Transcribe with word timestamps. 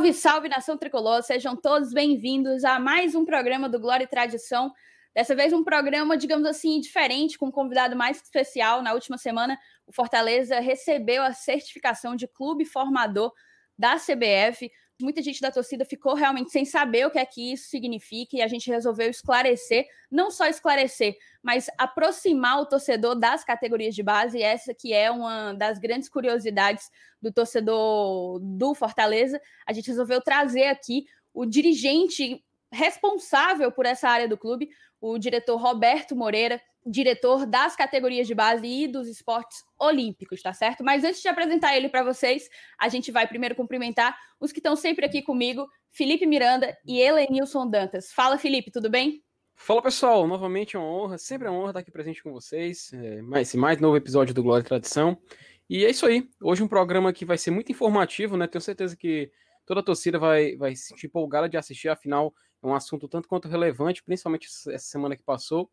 Salve, 0.00 0.14
salve 0.14 0.48
nação 0.48 0.78
tricolor! 0.78 1.22
Sejam 1.22 1.54
todos 1.54 1.92
bem-vindos 1.92 2.64
a 2.64 2.80
mais 2.80 3.14
um 3.14 3.22
programa 3.22 3.68
do 3.68 3.78
Glória 3.78 4.04
e 4.04 4.06
Tradição. 4.06 4.72
Dessa 5.14 5.34
vez, 5.34 5.52
um 5.52 5.62
programa, 5.62 6.16
digamos 6.16 6.48
assim, 6.48 6.80
diferente, 6.80 7.36
com 7.36 7.48
um 7.48 7.50
convidado 7.50 7.94
mais 7.94 8.16
especial. 8.16 8.82
Na 8.82 8.94
última 8.94 9.18
semana, 9.18 9.58
o 9.86 9.92
Fortaleza 9.92 10.58
recebeu 10.58 11.22
a 11.22 11.34
certificação 11.34 12.16
de 12.16 12.26
clube 12.26 12.64
formador 12.64 13.30
da 13.78 13.96
CBF 13.96 14.72
muita 15.02 15.22
gente 15.22 15.40
da 15.40 15.50
torcida 15.50 15.84
ficou 15.84 16.14
realmente 16.14 16.50
sem 16.50 16.64
saber 16.64 17.06
o 17.06 17.10
que 17.10 17.18
é 17.18 17.24
que 17.24 17.52
isso 17.52 17.68
significa 17.68 18.36
e 18.36 18.42
a 18.42 18.48
gente 18.48 18.70
resolveu 18.70 19.10
esclarecer, 19.10 19.86
não 20.10 20.30
só 20.30 20.46
esclarecer, 20.46 21.16
mas 21.42 21.68
aproximar 21.78 22.60
o 22.60 22.66
torcedor 22.66 23.14
das 23.14 23.44
categorias 23.44 23.94
de 23.94 24.02
base, 24.02 24.42
essa 24.42 24.74
que 24.74 24.92
é 24.92 25.10
uma 25.10 25.52
das 25.54 25.78
grandes 25.78 26.08
curiosidades 26.08 26.90
do 27.20 27.32
torcedor 27.32 28.38
do 28.40 28.74
Fortaleza. 28.74 29.40
A 29.66 29.72
gente 29.72 29.88
resolveu 29.88 30.20
trazer 30.20 30.64
aqui 30.64 31.04
o 31.32 31.46
dirigente 31.46 32.44
responsável 32.72 33.72
por 33.72 33.86
essa 33.86 34.08
área 34.08 34.28
do 34.28 34.38
clube, 34.38 34.68
o 35.00 35.18
diretor 35.18 35.56
Roberto 35.56 36.14
Moreira, 36.14 36.60
diretor 36.86 37.46
das 37.46 37.76
categorias 37.76 38.26
de 38.26 38.34
base 38.34 38.66
e 38.66 38.88
dos 38.88 39.08
esportes 39.08 39.62
olímpicos, 39.78 40.42
tá 40.42 40.52
certo? 40.52 40.82
Mas 40.82 41.04
antes 41.04 41.20
de 41.20 41.28
apresentar 41.28 41.76
ele 41.76 41.88
para 41.88 42.02
vocês, 42.02 42.48
a 42.78 42.88
gente 42.88 43.12
vai 43.12 43.26
primeiro 43.26 43.54
cumprimentar 43.54 44.16
os 44.40 44.52
que 44.52 44.58
estão 44.58 44.74
sempre 44.74 45.04
aqui 45.04 45.22
comigo, 45.22 45.66
Felipe 45.90 46.26
Miranda 46.26 46.76
e 46.86 47.00
Helenilson 47.00 47.68
Dantas. 47.68 48.12
Fala, 48.12 48.38
Felipe, 48.38 48.70
tudo 48.70 48.88
bem? 48.88 49.22
Fala 49.54 49.82
pessoal, 49.82 50.26
novamente 50.26 50.74
é 50.74 50.78
uma 50.78 50.88
honra, 50.88 51.18
sempre 51.18 51.46
é 51.46 51.50
uma 51.50 51.60
honra 51.60 51.70
estar 51.70 51.80
aqui 51.80 51.90
presente 51.90 52.22
com 52.22 52.32
vocês. 52.32 52.90
É, 52.94 53.20
mais, 53.20 53.54
mais 53.54 53.78
novo 53.78 53.96
episódio 53.96 54.32
do 54.32 54.42
Glória 54.42 54.62
e 54.62 54.66
Tradição. 54.66 55.20
E 55.68 55.84
é 55.84 55.90
isso 55.90 56.06
aí. 56.06 56.26
Hoje 56.42 56.62
um 56.62 56.68
programa 56.68 57.12
que 57.12 57.26
vai 57.26 57.36
ser 57.36 57.50
muito 57.50 57.70
informativo, 57.70 58.36
né? 58.38 58.46
Tenho 58.46 58.62
certeza 58.62 58.96
que 58.96 59.30
toda 59.66 59.80
a 59.80 59.82
torcida 59.84 60.18
vai, 60.18 60.56
vai 60.56 60.74
se 60.74 60.86
sentir 60.86 61.06
empolgada 61.06 61.48
de 61.48 61.56
assistir, 61.56 61.88
afinal, 61.88 62.34
é 62.62 62.66
um 62.66 62.74
assunto 62.74 63.06
tanto 63.06 63.28
quanto 63.28 63.48
relevante, 63.48 64.02
principalmente 64.02 64.46
essa 64.46 64.78
semana 64.78 65.14
que 65.14 65.22
passou. 65.22 65.70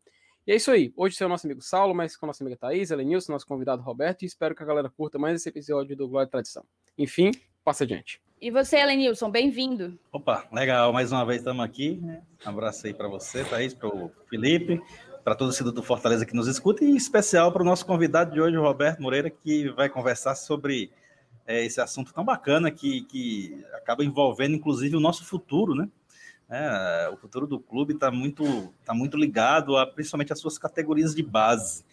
E 0.48 0.52
é 0.52 0.56
isso 0.56 0.70
aí. 0.70 0.94
Hoje 0.96 1.22
é 1.22 1.26
o 1.26 1.28
nosso 1.28 1.46
amigo 1.46 1.60
Saulo, 1.60 1.94
mas 1.94 2.16
com 2.16 2.24
a 2.24 2.28
nossa 2.28 2.42
amiga 2.42 2.56
Thaís, 2.56 2.90
Elenilson, 2.90 3.32
nosso 3.32 3.46
convidado 3.46 3.82
Roberto, 3.82 4.22
e 4.22 4.24
espero 4.24 4.54
que 4.54 4.62
a 4.62 4.66
galera 4.66 4.88
curta 4.88 5.18
mais 5.18 5.36
esse 5.36 5.50
episódio 5.50 5.94
do 5.94 6.08
Glória 6.08 6.26
e 6.26 6.30
Tradição. 6.30 6.64
Enfim, 6.96 7.32
passa 7.62 7.84
adiante. 7.84 8.18
E 8.40 8.50
você, 8.50 8.78
Elenilson, 8.78 9.30
bem-vindo. 9.30 9.98
Opa, 10.10 10.48
legal. 10.50 10.90
Mais 10.90 11.12
uma 11.12 11.22
vez 11.26 11.40
estamos 11.40 11.62
aqui. 11.62 12.00
Né? 12.00 12.22
Um 12.46 12.48
abraço 12.48 12.86
aí 12.86 12.94
para 12.94 13.08
você, 13.08 13.44
Thaís, 13.44 13.74
para 13.74 13.88
o 13.88 14.10
Felipe, 14.30 14.80
para 15.22 15.34
todo 15.34 15.50
o 15.50 15.52
cidadão 15.52 15.74
do 15.74 15.82
Fortaleza 15.82 16.24
que 16.24 16.34
nos 16.34 16.48
escuta, 16.48 16.82
e 16.82 16.92
em 16.92 16.96
especial 16.96 17.52
para 17.52 17.60
o 17.60 17.66
nosso 17.66 17.84
convidado 17.84 18.32
de 18.32 18.40
hoje, 18.40 18.56
o 18.56 18.62
Roberto 18.62 19.02
Moreira, 19.02 19.28
que 19.28 19.68
vai 19.72 19.90
conversar 19.90 20.34
sobre 20.34 20.90
é, 21.46 21.62
esse 21.62 21.78
assunto 21.78 22.10
tão 22.14 22.24
bacana 22.24 22.70
que, 22.70 23.02
que 23.02 23.62
acaba 23.74 24.02
envolvendo, 24.02 24.56
inclusive, 24.56 24.96
o 24.96 25.00
nosso 25.00 25.26
futuro, 25.26 25.74
né? 25.74 25.90
É, 26.50 27.10
o 27.12 27.16
futuro 27.16 27.46
do 27.46 27.60
clube 27.60 27.92
está 27.92 28.10
muito, 28.10 28.72
tá 28.84 28.94
muito 28.94 29.16
ligado 29.18 29.76
a 29.76 29.86
principalmente 29.86 30.32
as 30.32 30.38
suas 30.38 30.58
categorias 30.58 31.14
de 31.14 31.22
base. 31.22 31.84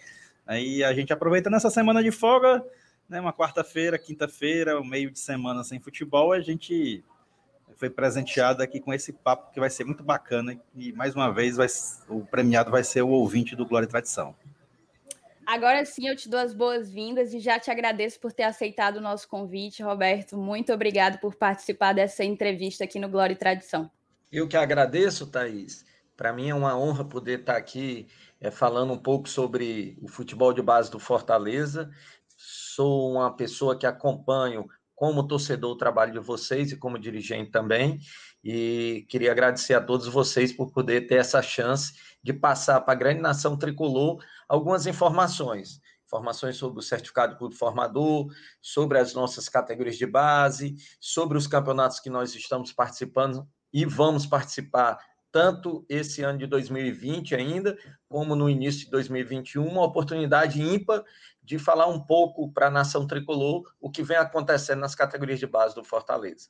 Aí 0.48 0.84
a 0.84 0.94
gente 0.94 1.12
aproveita 1.12 1.50
nessa 1.50 1.70
semana 1.70 2.02
de 2.02 2.12
folga, 2.12 2.64
né, 3.10 3.20
uma 3.20 3.34
quarta-feira, 3.34 4.00
quinta-feira, 4.00 4.82
meio 4.82 5.12
de 5.12 5.20
semana 5.20 5.64
sem 5.64 5.80
futebol, 5.80 6.32
a 6.32 6.40
gente 6.40 7.04
foi 7.76 7.90
presenteado 7.90 8.64
aqui 8.64 8.80
com 8.80 8.94
esse 8.94 9.12
papo 9.12 9.52
que 9.52 9.60
vai 9.60 9.70
ser 9.70 9.84
muito 9.84 10.04
bacana 10.04 10.58
e 10.74 10.94
mais 10.94 11.14
uma 11.14 11.30
vez 11.34 11.58
vai, 11.58 11.68
o 12.08 12.26
premiado 12.26 12.72
vai 12.72 12.84
ser 12.84 13.02
o 13.02 13.10
ouvinte 13.10 13.56
do 13.56 13.66
Glória 13.66 13.86
e 13.86 13.90
Tradição. 13.90 14.36
Agora 15.46 15.86
sim 15.86 16.08
eu 16.08 16.16
te 16.16 16.30
dou 16.30 16.40
as 16.40 16.54
boas-vindas 16.54 17.34
e 17.34 17.40
já 17.40 17.60
te 17.60 17.70
agradeço 17.70 18.20
por 18.20 18.32
ter 18.32 18.44
aceitado 18.44 18.98
o 18.98 19.02
nosso 19.02 19.28
convite, 19.28 19.84
Roberto. 19.84 20.38
Muito 20.38 20.74
obrigado 20.74 21.20
por 21.20 21.36
participar 21.36 21.94
dessa 21.94 22.24
entrevista 22.24 22.86
aqui 22.86 22.98
no 22.98 23.10
Glória 23.10 23.34
e 23.34 23.38
Tradição. 23.38 23.92
Eu 24.32 24.48
que 24.48 24.58
agradeço, 24.58 25.28
Thaís. 25.28 25.86
Para 26.18 26.34
mim 26.34 26.50
é 26.50 26.56
uma 26.56 26.78
honra 26.78 27.06
poder 27.06 27.42
estar 27.42 27.58
aqui 27.58 28.08
é, 28.40 28.50
falando 28.50 28.94
um 28.94 28.98
pouco 28.98 29.30
sobre 29.30 29.98
o 30.02 30.08
futebol 30.08 30.52
de 30.52 30.62
base 30.62 30.90
do 30.90 31.00
Fortaleza. 31.00 31.92
Sou 32.36 33.12
uma 33.12 33.36
pessoa 33.36 33.78
que 33.78 33.86
acompanho 33.86 34.68
como 34.96 35.28
torcedor 35.28 35.72
o 35.72 35.78
trabalho 35.78 36.14
de 36.14 36.20
vocês 36.20 36.72
e 36.72 36.78
como 36.78 36.98
dirigente 36.98 37.52
também. 37.52 38.00
E 38.44 39.06
queria 39.10 39.32
agradecer 39.32 39.74
a 39.74 39.82
todos 39.82 40.08
vocês 40.08 40.54
por 40.54 40.72
poder 40.72 41.08
ter 41.08 41.16
essa 41.16 41.42
chance 41.42 41.94
de 42.24 42.34
passar 42.34 42.82
para 42.82 42.94
a 42.94 42.98
grande 42.98 43.22
nação 43.22 43.58
tricolor 43.58 44.24
algumas 44.48 44.88
informações. 44.88 45.80
Informações 46.06 46.56
sobre 46.56 46.80
o 46.80 46.84
certificado 46.84 47.34
de 47.34 47.40
clube 47.40 47.56
formador, 47.56 48.28
sobre 48.62 48.98
as 49.00 49.14
nossas 49.14 49.50
categorias 49.50 49.98
de 49.98 50.06
base, 50.06 50.76
sobre 51.00 51.38
os 51.38 51.46
campeonatos 51.46 52.00
que 52.00 52.10
nós 52.10 52.34
estamos 52.36 52.72
participando 52.72 53.48
e 53.76 53.84
vamos 53.84 54.26
participar 54.26 54.98
tanto 55.30 55.86
esse 55.90 56.24
ano 56.24 56.40
de 56.40 56.48
2020 56.48 57.36
ainda, 57.36 57.78
como 58.08 58.34
no 58.34 58.50
início 58.50 58.86
de 58.86 58.92
2021, 58.92 59.68
uma 59.68 59.84
oportunidade 59.84 60.62
ímpar 60.62 61.04
de 61.44 61.60
falar 61.60 61.88
um 61.88 62.00
pouco 62.00 62.50
para 62.54 62.68
a 62.68 62.72
nação 62.72 63.06
tricolor 63.06 63.70
o 63.82 63.92
que 63.92 64.02
vem 64.02 64.16
acontecendo 64.16 64.80
nas 64.80 64.96
categorias 64.96 65.40
de 65.40 65.46
base 65.46 65.76
do 65.76 65.84
Fortaleza. 65.84 66.48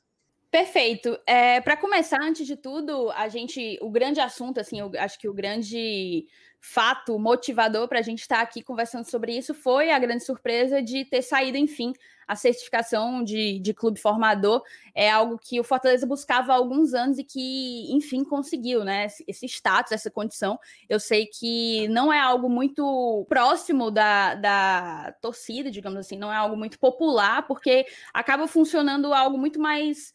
Perfeito. 0.52 1.18
É, 1.26 1.60
para 1.60 1.76
começar, 1.76 2.22
antes 2.22 2.46
de 2.46 2.54
tudo, 2.54 3.10
a 3.10 3.26
gente, 3.26 3.76
o 3.82 3.90
grande 3.90 4.20
assunto, 4.20 4.60
assim, 4.60 4.78
eu 4.78 4.92
acho 4.96 5.18
que 5.18 5.28
o 5.28 5.34
grande 5.34 6.28
fato 6.60 7.18
motivador 7.18 7.86
para 7.88 8.00
a 8.00 8.02
gente 8.02 8.20
estar 8.20 8.36
tá 8.36 8.42
aqui 8.42 8.62
conversando 8.62 9.04
sobre 9.04 9.36
isso 9.36 9.54
foi 9.54 9.90
a 9.90 9.98
grande 9.98 10.24
surpresa 10.24 10.82
de 10.82 11.04
ter 11.04 11.22
saído, 11.22 11.56
enfim, 11.56 11.92
a 12.26 12.34
certificação 12.34 13.22
de, 13.22 13.58
de 13.60 13.72
clube 13.72 14.00
formador. 14.00 14.62
É 14.94 15.10
algo 15.10 15.38
que 15.38 15.60
o 15.60 15.64
Fortaleza 15.64 16.06
buscava 16.06 16.52
há 16.52 16.56
alguns 16.56 16.92
anos 16.92 17.18
e 17.18 17.24
que, 17.24 17.92
enfim, 17.92 18.24
conseguiu, 18.24 18.84
né? 18.84 19.06
Esse 19.26 19.46
status, 19.46 19.92
essa 19.92 20.10
condição. 20.10 20.58
Eu 20.88 20.98
sei 20.98 21.26
que 21.26 21.86
não 21.88 22.12
é 22.12 22.18
algo 22.18 22.48
muito 22.48 23.24
próximo 23.28 23.90
da, 23.90 24.34
da 24.34 25.14
torcida, 25.20 25.70
digamos 25.70 25.98
assim, 26.00 26.18
não 26.18 26.32
é 26.32 26.36
algo 26.36 26.56
muito 26.56 26.78
popular, 26.78 27.46
porque 27.46 27.86
acaba 28.12 28.48
funcionando 28.48 29.14
algo 29.14 29.38
muito 29.38 29.60
mais 29.60 30.12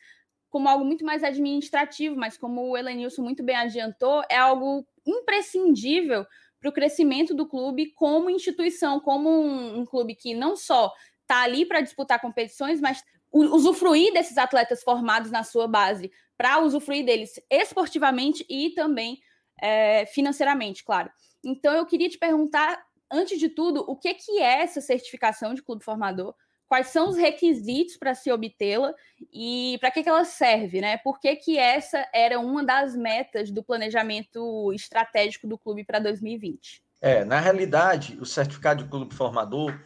como 0.52 0.68
algo 0.68 0.86
muito 0.86 1.04
mais 1.06 1.24
administrativo, 1.24 2.16
mas 2.16 2.38
como 2.38 2.62
o 2.62 2.78
Elenilson 2.78 3.24
muito 3.24 3.42
bem 3.42 3.56
adiantou, 3.56 4.22
é 4.30 4.38
algo 4.38 4.86
imprescindível 5.08 6.26
para 6.60 6.70
o 6.70 6.74
crescimento 6.74 7.34
do 7.34 7.48
clube 7.48 7.92
como 7.96 8.30
instituição, 8.30 9.00
como 9.00 9.30
um, 9.30 9.80
um 9.80 9.86
clube 9.86 10.14
que 10.14 10.36
não 10.36 10.56
só 10.56 10.92
está 11.22 11.42
ali 11.42 11.66
para 11.66 11.82
disputar 11.82 12.20
competições, 12.20 12.82
mas 12.82 13.02
usufruir 13.32 14.12
desses 14.12 14.38
atletas 14.38 14.84
formados 14.84 15.32
na 15.32 15.44
sua 15.44 15.68
base, 15.68 16.12
para 16.38 16.60
usufruir 16.60 17.06
deles 17.06 17.40
esportivamente 17.50 18.46
e 18.50 18.72
também 18.72 19.20
é, 19.62 20.06
financeiramente, 20.08 20.84
claro. 20.84 21.10
Então 21.42 21.74
eu 21.74 21.86
queria 21.86 22.10
te 22.10 22.18
perguntar, 22.18 22.84
antes 23.10 23.40
de 23.40 23.48
tudo, 23.48 23.86
o 23.88 23.96
que, 23.96 24.14
que 24.14 24.40
é 24.40 24.64
essa 24.64 24.82
certificação 24.82 25.54
de 25.54 25.64
clube 25.64 25.84
formador? 25.84 26.36
Quais 26.72 26.88
são 26.88 27.10
os 27.10 27.18
requisitos 27.18 27.98
para 27.98 28.16
se 28.16 28.32
obtê-la 28.32 28.94
e 29.30 29.78
para 29.82 29.92
que, 29.92 30.02
que 30.02 30.08
ela 30.08 30.24
serve, 30.24 30.80
né? 30.80 30.96
Por 31.00 31.20
que, 31.20 31.36
que 31.36 31.58
essa 31.58 32.08
era 32.14 32.40
uma 32.40 32.64
das 32.64 32.96
metas 32.96 33.52
do 33.52 33.62
planejamento 33.62 34.72
estratégico 34.72 35.46
do 35.46 35.58
clube 35.58 35.84
para 35.84 36.00
2020? 36.00 36.82
É, 37.02 37.26
na 37.26 37.42
realidade, 37.42 38.18
o 38.22 38.26
certificado 38.26 38.86
de 38.86 38.90
clube 38.90 39.14
formador, 39.14 39.78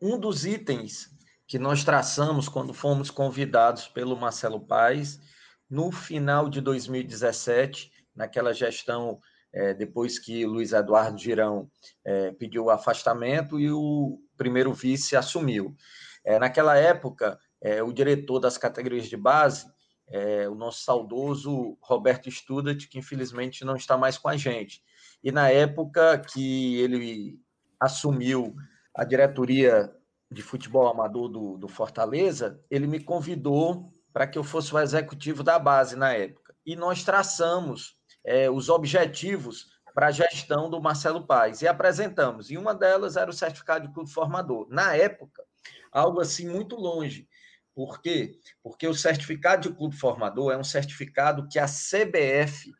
um 0.00 0.16
dos 0.16 0.46
itens 0.46 1.10
que 1.44 1.58
nós 1.58 1.82
traçamos 1.82 2.48
quando 2.48 2.72
fomos 2.72 3.10
convidados 3.10 3.88
pelo 3.88 4.16
Marcelo 4.16 4.60
Paes 4.60 5.18
no 5.68 5.90
final 5.90 6.48
de 6.48 6.60
2017, 6.60 7.90
naquela 8.14 8.54
gestão 8.54 9.18
é, 9.52 9.74
depois 9.74 10.20
que 10.20 10.46
Luiz 10.46 10.72
Eduardo 10.72 11.18
Girão 11.18 11.68
é, 12.04 12.30
pediu 12.30 12.66
o 12.66 12.70
afastamento 12.70 13.58
e 13.58 13.72
o 13.72 14.20
primeiro 14.36 14.72
vice 14.72 15.16
assumiu. 15.16 15.74
É, 16.24 16.38
naquela 16.38 16.76
época, 16.76 17.38
é, 17.60 17.82
o 17.82 17.92
diretor 17.92 18.38
das 18.38 18.58
categorias 18.58 19.06
de 19.06 19.16
base, 19.16 19.66
é, 20.08 20.48
o 20.48 20.54
nosso 20.54 20.84
saudoso 20.84 21.76
Roberto 21.80 22.30
Studat, 22.30 22.88
que 22.88 22.98
infelizmente 22.98 23.64
não 23.64 23.76
está 23.76 23.96
mais 23.96 24.18
com 24.18 24.28
a 24.28 24.36
gente. 24.36 24.82
E 25.22 25.32
na 25.32 25.48
época 25.50 26.18
que 26.18 26.80
ele 26.80 27.40
assumiu 27.80 28.54
a 28.94 29.04
diretoria 29.04 29.92
de 30.30 30.42
futebol 30.42 30.88
amador 30.88 31.28
do, 31.28 31.56
do 31.56 31.68
Fortaleza, 31.68 32.60
ele 32.70 32.86
me 32.86 33.00
convidou 33.00 33.92
para 34.12 34.26
que 34.26 34.38
eu 34.38 34.44
fosse 34.44 34.74
o 34.74 34.78
executivo 34.78 35.42
da 35.42 35.58
base 35.58 35.94
na 35.94 36.12
época. 36.12 36.54
E 36.64 36.74
nós 36.74 37.04
traçamos 37.04 37.96
é, 38.24 38.50
os 38.50 38.68
objetivos 38.68 39.75
para 39.96 40.08
a 40.08 40.10
gestão 40.10 40.68
do 40.68 40.78
Marcelo 40.78 41.26
Paes 41.26 41.62
e 41.62 41.66
apresentamos. 41.66 42.50
E 42.50 42.58
uma 42.58 42.74
delas 42.74 43.16
era 43.16 43.30
o 43.30 43.32
certificado 43.32 43.88
de 43.88 43.94
clube 43.94 44.10
formador. 44.10 44.66
Na 44.68 44.94
época, 44.94 45.42
algo 45.90 46.20
assim 46.20 46.46
muito 46.46 46.76
longe. 46.76 47.26
Por 47.74 48.02
quê? 48.02 48.38
Porque 48.62 48.86
o 48.86 48.92
certificado 48.92 49.66
de 49.66 49.74
clube 49.74 49.96
formador 49.96 50.52
é 50.52 50.58
um 50.58 50.62
certificado 50.62 51.48
que 51.48 51.58
a 51.58 51.64
CBF 51.64 52.74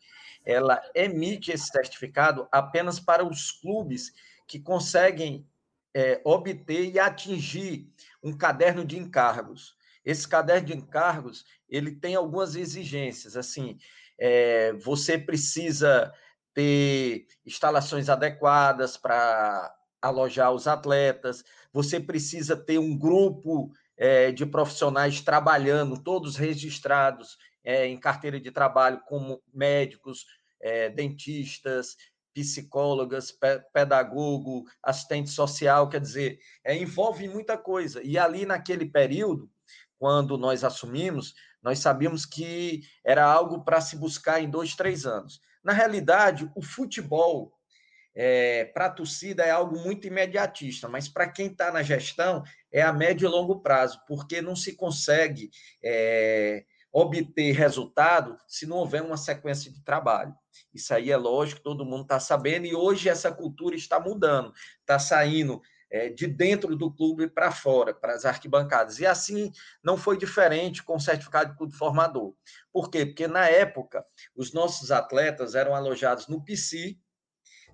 ela 0.44 0.78
emite 0.94 1.50
esse 1.50 1.68
certificado 1.68 2.46
apenas 2.52 3.00
para 3.00 3.24
os 3.24 3.50
clubes 3.50 4.12
que 4.46 4.60
conseguem 4.60 5.48
é, 5.94 6.20
obter 6.22 6.92
e 6.92 6.98
atingir 7.00 7.90
um 8.22 8.36
caderno 8.36 8.84
de 8.84 8.98
encargos. 8.98 9.74
esse 10.04 10.28
caderno 10.28 10.66
de 10.66 10.76
encargos 10.76 11.46
ele 11.66 11.92
tem 11.92 12.14
algumas 12.14 12.56
exigências. 12.56 13.38
Assim, 13.38 13.78
é, 14.18 14.74
você 14.74 15.16
precisa 15.16 16.12
ter 16.56 17.26
instalações 17.44 18.08
adequadas 18.08 18.96
para 18.96 19.76
alojar 20.00 20.52
os 20.52 20.66
atletas, 20.66 21.44
você 21.70 22.00
precisa 22.00 22.56
ter 22.56 22.78
um 22.78 22.96
grupo 22.96 23.70
é, 23.94 24.32
de 24.32 24.46
profissionais 24.46 25.20
trabalhando, 25.20 26.02
todos 26.02 26.36
registrados 26.36 27.36
é, 27.62 27.86
em 27.86 28.00
carteira 28.00 28.40
de 28.40 28.50
trabalho, 28.50 29.02
como 29.06 29.42
médicos, 29.52 30.24
é, 30.58 30.88
dentistas, 30.88 31.94
psicólogas, 32.32 33.30
pe 33.30 33.60
pedagogo, 33.74 34.64
assistente 34.82 35.28
social, 35.28 35.90
quer 35.90 36.00
dizer, 36.00 36.38
é, 36.64 36.74
envolve 36.74 37.28
muita 37.28 37.58
coisa. 37.58 38.02
E 38.02 38.16
ali 38.16 38.46
naquele 38.46 38.86
período, 38.86 39.50
quando 39.98 40.38
nós 40.38 40.64
assumimos, 40.64 41.34
nós 41.62 41.80
sabíamos 41.80 42.24
que 42.24 42.80
era 43.04 43.26
algo 43.26 43.62
para 43.62 43.82
se 43.82 43.96
buscar 43.96 44.40
em 44.40 44.48
dois, 44.48 44.74
três 44.74 45.04
anos. 45.04 45.38
Na 45.66 45.72
realidade, 45.72 46.48
o 46.54 46.62
futebol, 46.62 47.52
é, 48.14 48.66
para 48.66 48.86
a 48.86 48.90
torcida, 48.90 49.42
é 49.42 49.50
algo 49.50 49.76
muito 49.76 50.06
imediatista, 50.06 50.88
mas 50.88 51.08
para 51.08 51.28
quem 51.28 51.48
está 51.48 51.72
na 51.72 51.82
gestão, 51.82 52.44
é 52.70 52.82
a 52.82 52.92
médio 52.92 53.26
e 53.26 53.28
longo 53.28 53.58
prazo, 53.58 54.00
porque 54.06 54.40
não 54.40 54.54
se 54.54 54.76
consegue 54.76 55.50
é, 55.82 56.64
obter 56.92 57.50
resultado 57.50 58.38
se 58.46 58.64
não 58.64 58.76
houver 58.76 59.02
uma 59.02 59.16
sequência 59.16 59.68
de 59.72 59.82
trabalho. 59.82 60.32
Isso 60.72 60.94
aí 60.94 61.10
é 61.10 61.16
lógico, 61.16 61.62
todo 61.62 61.84
mundo 61.84 62.02
está 62.02 62.20
sabendo, 62.20 62.64
e 62.64 62.72
hoje 62.72 63.08
essa 63.08 63.32
cultura 63.32 63.74
está 63.74 63.98
mudando, 63.98 64.52
está 64.82 65.00
saindo 65.00 65.60
é, 65.90 66.08
de 66.08 66.26
dentro 66.26 66.76
do 66.76 66.92
clube 66.92 67.28
para 67.28 67.50
fora, 67.50 67.94
para 67.94 68.14
as 68.14 68.24
arquibancadas. 68.24 68.98
E 68.98 69.06
assim 69.06 69.52
não 69.82 69.96
foi 69.96 70.16
diferente 70.16 70.82
com 70.82 70.96
o 70.96 71.00
certificado 71.00 71.52
de 71.52 71.58
clube 71.58 71.74
formador. 71.74 72.34
Por 72.72 72.90
quê? 72.90 73.06
Porque 73.06 73.26
na 73.26 73.48
época 73.48 74.04
os 74.34 74.52
nossos 74.52 74.90
atletas 74.90 75.54
eram 75.54 75.74
alojados 75.74 76.26
no 76.28 76.42
PC, 76.44 76.96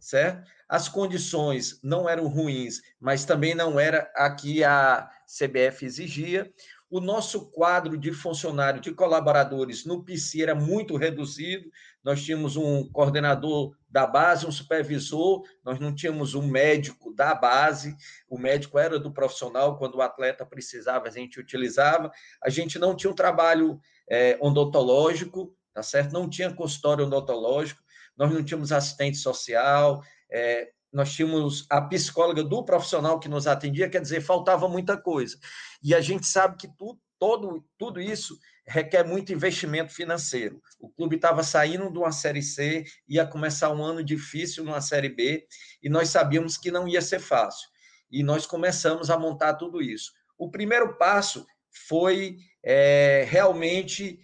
certo? 0.01 0.51
As 0.69 0.89
condições 0.89 1.79
não 1.83 2.09
eram 2.09 2.27
ruins, 2.29 2.81
mas 2.99 3.25
também 3.25 3.55
não 3.55 3.79
era 3.79 4.11
a 4.17 4.31
que 4.35 4.65
a 4.65 5.09
CBF 5.27 5.85
exigia. 5.85 6.53
O 6.91 7.01
nosso 7.01 7.51
quadro 7.51 7.97
de 7.97 8.13
funcionário, 8.13 8.81
de 8.81 8.93
colaboradores 8.93 9.85
no 9.85 10.05
PC 10.05 10.43
era 10.43 10.55
muito 10.55 10.97
reduzido. 10.97 11.71
Nós 12.03 12.23
tínhamos 12.23 12.57
um 12.57 12.89
coordenador 12.91 13.77
da 13.89 14.07
base, 14.07 14.47
um 14.47 14.51
supervisor, 14.51 15.43
nós 15.65 15.79
não 15.79 15.95
tínhamos 15.95 16.35
um 16.35 16.47
médico 16.47 17.15
da 17.15 17.35
base. 17.35 17.97
O 18.29 18.39
médico 18.39 18.79
era 18.79 18.99
do 18.99 19.13
profissional, 19.13 19.79
quando 19.79 19.97
o 19.97 20.03
atleta 20.03 20.45
precisava, 20.45 21.07
a 21.07 21.11
gente 21.11 21.39
utilizava. 21.39 22.11
A 22.43 22.51
gente 22.51 22.79
não 22.79 22.97
tinha 22.97 23.11
um 23.11 23.15
trabalho 23.15 23.79
é, 24.11 24.37
odontológico, 24.41 25.55
tá 25.73 25.83
certo? 25.83 26.13
Não 26.13 26.29
tinha 26.29 26.53
consultório 26.53 27.07
odontológico, 27.07 27.83
nós 28.17 28.33
não 28.33 28.43
tínhamos 28.43 28.73
assistente 28.73 29.17
social, 29.17 30.03
é, 30.31 30.71
nós 30.93 31.13
tínhamos 31.13 31.67
a 31.71 31.81
psicóloga 31.81 32.45
do 32.45 32.65
profissional 32.65 33.19
que 33.19 33.29
nos 33.29 33.47
atendia, 33.47 33.89
quer 33.89 34.01
dizer, 34.01 34.21
faltava 34.21 34.69
muita 34.69 34.97
coisa. 34.97 35.39
E 35.83 35.95
a 35.95 36.01
gente 36.01 36.27
sabe 36.27 36.57
que 36.57 36.69
tudo, 36.77 37.01
todo, 37.19 37.65
tudo 37.79 38.01
isso 38.01 38.39
requer 38.67 39.05
muito 39.05 39.33
investimento 39.33 39.93
financeiro. 39.93 40.63
O 40.79 40.89
clube 40.89 41.17
estava 41.17 41.43
saindo 41.43 41.91
de 41.91 41.99
uma 41.99 42.13
Série 42.13 42.43
C, 42.43 42.85
ia 43.09 43.27
começar 43.27 43.71
um 43.71 43.83
ano 43.83 44.03
difícil 44.03 44.65
numa 44.65 44.81
Série 44.81 45.09
B, 45.09 45.47
e 45.83 45.89
nós 45.89 46.09
sabíamos 46.09 46.57
que 46.57 46.71
não 46.71 46.87
ia 46.87 47.03
ser 47.03 47.19
fácil. 47.19 47.69
E 48.11 48.23
nós 48.23 48.47
começamos 48.47 49.11
a 49.11 49.19
montar 49.19 49.55
tudo 49.55 49.83
isso. 49.83 50.13
O 50.39 50.51
primeiro 50.51 50.97
passo 50.97 51.47
foi 51.89 52.37
é, 52.63 53.27
realmente 53.29 54.21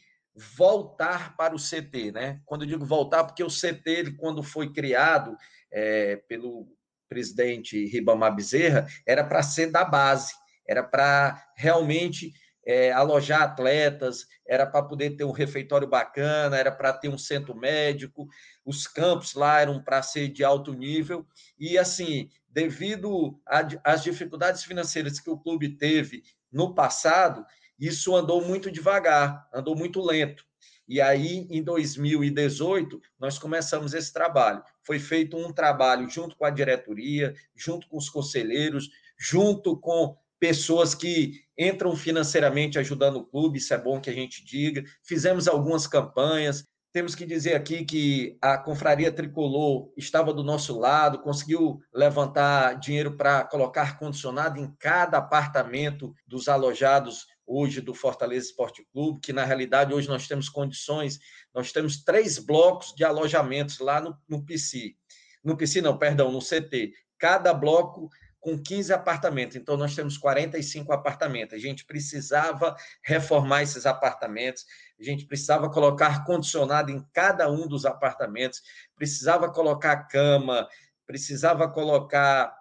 voltar 0.56 1.36
para 1.36 1.54
o 1.54 1.58
CT, 1.58 2.12
né? 2.12 2.40
Quando 2.44 2.62
eu 2.62 2.68
digo 2.68 2.84
voltar, 2.84 3.24
porque 3.24 3.42
o 3.42 3.48
CT, 3.48 3.90
ele, 3.90 4.16
quando 4.16 4.42
foi 4.42 4.72
criado, 4.72 5.36
é, 5.72 6.16
pelo 6.28 6.68
presidente 7.08 7.86
Ribamar 7.86 8.34
Bezerra 8.34 8.86
era 9.06 9.24
para 9.24 9.42
ser 9.42 9.70
da 9.70 9.84
base, 9.84 10.32
era 10.66 10.82
para 10.82 11.42
realmente 11.56 12.32
é, 12.68 12.92
alojar 12.92 13.40
atletas, 13.40 14.26
era 14.46 14.66
para 14.66 14.82
poder 14.82 15.16
ter 15.16 15.24
um 15.24 15.32
refeitório 15.32 15.88
bacana, 15.88 16.54
era 16.54 16.70
para 16.70 16.92
ter 16.92 17.08
um 17.08 17.16
centro 17.16 17.56
médico, 17.56 18.28
os 18.62 18.86
campos 18.86 19.32
lá 19.32 19.58
eram 19.58 19.82
para 19.82 20.02
ser 20.02 20.28
de 20.28 20.44
alto 20.44 20.74
nível, 20.74 21.26
e 21.58 21.78
assim, 21.78 22.28
devido 22.46 23.40
às 23.82 24.02
dificuldades 24.04 24.64
financeiras 24.64 25.18
que 25.18 25.30
o 25.30 25.38
clube 25.38 25.78
teve 25.78 26.22
no 26.52 26.74
passado, 26.74 27.42
isso 27.80 28.14
andou 28.14 28.44
muito 28.44 28.70
devagar, 28.70 29.48
andou 29.50 29.74
muito 29.74 30.02
lento. 30.02 30.44
E 30.86 31.00
aí, 31.00 31.46
em 31.50 31.62
2018, 31.62 33.00
nós 33.18 33.38
começamos 33.38 33.94
esse 33.94 34.12
trabalho. 34.12 34.62
Foi 34.82 34.98
feito 34.98 35.38
um 35.38 35.52
trabalho 35.52 36.08
junto 36.08 36.36
com 36.36 36.44
a 36.44 36.50
diretoria, 36.50 37.34
junto 37.54 37.88
com 37.88 37.96
os 37.96 38.10
conselheiros, 38.10 38.90
junto 39.18 39.78
com 39.78 40.16
pessoas 40.40 40.94
que 40.94 41.40
entram 41.58 41.94
financeiramente 41.96 42.78
ajudando 42.78 43.16
o 43.16 43.26
clube, 43.26 43.58
isso 43.58 43.74
é 43.74 43.78
bom 43.78 44.00
que 44.00 44.10
a 44.10 44.14
gente 44.14 44.44
diga. 44.44 44.84
Fizemos 45.02 45.48
algumas 45.48 45.86
campanhas. 45.86 46.64
Temos 46.92 47.14
que 47.14 47.26
dizer 47.26 47.54
aqui 47.54 47.84
que 47.84 48.38
a 48.40 48.56
Confraria 48.56 49.12
Tricolor 49.12 49.92
estava 49.96 50.32
do 50.32 50.42
nosso 50.42 50.78
lado, 50.78 51.20
conseguiu 51.20 51.80
levantar 51.92 52.78
dinheiro 52.78 53.16
para 53.16 53.44
colocar 53.44 53.98
condicionado 53.98 54.58
em 54.58 54.72
cada 54.78 55.18
apartamento 55.18 56.14
dos 56.26 56.48
alojados 56.48 57.26
hoje 57.46 57.80
do 57.80 57.94
Fortaleza 57.94 58.46
Esporte 58.46 58.86
Clube, 58.92 59.20
que 59.20 59.32
na 59.32 59.44
realidade 59.44 59.92
hoje 59.92 60.08
nós 60.08 60.28
temos 60.28 60.48
condições, 60.48 61.18
nós 61.54 61.72
temos 61.72 62.02
três 62.04 62.38
blocos 62.38 62.94
de 62.94 63.04
alojamentos 63.04 63.78
lá 63.80 64.00
no, 64.00 64.16
no 64.28 64.44
PC. 64.44 64.94
No 65.42 65.56
PC, 65.56 65.80
não, 65.80 65.96
perdão, 65.96 66.30
no 66.30 66.40
CT. 66.40 66.92
Cada 67.18 67.52
bloco 67.54 68.08
com 68.48 68.62
15 68.62 68.92
apartamentos. 68.94 69.56
Então, 69.56 69.76
nós 69.76 69.94
temos 69.94 70.16
45 70.16 70.90
apartamentos. 70.92 71.54
A 71.54 71.58
gente 71.58 71.84
precisava 71.84 72.74
reformar 73.02 73.62
esses 73.62 73.84
apartamentos, 73.84 74.64
a 74.98 75.04
gente 75.04 75.26
precisava 75.26 75.70
colocar 75.70 76.24
condicionado 76.24 76.90
em 76.90 77.04
cada 77.12 77.50
um 77.50 77.68
dos 77.68 77.84
apartamentos, 77.84 78.62
precisava 78.96 79.52
colocar 79.52 80.08
cama, 80.08 80.66
precisava 81.06 81.68
colocar 81.68 82.56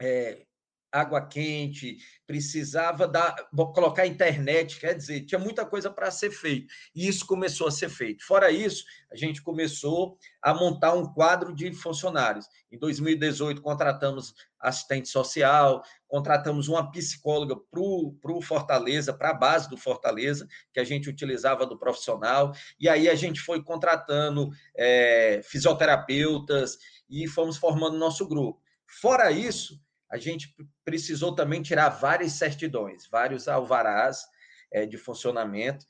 é, 0.00 0.46
água 0.92 1.26
quente, 1.26 1.98
precisava 2.26 3.06
dar, 3.06 3.34
colocar 3.74 4.06
internet, 4.06 4.78
quer 4.78 4.94
dizer, 4.94 5.22
tinha 5.22 5.38
muita 5.38 5.64
coisa 5.64 5.90
para 5.90 6.10
ser 6.10 6.30
feito. 6.30 6.72
E 6.94 7.06
isso 7.06 7.26
começou 7.26 7.68
a 7.68 7.70
ser 7.70 7.88
feito. 7.88 8.24
Fora 8.24 8.50
isso, 8.50 8.84
a 9.10 9.16
gente 9.16 9.42
começou 9.42 10.18
a 10.42 10.52
montar 10.54 10.94
um 10.94 11.12
quadro 11.12 11.54
de 11.54 11.72
funcionários. 11.72 12.46
Em 12.70 12.78
2018, 12.78 13.60
contratamos 13.62 14.34
assistente 14.60 15.08
social, 15.08 15.82
contratamos 16.06 16.68
uma 16.68 16.90
psicóloga 16.90 17.56
para 17.56 17.80
o 17.80 18.42
Fortaleza, 18.42 19.12
para 19.12 19.30
a 19.30 19.34
base 19.34 19.70
do 19.70 19.76
Fortaleza, 19.76 20.46
que 20.72 20.80
a 20.80 20.84
gente 20.84 21.08
utilizava 21.08 21.66
do 21.66 21.78
profissional, 21.78 22.52
e 22.78 22.88
aí 22.88 23.08
a 23.08 23.14
gente 23.14 23.40
foi 23.40 23.62
contratando 23.62 24.50
é, 24.76 25.40
fisioterapeutas 25.42 26.78
e 27.08 27.26
fomos 27.26 27.56
formando 27.56 27.96
nosso 27.96 28.28
grupo. 28.28 28.60
Fora 28.86 29.30
isso, 29.30 29.80
a 30.10 30.18
gente 30.18 30.54
precisou 30.84 31.34
também 31.34 31.62
tirar 31.62 31.88
várias 31.88 32.32
certidões, 32.32 33.06
vários 33.08 33.46
alvarás 33.48 34.24
é, 34.72 34.84
de 34.84 34.96
funcionamento, 34.98 35.84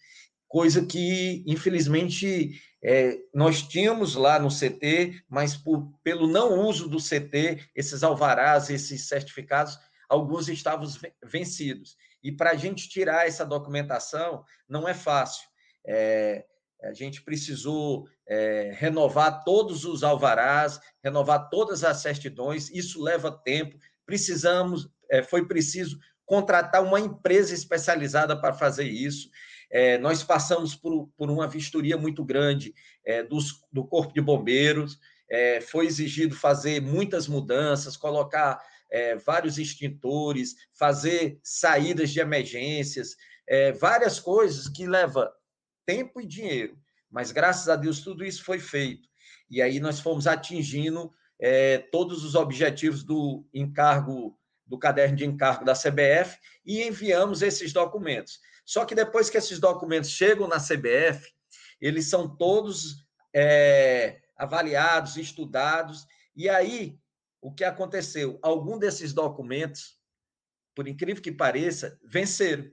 coisa 0.46 0.84
que, 0.84 1.44
infelizmente, 1.46 2.60
é, 2.82 3.18
nós 3.32 3.62
tínhamos 3.62 4.16
lá 4.16 4.38
no 4.38 4.48
CT, 4.48 5.22
mas 5.28 5.56
por, 5.56 5.92
pelo 6.02 6.26
não 6.26 6.66
uso 6.66 6.88
do 6.88 6.98
CT, 6.98 7.70
esses 7.74 8.02
alvarás, 8.02 8.68
esses 8.68 9.06
certificados, 9.06 9.78
alguns 10.08 10.48
estavam 10.48 10.86
vencidos. 11.24 11.96
E 12.22 12.32
para 12.32 12.50
a 12.50 12.56
gente 12.56 12.88
tirar 12.88 13.26
essa 13.26 13.46
documentação, 13.46 14.44
não 14.68 14.88
é 14.88 14.92
fácil. 14.92 15.48
É, 15.86 16.44
a 16.82 16.92
gente 16.92 17.22
precisou 17.22 18.08
é, 18.26 18.72
renovar 18.74 19.44
todos 19.44 19.84
os 19.84 20.02
alvarás, 20.02 20.80
renovar 21.02 21.48
todas 21.48 21.84
as 21.84 21.98
certidões, 21.98 22.70
isso 22.70 23.02
leva 23.02 23.30
tempo, 23.30 23.78
precisamos, 24.10 24.90
é, 25.08 25.22
foi 25.22 25.46
preciso 25.46 26.00
contratar 26.26 26.82
uma 26.82 26.98
empresa 26.98 27.54
especializada 27.54 28.36
para 28.36 28.52
fazer 28.52 28.88
isso. 28.88 29.30
É, 29.70 29.98
nós 29.98 30.24
passamos 30.24 30.74
por, 30.74 31.06
por 31.16 31.30
uma 31.30 31.46
vistoria 31.46 31.96
muito 31.96 32.24
grande 32.24 32.74
é, 33.04 33.22
dos, 33.22 33.62
do 33.72 33.86
Corpo 33.86 34.12
de 34.12 34.20
Bombeiros, 34.20 34.98
é, 35.30 35.60
foi 35.60 35.86
exigido 35.86 36.34
fazer 36.34 36.82
muitas 36.82 37.28
mudanças, 37.28 37.96
colocar 37.96 38.60
é, 38.90 39.14
vários 39.14 39.58
extintores, 39.58 40.56
fazer 40.74 41.38
saídas 41.44 42.10
de 42.10 42.18
emergências, 42.18 43.14
é, 43.46 43.70
várias 43.70 44.18
coisas 44.18 44.68
que 44.68 44.88
levam 44.88 45.28
tempo 45.86 46.20
e 46.20 46.26
dinheiro. 46.26 46.76
Mas 47.08 47.30
graças 47.30 47.68
a 47.68 47.76
Deus 47.76 48.00
tudo 48.00 48.24
isso 48.24 48.42
foi 48.42 48.58
feito. 48.58 49.08
E 49.48 49.62
aí 49.62 49.78
nós 49.78 50.00
fomos 50.00 50.26
atingindo 50.26 51.12
é, 51.40 51.78
todos 51.78 52.22
os 52.24 52.34
objetivos 52.34 53.02
do 53.02 53.44
encargo, 53.52 54.38
do 54.66 54.78
caderno 54.78 55.16
de 55.16 55.24
encargo 55.24 55.64
da 55.64 55.72
CBF 55.74 56.38
e 56.64 56.82
enviamos 56.82 57.42
esses 57.42 57.72
documentos. 57.72 58.38
Só 58.64 58.84
que 58.84 58.94
depois 58.94 59.30
que 59.30 59.38
esses 59.38 59.58
documentos 59.58 60.10
chegam 60.10 60.46
na 60.46 60.58
CBF, 60.58 61.32
eles 61.80 62.08
são 62.10 62.36
todos 62.36 63.04
é, 63.34 64.20
avaliados, 64.36 65.16
estudados, 65.16 66.06
e 66.36 66.48
aí 66.48 66.98
o 67.40 67.52
que 67.52 67.64
aconteceu? 67.64 68.38
Algum 68.42 68.78
desses 68.78 69.12
documentos, 69.12 69.98
por 70.74 70.86
incrível 70.86 71.22
que 71.22 71.32
pareça, 71.32 71.98
venceram. 72.04 72.70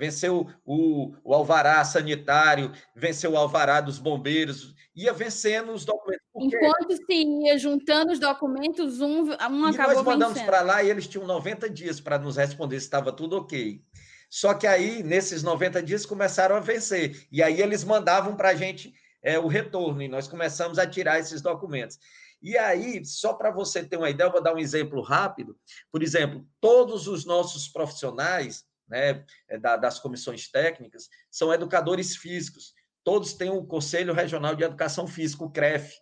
Venceu 0.00 0.48
o, 0.64 1.14
o 1.22 1.34
alvará 1.34 1.84
sanitário, 1.84 2.72
venceu 2.96 3.32
o 3.32 3.36
alvará 3.36 3.82
dos 3.82 3.98
bombeiros, 3.98 4.74
ia 4.96 5.12
vencendo 5.12 5.72
os 5.72 5.84
documentos. 5.84 6.24
Enquanto 6.34 6.96
se 6.96 7.12
ia 7.12 7.58
juntando 7.58 8.10
os 8.10 8.18
documentos, 8.18 9.02
um, 9.02 9.24
um 9.24 9.68
e 9.68 9.74
acabou 9.74 9.96
nós 9.96 10.04
mandamos 10.06 10.38
para 10.38 10.46
para 10.46 10.62
lá 10.62 10.82
e 10.82 10.88
eles 10.88 11.06
tinham 11.06 11.26
90 11.26 11.68
dias 11.68 12.00
para 12.00 12.18
nos 12.18 12.38
responder 12.38 12.80
se 12.80 12.86
estava 12.86 13.12
tudo 13.12 13.36
ok. 13.36 13.82
Só 14.30 14.54
que 14.54 14.66
aí, 14.66 15.02
nesses 15.02 15.42
90 15.42 15.82
dias, 15.82 16.06
começaram 16.06 16.56
a 16.56 16.60
vencer. 16.60 17.26
E 17.30 17.42
aí 17.42 17.60
eles 17.60 17.84
mandavam 17.84 18.34
para 18.34 18.48
a 18.48 18.54
gente 18.54 18.94
é, 19.22 19.38
o 19.38 19.48
retorno, 19.48 20.00
e 20.00 20.08
nós 20.08 20.26
começamos 20.26 20.78
a 20.78 20.86
tirar 20.86 21.18
esses 21.18 21.42
documentos. 21.42 21.98
E 22.40 22.56
aí, 22.56 23.04
só 23.04 23.34
para 23.34 23.50
você 23.50 23.84
ter 23.84 23.98
uma 23.98 24.08
ideia, 24.08 24.28
eu 24.28 24.32
vou 24.32 24.42
dar 24.42 24.54
um 24.54 24.58
exemplo 24.58 25.02
rápido. 25.02 25.54
Por 25.92 26.02
exemplo, 26.02 26.42
todos 26.58 27.06
os 27.06 27.26
nossos 27.26 27.68
profissionais 27.68 28.64
né, 28.90 29.24
é, 29.48 29.58
das 29.58 29.98
comissões 29.98 30.50
técnicas 30.50 31.08
são 31.30 31.52
educadores 31.52 32.16
físicos. 32.16 32.74
Todos 33.04 33.32
têm 33.32 33.50
o 33.50 33.64
Conselho 33.64 34.12
Regional 34.12 34.54
de 34.54 34.64
Educação 34.64 35.06
Física, 35.06 35.44
o 35.44 35.50
CREF. 35.50 35.96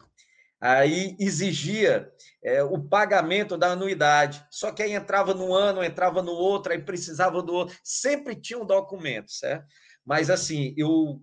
Aí 0.61 1.17
exigia 1.21 2.11
é, 2.43 2.65
o 2.65 2.83
pagamento 2.83 3.57
da 3.57 3.69
anuidade. 3.69 4.45
Só 4.51 4.73
que 4.73 4.83
aí 4.83 4.93
entrava 4.93 5.33
no 5.33 5.55
ano, 5.55 5.85
entrava 5.85 6.21
no 6.21 6.33
outro, 6.33 6.73
aí 6.73 6.83
precisava 6.83 7.41
do 7.41 7.55
outro. 7.55 7.79
Sempre 7.85 8.35
tinha 8.35 8.59
um 8.59 8.67
documento, 8.67 9.31
certo? 9.31 9.67
Mas 10.05 10.31
assim, 10.31 10.75
eu 10.77 11.23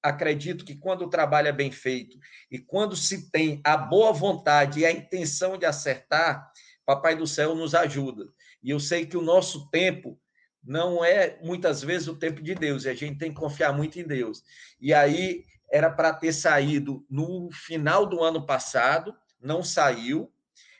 acredito 0.00 0.64
que 0.64 0.76
quando 0.76 1.02
o 1.02 1.10
trabalho 1.10 1.48
é 1.48 1.52
bem 1.52 1.72
feito 1.72 2.16
e 2.48 2.60
quando 2.60 2.94
se 2.94 3.28
tem 3.30 3.60
a 3.64 3.76
boa 3.76 4.12
vontade 4.12 4.80
e 4.80 4.86
a 4.86 4.92
intenção 4.92 5.58
de 5.58 5.66
acertar, 5.66 6.48
Papai 6.84 7.16
do 7.16 7.26
Céu 7.26 7.56
nos 7.56 7.74
ajuda. 7.74 8.28
E 8.62 8.70
eu 8.70 8.78
sei 8.78 9.04
que 9.04 9.16
o 9.16 9.22
nosso 9.22 9.68
tempo 9.70 10.20
não 10.66 11.04
é 11.04 11.38
muitas 11.42 11.82
vezes 11.82 12.08
o 12.08 12.16
tempo 12.16 12.42
de 12.42 12.54
Deus, 12.54 12.84
e 12.84 12.88
a 12.88 12.94
gente 12.94 13.18
tem 13.18 13.32
que 13.32 13.40
confiar 13.40 13.72
muito 13.72 13.98
em 13.98 14.04
Deus. 14.04 14.42
E 14.80 14.92
aí 14.92 15.44
era 15.70 15.90
para 15.90 16.12
ter 16.12 16.32
saído 16.32 17.04
no 17.08 17.48
final 17.52 18.06
do 18.06 18.22
ano 18.22 18.44
passado, 18.44 19.14
não 19.40 19.62
saiu. 19.62 20.32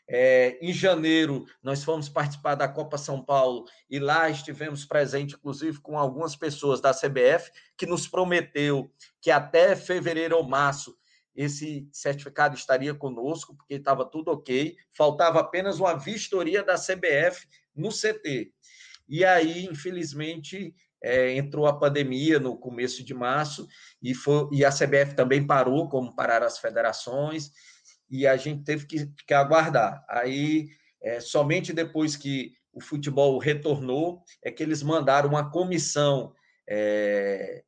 É, 0.08 0.56
em 0.60 0.72
janeiro, 0.72 1.46
nós 1.60 1.82
fomos 1.82 2.08
participar 2.08 2.54
da 2.54 2.68
Copa 2.68 2.96
São 2.96 3.24
Paulo 3.24 3.64
e 3.90 3.98
lá 3.98 4.30
estivemos 4.30 4.84
presentes, 4.84 5.36
inclusive, 5.36 5.80
com 5.80 5.98
algumas 5.98 6.36
pessoas 6.36 6.80
da 6.80 6.92
CBF, 6.92 7.50
que 7.76 7.86
nos 7.86 8.06
prometeu 8.06 8.90
que 9.20 9.32
até 9.32 9.74
fevereiro 9.74 10.36
ou 10.36 10.44
março 10.44 10.96
esse 11.34 11.88
certificado 11.92 12.54
estaria 12.54 12.94
conosco, 12.94 13.54
porque 13.54 13.74
estava 13.74 14.04
tudo 14.04 14.30
ok, 14.30 14.76
faltava 14.92 15.40
apenas 15.40 15.78
uma 15.78 15.94
vistoria 15.94 16.62
da 16.62 16.76
CBF 16.76 17.46
no 17.74 17.90
CT. 17.90 18.52
E 19.08 19.24
aí, 19.24 19.64
infelizmente, 19.66 20.74
é, 21.02 21.36
entrou 21.36 21.66
a 21.66 21.78
pandemia 21.78 22.38
no 22.38 22.56
começo 22.56 23.04
de 23.04 23.14
março 23.14 23.68
e, 24.02 24.14
foi, 24.14 24.48
e 24.52 24.64
a 24.64 24.70
CBF 24.70 25.14
também 25.14 25.46
parou, 25.46 25.88
como 25.88 26.14
pararam 26.14 26.46
as 26.46 26.58
federações, 26.58 27.50
e 28.10 28.26
a 28.26 28.36
gente 28.36 28.64
teve 28.64 28.86
que, 28.86 29.06
que 29.26 29.34
aguardar. 29.34 30.04
Aí, 30.08 30.68
é, 31.02 31.20
somente 31.20 31.72
depois 31.72 32.16
que 32.16 32.52
o 32.72 32.80
futebol 32.80 33.38
retornou, 33.38 34.22
é 34.42 34.50
que 34.50 34.62
eles 34.62 34.82
mandaram 34.82 35.30
uma 35.30 35.50
comissão 35.50 36.32
é, 36.68 37.62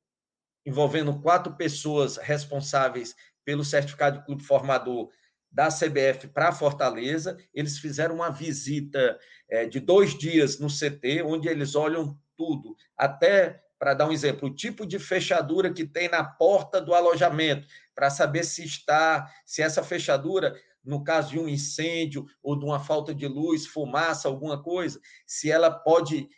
envolvendo 0.67 1.21
quatro 1.21 1.57
pessoas 1.57 2.17
responsáveis 2.17 3.15
pelo 3.45 3.65
certificado 3.65 4.19
de 4.19 4.27
clube 4.27 4.43
formador 4.43 5.09
da 5.51 5.69
CBF 5.69 6.29
para 6.29 6.53
Fortaleza. 6.53 7.37
Eles 7.53 7.79
fizeram 7.79 8.17
uma 8.17 8.31
visita 8.31 9.19
é, 9.49 9.67
de 9.67 9.81
dois 9.81 10.17
dias 10.17 10.59
no 10.59 10.69
CT, 10.69 11.23
onde 11.23 11.49
eles 11.49 11.75
olham 11.75 12.19
tudo, 12.37 12.77
até 12.97 13.61
para 13.79 13.95
dar 13.95 14.09
um 14.09 14.13
exemplo, 14.13 14.49
o 14.49 14.55
tipo 14.55 14.85
de 14.85 14.99
fechadura 14.99 15.73
que 15.73 15.87
tem 15.87 16.09
na 16.09 16.25
porta 16.25 16.81
do 16.81 16.93
alojamento, 16.95 17.67
para 17.95 18.11
saber 18.11 18.45
se 18.45 18.65
está, 18.65 19.31
se 19.47 19.63
essa 19.63 19.83
fechadura, 19.83 20.55
no 20.85 21.05
caso 21.05 21.31
de 21.31 21.39
um 21.39 21.49
incêndio 21.49 22.27
ou 22.43 22.59
de 22.59 22.65
uma 22.65 22.81
falta 22.81 23.15
de 23.15 23.27
luz, 23.29 23.67
fumaça, 23.67 24.27
alguma 24.27 24.61
coisa, 24.61 25.01
se 25.27 25.51
ela 25.51 25.71
pode 25.71 26.29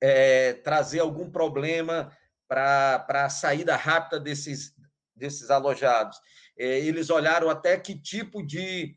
é, 0.00 0.54
trazer 0.54 1.00
algum 1.00 1.30
problema 1.30 2.12
para 2.48 3.06
a 3.08 3.28
saída 3.28 3.76
rápida 3.76 4.18
desses, 4.18 4.74
desses 5.14 5.50
alojados. 5.50 6.18
É, 6.56 6.78
eles 6.80 7.10
olharam 7.10 7.50
até 7.50 7.78
que 7.78 7.98
tipo 7.98 8.44
de 8.44 8.96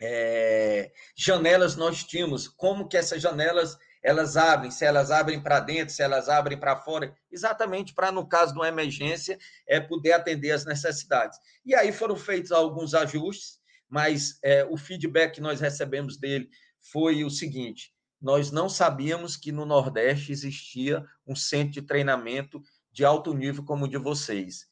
é, 0.00 0.90
janelas 1.16 1.76
nós 1.76 2.02
tínhamos, 2.04 2.48
como 2.48 2.88
que 2.88 2.96
essas 2.96 3.20
janelas 3.20 3.78
elas 4.02 4.36
abrem, 4.36 4.70
se 4.70 4.84
elas 4.84 5.10
abrem 5.10 5.42
para 5.42 5.60
dentro, 5.60 5.94
se 5.94 6.02
elas 6.02 6.28
abrem 6.28 6.58
para 6.58 6.76
fora, 6.76 7.14
exatamente 7.30 7.92
para, 7.94 8.10
no 8.10 8.26
caso 8.26 8.52
de 8.52 8.58
uma 8.58 8.68
emergência, 8.68 9.38
é 9.66 9.78
poder 9.78 10.12
atender 10.12 10.52
as 10.52 10.64
necessidades. 10.64 11.38
E 11.64 11.74
aí 11.74 11.92
foram 11.92 12.16
feitos 12.16 12.50
alguns 12.50 12.94
ajustes, 12.94 13.58
mas 13.88 14.38
é, 14.42 14.64
o 14.64 14.76
feedback 14.76 15.34
que 15.34 15.40
nós 15.40 15.60
recebemos 15.60 16.16
dele 16.16 16.48
foi 16.80 17.24
o 17.24 17.30
seguinte: 17.30 17.92
nós 18.20 18.50
não 18.50 18.68
sabíamos 18.68 19.36
que 19.36 19.52
no 19.52 19.66
Nordeste 19.66 20.32
existia 20.32 21.04
um 21.26 21.36
centro 21.36 21.72
de 21.72 21.82
treinamento 21.82 22.62
de 22.90 23.04
alto 23.04 23.34
nível 23.34 23.64
como 23.64 23.84
o 23.84 23.88
de 23.88 23.98
vocês. 23.98 24.69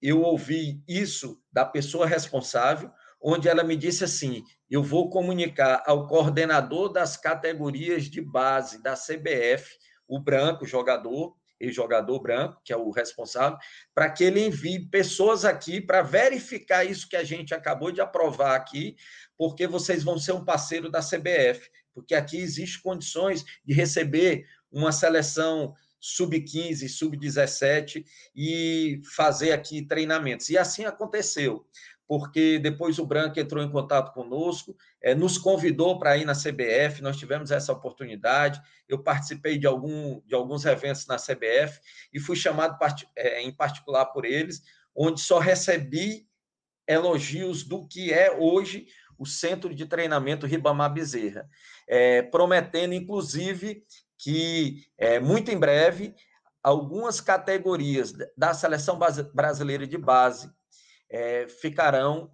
Eu 0.00 0.22
ouvi 0.22 0.82
isso 0.86 1.40
da 1.52 1.64
pessoa 1.64 2.06
responsável, 2.06 2.90
onde 3.20 3.48
ela 3.48 3.64
me 3.64 3.76
disse 3.76 4.04
assim: 4.04 4.44
eu 4.70 4.82
vou 4.82 5.10
comunicar 5.10 5.82
ao 5.86 6.06
coordenador 6.06 6.92
das 6.92 7.16
categorias 7.16 8.04
de 8.04 8.20
base 8.20 8.82
da 8.82 8.94
CBF, 8.94 9.76
o 10.06 10.20
branco, 10.20 10.66
jogador, 10.66 11.36
e 11.60 11.72
jogador 11.72 12.20
branco, 12.20 12.60
que 12.64 12.72
é 12.72 12.76
o 12.76 12.90
responsável, 12.90 13.58
para 13.94 14.10
que 14.10 14.24
ele 14.24 14.46
envie 14.46 14.88
pessoas 14.88 15.44
aqui 15.44 15.80
para 15.80 16.02
verificar 16.02 16.84
isso 16.84 17.08
que 17.08 17.16
a 17.16 17.24
gente 17.24 17.52
acabou 17.52 17.90
de 17.90 18.00
aprovar 18.00 18.54
aqui, 18.54 18.96
porque 19.36 19.66
vocês 19.66 20.04
vão 20.04 20.18
ser 20.18 20.32
um 20.32 20.44
parceiro 20.44 20.90
da 20.90 21.00
CBF, 21.00 21.68
porque 21.92 22.14
aqui 22.14 22.38
existe 22.38 22.80
condições 22.80 23.44
de 23.64 23.74
receber 23.74 24.46
uma 24.70 24.92
seleção 24.92 25.74
sub-15, 26.00 26.88
sub-17 26.88 28.04
e 28.34 29.00
fazer 29.14 29.52
aqui 29.52 29.82
treinamentos. 29.82 30.48
E 30.48 30.58
assim 30.58 30.84
aconteceu 30.84 31.66
porque 32.08 32.58
depois 32.58 32.98
o 32.98 33.04
Branco 33.04 33.38
entrou 33.38 33.62
em 33.62 33.70
contato 33.70 34.14
conosco, 34.14 34.74
é, 35.02 35.14
nos 35.14 35.36
convidou 35.36 35.98
para 35.98 36.16
ir 36.16 36.24
na 36.24 36.32
CBF, 36.32 37.02
nós 37.02 37.18
tivemos 37.18 37.50
essa 37.50 37.70
oportunidade. 37.70 38.62
Eu 38.88 39.02
participei 39.02 39.58
de, 39.58 39.66
algum, 39.66 40.22
de 40.24 40.34
alguns 40.34 40.64
eventos 40.64 41.06
na 41.06 41.16
CBF 41.16 41.78
e 42.10 42.18
fui 42.18 42.34
chamado 42.34 42.78
part, 42.78 43.06
é, 43.14 43.42
em 43.42 43.52
particular 43.52 44.06
por 44.06 44.24
eles, 44.24 44.62
onde 44.96 45.20
só 45.20 45.38
recebi 45.38 46.26
elogios 46.86 47.62
do 47.62 47.86
que 47.86 48.10
é 48.10 48.34
hoje 48.34 48.86
o 49.18 49.26
Centro 49.26 49.74
de 49.74 49.84
Treinamento 49.84 50.46
Ribamar 50.46 50.90
Bezerra, 50.90 51.46
é, 51.86 52.22
prometendo, 52.22 52.94
inclusive, 52.94 53.84
que 54.18 54.84
muito 55.22 55.50
em 55.50 55.58
breve 55.58 56.14
algumas 56.62 57.20
categorias 57.20 58.12
da 58.36 58.52
seleção 58.52 58.98
brasileira 59.32 59.86
de 59.86 59.96
base 59.96 60.50
é, 61.08 61.46
ficarão 61.48 62.30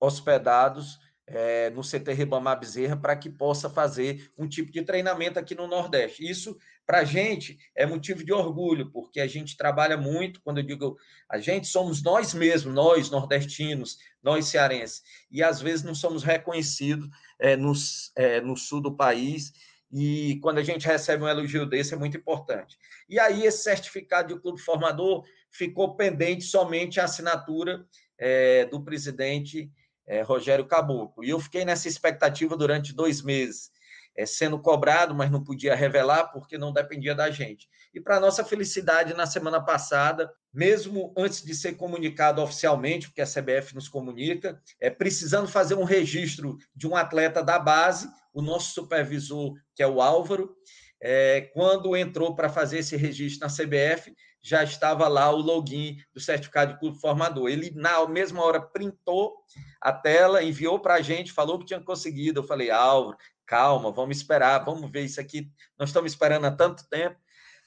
hospedados 0.00 0.98
é, 1.26 1.70
no 1.70 1.82
CT 1.82 2.12
Ribamar 2.12 2.58
Bezerra 2.58 2.96
para 2.96 3.16
que 3.16 3.30
possa 3.30 3.70
fazer 3.70 4.30
um 4.36 4.48
tipo 4.48 4.70
de 4.70 4.82
treinamento 4.82 5.38
aqui 5.38 5.54
no 5.54 5.66
Nordeste. 5.66 6.28
Isso, 6.28 6.56
para 6.84 6.98
a 6.98 7.04
gente, 7.04 7.58
é 7.74 7.86
motivo 7.86 8.24
de 8.24 8.32
orgulho, 8.32 8.90
porque 8.90 9.20
a 9.20 9.26
gente 9.26 9.56
trabalha 9.56 9.96
muito, 9.96 10.42
quando 10.42 10.58
eu 10.58 10.64
digo 10.64 10.96
a 11.28 11.38
gente, 11.38 11.68
somos 11.68 12.02
nós 12.02 12.34
mesmos, 12.34 12.74
nós 12.74 13.10
nordestinos, 13.10 13.98
nós 14.22 14.46
cearenses, 14.46 15.02
e 15.30 15.42
às 15.42 15.60
vezes 15.60 15.84
não 15.84 15.94
somos 15.94 16.22
reconhecidos 16.22 17.08
é, 17.38 17.56
nos, 17.56 18.12
é, 18.16 18.40
no 18.40 18.56
sul 18.56 18.80
do 18.80 18.94
país, 18.94 19.52
e 19.92 20.38
quando 20.40 20.58
a 20.58 20.62
gente 20.62 20.86
recebe 20.86 21.22
um 21.22 21.28
elogio 21.28 21.66
desse 21.66 21.92
é 21.92 21.96
muito 21.96 22.16
importante. 22.16 22.78
E 23.08 23.20
aí, 23.20 23.44
esse 23.44 23.62
certificado 23.62 24.34
de 24.34 24.40
clube 24.40 24.60
formador 24.60 25.24
ficou 25.50 25.94
pendente 25.94 26.44
somente 26.44 26.98
a 26.98 27.04
assinatura 27.04 27.84
é, 28.18 28.64
do 28.64 28.82
presidente 28.82 29.70
é, 30.06 30.22
Rogério 30.22 30.66
Caboclo. 30.66 31.22
E 31.22 31.28
eu 31.28 31.38
fiquei 31.38 31.64
nessa 31.64 31.88
expectativa 31.88 32.56
durante 32.56 32.94
dois 32.94 33.20
meses, 33.20 33.70
é, 34.16 34.26
sendo 34.26 34.58
cobrado, 34.58 35.14
mas 35.14 35.30
não 35.30 35.42
podia 35.42 35.74
revelar 35.74 36.28
porque 36.28 36.58
não 36.58 36.72
dependia 36.72 37.14
da 37.14 37.30
gente. 37.30 37.68
E 37.94 38.00
para 38.00 38.20
nossa 38.20 38.44
felicidade, 38.44 39.14
na 39.14 39.26
semana 39.26 39.60
passada, 39.60 40.32
mesmo 40.52 41.12
antes 41.16 41.42
de 41.42 41.54
ser 41.54 41.74
comunicado 41.74 42.42
oficialmente, 42.42 43.08
porque 43.08 43.22
a 43.22 43.26
CBF 43.26 43.74
nos 43.74 43.88
comunica, 43.88 44.60
é 44.80 44.90
precisando 44.90 45.48
fazer 45.48 45.74
um 45.74 45.84
registro 45.84 46.56
de 46.74 46.86
um 46.86 46.96
atleta 46.96 47.42
da 47.42 47.58
base, 47.58 48.08
o 48.32 48.42
nosso 48.42 48.72
supervisor, 48.72 49.54
que 49.74 49.82
é 49.82 49.86
o 49.86 50.00
Álvaro, 50.00 50.54
é, 51.00 51.50
quando 51.52 51.96
entrou 51.96 52.34
para 52.34 52.48
fazer 52.48 52.78
esse 52.78 52.96
registro 52.96 53.46
na 53.46 53.52
CBF, 53.52 54.14
já 54.42 54.62
estava 54.62 55.06
lá 55.06 55.30
o 55.30 55.36
login 55.36 55.96
do 56.12 56.20
certificado 56.20 56.72
de 56.72 56.80
clube 56.80 56.98
formador. 57.00 57.48
Ele, 57.48 57.70
na 57.74 58.06
mesma 58.08 58.44
hora, 58.44 58.60
printou 58.60 59.36
a 59.80 59.92
tela, 59.92 60.42
enviou 60.42 60.80
para 60.80 60.94
a 60.94 61.00
gente, 61.00 61.32
falou 61.32 61.58
que 61.58 61.66
tinha 61.66 61.80
conseguido. 61.80 62.40
Eu 62.40 62.44
falei, 62.44 62.70
Álvaro, 62.70 63.16
calma, 63.52 63.92
vamos 63.92 64.16
esperar, 64.16 64.64
vamos 64.64 64.90
ver 64.90 65.04
isso 65.04 65.20
aqui. 65.20 65.52
Nós 65.78 65.90
estamos 65.90 66.10
esperando 66.10 66.46
há 66.46 66.50
tanto 66.50 66.88
tempo. 66.88 67.16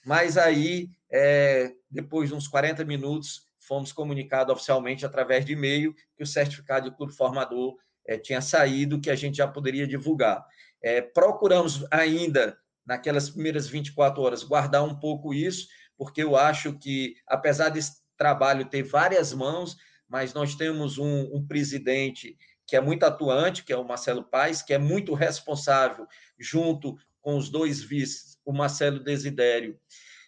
Mas 0.03 0.35
aí, 0.35 0.89
é, 1.11 1.73
depois 1.91 2.29
de 2.29 2.35
uns 2.35 2.47
40 2.47 2.83
minutos, 2.83 3.43
fomos 3.59 3.91
comunicados 3.91 4.51
oficialmente 4.51 5.05
através 5.05 5.45
de 5.45 5.53
e-mail 5.53 5.93
que 6.17 6.23
o 6.23 6.25
certificado 6.25 6.89
de 6.89 6.97
clube 6.97 7.13
formador 7.13 7.75
é, 8.03 8.17
tinha 8.17 8.41
saído, 8.41 8.99
que 8.99 9.11
a 9.11 9.15
gente 9.15 9.37
já 9.37 9.47
poderia 9.47 9.85
divulgar. 9.85 10.43
É, 10.81 11.01
procuramos 11.01 11.85
ainda, 11.91 12.57
naquelas 12.83 13.29
primeiras 13.29 13.67
24 13.67 14.19
horas, 14.23 14.41
guardar 14.41 14.83
um 14.83 14.99
pouco 14.99 15.35
isso, 15.35 15.67
porque 15.95 16.23
eu 16.23 16.35
acho 16.35 16.79
que, 16.79 17.13
apesar 17.27 17.69
desse 17.69 18.01
trabalho 18.17 18.65
ter 18.65 18.81
várias 18.81 19.33
mãos, 19.35 19.77
mas 20.09 20.33
nós 20.33 20.55
temos 20.55 20.97
um, 20.97 21.35
um 21.35 21.45
presidente 21.45 22.35
que 22.67 22.75
é 22.75 22.81
muito 22.81 23.03
atuante, 23.03 23.63
que 23.63 23.73
é 23.73 23.77
o 23.77 23.85
Marcelo 23.85 24.23
Paes, 24.23 24.61
que 24.61 24.73
é 24.73 24.77
muito 24.77 25.13
responsável, 25.13 26.07
junto 26.37 26.97
com 27.21 27.37
os 27.37 27.49
dois 27.49 27.81
vices, 27.81 28.39
o 28.45 28.53
Marcelo 28.53 29.03
Desidério 29.03 29.79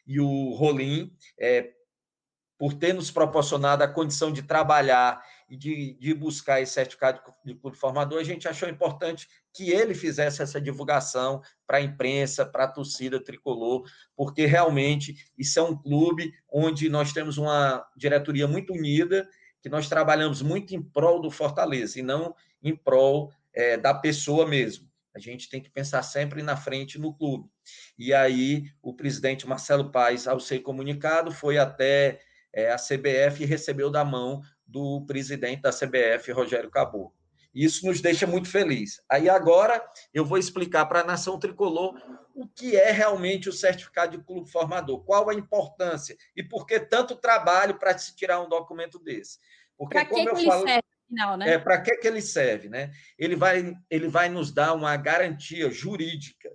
e 0.05 0.19
o 0.19 0.53
Rolim, 0.53 1.13
é, 1.39 1.71
por 2.57 2.73
ter 2.73 2.93
nos 2.93 3.11
proporcionado 3.11 3.83
a 3.83 3.87
condição 3.87 4.31
de 4.31 4.41
trabalhar 4.41 5.21
e 5.47 5.55
de, 5.55 5.93
de 5.99 6.13
buscar 6.13 6.59
esse 6.59 6.73
certificado 6.73 7.21
de 7.45 7.53
clube 7.53 7.77
formador, 7.77 8.19
a 8.19 8.23
gente 8.23 8.47
achou 8.47 8.67
importante 8.67 9.27
que 9.53 9.69
ele 9.69 9.93
fizesse 9.93 10.41
essa 10.41 10.59
divulgação 10.59 11.41
para 11.65 11.77
a 11.77 11.81
imprensa, 11.81 12.45
para 12.45 12.65
a 12.65 12.67
torcida 12.67 13.23
tricolor, 13.23 13.87
porque 14.15 14.45
realmente 14.45 15.15
isso 15.37 15.59
é 15.59 15.63
um 15.63 15.77
clube 15.77 16.33
onde 16.51 16.89
nós 16.89 17.13
temos 17.13 17.37
uma 17.37 17.85
diretoria 17.95 18.47
muito 18.47 18.73
unida, 18.73 19.29
que 19.61 19.69
nós 19.69 19.89
trabalhamos 19.89 20.41
muito 20.41 20.75
em 20.75 20.81
prol 20.81 21.21
do 21.21 21.31
Fortaleza 21.31 21.99
e 21.99 22.03
não 22.03 22.35
em 22.61 22.75
prol 22.75 23.31
é, 23.53 23.77
da 23.77 23.93
pessoa 23.93 24.47
mesmo. 24.47 24.87
A 25.15 25.19
gente 25.19 25.49
tem 25.49 25.59
que 25.59 25.69
pensar 25.69 26.03
sempre 26.03 26.43
na 26.43 26.55
frente 26.55 26.99
no 26.99 27.13
clube. 27.13 27.49
E 27.97 28.13
aí, 28.13 28.69
o 28.83 28.93
presidente 28.93 29.47
Marcelo 29.47 29.91
Paes, 29.91 30.27
ao 30.27 30.39
ser 30.39 30.59
comunicado, 30.59 31.31
foi 31.31 31.57
até 31.57 32.19
é, 32.53 32.71
a 32.71 32.75
CBF 32.75 33.41
e 33.41 33.45
recebeu 33.45 33.89
da 33.89 34.05
mão 34.05 34.41
do 34.65 35.03
presidente 35.07 35.61
da 35.61 35.71
CBF, 35.71 36.31
Rogério 36.31 36.69
Caboclo. 36.69 37.16
Isso 37.57 37.87
nos 37.87 37.99
deixa 37.99 38.27
muito 38.27 38.47
feliz. 38.47 39.01
Aí 39.09 39.27
agora 39.27 39.83
eu 40.13 40.23
vou 40.23 40.37
explicar 40.37 40.85
para 40.85 41.01
a 41.01 41.03
nação 41.03 41.39
tricolor 41.39 41.99
o 42.35 42.47
que 42.47 42.77
é 42.77 42.91
realmente 42.91 43.49
o 43.49 43.53
certificado 43.53 44.15
de 44.15 44.23
clube 44.23 44.47
formador, 44.47 45.03
qual 45.03 45.27
a 45.27 45.33
importância 45.33 46.15
e 46.35 46.43
por 46.43 46.67
que 46.67 46.79
tanto 46.79 47.15
trabalho 47.15 47.79
para 47.79 47.97
se 47.97 48.15
tirar 48.15 48.39
um 48.41 48.47
documento 48.47 48.99
desse. 48.99 49.39
Porque 49.75 50.05
como 50.05 50.23
que 50.23 50.29
eu 50.29 50.45
falo, 50.45 50.67
serve, 50.67 50.83
afinal, 51.05 51.35
né? 51.35 51.53
É 51.53 51.57
para 51.57 51.81
que 51.81 51.97
que 51.97 52.07
ele 52.07 52.21
serve, 52.21 52.69
né? 52.69 52.91
Ele 53.17 53.35
vai 53.35 53.73
ele 53.89 54.07
vai 54.07 54.29
nos 54.29 54.51
dar 54.51 54.73
uma 54.73 54.95
garantia 54.95 55.71
jurídica 55.71 56.51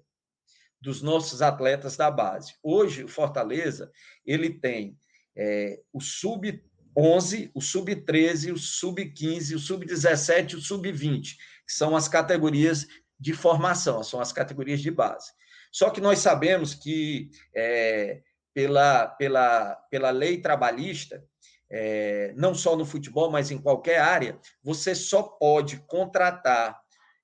dos 0.80 1.02
nossos 1.02 1.42
atletas 1.42 1.96
da 1.96 2.12
base. 2.12 2.54
Hoje 2.62 3.02
o 3.02 3.08
Fortaleza 3.08 3.90
ele 4.24 4.50
tem 4.50 4.96
é, 5.36 5.80
o 5.92 6.00
sub 6.00 6.62
11, 6.96 7.50
o 7.54 7.60
sub-13, 7.60 8.52
o 8.52 8.58
sub-15, 8.58 9.54
o 9.54 9.58
sub-17 9.58 10.52
e 10.52 10.56
o 10.56 10.60
sub-20, 10.60 11.36
que 11.66 11.72
são 11.72 11.96
as 11.96 12.08
categorias 12.08 12.86
de 13.18 13.32
formação, 13.32 14.02
são 14.02 14.20
as 14.20 14.32
categorias 14.32 14.80
de 14.80 14.90
base. 14.90 15.32
Só 15.70 15.88
que 15.90 16.00
nós 16.00 16.18
sabemos 16.18 16.74
que, 16.74 17.30
é, 17.54 18.20
pela, 18.52 19.06
pela, 19.06 19.74
pela 19.90 20.10
lei 20.10 20.40
trabalhista, 20.40 21.24
é, 21.70 22.34
não 22.36 22.54
só 22.54 22.76
no 22.76 22.84
futebol, 22.84 23.30
mas 23.30 23.50
em 23.50 23.56
qualquer 23.56 23.98
área, 23.98 24.38
você 24.62 24.94
só 24.94 25.22
pode 25.22 25.78
contratar 25.86 26.78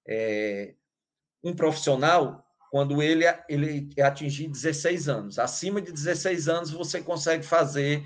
é, 0.07 0.75
um 1.45 1.55
profissional 1.55 2.43
quando 2.71 3.03
ele, 3.03 3.25
ele 3.49 3.89
atingir 4.01 4.49
16 4.49 5.09
anos. 5.09 5.39
Acima 5.39 5.81
de 5.81 5.93
16 5.93 6.49
anos, 6.49 6.71
você 6.71 7.01
consegue 7.03 7.45
fazer 7.45 8.05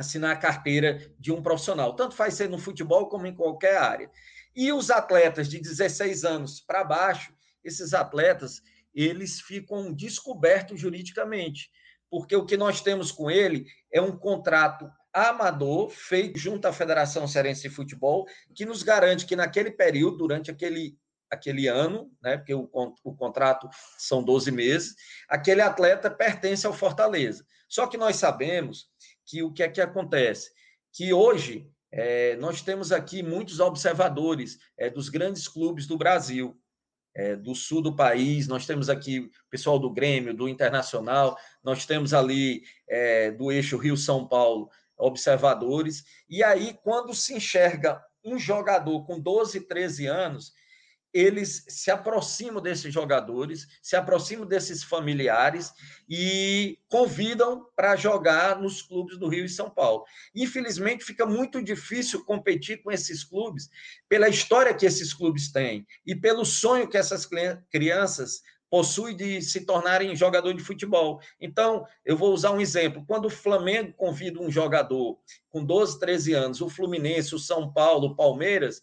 assinar 0.00 0.32
a 0.32 0.38
carteira 0.38 1.12
de 1.18 1.32
um 1.32 1.42
profissional. 1.42 1.94
Tanto 1.94 2.14
faz 2.14 2.34
ser 2.34 2.48
no 2.48 2.58
futebol 2.58 3.08
como 3.08 3.26
em 3.26 3.34
qualquer 3.34 3.76
área. 3.76 4.10
E 4.54 4.72
os 4.72 4.90
atletas 4.90 5.48
de 5.48 5.60
16 5.60 6.24
anos 6.24 6.60
para 6.60 6.82
baixo, 6.82 7.32
esses 7.62 7.94
atletas, 7.94 8.62
eles 8.94 9.40
ficam 9.40 9.92
descobertos 9.92 10.80
juridicamente, 10.80 11.70
porque 12.10 12.34
o 12.34 12.44
que 12.44 12.56
nós 12.56 12.80
temos 12.80 13.12
com 13.12 13.30
ele 13.30 13.66
é 13.92 14.00
um 14.00 14.16
contrato 14.16 14.90
amador 15.12 15.90
feito 15.90 16.38
junto 16.38 16.66
à 16.66 16.72
Federação 16.72 17.28
Cearense 17.28 17.62
de 17.62 17.70
Futebol, 17.70 18.26
que 18.54 18.64
nos 18.64 18.82
garante 18.82 19.26
que 19.26 19.36
naquele 19.36 19.70
período, 19.70 20.18
durante 20.18 20.50
aquele 20.50 20.98
aquele 21.30 21.68
ano, 21.68 22.10
né, 22.20 22.36
porque 22.36 22.52
o, 22.52 22.68
o 23.04 23.14
contrato 23.14 23.70
são 23.96 24.20
12 24.20 24.50
meses, 24.50 24.96
aquele 25.28 25.60
atleta 25.60 26.10
pertence 26.10 26.66
ao 26.66 26.72
Fortaleza. 26.72 27.46
Só 27.68 27.86
que 27.86 27.96
nós 27.96 28.16
sabemos 28.16 28.88
que 29.30 29.42
o 29.42 29.52
que 29.52 29.62
é 29.62 29.68
que 29.68 29.80
acontece? 29.80 30.50
Que 30.92 31.12
hoje 31.12 31.70
é, 31.92 32.34
nós 32.36 32.60
temos 32.60 32.90
aqui 32.90 33.22
muitos 33.22 33.60
observadores 33.60 34.58
é, 34.76 34.90
dos 34.90 35.08
grandes 35.08 35.46
clubes 35.46 35.86
do 35.86 35.96
Brasil, 35.96 36.60
é, 37.14 37.36
do 37.36 37.54
sul 37.54 37.80
do 37.80 37.94
país, 37.94 38.48
nós 38.48 38.66
temos 38.66 38.88
aqui 38.88 39.20
o 39.20 39.30
pessoal 39.48 39.78
do 39.78 39.90
Grêmio, 39.90 40.34
do 40.34 40.48
Internacional, 40.48 41.38
nós 41.62 41.86
temos 41.86 42.12
ali 42.12 42.62
é, 42.88 43.30
do 43.30 43.52
eixo 43.52 43.76
Rio-São 43.76 44.26
Paulo 44.26 44.68
observadores, 44.96 46.04
e 46.28 46.42
aí 46.44 46.76
quando 46.82 47.14
se 47.14 47.34
enxerga 47.34 48.04
um 48.22 48.38
jogador 48.38 49.06
com 49.06 49.18
12, 49.18 49.60
13 49.62 50.06
anos, 50.06 50.52
eles 51.12 51.64
se 51.68 51.90
aproximam 51.90 52.62
desses 52.62 52.92
jogadores, 52.92 53.66
se 53.82 53.96
aproximam 53.96 54.46
desses 54.46 54.82
familiares 54.82 55.72
e 56.08 56.78
convidam 56.88 57.66
para 57.74 57.96
jogar 57.96 58.60
nos 58.60 58.82
clubes 58.82 59.18
do 59.18 59.28
Rio 59.28 59.44
e 59.44 59.48
São 59.48 59.68
Paulo. 59.68 60.04
Infelizmente, 60.34 61.04
fica 61.04 61.26
muito 61.26 61.62
difícil 61.62 62.24
competir 62.24 62.82
com 62.82 62.92
esses 62.92 63.24
clubes 63.24 63.68
pela 64.08 64.28
história 64.28 64.74
que 64.74 64.86
esses 64.86 65.12
clubes 65.12 65.50
têm 65.50 65.86
e 66.06 66.14
pelo 66.14 66.44
sonho 66.44 66.88
que 66.88 66.96
essas 66.96 67.28
crianças 67.70 68.42
possuem 68.70 69.16
de 69.16 69.42
se 69.42 69.66
tornarem 69.66 70.14
jogador 70.14 70.54
de 70.54 70.62
futebol. 70.62 71.20
Então, 71.40 71.84
eu 72.04 72.16
vou 72.16 72.32
usar 72.32 72.52
um 72.52 72.60
exemplo. 72.60 73.04
Quando 73.04 73.24
o 73.24 73.30
Flamengo 73.30 73.92
convida 73.94 74.40
um 74.40 74.50
jogador 74.50 75.18
com 75.50 75.64
12, 75.64 75.98
13 75.98 76.32
anos, 76.34 76.60
o 76.60 76.68
Fluminense, 76.68 77.34
o 77.34 77.38
São 77.38 77.72
Paulo, 77.72 78.08
o 78.08 78.14
Palmeiras, 78.14 78.80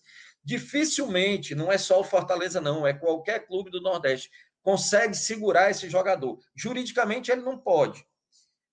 dificilmente, 0.47 1.53
não 1.53 1.69
é 1.69 1.77
só 1.77 1.99
o 1.99 2.05
Fortaleza, 2.05 2.61
não, 2.61 2.87
é 2.87 2.93
qualquer 2.93 3.45
clube 3.45 3.69
do 3.69 3.81
Nordeste, 3.81 4.31
consegue 4.63 5.13
segurar 5.13 5.69
esse 5.69 5.89
jogador. 5.89 6.39
Juridicamente, 6.55 7.29
ele 7.29 7.41
não 7.41 7.57
pode. 7.57 8.07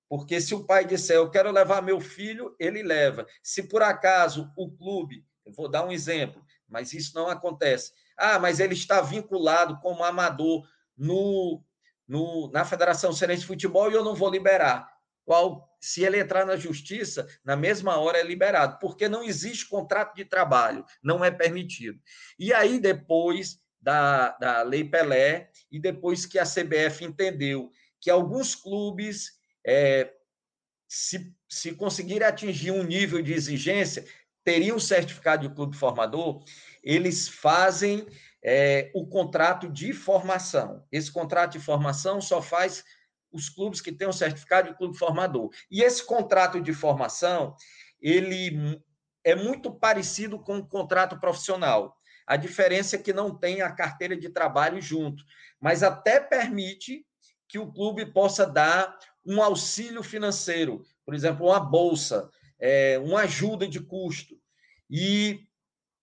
Porque 0.08 0.40
se 0.40 0.54
o 0.54 0.64
pai 0.64 0.84
disser, 0.84 1.16
eu 1.16 1.28
quero 1.28 1.50
levar 1.50 1.82
meu 1.82 2.00
filho, 2.00 2.54
ele 2.60 2.80
leva. 2.80 3.26
Se 3.42 3.64
por 3.64 3.82
acaso 3.82 4.52
o 4.56 4.70
clube, 4.70 5.26
eu 5.44 5.52
vou 5.52 5.68
dar 5.68 5.84
um 5.84 5.90
exemplo, 5.90 6.40
mas 6.68 6.92
isso 6.92 7.12
não 7.12 7.28
acontece. 7.28 7.92
Ah, 8.16 8.38
mas 8.38 8.60
ele 8.60 8.74
está 8.74 9.00
vinculado 9.00 9.80
como 9.80 10.04
amador 10.04 10.64
no, 10.96 11.60
no, 12.06 12.52
na 12.52 12.64
Federação 12.64 13.12
Cearense 13.12 13.40
de 13.40 13.48
Futebol 13.48 13.90
e 13.90 13.94
eu 13.94 14.04
não 14.04 14.14
vou 14.14 14.30
liberar 14.30 14.93
qual, 15.24 15.74
se 15.80 16.04
ele 16.04 16.20
entrar 16.20 16.44
na 16.44 16.56
justiça, 16.56 17.26
na 17.44 17.56
mesma 17.56 17.98
hora 17.98 18.18
é 18.18 18.22
liberado, 18.22 18.78
porque 18.78 19.08
não 19.08 19.22
existe 19.22 19.68
contrato 19.68 20.14
de 20.14 20.24
trabalho, 20.24 20.84
não 21.02 21.24
é 21.24 21.30
permitido. 21.30 21.98
E 22.38 22.52
aí, 22.52 22.78
depois 22.78 23.58
da, 23.80 24.30
da 24.38 24.62
Lei 24.62 24.84
Pelé, 24.84 25.50
e 25.70 25.78
depois 25.78 26.26
que 26.26 26.38
a 26.38 26.44
CBF 26.44 27.04
entendeu 27.04 27.70
que 28.00 28.10
alguns 28.10 28.54
clubes, 28.54 29.32
é, 29.66 30.12
se, 30.86 31.34
se 31.48 31.72
conseguirem 31.72 32.26
atingir 32.26 32.70
um 32.70 32.82
nível 32.82 33.22
de 33.22 33.32
exigência, 33.32 34.04
teriam 34.44 34.78
certificado 34.78 35.48
de 35.48 35.54
clube 35.54 35.76
formador, 35.76 36.44
eles 36.82 37.28
fazem 37.28 38.06
é, 38.42 38.90
o 38.94 39.06
contrato 39.06 39.70
de 39.70 39.94
formação. 39.94 40.86
Esse 40.92 41.10
contrato 41.10 41.52
de 41.52 41.60
formação 41.64 42.20
só 42.20 42.42
faz 42.42 42.84
os 43.34 43.48
clubes 43.48 43.80
que 43.80 43.90
têm 43.90 44.06
o 44.06 44.12
certificado 44.12 44.70
de 44.70 44.78
clube 44.78 44.96
formador. 44.96 45.50
E 45.68 45.82
esse 45.82 46.06
contrato 46.06 46.60
de 46.60 46.72
formação, 46.72 47.56
ele 48.00 48.80
é 49.24 49.34
muito 49.34 49.72
parecido 49.72 50.38
com 50.38 50.58
o 50.58 50.66
contrato 50.66 51.18
profissional. 51.18 51.96
A 52.26 52.36
diferença 52.36 52.94
é 52.94 52.98
que 52.98 53.12
não 53.12 53.36
tem 53.36 53.60
a 53.60 53.72
carteira 53.72 54.16
de 54.16 54.28
trabalho 54.28 54.80
junto, 54.80 55.24
mas 55.60 55.82
até 55.82 56.20
permite 56.20 57.04
que 57.48 57.58
o 57.58 57.72
clube 57.72 58.06
possa 58.06 58.46
dar 58.46 58.96
um 59.26 59.42
auxílio 59.42 60.02
financeiro, 60.02 60.82
por 61.04 61.14
exemplo, 61.14 61.46
uma 61.46 61.60
bolsa, 61.60 62.30
é, 62.58 62.98
uma 62.98 63.22
ajuda 63.22 63.66
de 63.66 63.80
custo. 63.80 64.36
E 64.88 65.46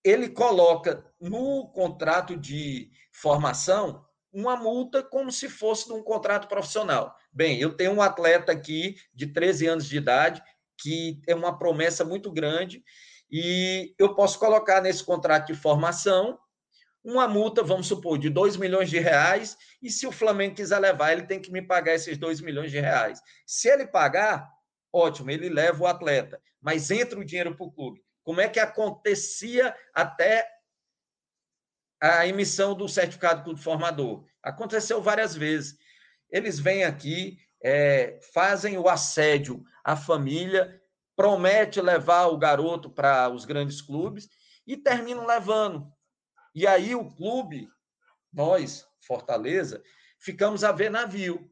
ele 0.04 0.28
coloca 0.28 1.04
no 1.20 1.68
contrato 1.68 2.36
de 2.36 2.90
formação 3.10 4.04
uma 4.32 4.56
multa 4.56 5.02
como 5.02 5.30
se 5.30 5.48
fosse 5.48 5.86
de 5.86 5.92
um 5.92 6.02
contrato 6.02 6.48
profissional. 6.48 7.14
Bem, 7.32 7.60
eu 7.60 7.74
tenho 7.76 7.92
um 7.92 8.02
atleta 8.02 8.50
aqui 8.52 8.96
de 9.12 9.26
13 9.26 9.66
anos 9.66 9.86
de 9.86 9.96
idade 9.96 10.42
que 10.78 11.20
é 11.28 11.34
uma 11.34 11.56
promessa 11.58 12.04
muito 12.04 12.32
grande 12.32 12.82
e 13.30 13.94
eu 13.98 14.14
posso 14.14 14.38
colocar 14.38 14.80
nesse 14.80 15.04
contrato 15.04 15.46
de 15.46 15.54
formação 15.54 16.38
uma 17.04 17.26
multa, 17.26 17.62
vamos 17.62 17.88
supor, 17.88 18.18
de 18.18 18.30
2 18.30 18.56
milhões 18.56 18.88
de 18.88 18.98
reais, 18.98 19.56
e 19.82 19.90
se 19.90 20.06
o 20.06 20.12
Flamengo 20.12 20.54
quiser 20.54 20.78
levar, 20.78 21.12
ele 21.12 21.26
tem 21.26 21.40
que 21.40 21.50
me 21.50 21.60
pagar 21.60 21.94
esses 21.94 22.16
2 22.16 22.40
milhões 22.40 22.70
de 22.70 22.78
reais. 22.78 23.20
Se 23.44 23.68
ele 23.68 23.86
pagar, 23.86 24.48
ótimo, 24.92 25.30
ele 25.30 25.48
leva 25.48 25.82
o 25.82 25.86
atleta, 25.86 26.40
mas 26.60 26.90
entra 26.90 27.18
o 27.18 27.24
dinheiro 27.24 27.56
para 27.56 27.66
o 27.66 27.72
clube. 27.72 28.00
Como 28.22 28.40
é 28.40 28.48
que 28.48 28.60
acontecia 28.60 29.74
até 29.92 30.46
a 32.02 32.26
emissão 32.26 32.74
do 32.74 32.88
certificado 32.88 33.44
clube 33.44 33.60
formador? 33.60 34.24
Aconteceu 34.42 35.00
várias 35.00 35.36
vezes. 35.36 35.78
Eles 36.28 36.58
vêm 36.58 36.82
aqui, 36.82 37.38
é, 37.62 38.18
fazem 38.34 38.76
o 38.76 38.88
assédio 38.88 39.62
à 39.84 39.94
família, 39.94 40.80
promete 41.14 41.80
levar 41.80 42.26
o 42.26 42.36
garoto 42.36 42.90
para 42.90 43.28
os 43.28 43.44
grandes 43.44 43.80
clubes 43.80 44.28
e 44.66 44.76
terminam 44.76 45.24
levando. 45.24 45.86
E 46.52 46.66
aí 46.66 46.94
o 46.94 47.08
clube, 47.08 47.68
nós, 48.32 48.84
Fortaleza, 49.06 49.80
ficamos 50.18 50.64
a 50.64 50.72
ver 50.72 50.90
navio. 50.90 51.48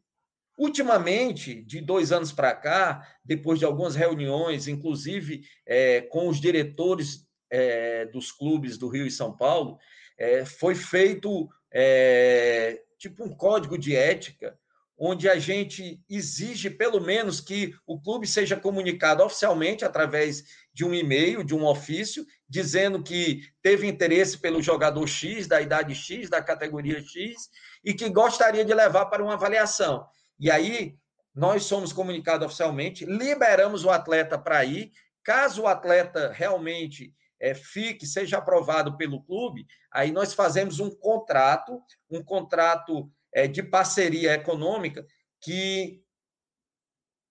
Ultimamente, 0.59 1.63
de 1.63 1.81
dois 1.81 2.11
anos 2.11 2.33
para 2.33 2.55
cá, 2.55 3.07
depois 3.25 3.59
de 3.59 3.65
algumas 3.65 3.95
reuniões, 3.95 4.67
inclusive 4.67 5.43
é, 5.65 6.03
com 6.03 6.29
os 6.29 6.41
diretores 6.41 7.27
é, 7.49 8.05
dos 8.07 8.31
clubes 8.31 8.77
do 8.77 8.89
Rio 8.89 9.07
e 9.07 9.11
São 9.11 9.35
Paulo, 9.37 9.79
é, 10.21 10.45
foi 10.45 10.75
feito 10.75 11.49
é, 11.73 12.83
tipo 12.99 13.25
um 13.25 13.35
código 13.35 13.79
de 13.79 13.97
ética 13.97 14.57
onde 15.03 15.31
a 15.31 15.39
gente 15.39 15.99
exige, 16.11 16.69
pelo 16.69 17.01
menos, 17.01 17.41
que 17.41 17.75
o 17.87 17.99
clube 17.99 18.27
seja 18.27 18.55
comunicado 18.55 19.25
oficialmente 19.25 19.83
através 19.83 20.45
de 20.75 20.85
um 20.85 20.93
e-mail, 20.93 21.43
de 21.43 21.55
um 21.55 21.65
ofício, 21.65 22.27
dizendo 22.47 23.03
que 23.03 23.41
teve 23.63 23.87
interesse 23.87 24.37
pelo 24.37 24.63
jogador 24.63 25.07
X, 25.07 25.47
da 25.47 25.59
idade 25.59 25.95
X, 25.95 26.29
da 26.29 26.43
categoria 26.43 27.01
X, 27.01 27.49
e 27.83 27.95
que 27.95 28.11
gostaria 28.11 28.63
de 28.63 28.75
levar 28.75 29.07
para 29.07 29.25
uma 29.25 29.33
avaliação. 29.33 30.05
E 30.39 30.51
aí, 30.51 30.95
nós 31.35 31.65
somos 31.65 31.95
comunicados 31.95 32.45
oficialmente, 32.45 33.07
liberamos 33.07 33.87
o 33.87 33.91
atleta 33.91 34.37
para 34.37 34.63
ir. 34.67 34.93
Caso 35.25 35.63
o 35.63 35.67
atleta 35.67 36.31
realmente 36.31 37.15
é, 37.41 37.55
fique, 37.55 38.07
seja 38.07 38.39
aprovado 38.39 38.97
pelo 38.97 39.23
clube, 39.23 39.67
aí 39.91 40.13
nós 40.13 40.35
fazemos 40.35 40.79
um 40.79 40.91
contrato, 40.91 41.83
um 42.11 42.23
contrato 42.23 43.11
é, 43.33 43.49
de 43.49 43.63
parceria 43.63 44.35
econômica 44.35 45.07
que, 45.41 46.03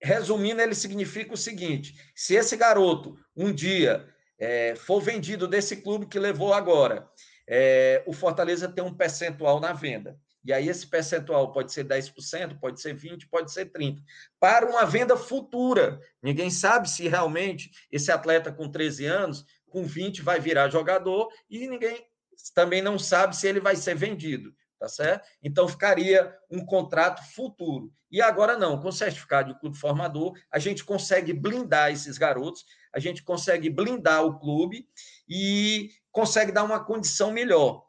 resumindo, 0.02 0.62
ele 0.62 0.76
significa 0.76 1.34
o 1.34 1.38
seguinte: 1.38 1.93
se 2.15 2.34
esse 2.34 2.58
garoto 2.58 3.17
um 3.36 3.54
dia 3.54 4.08
é, 4.39 4.76
for 4.76 5.00
vendido 5.00 5.48
desse 5.48 5.78
clube 5.78 6.08
que 6.08 6.17
levou 6.17 6.54
agora, 6.54 7.08
é, 7.48 8.04
o 8.06 8.13
Fortaleza 8.13 8.67
tem 8.67 8.84
um 8.84 8.93
percentual 8.93 9.60
na 9.60 9.74
venda. 9.74 10.19
E 10.43 10.54
aí 10.54 10.69
esse 10.69 10.88
percentual 10.88 11.52
pode 11.52 11.74
ser 11.74 11.86
10%, 11.86 12.60
pode 12.60 12.82
ser 12.82 12.95
20%, 12.95 13.28
pode 13.30 13.52
ser 13.52 13.72
30%. 13.72 14.02
Para 14.39 14.69
uma 14.69 14.86
venda 14.86 15.17
futura. 15.17 16.00
Ninguém 16.24 16.50
sabe 16.50 16.89
se 16.89 17.08
realmente 17.08 17.72
esse 17.91 18.12
atleta 18.12 18.52
com 18.52 18.69
13 18.69 19.06
anos, 19.06 19.45
com 19.69 19.84
20, 19.84 20.21
vai 20.21 20.39
virar 20.39 20.69
jogador 20.69 21.29
e 21.49 21.67
ninguém 21.67 22.05
também 22.53 22.82
não 22.82 22.97
sabe 22.97 23.36
se 23.36 23.47
ele 23.47 23.60
vai 23.60 23.75
ser 23.75 23.95
vendido 23.95 24.53
tá 24.79 24.88
certo? 24.88 25.27
Então 25.43 25.67
ficaria 25.67 26.34
um 26.49 26.65
contrato 26.65 27.21
futuro. 27.34 27.93
E 28.10 28.21
agora 28.21 28.58
não, 28.58 28.79
com 28.79 28.91
certificado 28.91 29.53
de 29.53 29.60
clube 29.60 29.77
formador, 29.77 30.34
a 30.51 30.58
gente 30.58 30.84
consegue 30.84 31.34
blindar 31.34 31.91
esses 31.91 32.17
garotos, 32.17 32.65
a 32.93 32.99
gente 32.99 33.21
consegue 33.21 33.69
blindar 33.69 34.23
o 34.23 34.39
clube 34.39 34.88
e 35.27 35.91
consegue 36.12 36.51
dar 36.51 36.63
uma 36.63 36.84
condição 36.84 37.32
melhor. 37.32 37.84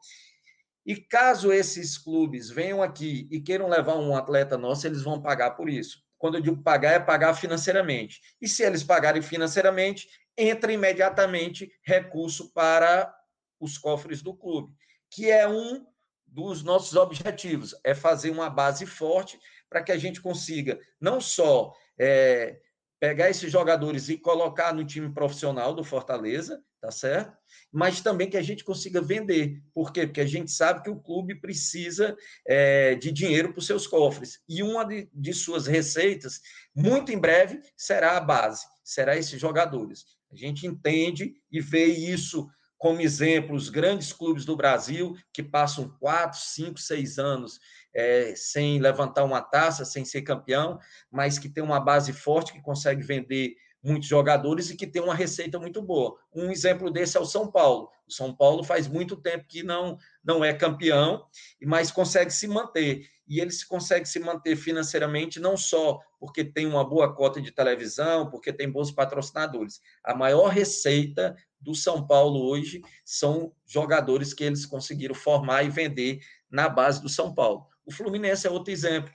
E 0.85 0.95
caso 0.95 1.51
esses 1.51 1.97
clubes 1.97 2.49
venham 2.49 2.83
aqui 2.83 3.27
e 3.31 3.39
queiram 3.39 3.69
levar 3.69 3.95
um 3.95 4.15
atleta 4.15 4.57
nosso, 4.57 4.85
eles 4.85 5.01
vão 5.01 5.21
pagar 5.21 5.51
por 5.51 5.69
isso. 5.69 6.03
Quando 6.17 6.35
eu 6.35 6.41
digo 6.41 6.61
pagar, 6.61 6.91
é 6.91 6.99
pagar 6.99 7.33
financeiramente. 7.33 8.21
E 8.39 8.47
se 8.47 8.61
eles 8.61 8.83
pagarem 8.83 9.23
financeiramente, 9.23 10.07
entra 10.37 10.71
imediatamente 10.71 11.71
recurso 11.83 12.51
para 12.53 13.13
os 13.59 13.77
cofres 13.77 14.21
do 14.21 14.33
clube, 14.33 14.73
que 15.09 15.29
é 15.29 15.47
um 15.47 15.85
dos 16.25 16.63
nossos 16.63 16.95
objetivos, 16.95 17.75
é 17.83 17.93
fazer 17.93 18.31
uma 18.31 18.49
base 18.49 18.85
forte 18.85 19.39
para 19.69 19.83
que 19.83 19.91
a 19.91 19.97
gente 19.97 20.21
consiga 20.21 20.79
não 20.99 21.19
só 21.19 21.73
é, 21.99 22.59
pegar 22.99 23.29
esses 23.29 23.51
jogadores 23.51 24.09
e 24.09 24.17
colocar 24.17 24.73
no 24.73 24.85
time 24.85 25.13
profissional 25.13 25.73
do 25.73 25.83
Fortaleza, 25.83 26.63
tá 26.79 26.91
certo? 26.91 27.37
Mas 27.71 28.01
também 28.01 28.29
que 28.29 28.37
a 28.37 28.41
gente 28.41 28.63
consiga 28.63 29.01
vender. 29.01 29.61
Por 29.73 29.91
quê? 29.91 30.05
Porque 30.05 30.21
a 30.21 30.25
gente 30.25 30.51
sabe 30.51 30.83
que 30.83 30.89
o 30.89 30.99
clube 30.99 31.35
precisa 31.35 32.15
é, 32.47 32.95
de 32.95 33.11
dinheiro 33.11 33.51
para 33.51 33.59
os 33.59 33.67
seus 33.67 33.85
cofres. 33.85 34.39
E 34.47 34.63
uma 34.63 34.83
de, 34.83 35.09
de 35.13 35.33
suas 35.33 35.67
receitas, 35.67 36.41
muito 36.75 37.11
em 37.11 37.19
breve, 37.19 37.61
será 37.77 38.17
a 38.17 38.21
base, 38.21 38.65
será 38.83 39.15
esses 39.15 39.39
jogadores. 39.39 40.05
A 40.31 40.35
gente 40.35 40.65
entende 40.65 41.33
e 41.51 41.59
vê 41.59 41.85
isso 41.85 42.49
como 42.77 42.99
exemplo, 42.99 43.55
os 43.55 43.69
grandes 43.69 44.11
clubes 44.11 44.43
do 44.43 44.55
Brasil, 44.55 45.15
que 45.31 45.43
passam 45.43 45.95
quatro, 45.99 46.39
cinco, 46.39 46.79
seis 46.79 47.19
anos 47.19 47.59
é, 47.93 48.33
sem 48.35 48.79
levantar 48.79 49.23
uma 49.23 49.39
taça, 49.39 49.85
sem 49.85 50.03
ser 50.03 50.23
campeão, 50.23 50.79
mas 51.11 51.37
que 51.37 51.47
tem 51.47 51.63
uma 51.63 51.79
base 51.79 52.11
forte, 52.11 52.51
que 52.53 52.59
consegue 52.59 53.03
vender 53.03 53.53
muitos 53.83 54.07
jogadores 54.07 54.69
e 54.69 54.75
que 54.75 54.87
tem 54.87 55.01
uma 55.01 55.13
receita 55.13 55.59
muito 55.59 55.79
boa. 55.79 56.15
Um 56.33 56.49
exemplo 56.49 56.89
desse 56.89 57.17
é 57.17 57.19
o 57.19 57.25
São 57.25 57.51
Paulo. 57.51 57.89
O 58.07 58.11
São 58.11 58.35
Paulo 58.35 58.63
faz 58.63 58.87
muito 58.87 59.15
tempo 59.15 59.45
que 59.47 59.61
não, 59.63 59.97
não 60.23 60.43
é 60.43 60.53
campeão, 60.53 61.25
mas 61.63 61.91
consegue 61.91 62.31
se 62.31 62.47
manter. 62.47 63.07
E 63.31 63.39
ele 63.39 63.49
se 63.49 63.65
consegue 63.65 64.05
se 64.05 64.19
manter 64.19 64.57
financeiramente 64.57 65.39
não 65.39 65.55
só 65.55 66.01
porque 66.19 66.43
tem 66.43 66.67
uma 66.67 66.83
boa 66.83 67.15
cota 67.15 67.41
de 67.41 67.49
televisão, 67.49 68.29
porque 68.29 68.51
tem 68.51 68.69
bons 68.69 68.91
patrocinadores. 68.91 69.79
A 70.03 70.13
maior 70.13 70.49
receita 70.49 71.33
do 71.57 71.73
São 71.73 72.05
Paulo 72.05 72.41
hoje 72.41 72.81
são 73.05 73.53
jogadores 73.65 74.33
que 74.33 74.43
eles 74.43 74.65
conseguiram 74.65 75.15
formar 75.15 75.63
e 75.63 75.69
vender 75.69 76.19
na 76.49 76.67
base 76.67 77.01
do 77.01 77.07
São 77.07 77.33
Paulo. 77.33 77.65
O 77.85 77.91
Fluminense 77.93 78.45
é 78.45 78.49
outro 78.51 78.73
exemplo. 78.73 79.13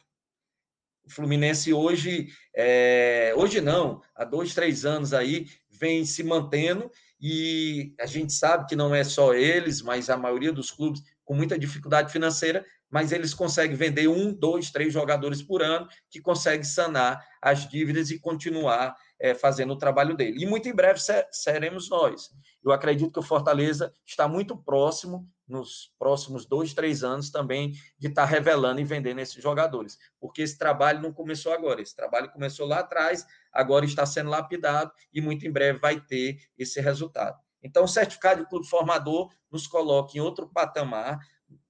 O 1.05 1.11
Fluminense 1.11 1.74
hoje, 1.74 2.29
é, 2.57 3.35
hoje 3.37 3.61
não, 3.61 4.00
há 4.14 4.24
dois, 4.24 4.55
três 4.55 4.87
anos 4.87 5.12
aí, 5.12 5.46
vem 5.68 6.07
se 6.07 6.22
mantendo 6.22 6.90
e 7.20 7.94
a 8.00 8.07
gente 8.07 8.33
sabe 8.33 8.66
que 8.66 8.74
não 8.74 8.94
é 8.94 9.05
só 9.05 9.35
eles, 9.35 9.83
mas 9.83 10.09
a 10.09 10.16
maioria 10.16 10.55
dos 10.55 10.70
clubes 10.70 11.02
com 11.26 11.35
muita 11.35 11.59
dificuldade 11.59 12.11
financeira, 12.12 12.64
mas 12.90 13.12
eles 13.12 13.35
conseguem 13.35 13.77
vender 13.77 14.09
um, 14.09 14.33
dois, 14.33 14.70
três 14.70 14.92
jogadores 14.92 15.42
por 15.42 15.62
ano 15.62 15.88
que 16.11 16.20
conseguem 16.20 16.64
sanar 16.64 17.25
as 17.42 17.68
dívidas 17.68 18.11
e 18.11 18.18
continuar 18.18 18.96
é, 19.20 19.35
fazendo 19.35 19.72
o 19.72 19.79
trabalho 19.79 20.16
dele. 20.16 20.42
E 20.42 20.46
muito 20.46 20.68
em 20.68 20.75
breve 20.75 21.01
seremos 21.31 21.88
nós. 21.88 22.31
Eu 22.62 22.72
acredito 22.72 23.12
que 23.12 23.18
o 23.18 23.22
Fortaleza 23.22 23.92
está 24.05 24.29
muito 24.29 24.57
próximo, 24.57 25.29
nos 25.49 25.92
próximos 25.99 26.44
dois, 26.44 26.75
três 26.75 27.05
anos, 27.05 27.31
também, 27.31 27.72
de 27.99 28.09
estar 28.09 28.25
revelando 28.25 28.81
e 28.81 28.85
vendendo 28.85 29.20
esses 29.20 29.40
jogadores. 29.42 29.96
Porque 30.20 30.42
esse 30.42 30.59
trabalho 30.59 31.01
não 31.01 31.12
começou 31.12 31.53
agora, 31.53 31.81
esse 31.81 31.94
trabalho 31.94 32.31
começou 32.33 32.66
lá 32.66 32.81
atrás, 32.81 33.25
agora 33.53 33.85
está 33.85 34.05
sendo 34.05 34.31
lapidado 34.31 34.90
e 35.12 35.20
muito 35.20 35.46
em 35.46 35.53
breve 35.53 35.79
vai 35.79 36.01
ter 36.01 36.38
esse 36.59 36.81
resultado. 36.81 37.38
Então, 37.62 37.85
o 37.85 37.88
certificado 37.88 38.42
de 38.42 38.49
clube 38.49 38.66
formador 38.66 39.33
nos 39.51 39.66
coloca 39.66 40.16
em 40.16 40.20
outro 40.20 40.49
patamar, 40.49 41.18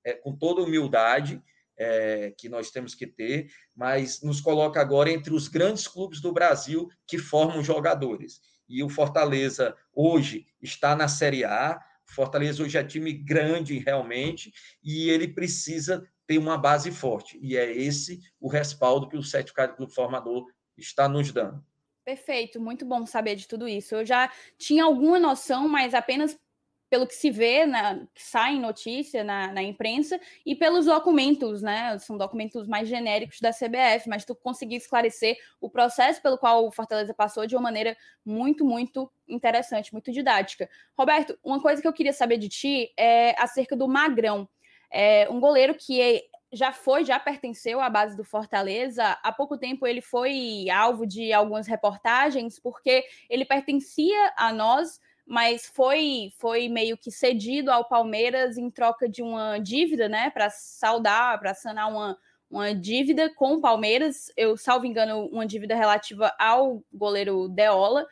é, 0.05 0.13
com 0.15 0.37
toda 0.37 0.63
humildade, 0.63 1.43
é, 1.77 2.33
que 2.37 2.49
nós 2.49 2.71
temos 2.71 2.95
que 2.95 3.07
ter, 3.07 3.51
mas 3.75 4.23
nos 4.23 4.41
coloca 4.41 4.81
agora 4.81 5.11
entre 5.11 5.35
os 5.35 5.49
grandes 5.49 5.87
clubes 5.87 6.21
do 6.21 6.33
Brasil 6.33 6.89
que 7.07 7.19
formam 7.19 7.63
jogadores. 7.63 8.41
E 8.69 8.83
o 8.83 8.89
Fortaleza 8.89 9.77
hoje 9.95 10.47
está 10.61 10.97
na 10.97 11.09
Série 11.09 11.45
A, 11.45 11.81
Fortaleza 12.07 12.63
hoje 12.63 12.79
é 12.79 12.85
time 12.85 13.13
grande 13.13 13.79
realmente, 13.79 14.53
e 14.83 15.11
ele 15.11 15.29
precisa 15.29 16.07
ter 16.27 16.39
uma 16.39 16.57
base 16.57 16.91
forte. 16.91 17.39
E 17.43 17.57
é 17.57 17.71
esse 17.71 18.21
o 18.41 18.49
respaldo 18.49 19.09
que 19.09 19.17
o 19.17 19.21
de 19.21 19.53
clube 19.53 19.93
formador 19.93 20.47
está 20.77 21.09
nos 21.09 21.33
dando. 21.33 21.65
Perfeito, 22.05 22.61
muito 22.61 22.85
bom 22.85 23.05
saber 23.05 23.35
de 23.35 23.49
tudo 23.49 23.67
isso. 23.67 23.95
Eu 23.97 24.07
já 24.07 24.31
tinha 24.57 24.85
alguma 24.85 25.19
noção, 25.19 25.69
mas 25.69 25.93
apenas 25.93 26.39
pelo 26.89 27.07
que 27.07 27.15
se 27.15 27.31
vê, 27.31 27.67
na, 27.67 27.97
que 28.15 28.23
sai 28.23 28.55
em 28.55 28.61
notícia 28.61 29.25
na, 29.25 29.53
na, 29.53 29.63
imprensa, 29.63 30.21
e 30.45 30.55
pelos 30.55 30.87
documentos, 30.87 31.61
né? 31.63 31.99
São 31.99 32.17
documentos 32.17 32.67
mais 32.69 32.89
genéricos 32.89 33.41
da 33.41 33.51
CBF, 33.51 34.09
mas 34.09 34.25
tu 34.25 34.35
conseguiu 34.35 34.77
esclarecer 34.77 35.37
o 35.61 35.69
processo 35.69 36.23
pelo 36.23 36.39
qual 36.39 36.67
o 36.67 36.71
Fortaleza 36.71 37.13
passou 37.13 37.47
de 37.47 37.57
uma 37.57 37.63
maneira 37.63 37.97
muito, 38.25 38.65
muito 38.65 39.11
interessante, 39.27 39.93
muito 39.93 40.13
didática. 40.13 40.69
Roberto, 40.97 41.39
uma 41.43 41.61
coisa 41.61 41.83
que 41.83 41.89
eu 41.89 41.93
queria 41.93 42.13
saber 42.13 42.39
de 42.39 42.49
ti 42.49 42.93
é 42.97 43.35
acerca 43.41 43.77
do 43.77 43.89
Magrão. 43.89 44.49
É 44.91 45.29
um 45.29 45.41
goleiro 45.41 45.75
que 45.75 46.01
é, 46.01 46.23
já 46.53 46.73
foi, 46.73 47.05
já 47.05 47.19
pertenceu 47.19 47.81
à 47.81 47.91
base 47.91 48.17
do 48.17 48.25
Fortaleza. 48.25 49.19
Há 49.23 49.33
pouco 49.33 49.59
tempo 49.59 49.87
ele 49.87 50.01
foi 50.01 50.71
alvo 50.71 51.07
de 51.07 51.33
algumas 51.33 51.67
reportagens, 51.67 52.59
porque 52.59 53.05
ele 53.29 53.45
pertencia 53.45 54.33
a 54.37 54.53
nós, 54.53 55.01
mas 55.27 55.67
foi, 55.67 56.33
foi 56.39 56.69
meio 56.69 56.97
que 56.97 57.11
cedido 57.11 57.73
ao 57.73 57.89
Palmeiras 57.89 58.57
em 58.57 58.71
troca 58.71 59.09
de 59.09 59.23
uma 59.23 59.59
dívida, 59.59 60.09
né? 60.09 60.31
Para 60.31 60.49
saldar, 60.51 61.41
para 61.41 61.53
sanar 61.53 61.91
uma, 61.91 62.17
uma 62.49 62.73
dívida 62.73 63.29
com 63.35 63.55
o 63.55 63.61
Palmeiras. 63.61 64.31
Eu, 64.37 64.57
salvo 64.57 64.87
engano, 64.87 65.27
uma 65.27 65.45
dívida 65.45 65.75
relativa 65.75 66.33
ao 66.39 66.81
goleiro 66.93 67.49
Deola. 67.49 68.07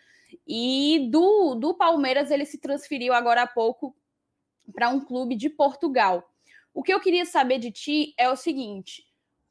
E 0.45 1.09
do, 1.13 1.55
do 1.55 1.75
Palmeiras 1.75 2.33
ele 2.33 2.45
se 2.45 2.59
transferiu 2.59 3.15
agora 3.15 3.43
há 3.43 3.47
pouco 3.47 3.95
para 4.73 4.89
um 4.89 5.01
clube 5.01 5.37
de 5.37 5.49
Portugal. 5.49 6.29
O 6.73 6.83
que 6.83 6.93
eu 6.93 6.99
queria 6.99 7.25
saber 7.25 7.61
de 7.61 7.71
ti 7.71 8.13
é 8.19 8.29
o 8.29 8.35
seguinte: 8.35 9.04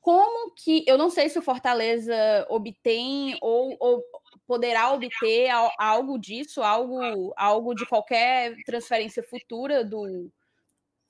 como 0.04 0.52
que 0.54 0.84
eu 0.86 0.98
não 0.98 1.10
sei 1.10 1.30
se 1.30 1.40
o 1.40 1.42
Fortaleza 1.42 2.14
obtém 2.50 3.38
ou, 3.42 3.78
ou 3.80 4.04
poderá 4.46 4.92
obter 4.92 5.50
algo 5.80 6.20
disso, 6.20 6.62
algo, 6.62 7.34
algo 7.38 7.74
de 7.74 7.86
qualquer 7.86 8.54
transferência 8.66 9.24
futura 9.24 9.82
do, 9.86 10.30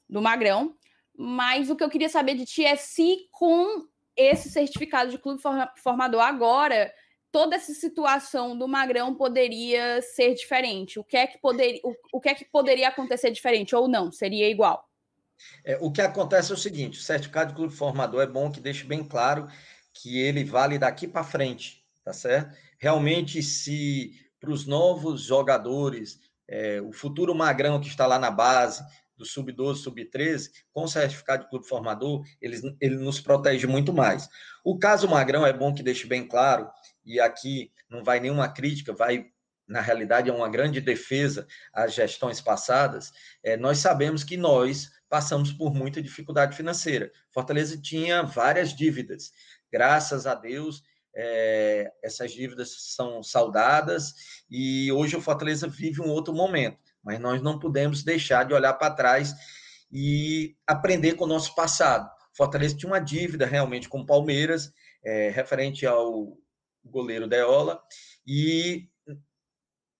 do 0.07 0.21
Magrão. 0.21 0.75
Mas 1.17 1.71
o 1.71 1.75
que 1.75 1.83
eu 1.83 1.89
queria 1.89 2.07
saber 2.07 2.35
de 2.35 2.45
ti 2.45 2.63
é 2.63 2.75
se 2.75 3.27
com 3.31 3.87
esse 4.15 4.51
certificado 4.51 5.09
de 5.09 5.17
clube 5.17 5.41
formador 5.75 6.21
agora 6.21 6.93
toda 7.31 7.55
essa 7.55 7.73
situação 7.73 8.55
do 8.55 8.67
Magrão 8.67 9.15
poderia 9.15 10.03
ser 10.03 10.35
diferente? 10.35 10.99
O 10.99 11.03
que 11.03 11.17
é 11.17 11.25
que 11.25 11.39
poderia, 11.39 11.81
o, 11.83 11.95
o 12.13 12.21
que 12.21 12.29
é 12.29 12.35
que 12.35 12.45
poderia 12.45 12.89
acontecer 12.89 13.31
diferente 13.31 13.75
ou 13.75 13.87
não? 13.87 14.11
Seria 14.11 14.47
igual? 14.47 14.87
É, 15.63 15.77
o 15.81 15.91
que 15.91 16.01
acontece 16.01 16.51
é 16.51 16.55
o 16.55 16.57
seguinte: 16.57 16.99
o 16.99 17.01
certificado 17.01 17.51
de 17.51 17.55
clube 17.55 17.73
formador 17.73 18.21
é 18.21 18.27
bom 18.27 18.51
que 18.51 18.59
deixe 18.59 18.85
bem 18.85 19.03
claro 19.03 19.47
que 19.93 20.19
ele 20.19 20.43
vale 20.43 20.77
daqui 20.77 21.07
para 21.07 21.23
frente, 21.23 21.83
tá 22.03 22.13
certo? 22.13 22.55
Realmente, 22.79 23.41
se 23.41 24.11
para 24.39 24.51
os 24.51 24.65
novos 24.65 25.21
jogadores, 25.21 26.19
é, 26.47 26.81
o 26.81 26.91
futuro 26.91 27.33
Magrão 27.33 27.79
que 27.79 27.87
está 27.87 28.05
lá 28.05 28.19
na 28.19 28.31
base, 28.31 28.83
do 29.15 29.25
sub-12, 29.25 29.75
sub-13, 29.75 30.49
com 30.71 30.83
o 30.83 30.87
certificado 30.87 31.43
de 31.43 31.49
clube 31.49 31.67
formador, 31.67 32.23
ele, 32.41 32.59
ele 32.81 32.95
nos 32.97 33.21
protege 33.21 33.67
muito 33.67 33.93
mais. 33.93 34.27
O 34.63 34.77
caso 34.77 35.07
Magrão 35.07 35.45
é 35.45 35.53
bom 35.53 35.73
que 35.73 35.83
deixe 35.83 36.07
bem 36.07 36.27
claro, 36.27 36.69
e 37.05 37.19
aqui 37.19 37.71
não 37.89 38.03
vai 38.03 38.19
nenhuma 38.19 38.49
crítica, 38.49 38.93
vai 38.93 39.27
na 39.65 39.79
realidade 39.79 40.29
é 40.29 40.33
uma 40.33 40.49
grande 40.49 40.81
defesa 40.81 41.47
às 41.73 41.93
gestões 41.93 42.41
passadas, 42.41 43.11
é, 43.41 43.55
nós 43.55 43.77
sabemos 43.77 44.23
que 44.23 44.35
nós 44.35 44.91
passamos 45.13 45.53
por 45.53 45.71
muita 45.75 46.01
dificuldade 46.01 46.57
financeira. 46.57 47.11
Fortaleza 47.29 47.79
tinha 47.79 48.23
várias 48.23 48.75
dívidas. 48.75 49.31
Graças 49.71 50.25
a 50.25 50.33
Deus, 50.33 50.81
é, 51.15 51.93
essas 52.01 52.31
dívidas 52.31 52.95
são 52.95 53.21
saudadas 53.21 54.15
e 54.49 54.91
hoje 54.91 55.15
o 55.15 55.21
Fortaleza 55.21 55.67
vive 55.67 56.01
um 56.01 56.09
outro 56.09 56.33
momento, 56.33 56.79
mas 57.03 57.19
nós 57.19 57.43
não 57.43 57.59
podemos 57.59 58.01
deixar 58.01 58.43
de 58.43 58.55
olhar 58.55 58.73
para 58.73 58.95
trás 58.95 59.35
e 59.91 60.55
aprender 60.65 61.13
com 61.13 61.25
o 61.25 61.27
nosso 61.27 61.53
passado. 61.53 62.09
Fortaleza 62.35 62.75
tinha 62.75 62.91
uma 62.91 62.99
dívida 62.99 63.45
realmente 63.45 63.87
com 63.87 63.99
o 63.99 64.05
Palmeiras, 64.07 64.73
é, 65.05 65.29
referente 65.29 65.85
ao 65.85 66.35
goleiro 66.83 67.27
Deola, 67.27 67.79
e 68.25 68.89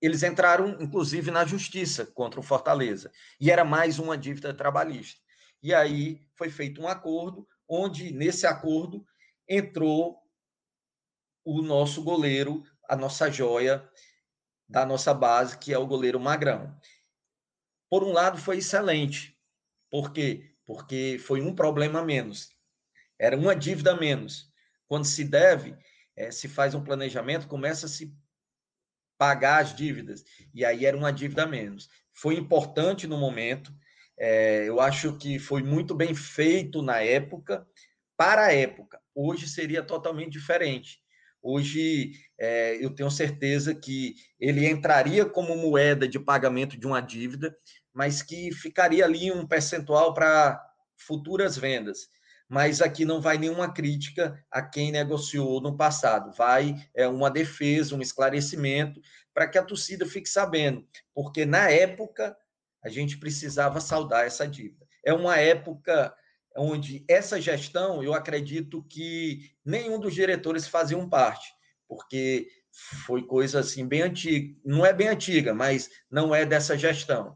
eles 0.06 0.22
entraram, 0.22 0.82
inclusive, 0.82 1.32
na 1.32 1.46
justiça 1.46 2.06
contra 2.06 2.38
o 2.38 2.44
Fortaleza, 2.44 3.10
e 3.40 3.50
era 3.50 3.64
mais 3.64 4.00
uma 4.00 4.18
dívida 4.18 4.54
trabalhista. 4.54 5.22
E 5.62 5.74
aí 5.74 6.28
foi 6.36 6.50
feito 6.50 6.82
um 6.82 6.90
acordo, 6.90 7.48
onde 7.70 8.12
nesse 8.12 8.46
acordo 8.46 9.06
entrou 9.48 10.22
o 11.46 11.62
nosso 11.62 12.04
goleiro, 12.04 12.66
a 12.90 12.98
nossa 12.98 13.32
joia 13.32 13.90
da 14.68 14.86
nossa 14.86 15.14
base, 15.14 15.58
que 15.58 15.74
é 15.74 15.78
o 15.78 15.88
goleiro 15.88 16.20
Magrão. 16.20 16.78
Por 17.90 18.04
um 18.04 18.12
lado, 18.12 18.38
foi 18.38 18.58
excelente. 18.58 19.40
Por 19.90 20.12
quê? 20.12 20.54
Porque 20.66 21.18
foi 21.18 21.40
um 21.40 21.56
problema 21.56 22.04
menos. 22.04 22.50
Era 23.18 23.38
uma 23.38 23.56
dívida 23.56 23.96
menos. 23.96 24.52
Quando 24.86 25.06
se 25.06 25.24
deve, 25.24 25.78
é, 26.14 26.30
se 26.30 26.50
faz 26.50 26.76
um 26.76 26.84
planejamento, 26.84 27.48
começa 27.48 27.86
a 27.86 27.90
se 27.90 28.14
pagar 29.24 29.62
as 29.62 29.74
dívidas. 29.74 30.26
E 30.54 30.66
aí 30.66 30.86
era 30.86 30.98
uma 30.98 31.14
dívida 31.14 31.44
a 31.44 31.48
menos. 31.48 31.88
Foi 32.14 32.36
importante 32.36 33.08
no 33.08 33.18
momento. 33.18 33.74
É, 34.20 34.68
eu 34.68 34.82
acho 34.82 35.18
que 35.18 35.40
foi 35.40 35.64
muito 35.64 35.96
bem 35.96 36.14
feito 36.14 36.82
na 36.82 37.00
época, 37.00 37.66
para 38.18 38.48
a 38.48 38.54
época. 38.54 39.00
Hoje 39.16 39.48
seria 39.48 39.82
totalmente 39.82 40.34
diferente. 40.34 41.00
Hoje, 41.42 42.12
é, 42.38 42.84
eu 42.84 42.90
tenho 42.90 43.10
certeza 43.10 43.74
que 43.74 44.16
ele 44.38 44.68
entraria 44.68 45.26
como 45.26 45.56
moeda 45.56 46.06
de 46.06 46.20
pagamento 46.20 46.78
de 46.78 46.86
uma 46.86 47.00
dívida, 47.00 47.56
mas 47.94 48.22
que 48.22 48.52
ficaria 48.52 49.06
ali 49.06 49.32
um 49.32 49.48
percentual 49.48 50.14
para 50.14 50.62
futuras 50.98 51.58
vendas. 51.58 52.10
Mas 52.54 52.84
aqui 52.84 53.04
não 53.04 53.20
vai 53.20 53.40
nenhuma 53.40 53.74
crítica 53.74 54.40
a 54.52 54.62
quem 54.62 54.92
negociou 54.92 55.60
no 55.60 55.76
passado, 55.76 56.32
vai 56.38 56.76
é, 56.94 57.08
uma 57.08 57.32
defesa, 57.32 57.96
um 57.96 58.02
esclarecimento, 58.02 59.02
para 59.34 59.48
que 59.48 59.58
a 59.58 59.64
torcida 59.64 60.06
fique 60.06 60.30
sabendo, 60.30 60.88
porque 61.16 61.48
na 61.48 61.72
época 61.72 62.38
a 62.84 62.90
gente 62.90 63.18
precisava 63.18 63.82
saldar 63.82 64.26
essa 64.26 64.48
dívida. 64.48 64.86
É 65.04 65.12
uma 65.12 65.36
época 65.38 66.16
onde 66.56 67.04
essa 67.10 67.42
gestão, 67.42 68.04
eu 68.04 68.14
acredito 68.14 68.84
que 68.84 69.50
nenhum 69.66 70.00
dos 70.00 70.14
diretores 70.14 70.68
faziam 70.68 71.10
parte, 71.10 71.52
porque 71.88 72.48
foi 73.08 73.24
coisa 73.24 73.62
assim 73.62 73.88
bem 73.88 74.04
antiga, 74.04 74.56
não 74.64 74.86
é 74.86 74.94
bem 74.94 75.08
antiga, 75.08 75.56
mas 75.56 75.90
não 76.08 76.36
é 76.36 76.46
dessa 76.46 76.78
gestão. 76.78 77.36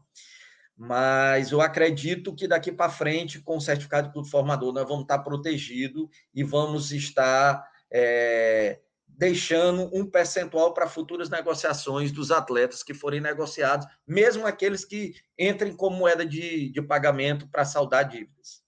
Mas 0.78 1.50
eu 1.50 1.60
acredito 1.60 2.32
que 2.32 2.46
daqui 2.46 2.70
para 2.70 2.88
frente, 2.88 3.40
com 3.40 3.56
o 3.56 3.60
certificado 3.60 4.22
de 4.22 4.30
formador, 4.30 4.72
nós 4.72 4.86
vamos 4.86 5.02
estar 5.02 5.18
protegidos 5.18 6.06
e 6.32 6.44
vamos 6.44 6.92
estar 6.92 7.66
é, 7.92 8.78
deixando 9.08 9.90
um 9.92 10.06
percentual 10.08 10.72
para 10.72 10.86
futuras 10.86 11.28
negociações 11.28 12.12
dos 12.12 12.30
atletas 12.30 12.84
que 12.84 12.94
forem 12.94 13.20
negociados, 13.20 13.88
mesmo 14.06 14.46
aqueles 14.46 14.84
que 14.84 15.14
entrem 15.36 15.74
como 15.74 15.96
moeda 15.96 16.24
de, 16.24 16.70
de 16.70 16.80
pagamento 16.80 17.48
para 17.48 17.64
saldar 17.64 18.08
dívidas. 18.08 18.62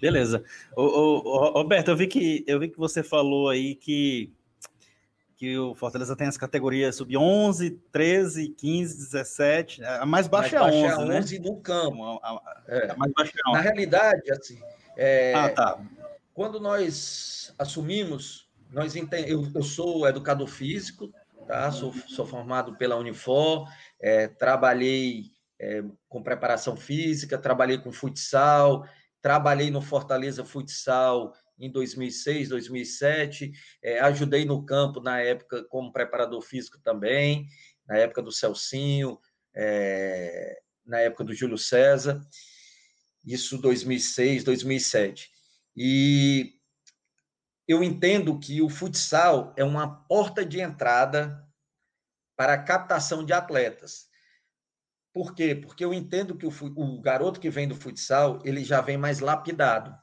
Beleza. 0.00 0.42
Roberto, 0.76 1.92
eu 1.92 1.96
vi 1.96 2.08
que 2.08 2.44
eu 2.48 2.58
vi 2.58 2.68
que 2.68 2.76
você 2.76 3.04
falou 3.04 3.48
aí 3.48 3.76
que 3.76 4.32
que 5.36 5.58
o 5.58 5.74
Fortaleza 5.74 6.16
tem 6.16 6.26
as 6.26 6.36
categorias 6.36 6.96
sub-11, 6.96 7.78
13, 7.90 8.48
15, 8.50 8.96
17. 8.96 9.84
A 9.84 10.06
mais 10.06 10.28
baixa, 10.28 10.60
mais 10.60 10.74
é 10.74 10.78
11, 10.78 10.86
é 10.86 11.18
11 11.18 11.38
né? 11.38 11.44
no 11.48 11.60
campo. 11.60 12.02
A, 12.22 12.30
a, 12.30 12.62
é. 12.68 12.90
a 12.90 12.96
mais 12.96 13.12
baixa 13.12 13.32
é 13.32 13.50
11. 13.50 13.56
Na 13.56 13.60
realidade, 13.60 14.30
assim, 14.30 14.60
é, 14.96 15.34
ah, 15.34 15.48
tá. 15.50 15.80
quando 16.32 16.60
nós 16.60 17.54
assumimos, 17.58 18.48
nós 18.70 18.96
entend... 18.96 19.28
eu, 19.28 19.46
eu 19.54 19.62
sou 19.62 20.06
educador 20.08 20.46
físico, 20.46 21.12
tá? 21.46 21.70
Sou, 21.70 21.92
sou 22.06 22.26
formado 22.26 22.76
pela 22.76 22.96
Unifor, 22.96 23.68
é, 24.00 24.28
trabalhei 24.28 25.24
é, 25.60 25.82
com 26.08 26.22
preparação 26.22 26.76
física, 26.76 27.38
trabalhei 27.38 27.78
com 27.78 27.92
futsal, 27.92 28.84
Trabalhei 29.24 29.70
no 29.70 29.80
Fortaleza 29.80 30.44
Futsal 30.44 31.32
em 31.58 31.70
2006, 31.70 32.48
2007, 32.48 33.52
é, 33.82 34.00
ajudei 34.00 34.44
no 34.44 34.64
campo 34.64 35.00
na 35.00 35.20
época 35.20 35.64
como 35.64 35.92
preparador 35.92 36.42
físico 36.42 36.78
também, 36.82 37.46
na 37.86 37.98
época 37.98 38.22
do 38.22 38.32
Celcinho, 38.32 39.18
é, 39.54 40.60
na 40.84 41.00
época 41.00 41.24
do 41.24 41.34
Júlio 41.34 41.58
César, 41.58 42.20
isso 43.24 43.58
2006, 43.58 44.44
2007. 44.44 45.30
E 45.76 46.54
eu 47.66 47.82
entendo 47.82 48.38
que 48.38 48.60
o 48.60 48.68
futsal 48.68 49.54
é 49.56 49.64
uma 49.64 50.04
porta 50.04 50.44
de 50.44 50.60
entrada 50.60 51.42
para 52.36 52.54
a 52.54 52.62
captação 52.62 53.24
de 53.24 53.32
atletas. 53.32 54.06
Por 55.12 55.34
quê? 55.34 55.54
Porque 55.54 55.84
eu 55.84 55.94
entendo 55.94 56.36
que 56.36 56.46
o, 56.46 56.52
o 56.76 57.00
garoto 57.00 57.40
que 57.40 57.48
vem 57.48 57.68
do 57.68 57.76
futsal, 57.76 58.40
ele 58.44 58.64
já 58.64 58.80
vem 58.80 58.98
mais 58.98 59.20
lapidado. 59.20 59.96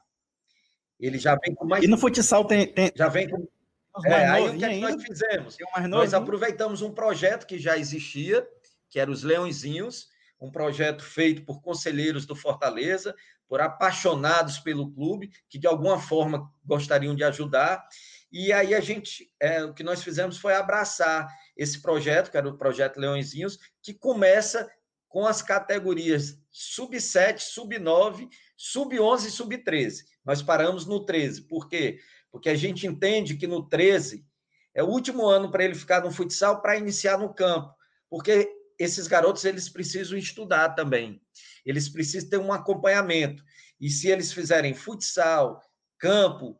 Ele 1.02 1.18
já 1.18 1.36
vem 1.36 1.52
com 1.52 1.66
mais. 1.66 1.82
E 1.82 1.88
no 1.88 1.98
futsal 1.98 2.44
tem. 2.44 2.72
tem... 2.72 2.92
Já 2.94 3.08
vem 3.08 3.28
com. 3.28 3.48
É, 4.06 4.26
aí 4.26 4.48
o 4.48 4.56
que, 4.56 4.64
é 4.64 4.68
que 4.70 4.80
nós 4.80 5.02
fizemos? 5.02 5.56
Nós 5.88 6.14
aproveitamos 6.14 6.80
um 6.80 6.94
projeto 6.94 7.46
que 7.46 7.58
já 7.58 7.76
existia, 7.76 8.46
que 8.88 8.98
era 8.98 9.10
os 9.10 9.22
Leõezinhos, 9.22 10.06
um 10.40 10.50
projeto 10.50 11.04
feito 11.04 11.44
por 11.44 11.60
conselheiros 11.60 12.24
do 12.24 12.34
Fortaleza, 12.34 13.14
por 13.46 13.60
apaixonados 13.60 14.58
pelo 14.58 14.90
clube, 14.90 15.30
que 15.50 15.58
de 15.58 15.66
alguma 15.66 15.98
forma 15.98 16.50
gostariam 16.64 17.14
de 17.14 17.22
ajudar. 17.22 17.86
E 18.32 18.50
aí 18.50 18.74
a 18.74 18.80
gente, 18.80 19.30
é, 19.38 19.62
o 19.62 19.74
que 19.74 19.82
nós 19.82 20.02
fizemos 20.02 20.38
foi 20.38 20.54
abraçar 20.54 21.28
esse 21.54 21.82
projeto, 21.82 22.30
que 22.30 22.38
era 22.38 22.48
o 22.48 22.56
projeto 22.56 22.96
Leõezinhos, 22.96 23.58
que 23.82 23.92
começa 23.92 24.66
com 25.12 25.26
as 25.26 25.42
categorias 25.42 26.38
sub-7, 26.50 27.38
sub-9, 27.38 28.30
sub-11 28.56 29.26
e 29.26 29.30
sub-13. 29.30 30.04
Nós 30.24 30.40
paramos 30.42 30.86
no 30.86 31.04
13. 31.04 31.42
Por 31.42 31.68
quê? 31.68 31.98
Porque 32.30 32.48
a 32.48 32.54
gente 32.54 32.86
entende 32.86 33.36
que 33.36 33.46
no 33.46 33.68
13 33.68 34.24
é 34.74 34.82
o 34.82 34.86
último 34.88 35.26
ano 35.26 35.50
para 35.50 35.64
ele 35.64 35.74
ficar 35.74 36.02
no 36.02 36.10
futsal 36.10 36.62
para 36.62 36.78
iniciar 36.78 37.18
no 37.18 37.34
campo. 37.34 37.74
Porque 38.08 38.48
esses 38.78 39.06
garotos 39.06 39.44
eles 39.44 39.68
precisam 39.68 40.16
estudar 40.16 40.70
também. 40.70 41.20
Eles 41.64 41.90
precisam 41.90 42.30
ter 42.30 42.38
um 42.38 42.50
acompanhamento. 42.50 43.44
E 43.78 43.90
se 43.90 44.08
eles 44.08 44.32
fizerem 44.32 44.72
futsal, 44.72 45.60
campo, 45.98 46.58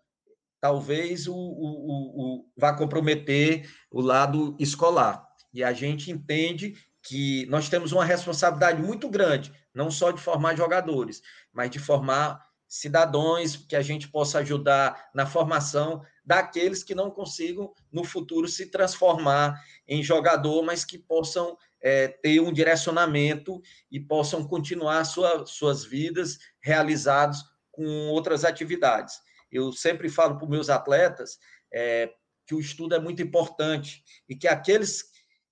talvez 0.61 1.27
o, 1.27 1.35
o, 1.35 1.37
o, 1.37 2.41
o 2.41 2.51
vá 2.55 2.77
comprometer 2.77 3.67
o 3.91 4.03
lado 4.03 4.55
escolar. 4.61 5.27
E 5.55 5.65
a 5.65 5.73
gente 5.73 6.11
entende 6.11 6.75
que 7.03 7.47
nós 7.47 7.69
temos 7.69 7.93
uma 7.93 8.05
responsabilidade 8.05 8.81
muito 8.81 9.09
grande, 9.09 9.53
não 9.75 9.91
só 9.91 10.11
de 10.11 10.21
formar 10.21 10.57
jogadores, 10.57 11.23
mas 11.53 11.71
de 11.71 11.79
formar 11.79 12.41
cidadãos 12.69 13.57
que 13.57 13.77
a 13.77 13.83
gente 13.83 14.09
possa 14.09 14.39
ajudar 14.39 15.11
na 15.15 15.27
formação 15.27 16.03
daqueles 16.25 16.83
que 16.83 16.95
não 16.95 17.11
consigam 17.11 17.73
no 17.93 18.05
futuro 18.05 18.49
se 18.49 18.67
transformar 18.67 19.61
em 19.87 20.03
jogador, 20.03 20.63
mas 20.63 20.85
que 20.85 20.99
possam 20.99 21.59
é, 21.83 22.09
ter 22.09 22.41
um 22.41 22.53
direcionamento 22.53 23.61
e 23.91 24.01
possam 24.01 24.47
continuar 24.47 25.05
sua, 25.05 25.45
suas 25.45 25.85
vidas 25.85 26.39
realizados 26.61 27.45
com 27.71 27.85
outras 28.09 28.45
atividades. 28.45 29.21
Eu 29.51 29.73
sempre 29.73 30.09
falo 30.09 30.37
para 30.37 30.45
os 30.45 30.51
meus 30.51 30.71
atletas 30.71 31.39
é, 31.73 32.11
que 32.47 32.55
o 32.55 32.61
estudo 32.61 32.95
é 32.95 33.01
muito 33.01 33.21
importante 33.23 34.03
e 34.29 34.37
que 34.37 34.49
aqueles, 34.49 35.05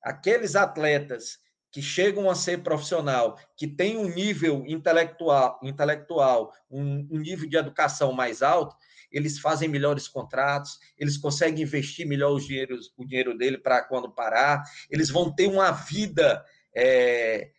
aqueles 0.02 0.56
atletas 0.56 1.38
que 1.72 1.80
chegam 1.80 2.28
a 2.28 2.34
ser 2.34 2.62
profissional, 2.62 3.38
que 3.56 3.66
têm 3.66 3.96
um 3.96 4.08
nível 4.08 4.64
intelectual, 4.66 5.60
intelectual 5.62 6.52
um, 6.68 7.06
um 7.10 7.18
nível 7.18 7.48
de 7.48 7.56
educação 7.56 8.12
mais 8.12 8.42
alto, 8.42 8.76
eles 9.10 9.38
fazem 9.38 9.68
melhores 9.68 10.08
contratos, 10.08 10.78
eles 10.98 11.16
conseguem 11.16 11.62
investir 11.62 12.06
melhor 12.06 12.32
os 12.32 12.46
dinheiros, 12.46 12.92
o 12.96 13.04
dinheiro 13.04 13.36
dele 13.36 13.58
para 13.58 13.82
quando 13.82 14.10
parar, 14.10 14.62
eles 14.90 15.10
vão 15.10 15.32
ter 15.34 15.46
uma 15.46 15.70
vida 15.70 16.44
é, 16.74 17.50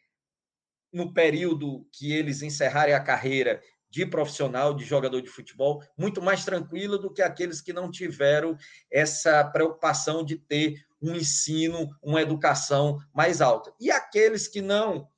no 0.92 1.14
período 1.14 1.88
que 1.92 2.12
eles 2.12 2.42
encerrarem 2.42 2.94
a 2.94 3.04
carreira 3.04 3.62
de 3.90 4.06
profissional, 4.06 4.74
de 4.74 4.86
jogador 4.86 5.22
de 5.22 5.30
futebol, 5.30 5.84
muito 5.98 6.22
mais 6.22 6.46
tranquila 6.46 6.98
do 6.98 7.14
que 7.14 7.22
aqueles 7.22 7.60
que 7.60 7.74
não 7.74 7.92
tiveram 7.92 8.58
essa 8.90 9.44
preocupação 9.44 10.24
de 10.24 10.38
ter 10.38 10.82
um 11.02 11.16
ensino, 11.16 11.90
uma 12.02 12.22
educação 12.22 13.00
mais 13.14 13.42
alta. 13.42 13.74
E 13.80 13.90
aqueles 13.90 14.48
que 14.48 14.62
não 14.62 15.10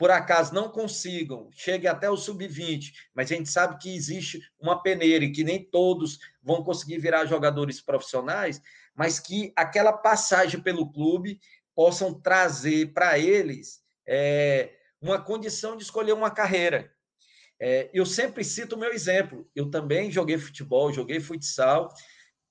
por 0.00 0.10
acaso 0.10 0.54
não 0.54 0.70
consigam, 0.70 1.50
cheguem 1.52 1.86
até 1.86 2.08
o 2.08 2.16
sub-20, 2.16 2.90
mas 3.14 3.30
a 3.30 3.34
gente 3.34 3.50
sabe 3.50 3.76
que 3.76 3.94
existe 3.94 4.40
uma 4.58 4.82
peneira 4.82 5.26
e 5.26 5.30
que 5.30 5.44
nem 5.44 5.62
todos 5.62 6.18
vão 6.42 6.64
conseguir 6.64 6.96
virar 6.96 7.26
jogadores 7.26 7.82
profissionais, 7.82 8.62
mas 8.94 9.20
que 9.20 9.52
aquela 9.54 9.92
passagem 9.92 10.58
pelo 10.58 10.90
clube 10.90 11.38
possam 11.74 12.18
trazer 12.18 12.94
para 12.94 13.18
eles 13.18 13.82
é, 14.08 14.72
uma 15.02 15.20
condição 15.20 15.76
de 15.76 15.82
escolher 15.82 16.14
uma 16.14 16.30
carreira. 16.30 16.90
É, 17.60 17.90
eu 17.92 18.06
sempre 18.06 18.42
cito 18.42 18.76
o 18.76 18.78
meu 18.78 18.94
exemplo. 18.94 19.46
Eu 19.54 19.70
também 19.70 20.10
joguei 20.10 20.38
futebol, 20.38 20.90
joguei 20.90 21.20
futsal, 21.20 21.92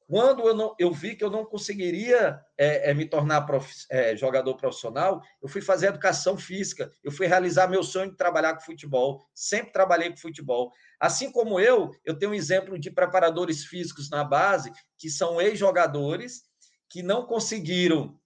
quando 0.09 0.47
eu, 0.47 0.55
não, 0.55 0.75
eu 0.79 0.91
vi 0.91 1.15
que 1.15 1.23
eu 1.23 1.29
não 1.29 1.45
conseguiria 1.45 2.43
é, 2.57 2.89
é, 2.89 2.93
me 2.95 3.05
tornar 3.05 3.41
prof, 3.41 3.85
é, 3.91 4.17
jogador 4.17 4.55
profissional, 4.55 5.21
eu 5.39 5.47
fui 5.47 5.61
fazer 5.61 5.85
educação 5.85 6.35
física, 6.35 6.91
eu 7.03 7.11
fui 7.11 7.27
realizar 7.27 7.67
meu 7.67 7.83
sonho 7.83 8.09
de 8.09 8.17
trabalhar 8.17 8.55
com 8.55 8.61
futebol, 8.61 9.23
sempre 9.35 9.71
trabalhei 9.71 10.09
com 10.09 10.17
futebol. 10.17 10.73
Assim 10.99 11.31
como 11.31 11.59
eu, 11.59 11.91
eu 12.03 12.17
tenho 12.17 12.31
um 12.31 12.35
exemplo 12.35 12.79
de 12.79 12.89
preparadores 12.89 13.63
físicos 13.63 14.09
na 14.09 14.23
base, 14.23 14.71
que 14.97 15.11
são 15.11 15.39
ex-jogadores, 15.39 16.41
que 16.89 17.03
não 17.03 17.27
conseguiram 17.27 18.19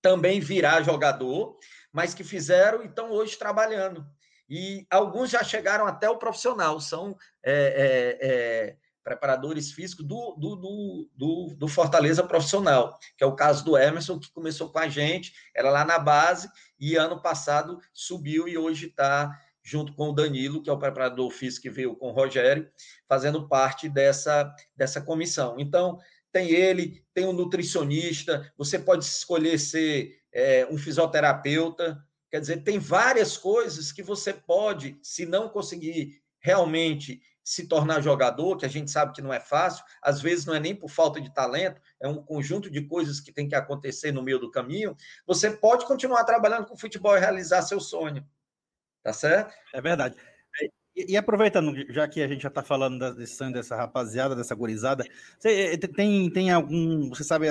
também 0.00 0.40
virar 0.40 0.80
jogador, 0.80 1.58
mas 1.92 2.14
que 2.14 2.24
fizeram 2.24 2.82
e 2.82 2.86
estão 2.86 3.10
hoje 3.10 3.36
trabalhando. 3.36 4.06
E 4.48 4.86
alguns 4.90 5.28
já 5.28 5.44
chegaram 5.44 5.86
até 5.86 6.08
o 6.08 6.16
profissional, 6.16 6.80
são 6.80 7.14
é, 7.44 8.16
é, 8.22 8.26
é 8.26 8.76
preparadores 9.04 9.70
físicos 9.70 10.06
do, 10.06 10.34
do, 10.36 10.56
do, 10.56 11.10
do, 11.14 11.54
do 11.56 11.68
Fortaleza 11.68 12.24
profissional, 12.24 12.98
que 13.16 13.22
é 13.22 13.26
o 13.26 13.36
caso 13.36 13.62
do 13.64 13.76
Emerson, 13.76 14.18
que 14.18 14.32
começou 14.32 14.70
com 14.70 14.78
a 14.78 14.88
gente, 14.88 15.34
era 15.54 15.70
lá 15.70 15.84
na 15.84 15.98
base, 15.98 16.48
e 16.80 16.96
ano 16.96 17.20
passado 17.20 17.78
subiu 17.92 18.48
e 18.48 18.56
hoje 18.56 18.86
está 18.86 19.30
junto 19.62 19.94
com 19.94 20.10
o 20.10 20.12
Danilo, 20.12 20.62
que 20.62 20.68
é 20.68 20.72
o 20.72 20.78
preparador 20.78 21.30
físico 21.30 21.62
que 21.62 21.70
veio 21.70 21.94
com 21.96 22.08
o 22.08 22.12
Rogério, 22.12 22.68
fazendo 23.06 23.48
parte 23.48 23.88
dessa, 23.88 24.52
dessa 24.76 25.00
comissão. 25.00 25.56
Então, 25.58 25.98
tem 26.32 26.50
ele, 26.50 27.04
tem 27.14 27.26
um 27.26 27.32
nutricionista, 27.32 28.52
você 28.58 28.78
pode 28.78 29.04
escolher 29.04 29.58
ser 29.58 30.18
é, 30.32 30.66
um 30.70 30.76
fisioterapeuta, 30.76 32.02
quer 32.30 32.40
dizer, 32.40 32.62
tem 32.64 32.78
várias 32.78 33.36
coisas 33.36 33.92
que 33.92 34.02
você 34.02 34.32
pode, 34.32 34.98
se 35.00 35.24
não 35.24 35.48
conseguir 35.48 36.20
realmente 36.40 37.22
se 37.44 37.68
tornar 37.68 38.00
jogador, 38.00 38.56
que 38.56 38.64
a 38.64 38.68
gente 38.68 38.90
sabe 38.90 39.12
que 39.12 39.20
não 39.20 39.32
é 39.32 39.38
fácil, 39.38 39.84
às 40.02 40.22
vezes 40.22 40.46
não 40.46 40.54
é 40.54 40.60
nem 40.60 40.74
por 40.74 40.88
falta 40.88 41.20
de 41.20 41.32
talento, 41.32 41.80
é 42.00 42.08
um 42.08 42.22
conjunto 42.22 42.70
de 42.70 42.80
coisas 42.80 43.20
que 43.20 43.30
tem 43.30 43.46
que 43.46 43.54
acontecer 43.54 44.10
no 44.10 44.22
meio 44.22 44.38
do 44.38 44.50
caminho, 44.50 44.96
você 45.26 45.50
pode 45.50 45.84
continuar 45.84 46.24
trabalhando 46.24 46.66
com 46.66 46.76
futebol 46.76 47.14
e 47.14 47.20
realizar 47.20 47.60
seu 47.60 47.78
sonho. 47.78 48.26
Tá 49.02 49.12
certo? 49.12 49.52
É 49.74 49.82
verdade. 49.82 50.16
E, 50.96 51.12
e 51.12 51.16
aproveitando, 51.16 51.74
já 51.92 52.08
que 52.08 52.22
a 52.22 52.28
gente 52.28 52.42
já 52.42 52.48
está 52.48 52.62
falando 52.62 53.14
desse 53.14 53.36
sonho 53.36 53.52
dessa 53.52 53.76
rapaziada, 53.76 54.34
dessa 54.34 54.54
gurizada, 54.54 55.04
você, 55.38 55.74
eh, 55.74 55.76
tem, 55.76 56.30
tem 56.30 56.50
algum, 56.50 57.10
você 57.10 57.24
sabe 57.24 57.48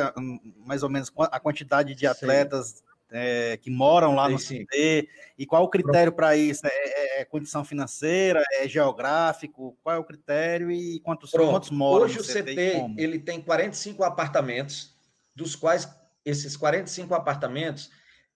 mais 0.65 0.82
ou 0.82 0.89
menos 0.89 1.12
a 1.17 1.39
quantidade 1.39 1.93
de 1.93 2.08
atletas 2.08 2.77
Sim 2.77 2.92
é, 3.13 3.58
que 3.58 3.69
moram 3.69 4.15
lá 4.15 4.26
sim, 4.38 4.60
no 4.60 4.65
CT, 4.65 5.08
e 5.38 5.45
qual 5.45 5.63
o 5.63 5.69
critério 5.69 6.12
para 6.12 6.36
isso? 6.36 6.65
É, 6.65 6.69
é, 6.69 7.21
é, 7.21 7.26
condição 7.26 7.63
financeira, 7.63 8.43
é 8.54 8.67
geográfico? 8.67 9.78
Qual 9.84 9.95
é 9.95 9.99
o 9.99 10.04
critério 10.04 10.71
e 10.71 10.99
quantos, 11.02 11.30
quantos 11.30 11.69
moram 11.69 12.06
Hoje 12.06 12.19
o 12.19 12.23
CT 12.23 12.95
ele 12.97 13.19
tem 13.19 13.39
45 13.39 14.04
apartamentos, 14.04 14.95
dos 15.36 15.56
quais 15.56 15.88
esses 16.26 16.58
45 16.58 17.13
apartamentos 17.13 17.91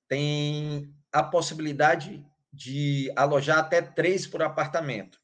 têm 0.07 0.93
a 1.11 1.23
possibilidade 1.23 2.23
de 2.53 3.11
alojar 3.15 3.57
até 3.57 3.81
três 3.81 4.27
por 4.27 4.43
apartamento, 4.43 5.19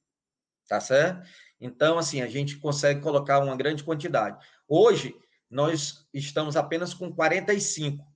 tá 0.68 0.80
certo? 0.80 1.28
Então, 1.62 1.98
assim, 1.98 2.22
a 2.22 2.28
gente 2.28 2.58
consegue 2.58 3.02
colocar 3.02 3.40
uma 3.40 3.56
grande 3.56 3.84
quantidade. 3.84 4.38
Hoje, 4.68 5.16
nós 5.50 6.08
estamos 6.14 6.58
apenas 6.58 6.94
com 6.94 7.14
45 7.14 8.13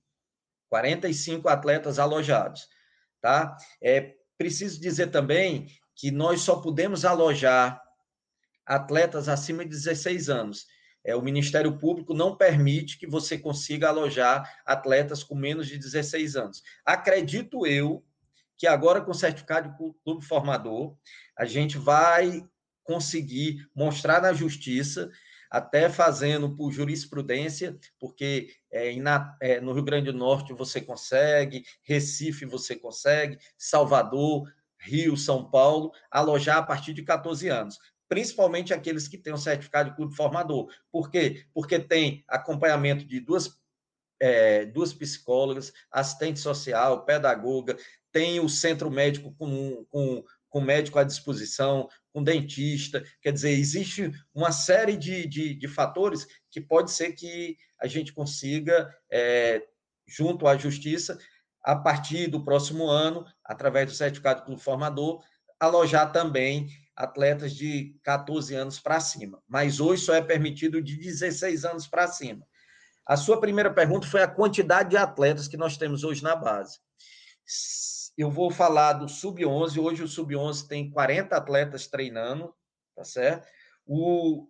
45 0.68 1.48
atletas 1.48 1.98
alojados, 1.98 2.68
tá? 3.20 3.56
É 3.82 4.14
preciso 4.36 4.80
dizer 4.80 5.08
também 5.08 5.68
que 5.94 6.10
nós 6.10 6.42
só 6.42 6.56
podemos 6.56 7.04
alojar 7.04 7.82
atletas 8.64 9.28
acima 9.28 9.64
de 9.64 9.70
16 9.70 10.28
anos. 10.28 10.66
É, 11.04 11.16
o 11.16 11.22
Ministério 11.22 11.78
Público 11.78 12.12
não 12.12 12.36
permite 12.36 12.98
que 12.98 13.06
você 13.06 13.38
consiga 13.38 13.88
alojar 13.88 14.60
atletas 14.64 15.22
com 15.22 15.34
menos 15.34 15.66
de 15.66 15.78
16 15.78 16.36
anos. 16.36 16.62
Acredito 16.84 17.66
eu 17.66 18.04
que 18.56 18.66
agora, 18.66 19.00
com 19.00 19.12
o 19.12 19.14
certificado 19.14 19.70
de 19.70 19.76
clube 20.04 20.24
formador, 20.24 20.96
a 21.36 21.44
gente 21.44 21.78
vai 21.78 22.44
conseguir 22.82 23.66
mostrar 23.74 24.20
na 24.20 24.32
justiça 24.32 25.10
até 25.50 25.88
fazendo 25.88 26.54
por 26.54 26.70
jurisprudência, 26.70 27.78
porque 27.98 28.50
é, 28.70 28.94
é, 29.40 29.60
no 29.60 29.72
Rio 29.72 29.84
Grande 29.84 30.12
do 30.12 30.18
Norte 30.18 30.52
você 30.52 30.80
consegue, 30.80 31.64
Recife 31.82 32.44
você 32.44 32.76
consegue, 32.76 33.38
Salvador, 33.56 34.52
Rio, 34.78 35.16
São 35.16 35.50
Paulo, 35.50 35.92
alojar 36.10 36.58
a 36.58 36.62
partir 36.62 36.92
de 36.92 37.02
14 37.02 37.48
anos 37.48 37.78
principalmente 38.08 38.72
aqueles 38.72 39.06
que 39.06 39.18
têm 39.18 39.32
o 39.32 39.38
certificado 39.38 39.90
de 39.90 39.96
clube 39.96 40.16
formador. 40.16 40.72
Por 40.90 41.10
quê? 41.10 41.44
Porque 41.52 41.78
tem 41.78 42.24
acompanhamento 42.26 43.04
de 43.04 43.20
duas, 43.20 43.54
é, 44.18 44.64
duas 44.64 44.92
psicólogas, 44.92 45.72
assistente 45.92 46.40
social, 46.40 47.04
pedagoga, 47.04 47.76
tem 48.10 48.40
o 48.40 48.48
centro 48.48 48.90
médico 48.90 49.34
com, 49.34 49.84
com, 49.90 50.24
com 50.48 50.60
médico 50.60 50.98
à 50.98 51.04
disposição, 51.04 51.88
com 52.12 52.22
dentista. 52.22 53.04
Quer 53.20 53.32
dizer, 53.32 53.50
existe 53.50 54.10
uma 54.34 54.52
série 54.52 54.96
de, 54.96 55.26
de, 55.26 55.54
de 55.54 55.68
fatores 55.68 56.26
que 56.50 56.60
pode 56.60 56.90
ser 56.90 57.12
que 57.12 57.56
a 57.80 57.86
gente 57.86 58.12
consiga, 58.12 58.92
é, 59.10 59.62
junto 60.06 60.46
à 60.46 60.56
justiça, 60.56 61.18
a 61.62 61.76
partir 61.76 62.28
do 62.28 62.44
próximo 62.44 62.88
ano, 62.88 63.24
através 63.44 63.86
do 63.86 63.96
certificado 63.96 64.50
do 64.50 64.58
formador, 64.58 65.22
alojar 65.60 66.12
também 66.12 66.68
atletas 66.96 67.54
de 67.54 67.96
14 68.02 68.54
anos 68.54 68.80
para 68.80 68.98
cima. 69.00 69.40
Mas 69.46 69.78
hoje 69.80 70.02
só 70.02 70.14
é 70.14 70.22
permitido 70.22 70.82
de 70.82 70.96
16 70.96 71.64
anos 71.64 71.86
para 71.86 72.08
cima. 72.08 72.46
A 73.06 73.16
sua 73.16 73.40
primeira 73.40 73.72
pergunta 73.72 74.06
foi 74.06 74.22
a 74.22 74.28
quantidade 74.28 74.90
de 74.90 74.96
atletas 74.96 75.48
que 75.48 75.56
nós 75.56 75.76
temos 75.76 76.04
hoje 76.04 76.22
na 76.22 76.34
base. 76.34 76.78
Eu 78.18 78.30
vou 78.30 78.50
falar 78.50 78.94
do 78.94 79.08
sub-11. 79.08 79.78
Hoje 79.78 80.02
o 80.02 80.08
sub-11 80.08 80.66
tem 80.66 80.90
40 80.90 81.36
atletas 81.36 81.86
treinando, 81.86 82.52
tá 82.96 83.04
certo? 83.04 83.46
O, 83.86 84.48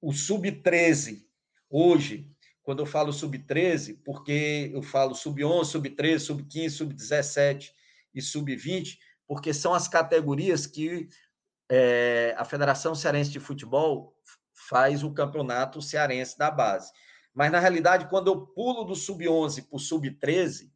o 0.00 0.12
sub-13, 0.12 1.26
hoje, 1.68 2.30
quando 2.62 2.78
eu 2.78 2.86
falo 2.86 3.12
sub-13, 3.12 3.98
porque 4.04 4.70
eu 4.72 4.82
falo 4.82 5.16
sub-11, 5.16 5.64
sub-13, 5.64 6.18
sub-15, 6.20 6.70
sub-17 6.70 7.70
e 8.14 8.22
sub-20, 8.22 8.96
porque 9.26 9.52
são 9.52 9.74
as 9.74 9.88
categorias 9.88 10.64
que 10.64 11.08
é, 11.68 12.36
a 12.38 12.44
Federação 12.44 12.94
Cearense 12.94 13.30
de 13.30 13.40
Futebol 13.40 14.16
faz 14.54 15.02
o 15.02 15.12
campeonato 15.12 15.82
cearense 15.82 16.38
da 16.38 16.50
base. 16.50 16.92
Mas, 17.34 17.50
na 17.50 17.58
realidade, 17.58 18.08
quando 18.08 18.28
eu 18.28 18.46
pulo 18.46 18.84
do 18.84 18.94
sub-11 18.94 19.66
para 19.66 19.76
o 19.76 19.80
sub-13, 19.80 20.70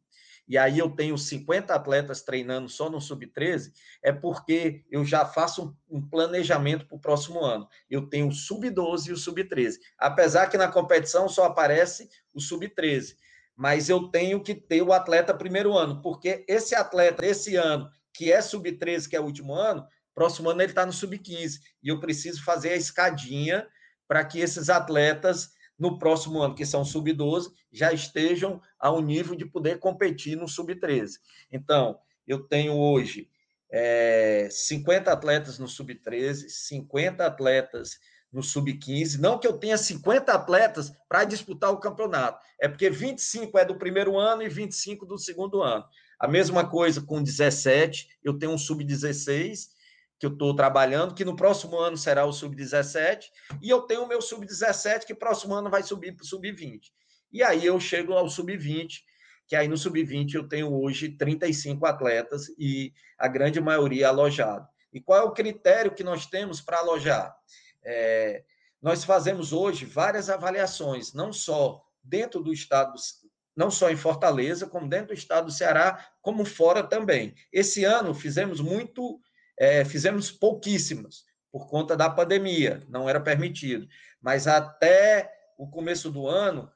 e 0.47 0.57
aí 0.57 0.79
eu 0.79 0.89
tenho 0.89 1.17
50 1.17 1.73
atletas 1.73 2.21
treinando 2.21 2.69
só 2.69 2.89
no 2.89 3.01
sub-13, 3.01 3.73
é 4.01 4.13
porque 4.13 4.85
eu 4.89 5.03
já 5.03 5.25
faço 5.25 5.75
um, 5.89 6.01
planejamento 6.01 6.85
para 6.87 6.95
o 6.95 7.01
próximo 7.01 7.43
ano. 7.43 7.67
Eu 7.89 8.07
tenho 8.07 8.29
o 8.29 8.33
sub-12 8.33 9.07
e 9.07 9.11
o 9.11 9.17
sub-13. 9.17 9.77
Apesar 9.97 10.47
que 10.47 10.57
na 10.57 10.71
competição 10.71 11.27
só 11.27 11.45
aparece 11.45 12.09
o 12.33 12.39
sub-13, 12.39 13.15
mas 13.55 13.89
eu 13.89 14.07
tenho 14.07 14.41
que 14.41 14.55
ter 14.55 14.81
o 14.81 14.93
atleta 14.93 15.33
primeiro 15.33 15.77
ano, 15.77 16.01
porque 16.01 16.45
esse 16.47 16.75
atleta, 16.75 17.25
esse 17.25 17.55
ano, 17.55 17.89
que 18.13 18.31
é 18.31 18.41
sub-13, 18.41 19.09
que 19.09 19.15
é 19.15 19.19
o 19.19 19.25
último 19.25 19.53
ano, 19.53 19.85
próximo 20.15 20.49
ano 20.49 20.61
ele 20.61 20.71
está 20.71 20.85
no 20.85 20.93
sub-15, 20.93 21.59
e 21.83 21.89
eu 21.89 21.99
preciso 21.99 22.43
fazer 22.43 22.69
a 22.69 22.77
escadinha 22.77 23.67
para 24.07 24.23
que 24.23 24.39
esses 24.39 24.69
atletas 24.69 25.56
no 25.77 25.99
próximo 25.99 26.41
ano, 26.41 26.55
que 26.55 26.65
são 26.65 26.83
sub-12, 26.83 27.51
já 27.71 27.93
estejam 27.93 28.61
ao 28.79 29.01
nível 29.01 29.35
de 29.35 29.45
poder 29.45 29.79
competir 29.79 30.35
no 30.35 30.47
sub-13. 30.47 31.19
Então, 31.51 31.99
eu 32.27 32.39
tenho 32.39 32.73
hoje 32.73 33.29
é, 33.71 34.47
50 34.49 35.11
atletas 35.11 35.59
no 35.59 35.67
sub-13, 35.67 36.49
50 36.49 37.25
atletas 37.25 37.99
no 38.31 38.41
sub-15. 38.41 39.19
Não 39.19 39.39
que 39.39 39.47
eu 39.47 39.57
tenha 39.57 39.77
50 39.77 40.31
atletas 40.31 40.91
para 41.07 41.23
disputar 41.23 41.71
o 41.71 41.79
campeonato, 41.79 42.39
é 42.59 42.67
porque 42.67 42.89
25 42.89 43.57
é 43.57 43.65
do 43.65 43.77
primeiro 43.77 44.17
ano 44.17 44.41
e 44.41 44.49
25 44.49 45.05
do 45.05 45.17
segundo 45.17 45.61
ano. 45.61 45.85
A 46.19 46.27
mesma 46.27 46.67
coisa 46.67 47.01
com 47.01 47.21
17, 47.21 48.07
eu 48.23 48.37
tenho 48.37 48.51
um 48.51 48.57
sub-16 48.57 49.76
que 50.19 50.25
eu 50.25 50.31
estou 50.31 50.55
trabalhando, 50.55 51.13
que 51.13 51.25
no 51.25 51.35
próximo 51.35 51.77
ano 51.77 51.95
será 51.95 52.25
o 52.25 52.33
sub-17, 52.33 53.25
e 53.61 53.69
eu 53.69 53.81
tenho 53.81 54.03
o 54.03 54.07
meu 54.07 54.21
sub-17, 54.21 55.05
que 55.05 55.13
próximo 55.13 55.53
ano 55.53 55.69
vai 55.69 55.83
subir 55.83 56.13
para 56.13 56.23
o 56.23 56.27
sub-20. 56.27 56.91
E 57.31 57.43
aí 57.43 57.65
eu 57.65 57.79
chego 57.79 58.13
ao 58.13 58.29
sub-20, 58.29 59.01
que 59.47 59.55
aí 59.55 59.67
no 59.67 59.77
sub-20 59.77 60.33
eu 60.33 60.47
tenho 60.47 60.73
hoje 60.73 61.09
35 61.09 61.85
atletas 61.85 62.47
e 62.57 62.93
a 63.17 63.27
grande 63.27 63.61
maioria 63.61 64.09
alojado. 64.09 64.67
E 64.91 64.99
qual 64.99 65.19
é 65.19 65.23
o 65.23 65.31
critério 65.31 65.93
que 65.93 66.03
nós 66.03 66.25
temos 66.25 66.59
para 66.59 66.79
alojar? 66.79 67.35
É, 67.83 68.43
nós 68.81 69.03
fazemos 69.03 69.53
hoje 69.53 69.85
várias 69.85 70.29
avaliações, 70.29 71.13
não 71.13 71.31
só 71.31 71.83
dentro 72.03 72.41
do 72.41 72.51
estado, 72.51 72.93
não 73.55 73.69
só 73.69 73.89
em 73.89 73.95
Fortaleza, 73.95 74.67
como 74.67 74.87
dentro 74.87 75.07
do 75.07 75.13
estado 75.13 75.45
do 75.45 75.51
Ceará, 75.51 76.09
como 76.21 76.45
fora 76.45 76.83
também. 76.83 77.35
Esse 77.51 77.83
ano 77.83 78.13
fizemos 78.13 78.59
muito 78.59 79.19
é, 79.57 79.83
fizemos 79.83 80.31
pouquíssimas 80.31 81.25
por 81.51 81.67
conta 81.67 81.95
da 81.95 82.09
pandemia, 82.09 82.85
não 82.87 83.09
era 83.09 83.19
permitido. 83.19 83.87
Mas 84.21 84.47
até 84.47 85.31
o 85.57 85.67
começo 85.67 86.11
do 86.11 86.27
ano, 86.27 86.69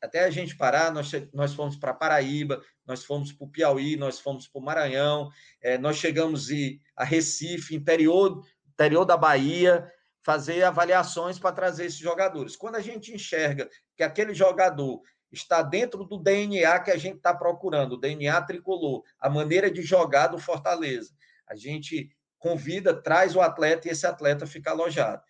até 0.00 0.24
a 0.24 0.30
gente 0.30 0.56
parar, 0.56 0.92
nós, 0.92 1.10
nós 1.32 1.54
fomos 1.54 1.76
para 1.76 1.94
Paraíba, 1.94 2.62
nós 2.86 3.04
fomos 3.04 3.32
para 3.32 3.44
o 3.44 3.50
Piauí, 3.50 3.96
nós 3.96 4.20
fomos 4.20 4.46
para 4.46 4.60
o 4.60 4.64
Maranhão, 4.64 5.30
é, 5.60 5.76
nós 5.76 5.96
chegamos 5.96 6.48
a 6.96 7.04
Recife, 7.04 7.74
interior, 7.74 8.42
interior 8.68 9.04
da 9.04 9.16
Bahia, 9.16 9.90
fazer 10.22 10.62
avaliações 10.62 11.38
para 11.38 11.52
trazer 11.52 11.86
esses 11.86 11.98
jogadores. 11.98 12.56
Quando 12.56 12.76
a 12.76 12.80
gente 12.80 13.12
enxerga 13.12 13.68
que 13.96 14.02
aquele 14.02 14.34
jogador 14.34 15.02
está 15.30 15.62
dentro 15.62 16.04
do 16.04 16.18
DNA 16.18 16.80
que 16.80 16.90
a 16.90 16.96
gente 16.96 17.16
está 17.16 17.34
procurando, 17.34 17.92
o 17.92 18.00
DNA 18.00 18.40
tricolor, 18.42 19.02
a 19.18 19.28
maneira 19.28 19.70
de 19.70 19.82
jogar 19.82 20.28
do 20.28 20.38
Fortaleza, 20.38 21.12
a 21.46 21.54
gente 21.54 22.10
convida, 22.38 22.94
traz 22.94 23.34
o 23.34 23.40
atleta 23.40 23.88
e 23.88 23.90
esse 23.90 24.06
atleta 24.06 24.46
fica 24.46 24.70
alojado. 24.70 25.22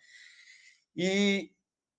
E 0.95 1.51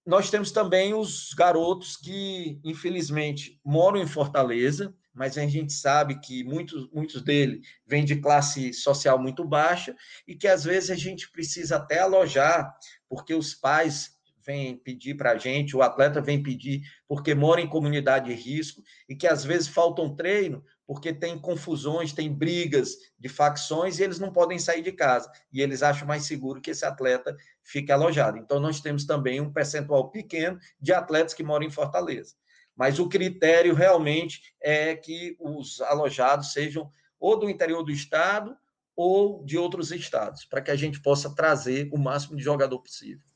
nós 0.07 0.31
temos 0.31 0.51
também 0.51 0.95
os 0.95 1.33
garotos 1.35 1.97
que, 1.97 2.59
infelizmente, 2.65 3.61
moram 3.65 4.01
em 4.01 4.07
Fortaleza, 4.07 4.95
mas 5.13 5.37
a 5.37 5.47
gente 5.47 5.73
sabe 5.73 6.21
que 6.21 6.45
muitos, 6.45 6.91
muitos 6.91 7.23
deles 7.23 7.67
vêm 7.87 8.05
de 8.05 8.17
classe 8.17 8.73
social 8.73 9.19
muito 9.21 9.45
baixa 9.45 9.95
e 10.27 10.35
que 10.35 10.49
às 10.49 10.65
vezes 10.65 10.91
a 10.91 10.95
gente 10.95 11.31
precisa 11.31 11.77
até 11.77 12.01
alojar, 12.01 12.73
porque 13.09 13.35
os 13.35 13.55
pais 13.55 14.19
vêm 14.45 14.77
pedir 14.77 15.17
para 15.17 15.33
a 15.33 15.39
gente, 15.39 15.77
o 15.77 15.83
atleta 15.83 16.21
vem 16.21 16.43
pedir 16.43 16.83
porque 17.07 17.35
mora 17.35 17.61
em 17.61 17.69
comunidade 17.69 18.35
de 18.35 18.41
risco 18.41 18.83
e 19.09 19.15
que 19.15 19.27
às 19.27 19.45
vezes 19.45 19.69
faltam 19.69 20.15
treino 20.15 20.65
porque 20.91 21.13
tem 21.13 21.39
confusões, 21.39 22.13
tem 22.13 22.35
brigas 22.35 22.97
de 23.17 23.29
facções 23.29 24.01
e 24.01 24.03
eles 24.03 24.19
não 24.19 24.33
podem 24.33 24.59
sair 24.59 24.83
de 24.83 24.91
casa. 24.91 25.31
E 25.53 25.63
eles 25.63 25.85
acham 25.85 26.05
mais 26.05 26.25
seguro 26.25 26.61
que 26.61 26.73
esse 26.73 26.85
atleta 26.85 27.37
fique 27.63 27.93
alojado. 27.93 28.39
Então, 28.39 28.59
nós 28.59 28.81
temos 28.81 29.05
também 29.05 29.41
um 29.41 29.53
percentual 29.53 30.11
pequeno 30.11 30.59
de 30.81 30.93
atletas 30.93 31.33
que 31.33 31.45
moram 31.45 31.65
em 31.65 31.71
Fortaleza. 31.71 32.35
Mas 32.75 32.99
o 32.99 33.09
critério 33.09 33.73
realmente 33.73 34.53
é 34.61 34.97
que 34.97 35.37
os 35.39 35.81
alojados 35.81 36.53
sejam 36.53 36.91
ou 37.21 37.39
do 37.39 37.49
interior 37.49 37.85
do 37.85 37.93
estado 37.93 38.57
ou 38.97 39.45
de 39.45 39.57
outros 39.57 39.93
estados, 39.93 40.45
para 40.45 40.61
que 40.61 40.73
a 40.73 40.77
gente 40.77 41.01
possa 41.01 41.33
trazer 41.33 41.89
o 41.93 41.99
máximo 41.99 42.37
de 42.37 42.43
jogador 42.43 42.81
possível. 42.81 43.30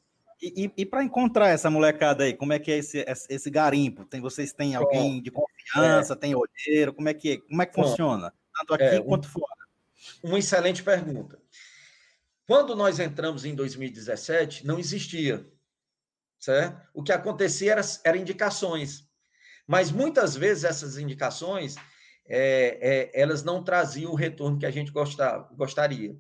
E, 0.45 0.67
e, 0.67 0.83
e 0.83 0.85
para 0.85 1.03
encontrar 1.03 1.49
essa 1.49 1.71
molecada 1.71 2.25
aí, 2.25 2.35
como 2.35 2.53
é 2.53 2.59
que 2.59 2.71
é 2.71 2.77
esse, 2.77 3.03
esse 3.31 3.49
garimpo? 3.49 4.05
Tem, 4.05 4.21
vocês 4.21 4.53
têm 4.53 4.75
alguém 4.75 5.23
de 5.23 5.31
confiança, 5.31 6.13
é. 6.13 6.17
tem 6.17 6.35
olheiro? 6.35 6.93
Como 6.93 7.09
é 7.09 7.15
que, 7.15 7.39
como 7.39 7.63
é 7.63 7.67
que 7.67 7.75
funciona? 7.75 8.31
Tanto 8.55 8.75
aqui 8.75 8.85
é, 8.85 9.01
um, 9.01 9.05
quanto 9.05 9.27
fora. 9.27 9.47
Uma 10.23 10.39
excelente 10.39 10.83
pergunta. 10.83 11.41
Quando 12.47 12.77
nós 12.77 13.01
entramos 13.01 13.47
em 13.47 13.55
2017, 13.55 14.67
não 14.67 14.79
existia. 14.79 15.51
Certo? 16.39 16.87
O 16.93 17.03
que 17.03 17.11
acontecia 17.11 17.73
era, 17.73 17.83
era 18.05 18.19
indicações. 18.19 19.09
Mas 19.67 19.91
muitas 19.91 20.37
vezes 20.37 20.65
essas 20.65 20.99
indicações 20.99 21.77
é, 22.27 23.11
é, 23.15 23.19
elas 23.19 23.43
não 23.43 23.65
traziam 23.65 24.13
o 24.13 24.17
retorno 24.17 24.59
que 24.59 24.67
a 24.67 24.71
gente 24.71 24.91
gostava, 24.91 25.49
gostaria. 25.55 26.15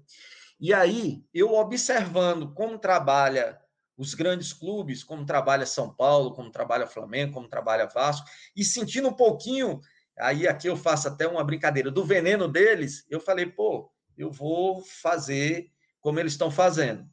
E 0.59 0.72
aí, 0.72 1.22
eu 1.35 1.53
observando 1.53 2.55
como 2.55 2.79
trabalha 2.79 3.62
os 3.97 4.14
grandes 4.14 4.53
clubes, 4.53 5.05
como 5.05 5.24
trabalha 5.24 5.66
São 5.66 5.95
Paulo, 5.95 6.32
como 6.32 6.51
trabalha 6.51 6.86
Flamengo, 6.86 7.34
como 7.34 7.49
trabalha 7.49 7.86
Vasco, 7.86 8.28
e 8.57 8.64
sentindo 8.64 9.09
um 9.09 9.12
pouquinho, 9.12 9.80
aí 10.18 10.47
aqui 10.49 10.68
eu 10.68 10.76
faço 10.76 11.09
até 11.09 11.26
uma 11.26 11.45
brincadeira, 11.45 11.90
do 11.90 12.05
veneno 12.05 12.49
deles, 12.49 13.05
eu 13.09 13.20
falei, 13.20 13.47
pô, 13.47 13.90
eu 14.16 14.30
vou 14.30 14.82
fazer 14.82 15.70
como 16.01 16.20
eles 16.20 16.32
estão 16.32 16.51
fazendo. 16.51 17.09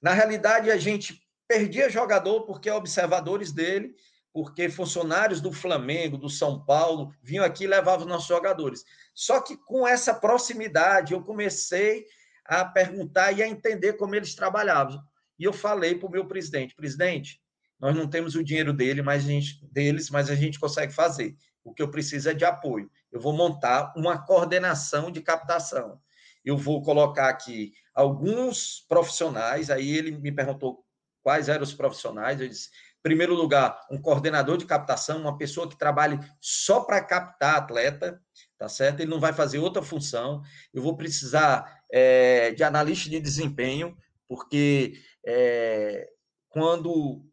Na 0.00 0.12
realidade, 0.12 0.70
a 0.70 0.76
gente 0.76 1.20
perdia 1.46 1.90
jogador 1.90 2.42
porque 2.42 2.70
observadores 2.70 3.52
dele, 3.52 3.94
porque 4.32 4.68
funcionários 4.68 5.40
do 5.40 5.52
Flamengo, 5.52 6.16
do 6.16 6.30
São 6.30 6.64
Paulo, 6.64 7.12
vinham 7.20 7.44
aqui 7.44 7.64
e 7.64 7.66
levavam 7.66 8.06
nossos 8.06 8.28
jogadores. 8.28 8.84
Só 9.12 9.40
que 9.40 9.56
com 9.56 9.86
essa 9.86 10.14
proximidade, 10.14 11.12
eu 11.12 11.22
comecei 11.22 12.06
a 12.44 12.64
perguntar 12.64 13.32
e 13.32 13.42
a 13.42 13.48
entender 13.48 13.94
como 13.94 14.14
eles 14.14 14.34
trabalhavam. 14.34 15.02
E 15.40 15.44
eu 15.44 15.54
falei 15.54 15.94
para 15.94 16.06
o 16.06 16.10
meu 16.10 16.26
presidente, 16.26 16.74
presidente, 16.74 17.40
nós 17.80 17.96
não 17.96 18.06
temos 18.06 18.34
o 18.34 18.44
dinheiro 18.44 18.74
dele, 18.74 19.00
mas 19.00 19.22
gente, 19.22 19.66
deles, 19.72 20.10
mas 20.10 20.28
a 20.28 20.34
gente 20.34 20.60
consegue 20.60 20.92
fazer. 20.92 21.34
O 21.64 21.72
que 21.72 21.82
eu 21.82 21.90
preciso 21.90 22.28
é 22.28 22.34
de 22.34 22.44
apoio. 22.44 22.90
Eu 23.10 23.18
vou 23.18 23.32
montar 23.32 23.90
uma 23.96 24.18
coordenação 24.18 25.10
de 25.10 25.22
captação. 25.22 25.98
Eu 26.44 26.58
vou 26.58 26.82
colocar 26.82 27.30
aqui 27.30 27.72
alguns 27.94 28.84
profissionais, 28.86 29.70
aí 29.70 29.96
ele 29.96 30.10
me 30.10 30.30
perguntou 30.30 30.84
quais 31.22 31.48
eram 31.48 31.62
os 31.62 31.72
profissionais, 31.72 32.38
eu 32.38 32.48
disse, 32.48 32.68
primeiro 33.02 33.34
lugar, 33.34 33.80
um 33.90 34.00
coordenador 34.00 34.58
de 34.58 34.66
captação, 34.66 35.22
uma 35.22 35.38
pessoa 35.38 35.66
que 35.66 35.78
trabalhe 35.78 36.20
só 36.38 36.80
para 36.80 37.02
captar 37.02 37.56
atleta, 37.56 38.20
tá 38.58 38.68
certo? 38.68 39.00
Ele 39.00 39.10
não 39.10 39.20
vai 39.20 39.32
fazer 39.32 39.58
outra 39.58 39.82
função. 39.82 40.42
Eu 40.72 40.82
vou 40.82 40.98
precisar 40.98 41.82
é, 41.90 42.52
de 42.52 42.62
analista 42.62 43.08
de 43.08 43.18
desempenho, 43.18 43.96
porque 44.30 44.94
é, 45.24 46.08
quando 46.48 47.24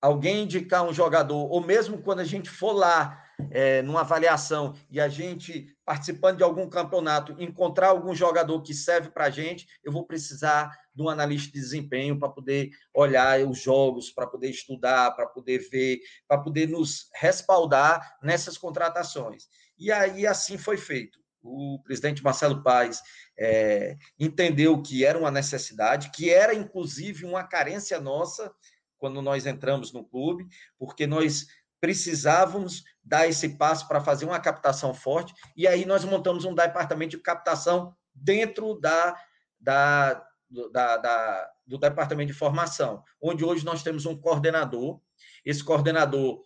alguém 0.00 0.42
indicar 0.42 0.84
um 0.84 0.92
jogador, 0.92 1.50
ou 1.50 1.60
mesmo 1.60 2.02
quando 2.02 2.20
a 2.20 2.24
gente 2.24 2.50
for 2.50 2.72
lá 2.72 3.24
é, 3.50 3.82
numa 3.82 4.00
avaliação 4.00 4.74
e 4.90 5.00
a 5.00 5.08
gente, 5.08 5.74
participando 5.84 6.36
de 6.36 6.42
algum 6.42 6.68
campeonato, 6.68 7.34
encontrar 7.38 7.88
algum 7.88 8.14
jogador 8.14 8.60
que 8.62 8.74
serve 8.74 9.10
para 9.10 9.24
a 9.24 9.30
gente, 9.30 9.66
eu 9.82 9.90
vou 9.90 10.06
precisar 10.06 10.76
de 10.94 11.02
um 11.02 11.08
analista 11.08 11.52
de 11.52 11.60
desempenho 11.60 12.18
para 12.18 12.28
poder 12.28 12.70
olhar 12.92 13.40
os 13.40 13.58
jogos, 13.60 14.10
para 14.10 14.26
poder 14.26 14.50
estudar, 14.50 15.10
para 15.12 15.26
poder 15.26 15.58
ver, 15.70 16.00
para 16.28 16.38
poder 16.38 16.68
nos 16.68 17.08
respaldar 17.14 18.18
nessas 18.22 18.56
contratações. 18.56 19.48
E 19.78 19.90
aí 19.90 20.26
assim 20.26 20.56
foi 20.56 20.76
feito. 20.76 21.18
o 21.42 21.78
presidente 21.82 22.22
Marcelo 22.22 22.62
Paes 22.62 23.00
é, 23.38 23.96
entendeu 24.18 24.80
que 24.82 25.04
era 25.04 25.18
uma 25.18 25.30
necessidade, 25.30 26.10
que 26.10 26.30
era 26.30 26.54
inclusive 26.54 27.24
uma 27.24 27.44
carência 27.44 28.00
nossa 28.00 28.52
quando 28.98 29.20
nós 29.20 29.46
entramos 29.46 29.92
no 29.92 30.04
clube, 30.04 30.46
porque 30.78 31.06
nós 31.06 31.46
precisávamos 31.80 32.82
dar 33.02 33.28
esse 33.28 33.50
passo 33.50 33.86
para 33.86 34.00
fazer 34.00 34.24
uma 34.24 34.40
captação 34.40 34.94
forte, 34.94 35.34
e 35.54 35.66
aí 35.66 35.84
nós 35.84 36.04
montamos 36.04 36.44
um 36.44 36.54
departamento 36.54 37.16
de 37.16 37.22
captação 37.22 37.94
dentro 38.14 38.74
da, 38.80 39.14
da, 39.60 40.26
da, 40.72 40.96
da 40.96 41.50
do 41.66 41.78
departamento 41.78 42.32
de 42.32 42.38
formação, 42.38 43.02
onde 43.20 43.44
hoje 43.44 43.64
nós 43.64 43.82
temos 43.82 44.06
um 44.06 44.16
coordenador. 44.16 45.00
Esse 45.44 45.64
coordenador, 45.64 46.44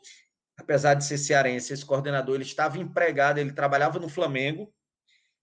apesar 0.57 0.95
de 0.95 1.05
ser 1.05 1.19
cearense, 1.19 1.73
esse 1.73 1.85
coordenador 1.85 2.37
ele 2.37 2.45
estava 2.45 2.79
empregado, 2.79 3.39
ele 3.39 3.53
trabalhava 3.53 3.99
no 3.99 4.09
Flamengo, 4.09 4.73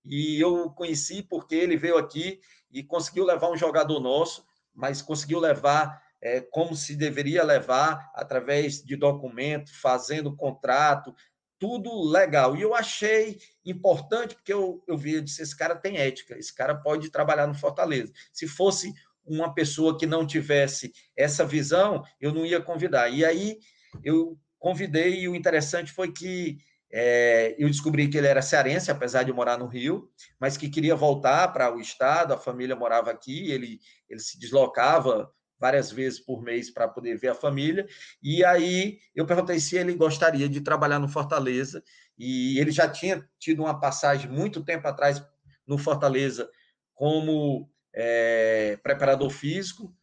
e 0.06 0.40
eu 0.40 0.70
conheci 0.70 1.24
porque 1.24 1.56
ele 1.56 1.78
veio 1.78 1.98
aqui 1.98 2.40
e 2.72 2.84
conseguiu 2.84 3.26
levar 3.26 3.50
um 3.50 3.58
jogador 3.58 4.00
nosso, 4.00 4.46
mas 4.74 5.02
conseguiu 5.02 5.40
levar 5.40 6.04
é, 6.22 6.42
como 6.42 6.76
se 6.76 6.96
deveria 6.96 7.44
levar, 7.44 8.12
através 8.14 8.84
de 8.84 8.96
documento, 8.96 9.72
fazendo 9.80 10.36
contrato, 10.36 11.16
tudo 11.60 12.04
legal. 12.04 12.56
E 12.56 12.62
eu 12.62 12.76
achei 12.76 13.40
importante, 13.66 14.36
porque 14.36 14.54
eu, 14.54 14.84
eu 14.88 14.98
vi, 14.98 15.14
eu 15.14 15.22
disse, 15.22 15.42
esse 15.42 15.56
cara 15.56 15.76
tem 15.76 15.98
ética, 15.98 16.38
esse 16.38 16.54
cara 16.54 16.76
pode 16.76 17.10
trabalhar 17.10 17.48
no 17.48 17.54
Fortaleza. 17.54 18.12
Se 18.34 18.48
fosse 18.48 18.94
uma 19.26 19.54
pessoa 19.54 19.98
que 19.98 20.06
não 20.06 20.26
tivesse 20.26 20.94
essa 21.16 21.46
visão, 21.46 22.04
eu 22.20 22.34
não 22.34 22.46
ia 22.46 22.62
convidar. 22.62 23.10
E 23.10 23.24
aí 23.24 23.58
eu 24.04 24.38
convidei, 24.60 25.22
e 25.22 25.30
o 25.30 25.36
interessante 25.36 25.92
foi 25.92 26.12
que 26.12 26.58
é, 26.98 27.54
eu 27.60 27.68
descobri 27.68 28.08
que 28.08 28.18
ele 28.18 28.28
era 28.28 28.42
cearense, 28.42 28.90
apesar 28.90 29.24
de 29.24 29.34
morar 29.34 29.58
no 29.58 29.68
Rio, 29.68 30.10
mas 30.40 30.56
que 30.56 30.70
queria 30.70 30.96
voltar 30.96 31.50
para 31.50 31.76
o 31.76 31.82
estado, 31.82 32.34
a 32.34 32.38
família 32.38 32.74
morava 32.74 33.12
aqui, 33.12 33.52
ele, 33.52 33.82
ele 34.10 34.22
se 34.22 34.40
deslocava 34.40 35.30
várias 35.60 35.92
vezes 35.92 36.22
por 36.22 36.42
mês 36.42 36.70
para 36.70 36.88
poder 36.88 37.18
ver 37.18 37.28
a 37.28 37.36
família. 37.36 37.86
E 38.24 38.46
aí 38.46 39.00
eu 39.14 39.26
perguntei 39.26 39.60
se 39.60 39.76
ele 39.76 39.94
gostaria 39.94 40.48
de 40.48 40.62
trabalhar 40.62 40.98
no 40.98 41.10
Fortaleza, 41.10 41.84
e 42.18 42.58
ele 42.60 42.72
já 42.72 42.88
tinha 42.88 43.28
tido 43.38 43.62
uma 43.64 43.78
passagem 43.78 44.32
muito 44.32 44.64
tempo 44.64 44.88
atrás 44.88 45.22
no 45.68 45.78
Fortaleza 45.78 46.50
como 46.94 47.70
é, 47.94 48.80
preparador 48.82 49.30
físico, 49.32 49.94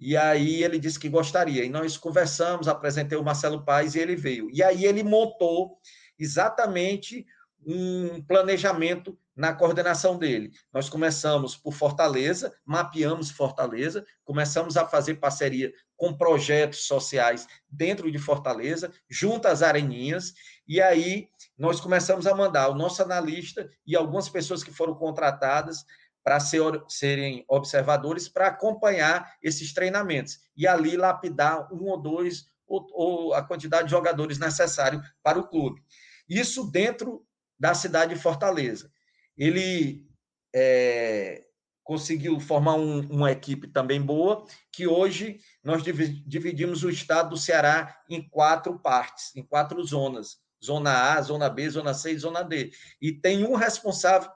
e 0.00 0.16
aí 0.16 0.64
ele 0.64 0.80
disse 0.80 0.98
que 0.98 1.08
gostaria. 1.08 1.64
E 1.64 1.68
nós 1.68 1.96
conversamos, 1.96 2.66
apresentei 2.66 3.16
o 3.16 3.22
Marcelo 3.22 3.64
Paes 3.64 3.94
e 3.94 4.00
ele 4.00 4.16
veio. 4.16 4.50
E 4.50 4.64
aí 4.64 4.84
ele 4.84 5.04
montou 5.04 5.78
exatamente 6.20 7.26
um 7.66 8.22
planejamento 8.22 9.18
na 9.34 9.54
coordenação 9.54 10.18
dele. 10.18 10.52
Nós 10.72 10.88
começamos 10.88 11.56
por 11.56 11.72
Fortaleza, 11.72 12.54
mapeamos 12.64 13.30
Fortaleza, 13.30 14.04
começamos 14.24 14.76
a 14.76 14.86
fazer 14.86 15.14
parceria 15.14 15.72
com 15.96 16.16
projetos 16.16 16.86
sociais 16.86 17.46
dentro 17.68 18.10
de 18.10 18.18
Fortaleza, 18.18 18.92
junto 19.08 19.48
às 19.48 19.62
areninhas, 19.62 20.34
e 20.66 20.80
aí 20.80 21.28
nós 21.56 21.80
começamos 21.80 22.26
a 22.26 22.34
mandar 22.34 22.68
o 22.68 22.74
nosso 22.74 23.02
analista 23.02 23.68
e 23.86 23.96
algumas 23.96 24.28
pessoas 24.28 24.62
que 24.62 24.72
foram 24.72 24.94
contratadas 24.94 25.84
para 26.22 26.38
ser, 26.38 26.60
serem 26.88 27.44
observadores 27.48 28.28
para 28.28 28.48
acompanhar 28.48 29.34
esses 29.42 29.72
treinamentos 29.72 30.38
e 30.56 30.66
ali 30.66 30.96
lapidar 30.96 31.72
um 31.72 31.86
ou 31.86 32.00
dois 32.00 32.46
ou, 32.66 32.86
ou 32.92 33.34
a 33.34 33.42
quantidade 33.42 33.84
de 33.84 33.90
jogadores 33.90 34.38
necessário 34.38 35.02
para 35.22 35.38
o 35.38 35.48
clube. 35.48 35.82
Isso 36.30 36.70
dentro 36.70 37.26
da 37.58 37.74
cidade 37.74 38.14
de 38.14 38.20
Fortaleza. 38.20 38.90
Ele 39.36 40.06
é, 40.54 41.44
conseguiu 41.82 42.38
formar 42.38 42.74
um, 42.74 43.00
uma 43.08 43.32
equipe 43.32 43.66
também 43.66 44.00
boa, 44.00 44.46
que 44.72 44.86
hoje 44.86 45.40
nós 45.62 45.82
dividimos 45.82 46.84
o 46.84 46.88
estado 46.88 47.30
do 47.30 47.36
Ceará 47.36 48.00
em 48.08 48.22
quatro 48.28 48.78
partes, 48.78 49.34
em 49.34 49.42
quatro 49.42 49.82
zonas. 49.82 50.38
Zona 50.64 51.14
A, 51.14 51.22
Zona 51.22 51.48
B, 51.48 51.68
Zona 51.68 51.94
C 51.94 52.12
e 52.12 52.18
Zona 52.18 52.42
D. 52.42 52.70
E 53.00 53.12
tem 53.12 53.44
um 53.44 53.54
responsável 53.54 54.30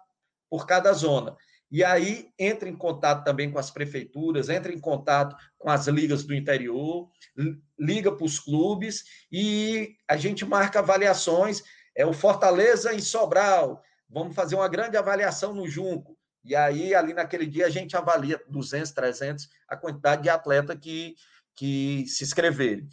por 0.51 0.67
cada 0.67 0.93
zona. 0.93 1.37
E 1.71 1.83
aí 1.83 2.29
entra 2.39 2.69
em 2.69 2.77
contato 2.77 3.25
também 3.25 3.51
com 3.51 3.59
as 3.59 3.71
prefeituras, 3.71 4.49
entra 4.49 4.73
em 4.73 4.79
contato 4.79 5.37
com 5.59 5.69
as 5.69 5.87
ligas 5.89 6.25
do 6.25 6.35
interior, 6.35 7.11
liga 7.79 8.13
para 8.13 8.25
os 8.25 8.39
clubes 8.39 9.05
e 9.31 9.97
a 10.09 10.17
gente 10.17 10.45
marca 10.45 10.79
avaliações. 10.79 11.63
É 11.97 12.05
o 12.05 12.13
Fortaleza 12.13 12.93
em 12.93 13.01
Sobral, 13.01 13.83
vamos 14.09 14.35
fazer 14.35 14.55
uma 14.55 14.69
grande 14.69 14.97
avaliação 14.97 15.55
no 15.55 15.69
Junco. 15.69 16.17
E 16.45 16.55
aí, 16.55 16.95
ali 16.95 17.15
naquele 17.15 17.47
dia, 17.47 17.67
a 17.67 17.71
gente 17.71 17.97
avalia 17.97 18.41
200, 18.49 18.91
300, 18.93 19.49
a 19.69 19.77
quantidade 19.77 20.23
de 20.23 20.29
atleta 20.29 20.77
que, 20.77 21.15
que 21.57 22.05
se 22.07 22.23
inscreverem. 22.23 22.87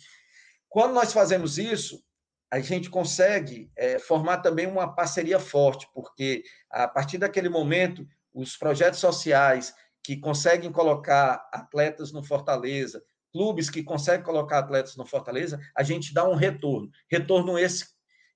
Quando 0.70 0.94
nós 0.94 1.12
fazemos 1.12 1.58
isso, 1.58 2.02
a 2.50 2.60
gente 2.60 2.90
consegue 2.90 3.72
é, 3.76 4.00
formar 4.00 4.38
também 4.38 4.68
uma 4.68 4.94
parceria 4.94 5.40
forte, 5.40 5.88
porque 5.94 6.44
a 6.70 6.88
partir 6.88 7.18
daquele 7.18 7.50
momento 7.50 8.06
os 8.34 8.56
projetos 8.56 9.00
sociais 9.00 9.74
que 10.04 10.18
conseguem 10.18 10.72
colocar 10.72 11.48
atletas 11.54 12.12
no 12.12 12.24
Fortaleza, 12.24 13.04
clubes 13.32 13.70
que 13.70 13.84
conseguem 13.84 14.26
colocar 14.26 14.60
atletas 14.60 14.96
no 14.96 15.06
Fortaleza, 15.06 15.60
a 15.76 15.84
gente 15.84 16.14
dá 16.14 16.28
um 16.28 16.36
retorno. 16.36 16.90
Retorno 17.10 17.58
esse 17.58 17.86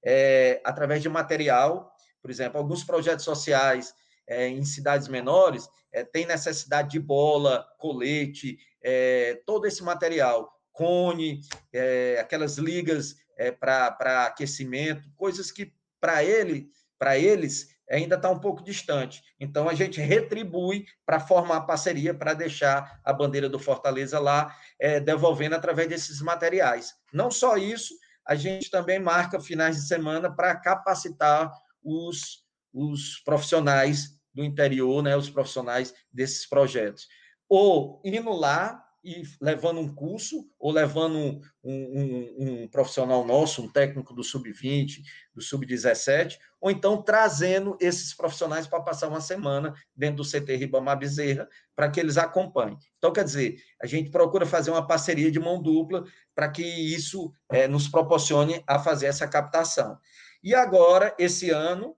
é, 0.06 0.62
através 0.64 1.02
de 1.02 1.10
material, 1.10 1.92
por 2.22 2.30
exemplo, 2.30 2.58
alguns 2.58 2.84
projetos 2.84 3.26
sociais 3.26 3.94
é, 4.28 4.48
em 4.48 4.64
cidades 4.64 5.08
menores 5.08 5.68
é, 5.92 6.04
têm 6.04 6.26
necessidade 6.26 6.90
de 6.90 7.00
bola, 7.00 7.66
colete, 7.78 8.58
é, 8.84 9.42
todo 9.46 9.66
esse 9.66 9.84
material, 9.84 10.52
cone, 10.72 11.42
é, 11.74 12.18
aquelas 12.20 12.58
ligas 12.58 13.16
é, 13.38 13.52
para 13.52 14.26
aquecimento, 14.26 15.10
coisas 15.16 15.52
que 15.52 15.74
para 16.00 16.24
ele, 16.24 16.70
para 17.00 17.18
eles 17.18 17.76
ainda 17.90 18.16
está 18.16 18.30
um 18.30 18.40
pouco 18.40 18.64
distante. 18.64 19.24
Então, 19.40 19.70
a 19.70 19.74
gente 19.74 20.02
retribui 20.02 20.86
para 21.06 21.20
formar 21.20 21.62
parceria, 21.62 22.14
para 22.14 22.34
deixar 22.34 23.00
a 23.04 23.14
bandeira 23.14 23.48
do 23.48 23.60
Fortaleza 23.60 24.20
lá, 24.20 24.56
é, 24.80 25.00
devolvendo 25.00 25.56
através 25.56 25.88
desses 25.88 26.22
materiais. 26.22 26.96
Não 27.14 27.30
só 27.30 27.58
isso, 27.58 27.94
a 28.28 28.36
gente 28.36 28.70
também 28.70 29.00
marca 29.00 29.40
finais 29.40 29.76
de 29.76 29.88
semana 29.88 30.34
para 30.34 30.56
capacitar 30.56 31.52
os, 31.84 32.44
os 32.74 33.20
profissionais 33.24 34.20
do 34.34 34.44
interior, 34.44 35.02
né, 35.02 35.16
os 35.16 35.30
profissionais 35.30 35.94
desses 36.12 36.48
projetos. 36.48 37.08
Ou 37.48 38.02
indo 38.04 38.32
lá 38.32 38.85
e 39.06 39.22
levando 39.40 39.80
um 39.80 39.94
curso, 39.94 40.50
ou 40.58 40.72
levando 40.72 41.16
um, 41.16 41.40
um, 41.64 42.36
um 42.40 42.68
profissional 42.68 43.24
nosso, 43.24 43.62
um 43.62 43.72
técnico 43.72 44.16
do 44.16 44.24
sub-20, 44.24 45.04
do 45.32 45.44
sub-17, 45.44 46.40
ou 46.60 46.72
então 46.72 47.04
trazendo 47.04 47.78
esses 47.80 48.16
profissionais 48.16 48.66
para 48.66 48.82
passar 48.82 49.08
uma 49.08 49.22
semana 49.22 49.76
dentro 49.96 50.24
do 50.24 50.30
CT 50.30 50.56
Ribamar 50.56 50.98
Bezerra, 50.98 51.48
para 51.76 51.90
que 51.92 52.00
eles 52.00 52.18
acompanhem. 52.18 52.80
Então, 52.98 53.14
quer 53.14 53.24
dizer, 53.24 53.58
a 53.80 53.86
gente 53.86 54.10
procura 54.10 54.44
fazer 54.44 54.72
uma 54.72 54.88
parceria 54.88 55.30
de 55.30 55.40
mão 55.40 55.62
dupla 55.62 56.04
para 56.34 56.50
que 56.50 56.64
isso 56.64 57.32
é, 57.52 57.68
nos 57.68 57.88
proporcione 57.88 58.64
a 58.66 58.80
fazer 58.80 59.06
essa 59.06 59.28
captação. 59.28 60.00
E 60.44 60.56
agora, 60.56 61.16
esse 61.20 61.52
ano, 61.52 61.96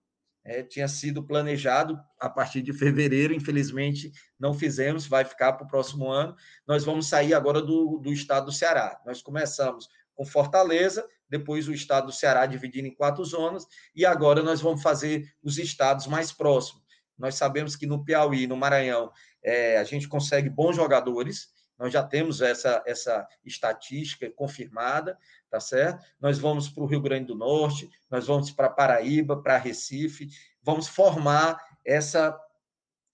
é, 0.47 0.63
tinha 0.63 0.87
sido 0.87 1.21
planejado 1.21 1.99
a 2.17 2.29
partir 2.29 2.61
de 2.61 2.71
fevereiro, 2.71 3.33
infelizmente 3.33 4.13
não 4.39 4.53
fizemos, 4.53 5.05
vai 5.05 5.25
ficar 5.25 5.53
para 5.53 5.65
o 5.65 5.67
próximo 5.67 6.09
ano. 6.09 6.33
Nós 6.65 6.85
vamos 6.85 7.07
sair 7.07 7.33
agora 7.33 7.61
do, 7.61 7.97
do 7.97 8.13
estado 8.13 8.45
do 8.45 8.51
Ceará. 8.53 8.97
Nós 9.05 9.21
começamos 9.21 9.89
com 10.15 10.25
Fortaleza, 10.25 11.05
depois 11.29 11.67
o 11.67 11.73
estado 11.73 12.07
do 12.07 12.13
Ceará 12.13 12.45
dividido 12.45 12.87
em 12.87 12.95
quatro 12.95 13.23
zonas, 13.25 13.67
e 13.93 14.05
agora 14.05 14.41
nós 14.41 14.61
vamos 14.61 14.81
fazer 14.81 15.29
os 15.43 15.57
estados 15.57 16.07
mais 16.07 16.31
próximos. 16.31 16.81
Nós 17.17 17.35
sabemos 17.35 17.75
que 17.75 17.85
no 17.85 18.05
Piauí, 18.05 18.47
no 18.47 18.55
Maranhão, 18.55 19.11
é, 19.43 19.77
a 19.77 19.83
gente 19.83 20.07
consegue 20.07 20.49
bons 20.49 20.77
jogadores, 20.77 21.49
nós 21.77 21.93
já 21.93 22.03
temos 22.03 22.41
essa, 22.41 22.81
essa 22.85 23.27
estatística 23.45 24.29
confirmada, 24.31 25.17
tá 25.49 25.59
certo? 25.59 26.05
Nós 26.19 26.39
vamos 26.39 26.69
para 26.69 26.83
o 26.83 26.87
Rio 26.87 27.01
Grande 27.01 27.27
do 27.27 27.35
Norte, 27.35 27.89
nós 28.09 28.27
vamos 28.27 28.51
para 28.51 28.69
Paraíba, 28.69 29.41
para 29.41 29.57
Recife, 29.57 30.29
vamos 30.61 30.87
formar 30.87 31.57
essa, 31.85 32.37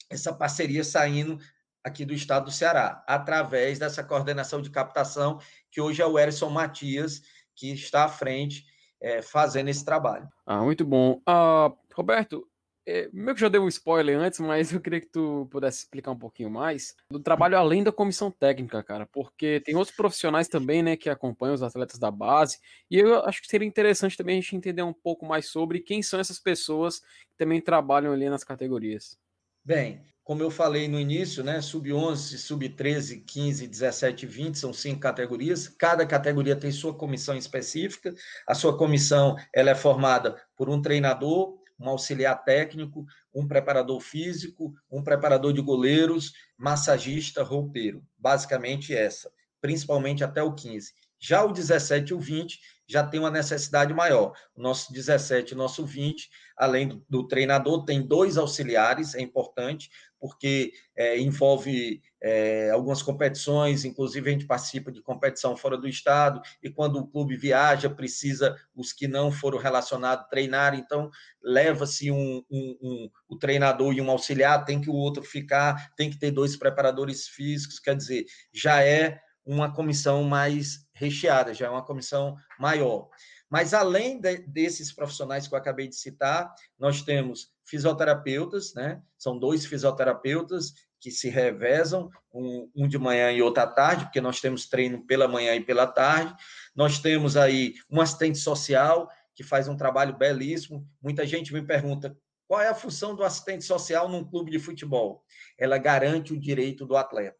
essa 0.09 0.33
parceria 0.33 0.83
saindo 0.83 1.37
aqui 1.83 2.05
do 2.05 2.13
estado 2.13 2.45
do 2.45 2.51
Ceará, 2.51 3.03
através 3.05 3.77
dessa 3.77 4.03
coordenação 4.03 4.61
de 4.61 4.69
captação, 4.69 5.39
que 5.69 5.81
hoje 5.81 6.01
é 6.01 6.05
o 6.05 6.17
Erison 6.17 6.49
Matias, 6.49 7.21
que 7.55 7.71
está 7.73 8.05
à 8.05 8.09
frente, 8.09 8.65
é, 9.01 9.21
fazendo 9.21 9.67
esse 9.67 9.83
trabalho. 9.83 10.27
Ah, 10.45 10.61
muito 10.61 10.85
bom. 10.85 11.21
Uh, 11.27 11.77
Roberto, 11.93 12.47
é, 12.85 13.09
meio 13.13 13.33
que 13.33 13.41
já 13.41 13.49
deu 13.49 13.63
um 13.63 13.67
spoiler 13.67 14.17
antes, 14.17 14.39
mas 14.39 14.71
eu 14.73 14.81
queria 14.81 15.01
que 15.01 15.07
tu 15.07 15.47
pudesse 15.51 15.79
explicar 15.79 16.11
um 16.11 16.17
pouquinho 16.17 16.49
mais 16.49 16.95
do 17.09 17.19
trabalho 17.19 17.57
além 17.57 17.83
da 17.83 17.91
comissão 17.91 18.29
técnica, 18.29 18.83
cara, 18.83 19.05
porque 19.05 19.61
tem 19.61 19.75
outros 19.75 19.95
profissionais 19.95 20.47
também, 20.47 20.83
né, 20.83 20.97
que 20.97 21.09
acompanham 21.09 21.55
os 21.55 21.63
atletas 21.63 21.97
da 21.97 22.11
base, 22.11 22.59
e 22.89 22.99
eu 22.99 23.23
acho 23.25 23.41
que 23.41 23.47
seria 23.47 23.67
interessante 23.67 24.17
também 24.17 24.37
a 24.37 24.41
gente 24.41 24.55
entender 24.55 24.83
um 24.83 24.93
pouco 24.93 25.25
mais 25.25 25.47
sobre 25.47 25.79
quem 25.79 26.01
são 26.01 26.19
essas 26.19 26.39
pessoas 26.39 26.99
que 26.99 27.37
também 27.37 27.61
trabalham 27.61 28.13
ali 28.13 28.29
nas 28.29 28.43
categorias. 28.43 29.17
Bem, 29.65 30.01
como 30.23 30.41
eu 30.41 30.49
falei 30.49 30.87
no 30.87 30.99
início, 30.99 31.43
né, 31.43 31.61
sub-11, 31.61 32.37
sub-13, 32.37 33.23
15, 33.25 33.67
17 33.67 34.25
20 34.25 34.57
são 34.57 34.73
cinco 34.73 35.01
categorias. 35.01 35.67
Cada 35.67 36.05
categoria 36.05 36.55
tem 36.55 36.71
sua 36.71 36.93
comissão 36.93 37.35
específica. 37.35 38.13
A 38.47 38.55
sua 38.55 38.77
comissão 38.77 39.35
ela 39.53 39.71
é 39.71 39.75
formada 39.75 40.41
por 40.55 40.69
um 40.69 40.81
treinador, 40.81 41.57
um 41.83 41.89
auxiliar 41.89 42.43
técnico, 42.43 43.05
um 43.33 43.45
preparador 43.45 43.99
físico, 43.99 44.73
um 44.89 45.03
preparador 45.03 45.51
de 45.51 45.61
goleiros, 45.61 46.31
massagista, 46.57 47.43
roupeiro. 47.43 48.01
Basicamente 48.17 48.95
essa, 48.95 49.29
principalmente 49.59 50.23
até 50.23 50.41
o 50.41 50.53
15. 50.53 50.93
Já 51.19 51.43
o 51.43 51.51
17 51.51 52.11
e 52.11 52.13
o 52.13 52.19
20 52.19 52.59
já 52.87 53.05
tem 53.05 53.19
uma 53.19 53.31
necessidade 53.31 53.93
maior. 53.93 54.33
O 54.55 54.61
nosso 54.61 54.91
17 54.91 55.53
e 55.53 55.57
nosso 55.57 55.85
20, 55.85 56.29
além 56.55 56.87
do, 56.87 57.05
do 57.09 57.27
treinador, 57.27 57.85
tem 57.85 58.01
dois 58.05 58.37
auxiliares, 58.37 59.15
é 59.15 59.21
importante, 59.21 59.89
porque 60.19 60.73
é, 60.95 61.19
envolve 61.19 62.01
é, 62.23 62.69
algumas 62.69 63.01
competições, 63.01 63.83
inclusive 63.83 64.29
a 64.29 64.33
gente 64.33 64.45
participa 64.45 64.89
de 64.89 65.01
competição 65.01 65.57
fora 65.57 65.77
do 65.77 65.89
estado, 65.89 66.41
e 66.63 66.69
quando 66.69 66.97
o 66.97 67.05
clube 67.05 67.35
viaja, 67.35 67.89
precisa 67.89 68.55
os 68.73 68.93
que 68.93 69.09
não 69.09 69.29
foram 69.29 69.57
relacionados 69.57 70.29
treinar, 70.29 70.73
então 70.73 71.11
leva-se 71.43 72.09
um, 72.09 72.41
um, 72.49 72.77
um, 72.81 73.09
o 73.27 73.37
treinador 73.37 73.93
e 73.93 73.99
um 73.99 74.09
auxiliar, 74.09 74.63
tem 74.63 74.79
que 74.79 74.89
o 74.89 74.95
outro 74.95 75.21
ficar, 75.21 75.93
tem 75.97 76.09
que 76.09 76.17
ter 76.17 76.31
dois 76.31 76.55
preparadores 76.55 77.27
físicos, 77.27 77.77
quer 77.77 77.95
dizer, 77.95 78.25
já 78.53 78.81
é 78.81 79.19
uma 79.45 79.73
comissão 79.73 80.23
mais 80.23 80.87
recheada, 80.93 81.53
já 81.53 81.65
é 81.65 81.69
uma 81.69 81.83
comissão 81.83 82.37
maior. 82.57 83.09
Mas 83.49 83.73
além 83.73 84.19
de, 84.19 84.37
desses 84.47 84.91
profissionais 84.93 85.47
que 85.47 85.53
eu 85.53 85.57
acabei 85.57 85.87
de 85.87 85.95
citar, 85.95 86.51
nós 86.79 87.01
temos 87.01 87.51
fisioterapeutas, 87.65 88.73
né? 88.73 89.01
São 89.17 89.37
dois 89.37 89.65
fisioterapeutas 89.65 90.73
que 91.03 91.11
se 91.11 91.27
revezam, 91.27 92.09
um, 92.33 92.71
um, 92.73 92.87
de 92.87 92.97
manhã 92.97 93.29
e 93.29 93.41
outro 93.41 93.61
à 93.61 93.67
tarde, 93.67 94.05
porque 94.05 94.21
nós 94.21 94.39
temos 94.39 94.69
treino 94.69 95.05
pela 95.05 95.27
manhã 95.27 95.53
e 95.53 95.59
pela 95.59 95.85
tarde. 95.85 96.33
Nós 96.73 96.97
temos 96.97 97.35
aí 97.35 97.73
um 97.89 97.99
assistente 97.99 98.37
social 98.37 99.09
que 99.35 99.43
faz 99.43 99.67
um 99.67 99.75
trabalho 99.75 100.17
belíssimo. 100.17 100.87
Muita 101.01 101.27
gente 101.27 101.51
me 101.51 101.61
pergunta 101.61 102.17
qual 102.47 102.61
é 102.61 102.69
a 102.69 102.73
função 102.73 103.13
do 103.13 103.21
assistente 103.21 103.65
social 103.65 104.07
num 104.07 104.23
clube 104.23 104.49
de 104.49 104.59
futebol. 104.59 105.25
Ela 105.59 105.77
garante 105.77 106.31
o 106.31 106.39
direito 106.39 106.85
do 106.85 106.95
atleta. 106.95 107.37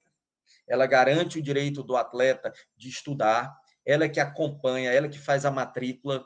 Ela 0.68 0.86
garante 0.86 1.40
o 1.40 1.42
direito 1.42 1.82
do 1.82 1.96
atleta 1.96 2.52
de 2.76 2.90
estudar. 2.90 3.56
Ela 3.86 4.10
que 4.10 4.20
acompanha, 4.20 4.92
ela 4.92 5.08
que 5.08 5.18
faz 5.18 5.46
a 5.46 5.52
matrícula, 5.52 6.26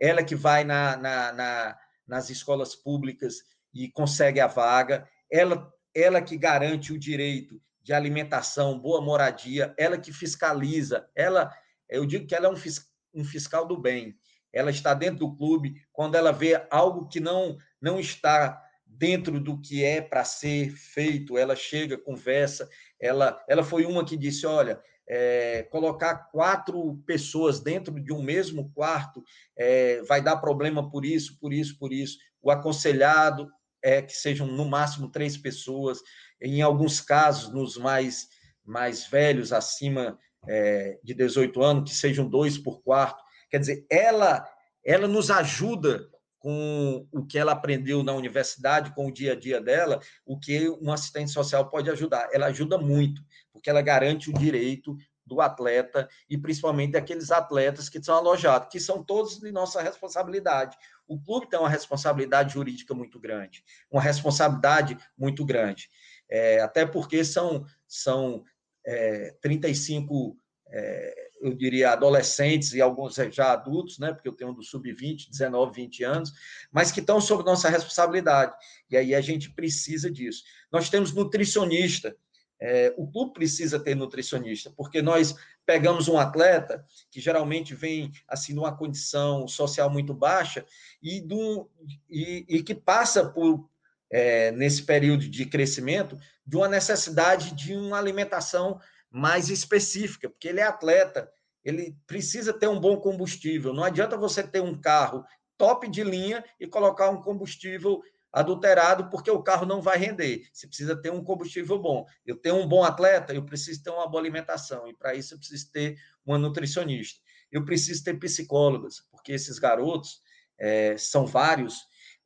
ela 0.00 0.24
que 0.24 0.34
vai 0.34 0.64
na, 0.64 0.96
na, 0.96 1.32
na 1.32 1.78
nas 2.06 2.28
escolas 2.28 2.74
públicas 2.74 3.36
e 3.72 3.88
consegue 3.88 4.40
a 4.40 4.48
vaga, 4.48 5.08
ela, 5.30 5.72
ela 5.94 6.22
que 6.22 6.36
garante 6.36 6.92
o 6.92 6.98
direito 6.98 7.60
de 7.82 7.92
alimentação, 7.92 8.78
boa 8.78 9.00
moradia, 9.00 9.74
ela 9.76 9.98
que 9.98 10.12
fiscaliza, 10.12 11.08
ela, 11.14 11.52
eu 11.88 12.06
digo 12.06 12.26
que 12.26 12.34
ela 12.34 12.46
é 12.46 12.50
um, 12.50 12.56
fis, 12.56 12.86
um 13.12 13.24
fiscal 13.24 13.66
do 13.66 13.76
bem, 13.76 14.16
ela 14.52 14.70
está 14.70 14.94
dentro 14.94 15.20
do 15.20 15.36
clube, 15.36 15.74
quando 15.92 16.14
ela 16.14 16.32
vê 16.32 16.64
algo 16.70 17.08
que 17.08 17.18
não, 17.18 17.56
não 17.80 17.98
está 17.98 18.62
dentro 18.86 19.40
do 19.40 19.60
que 19.60 19.82
é 19.84 20.00
para 20.00 20.24
ser 20.24 20.70
feito, 20.70 21.36
ela 21.36 21.56
chega, 21.56 21.98
conversa, 21.98 22.68
ela, 23.00 23.42
ela 23.48 23.64
foi 23.64 23.84
uma 23.84 24.04
que 24.04 24.16
disse, 24.16 24.46
olha, 24.46 24.80
é, 25.08 25.64
colocar 25.64 26.30
quatro 26.30 26.96
pessoas 27.06 27.60
dentro 27.60 27.98
de 28.00 28.12
um 28.12 28.22
mesmo 28.22 28.70
quarto 28.72 29.22
é, 29.56 30.02
vai 30.02 30.22
dar 30.22 30.36
problema 30.36 30.88
por 30.88 31.04
isso, 31.04 31.38
por 31.40 31.52
isso, 31.52 31.76
por 31.78 31.92
isso. 31.92 32.18
O 32.40 32.50
aconselhado 32.50 33.50
é 33.82 34.00
que 34.02 34.12
sejam 34.12 34.46
no 34.46 34.64
máximo 34.64 35.10
três 35.10 35.36
pessoas. 35.36 36.00
Em 36.40 36.62
alguns 36.62 37.00
casos, 37.00 37.52
nos 37.52 37.76
mais, 37.76 38.28
mais 38.64 39.06
velhos, 39.06 39.52
acima 39.52 40.18
é, 40.48 40.98
de 41.02 41.14
18 41.14 41.62
anos, 41.62 41.90
que 41.90 41.96
sejam 41.96 42.28
dois 42.28 42.58
por 42.58 42.82
quarto. 42.82 43.22
Quer 43.50 43.58
dizer, 43.58 43.86
ela, 43.90 44.46
ela 44.84 45.08
nos 45.08 45.30
ajuda 45.30 46.08
com 46.38 47.06
o 47.12 47.24
que 47.24 47.38
ela 47.38 47.52
aprendeu 47.52 48.02
na 48.02 48.12
universidade, 48.12 48.92
com 48.94 49.06
o 49.06 49.12
dia 49.12 49.32
a 49.32 49.36
dia 49.36 49.60
dela, 49.60 50.00
o 50.26 50.38
que 50.38 50.68
um 50.68 50.90
assistente 50.90 51.30
social 51.30 51.70
pode 51.70 51.88
ajudar. 51.88 52.28
Ela 52.32 52.46
ajuda 52.46 52.76
muito, 52.76 53.22
porque 53.52 53.70
ela 53.70 53.80
garante 53.80 54.28
o 54.28 54.32
direito 54.32 54.96
do 55.24 55.40
atleta 55.40 56.08
e 56.28 56.36
principalmente 56.36 56.92
daqueles 56.92 57.30
atletas 57.30 57.88
que 57.88 58.02
são 58.02 58.14
alojados, 58.16 58.68
que 58.68 58.80
são 58.80 59.02
todos 59.02 59.38
de 59.38 59.52
nossa 59.52 59.80
responsabilidade. 59.82 60.76
O 61.06 61.20
clube 61.20 61.48
tem 61.48 61.58
uma 61.58 61.68
responsabilidade 61.68 62.54
jurídica 62.54 62.94
muito 62.94 63.18
grande, 63.20 63.64
uma 63.90 64.02
responsabilidade 64.02 64.96
muito 65.16 65.44
grande, 65.44 65.88
é, 66.28 66.60
até 66.60 66.86
porque 66.86 67.24
são, 67.24 67.64
são 67.86 68.44
é, 68.84 69.36
35 69.40 70.36
é, 70.72 71.32
eu 71.42 71.52
diria, 71.52 71.90
adolescentes 71.90 72.72
e 72.72 72.80
alguns 72.80 73.16
já 73.16 73.52
adultos, 73.52 73.98
né, 73.98 74.12
porque 74.12 74.28
eu 74.28 74.32
tenho 74.32 74.52
um 74.52 74.54
do 74.54 74.62
sub-20, 74.62 75.28
19, 75.28 75.74
20 75.74 76.04
anos, 76.04 76.32
mas 76.70 76.92
que 76.92 77.00
estão 77.00 77.20
sob 77.20 77.44
nossa 77.44 77.68
responsabilidade. 77.68 78.54
E 78.88 78.96
aí 78.96 79.14
a 79.14 79.20
gente 79.20 79.50
precisa 79.50 80.10
disso. 80.10 80.44
Nós 80.70 80.88
temos 80.88 81.12
nutricionista, 81.12 82.16
é, 82.64 82.94
o 82.96 83.10
clube 83.10 83.32
precisa 83.32 83.80
ter 83.80 83.96
nutricionista, 83.96 84.70
porque 84.76 85.02
nós 85.02 85.34
pegamos 85.66 86.06
um 86.06 86.16
atleta 86.16 86.86
que 87.10 87.20
geralmente 87.20 87.74
vem 87.74 88.12
assim 88.28 88.54
numa 88.54 88.76
condição 88.76 89.48
social 89.48 89.90
muito 89.90 90.14
baixa 90.14 90.64
e, 91.02 91.20
do, 91.20 91.68
e, 92.08 92.46
e 92.48 92.62
que 92.62 92.72
passa 92.72 93.28
por 93.28 93.68
é, 94.08 94.52
nesse 94.52 94.84
período 94.84 95.28
de 95.28 95.44
crescimento 95.44 96.16
de 96.46 96.56
uma 96.56 96.68
necessidade 96.68 97.52
de 97.52 97.74
uma 97.74 97.98
alimentação 97.98 98.78
mais 99.10 99.48
específica, 99.48 100.30
porque 100.30 100.46
ele 100.46 100.60
é 100.60 100.64
atleta, 100.64 101.28
ele 101.64 101.96
precisa 102.06 102.52
ter 102.52 102.68
um 102.68 102.78
bom 102.78 102.96
combustível. 102.96 103.74
Não 103.74 103.82
adianta 103.82 104.16
você 104.16 104.40
ter 104.40 104.62
um 104.62 104.80
carro 104.80 105.24
top 105.58 105.88
de 105.88 106.04
linha 106.04 106.44
e 106.60 106.66
colocar 106.66 107.10
um 107.10 107.20
combustível 107.20 108.02
adulterado, 108.32 109.10
porque 109.10 109.30
o 109.30 109.42
carro 109.42 109.66
não 109.66 109.82
vai 109.82 109.98
render. 109.98 110.48
Você 110.52 110.66
precisa 110.66 110.96
ter 110.96 111.12
um 111.12 111.22
combustível 111.22 111.78
bom. 111.78 112.06
Eu 112.24 112.36
tenho 112.36 112.56
um 112.56 112.66
bom 112.66 112.82
atleta, 112.82 113.34
eu 113.34 113.44
preciso 113.44 113.82
ter 113.82 113.90
uma 113.90 114.08
boa 114.08 114.22
alimentação, 114.22 114.88
e 114.88 114.94
para 114.94 115.14
isso 115.14 115.34
eu 115.34 115.38
preciso 115.38 115.70
ter 115.70 115.98
uma 116.24 116.38
nutricionista. 116.38 117.20
Eu 117.50 117.64
preciso 117.64 118.02
ter 118.02 118.18
psicólogas, 118.18 119.02
porque 119.10 119.32
esses 119.32 119.58
garotos 119.58 120.22
é, 120.58 120.96
são 120.96 121.26
vários, 121.26 121.74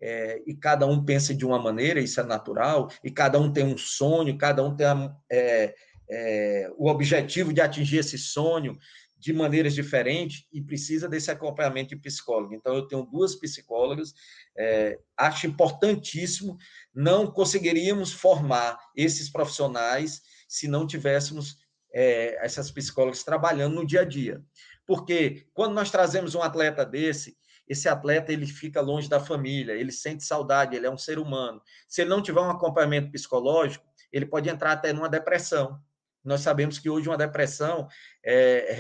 é, 0.01 0.43
e 0.47 0.55
cada 0.55 0.87
um 0.87 1.05
pensa 1.05 1.35
de 1.35 1.45
uma 1.45 1.59
maneira, 1.59 2.01
isso 2.01 2.21
é 2.21 2.23
natural, 2.23 2.89
e 3.03 3.11
cada 3.11 3.41
um 3.41 3.53
tem 3.53 3.65
um 3.65 3.77
sonho, 3.77 4.39
cada 4.39 4.63
um 4.63 4.77
tem 4.77 4.87
a, 4.87 5.17
é, 5.31 5.75
é, 6.09 6.71
o 6.77 6.89
objetivo 6.89 7.53
de 7.53 7.61
atingir 7.61 7.99
esse 7.99 8.17
sonho 8.17 8.79
de 9.19 9.33
maneiras 9.33 9.75
diferentes 9.75 10.47
e 10.53 10.61
precisa 10.61 11.09
desse 11.09 11.31
acompanhamento 11.31 11.91
de 11.91 11.97
psicólogo. 11.97 12.55
Então, 12.55 12.75
eu 12.75 12.87
tenho 12.87 13.03
duas 13.03 13.35
psicólogas, 13.35 14.15
é, 14.57 14.99
acho 15.17 15.47
importantíssimo, 15.47 16.57
não 16.95 17.31
conseguiríamos 17.31 18.13
formar 18.13 18.79
esses 18.95 19.31
profissionais 19.31 20.23
se 20.49 20.69
não 20.69 20.87
tivéssemos 20.87 21.57
é, 21.93 22.45
essas 22.45 22.71
psicólogas 22.71 23.25
trabalhando 23.25 23.75
no 23.75 23.87
dia 23.87 24.03
a 24.03 24.05
dia. 24.05 24.43
Porque 24.87 25.47
quando 25.53 25.75
nós 25.75 25.91
trazemos 25.91 26.35
um 26.35 26.43
atleta 26.43 26.85
desse, 26.85 27.37
esse 27.69 27.89
atleta 27.89 28.33
ele 28.33 28.47
fica 28.47 28.81
longe 28.81 29.09
da 29.09 29.19
família, 29.19 29.73
ele 29.73 29.91
sente 29.91 30.23
saudade, 30.23 30.77
ele 30.77 30.87
é 30.87 30.91
um 30.91 30.99
ser 30.99 31.19
humano. 31.19 31.61
Se 31.89 32.03
ele 32.03 32.11
não 32.11 32.23
tiver 32.23 32.41
um 32.41 32.51
acompanhamento 32.51 33.11
psicológico, 33.11 33.85
ele 34.13 34.27
pode 34.27 34.49
entrar 34.49 34.73
até 34.73 34.93
numa 34.93 35.09
depressão. 35.09 35.81
Nós 36.27 36.41
sabemos 36.41 36.79
que 36.79 36.91
hoje 36.91 37.09
uma 37.09 37.17
depressão 37.17 37.89
é, 38.25 38.35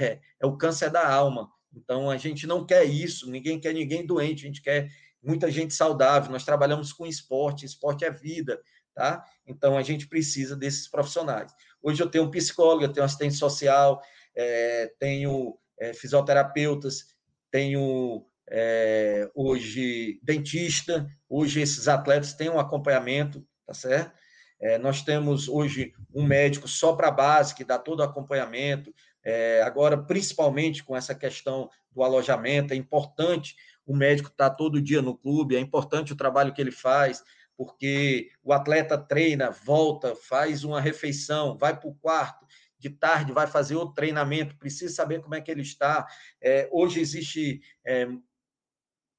é, 0.04 0.20
é 0.40 0.46
o 0.46 0.56
câncer 0.56 0.90
da 0.90 1.08
alma. 1.08 1.48
Então, 1.72 2.10
a 2.10 2.16
gente 2.16 2.46
não 2.46 2.66
quer 2.66 2.84
isso, 2.84 3.30
ninguém 3.30 3.60
quer 3.60 3.72
ninguém 3.72 4.04
doente, 4.04 4.44
a 4.44 4.46
gente 4.46 4.62
quer 4.62 4.90
muita 5.22 5.50
gente 5.50 5.74
saudável. 5.74 6.30
Nós 6.30 6.44
trabalhamos 6.44 6.92
com 6.92 7.06
esporte, 7.06 7.66
esporte 7.66 8.04
é 8.04 8.10
vida, 8.10 8.60
tá? 8.94 9.24
Então, 9.46 9.76
a 9.76 9.82
gente 9.82 10.08
precisa 10.08 10.56
desses 10.56 10.88
profissionais. 10.88 11.52
Hoje 11.82 12.02
eu 12.02 12.10
tenho 12.10 12.24
um 12.24 12.30
psicólogo, 12.30 12.84
eu 12.84 12.92
tenho 12.92 13.04
assistente 13.04 13.34
social, 13.34 14.02
é, 14.34 14.92
tenho 14.98 15.58
é, 15.78 15.92
fisioterapeutas, 15.92 17.14
tenho 17.50 18.26
é, 18.50 19.30
hoje 19.34 20.18
dentista, 20.22 21.06
hoje 21.28 21.60
esses 21.60 21.88
atletas 21.88 22.34
têm 22.34 22.50
um 22.50 22.58
acompanhamento, 22.58 23.46
tá 23.66 23.74
certo? 23.74 24.12
É, 24.60 24.78
nós 24.78 25.02
temos 25.02 25.48
hoje 25.48 25.92
um 26.14 26.24
médico 26.24 26.66
só 26.66 26.94
para 26.94 27.08
a 27.08 27.12
base, 27.12 27.54
que 27.54 27.64
dá 27.64 27.78
todo 27.78 28.00
o 28.00 28.02
acompanhamento. 28.02 28.94
É, 29.24 29.62
agora, 29.62 29.98
principalmente 29.98 30.84
com 30.84 30.96
essa 30.96 31.14
questão 31.14 31.68
do 31.92 32.02
alojamento, 32.02 32.72
é 32.72 32.76
importante 32.76 33.56
o 33.86 33.94
médico 33.94 34.28
estar 34.28 34.50
tá 34.50 34.56
todo 34.56 34.80
dia 34.80 35.02
no 35.02 35.16
clube, 35.16 35.56
é 35.56 35.60
importante 35.60 36.12
o 36.12 36.16
trabalho 36.16 36.52
que 36.52 36.60
ele 36.60 36.72
faz, 36.72 37.22
porque 37.56 38.30
o 38.42 38.52
atleta 38.52 38.98
treina, 38.98 39.50
volta, 39.50 40.14
faz 40.14 40.64
uma 40.64 40.80
refeição, 40.80 41.56
vai 41.56 41.78
para 41.78 41.88
o 41.88 41.94
quarto, 41.94 42.46
de 42.78 42.90
tarde 42.90 43.32
vai 43.32 43.46
fazer 43.46 43.74
outro 43.74 43.94
treinamento, 43.94 44.56
precisa 44.58 44.94
saber 44.94 45.22
como 45.22 45.34
é 45.34 45.40
que 45.40 45.50
ele 45.50 45.62
está. 45.62 46.06
É, 46.40 46.68
hoje 46.70 47.00
existe 47.00 47.60
é, 47.84 48.06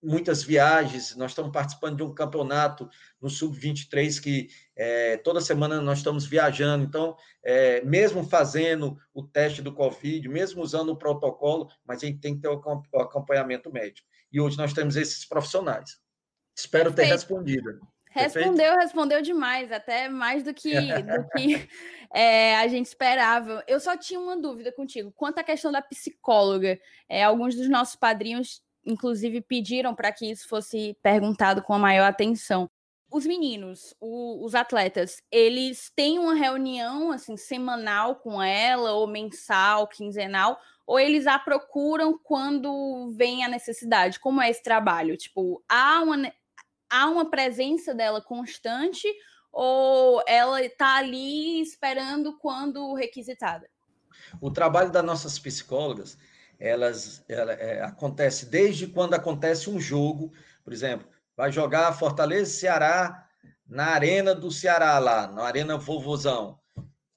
muitas 0.08 0.42
viagens, 0.42 1.18
nós 1.18 1.32
estamos 1.32 1.52
participando 1.52 1.98
de 1.98 2.04
um 2.04 2.16
campeonato 2.16 2.90
no 3.22 3.30
Sub-23 3.30 4.22
que 4.22 4.48
é, 4.74 5.18
toda 5.18 5.42
semana 5.42 5.82
nós 5.82 5.98
estamos 5.98 6.26
viajando, 6.26 6.86
então, 6.86 7.18
é, 7.44 7.82
mesmo 7.82 8.24
fazendo 8.24 8.98
o 9.14 9.22
teste 9.22 9.62
do 9.62 9.74
Covid, 9.74 10.30
mesmo 10.30 10.62
usando 10.62 10.90
o 10.90 10.98
protocolo, 10.98 11.68
mas 11.86 12.02
a 12.02 12.06
gente 12.06 12.20
tem 12.20 12.36
que 12.36 12.42
ter 12.42 12.48
o 12.48 13.02
acompanhamento 13.02 13.70
médico. 13.70 14.08
E 14.32 14.40
hoje 14.40 14.58
nós 14.58 14.72
temos 14.72 14.96
esses 14.96 15.26
profissionais. 15.26 15.98
Espero 16.56 16.94
ter 16.94 17.04
respondido. 17.04 17.78
Respondeu, 18.10 18.76
respondeu 18.78 19.22
demais, 19.22 19.72
até 19.72 20.08
mais 20.08 20.42
do 20.42 20.54
que, 20.54 20.74
do 21.04 21.30
que 21.36 21.68
é, 22.14 22.56
a 22.56 22.68
gente 22.70 22.86
esperava. 22.86 23.62
Eu 23.68 23.80
só 23.80 23.98
tinha 23.98 24.20
uma 24.20 24.38
dúvida 24.38 24.72
contigo. 24.72 25.12
Quanto 25.16 25.40
à 25.40 25.44
questão 25.44 25.72
da 25.72 25.82
psicóloga, 25.82 26.80
é, 27.10 27.24
alguns 27.24 27.56
dos 27.56 27.70
nossos 27.70 27.98
padrinhos, 27.98 28.66
inclusive, 28.88 29.42
pediram 29.42 29.94
para 29.94 30.12
que 30.12 30.32
isso 30.32 30.48
fosse 30.48 30.98
perguntado 31.04 31.62
com 31.62 31.74
a 31.74 31.80
maior 31.80 32.08
atenção. 32.08 32.70
Os 33.12 33.26
meninos, 33.26 33.96
o, 34.02 34.44
os 34.44 34.56
atletas, 34.56 35.22
eles 35.32 35.92
têm 35.96 36.20
uma 36.20 36.34
reunião 36.34 37.12
assim 37.12 37.38
semanal 37.38 38.16
com 38.16 38.42
ela, 38.42 38.94
ou 38.94 39.08
mensal, 39.08 39.88
quinzenal, 39.88 40.60
ou 40.86 41.00
eles 41.00 41.28
a 41.28 41.38
procuram 41.38 42.18
quando 42.18 43.10
vem 43.12 43.44
a 43.44 43.50
necessidade? 43.50 44.20
Como 44.20 44.42
é 44.42 44.50
esse 44.50 44.64
trabalho? 44.64 45.16
Tipo, 45.16 45.64
há 45.70 46.02
uma, 46.02 46.34
há 46.90 47.08
uma 47.08 47.30
presença 47.30 47.94
dela 47.94 48.22
constante 48.22 49.08
ou 49.52 50.22
ela 50.28 50.62
está 50.62 50.98
ali 50.98 51.62
esperando 51.62 52.38
quando 52.38 52.94
requisitada? 52.94 53.70
O 54.42 54.52
trabalho 54.52 54.92
das 54.92 55.04
nossas 55.04 55.40
psicólogas, 55.40 56.18
elas 56.60 57.24
ela, 57.28 57.54
é, 57.54 57.82
acontece 57.82 58.46
desde 58.46 58.88
quando 58.88 59.14
acontece 59.14 59.70
um 59.70 59.80
jogo, 59.80 60.32
por 60.64 60.74
exemplo, 60.74 61.08
vai 61.36 61.52
jogar 61.52 61.94
Fortaleza 61.94 62.52
Ceará 62.52 63.28
na 63.66 63.88
Arena 63.88 64.34
do 64.34 64.52
Ceará 64.52 64.98
lá, 65.00 65.28
na 65.28 65.44
Arena 65.44 65.78
Vovozão. 65.78 66.60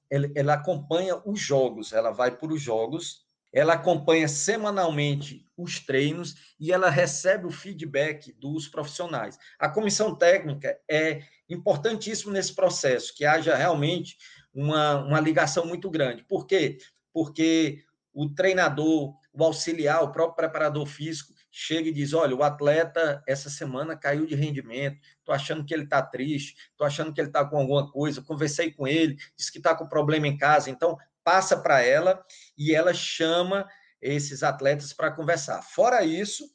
Ela, 0.09 0.29
ela 0.35 0.53
acompanha 0.53 1.21
os 1.25 1.39
jogos, 1.39 1.93
ela 1.93 2.11
vai 2.11 2.31
para 2.31 2.53
os 2.53 2.61
jogos 2.61 3.25
ela 3.53 3.73
acompanha 3.73 4.27
semanalmente 4.27 5.45
os 5.57 5.79
treinos 5.79 6.35
e 6.59 6.71
ela 6.71 6.89
recebe 6.89 7.45
o 7.45 7.51
feedback 7.51 8.31
dos 8.33 8.67
profissionais. 8.67 9.37
A 9.59 9.67
comissão 9.67 10.15
técnica 10.15 10.77
é 10.89 11.21
importantíssimo 11.49 12.31
nesse 12.31 12.55
processo, 12.55 13.13
que 13.13 13.25
haja 13.25 13.55
realmente 13.55 14.17
uma, 14.53 15.03
uma 15.03 15.19
ligação 15.19 15.65
muito 15.65 15.89
grande. 15.89 16.23
Por 16.23 16.47
quê? 16.47 16.77
Porque 17.13 17.83
o 18.13 18.29
treinador, 18.29 19.15
o 19.33 19.43
auxiliar, 19.43 20.03
o 20.03 20.11
próprio 20.11 20.35
preparador 20.35 20.85
físico 20.85 21.33
chega 21.49 21.89
e 21.89 21.93
diz: 21.93 22.13
olha, 22.13 22.35
o 22.35 22.43
atleta 22.43 23.23
essa 23.27 23.49
semana 23.49 23.95
caiu 23.95 24.25
de 24.25 24.35
rendimento, 24.35 24.99
estou 25.19 25.33
achando 25.33 25.65
que 25.65 25.73
ele 25.73 25.83
está 25.83 26.01
triste, 26.01 26.55
estou 26.71 26.85
achando 26.85 27.13
que 27.13 27.21
ele 27.21 27.29
está 27.29 27.45
com 27.45 27.57
alguma 27.57 27.89
coisa, 27.91 28.21
conversei 28.21 28.71
com 28.71 28.87
ele, 28.87 29.17
disse 29.37 29.51
que 29.51 29.57
está 29.57 29.75
com 29.75 29.87
problema 29.87 30.27
em 30.27 30.37
casa, 30.37 30.69
então 30.69 30.97
passa 31.23 31.57
para 31.57 31.81
ela 31.81 32.23
e 32.57 32.73
ela 32.73 32.93
chama 32.93 33.67
esses 34.01 34.43
atletas 34.43 34.91
para 34.93 35.11
conversar. 35.11 35.61
Fora 35.61 36.03
isso, 36.03 36.49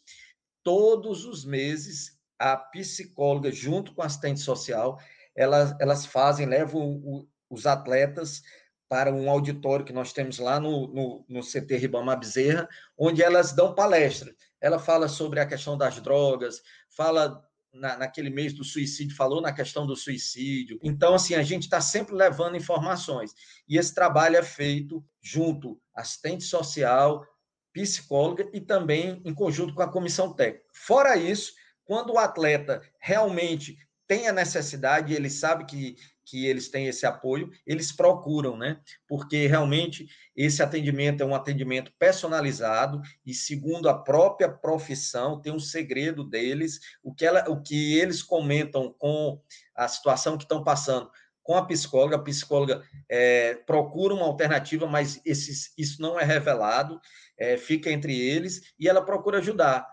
todos 0.62 1.24
os 1.24 1.45
meses, 1.45 2.18
a 2.39 2.57
psicóloga, 2.57 3.53
junto 3.53 3.95
com 3.95 4.03
a 4.03 4.07
assistente 4.07 4.41
social, 4.41 4.99
elas, 5.35 5.74
elas 5.81 6.05
fazem, 6.05 6.47
levam 6.47 6.83
o, 6.83 7.29
os 7.49 7.66
atletas 7.66 8.43
para 8.89 9.12
um 9.12 9.30
auditório 9.30 9.84
que 9.84 9.93
nós 9.93 10.12
temos 10.12 10.39
lá 10.39 10.61
no, 10.61 10.87
no, 10.89 11.24
no 11.28 11.41
CT 11.41 11.76
Ribamar 11.76 12.18
Bezerra, 12.18 12.68
onde 12.97 13.22
elas 13.22 13.53
dão 13.53 13.74
palestra. 13.74 14.34
Ela 14.61 14.78
fala 14.78 15.09
sobre 15.09 15.41
a 15.41 15.47
questão 15.47 15.76
das 15.76 16.01
drogas, 16.01 16.62
fala 16.89 17.43
na, 17.72 17.97
naquele 17.97 18.30
mês 18.30 18.53
do 18.53 18.64
suicídio, 18.64 19.16
falou 19.16 19.41
na 19.41 19.53
questão 19.53 19.87
do 19.87 19.97
suicídio. 19.97 20.78
Então, 20.82 21.14
assim, 21.14 21.34
a 21.34 21.43
gente 21.43 21.64
está 21.64 21.80
sempre 21.80 22.14
levando 22.14 22.57
informações. 22.57 23.32
E 23.68 23.76
esse 23.76 23.95
trabalho 23.95 24.37
é 24.37 24.43
feito 24.43 25.05
junto 25.20 25.80
assistente 25.95 26.45
social, 26.45 27.26
psicóloga 27.72 28.49
e 28.53 28.61
também 28.61 29.20
em 29.24 29.34
conjunto 29.34 29.74
com 29.74 29.82
a 29.82 29.91
comissão 29.91 30.32
técnica. 30.32 30.64
Fora 30.72 31.16
isso, 31.16 31.53
quando 31.84 32.14
o 32.14 32.18
atleta 32.18 32.80
realmente 32.99 33.76
tem 34.07 34.29
a 34.29 34.33
necessidade, 34.33 35.15
ele 35.15 35.31
sabe 35.31 35.65
que 35.65 35.97
que 36.27 36.45
eles 36.45 36.69
têm 36.69 36.89
esse 36.89 37.07
apoio, 37.07 37.51
eles 37.65 37.93
procuram, 37.93 38.57
né? 38.57 38.81
Porque 39.07 39.47
realmente 39.47 40.09
esse 40.35 40.61
atendimento 40.61 41.23
é 41.23 41.25
um 41.25 41.37
atendimento 41.37 41.93
personalizado 41.99 43.01
e 43.25 43.33
segundo 43.33 43.89
a 43.89 43.97
própria 43.97 44.49
profissão, 44.51 45.41
tem 45.41 45.53
um 45.53 45.61
segredo 45.61 46.25
deles, 46.25 46.81
o 47.03 47.15
que, 47.15 47.25
ela, 47.25 47.49
o 47.49 47.63
que 47.63 47.97
eles 47.97 48.25
comentam 48.25 48.93
com 48.99 49.41
a 49.75 49.87
situação 49.87 50.37
que 50.37 50.43
estão 50.45 50.65
passando 50.65 51.09
com 51.45 51.57
a 51.57 51.65
psicóloga, 51.65 52.17
a 52.17 52.23
psicóloga 52.23 52.83
é, 53.09 53.55
procura 53.55 54.13
uma 54.13 54.27
alternativa, 54.27 54.85
mas 54.85 55.21
esses, 55.25 55.73
isso 55.79 56.03
não 56.03 56.19
é 56.19 56.25
revelado, 56.25 57.01
é, 57.39 57.57
fica 57.57 57.89
entre 57.89 58.21
eles, 58.21 58.75
e 58.77 58.89
ela 58.89 59.01
procura 59.01 59.39
ajudar. 59.39 59.87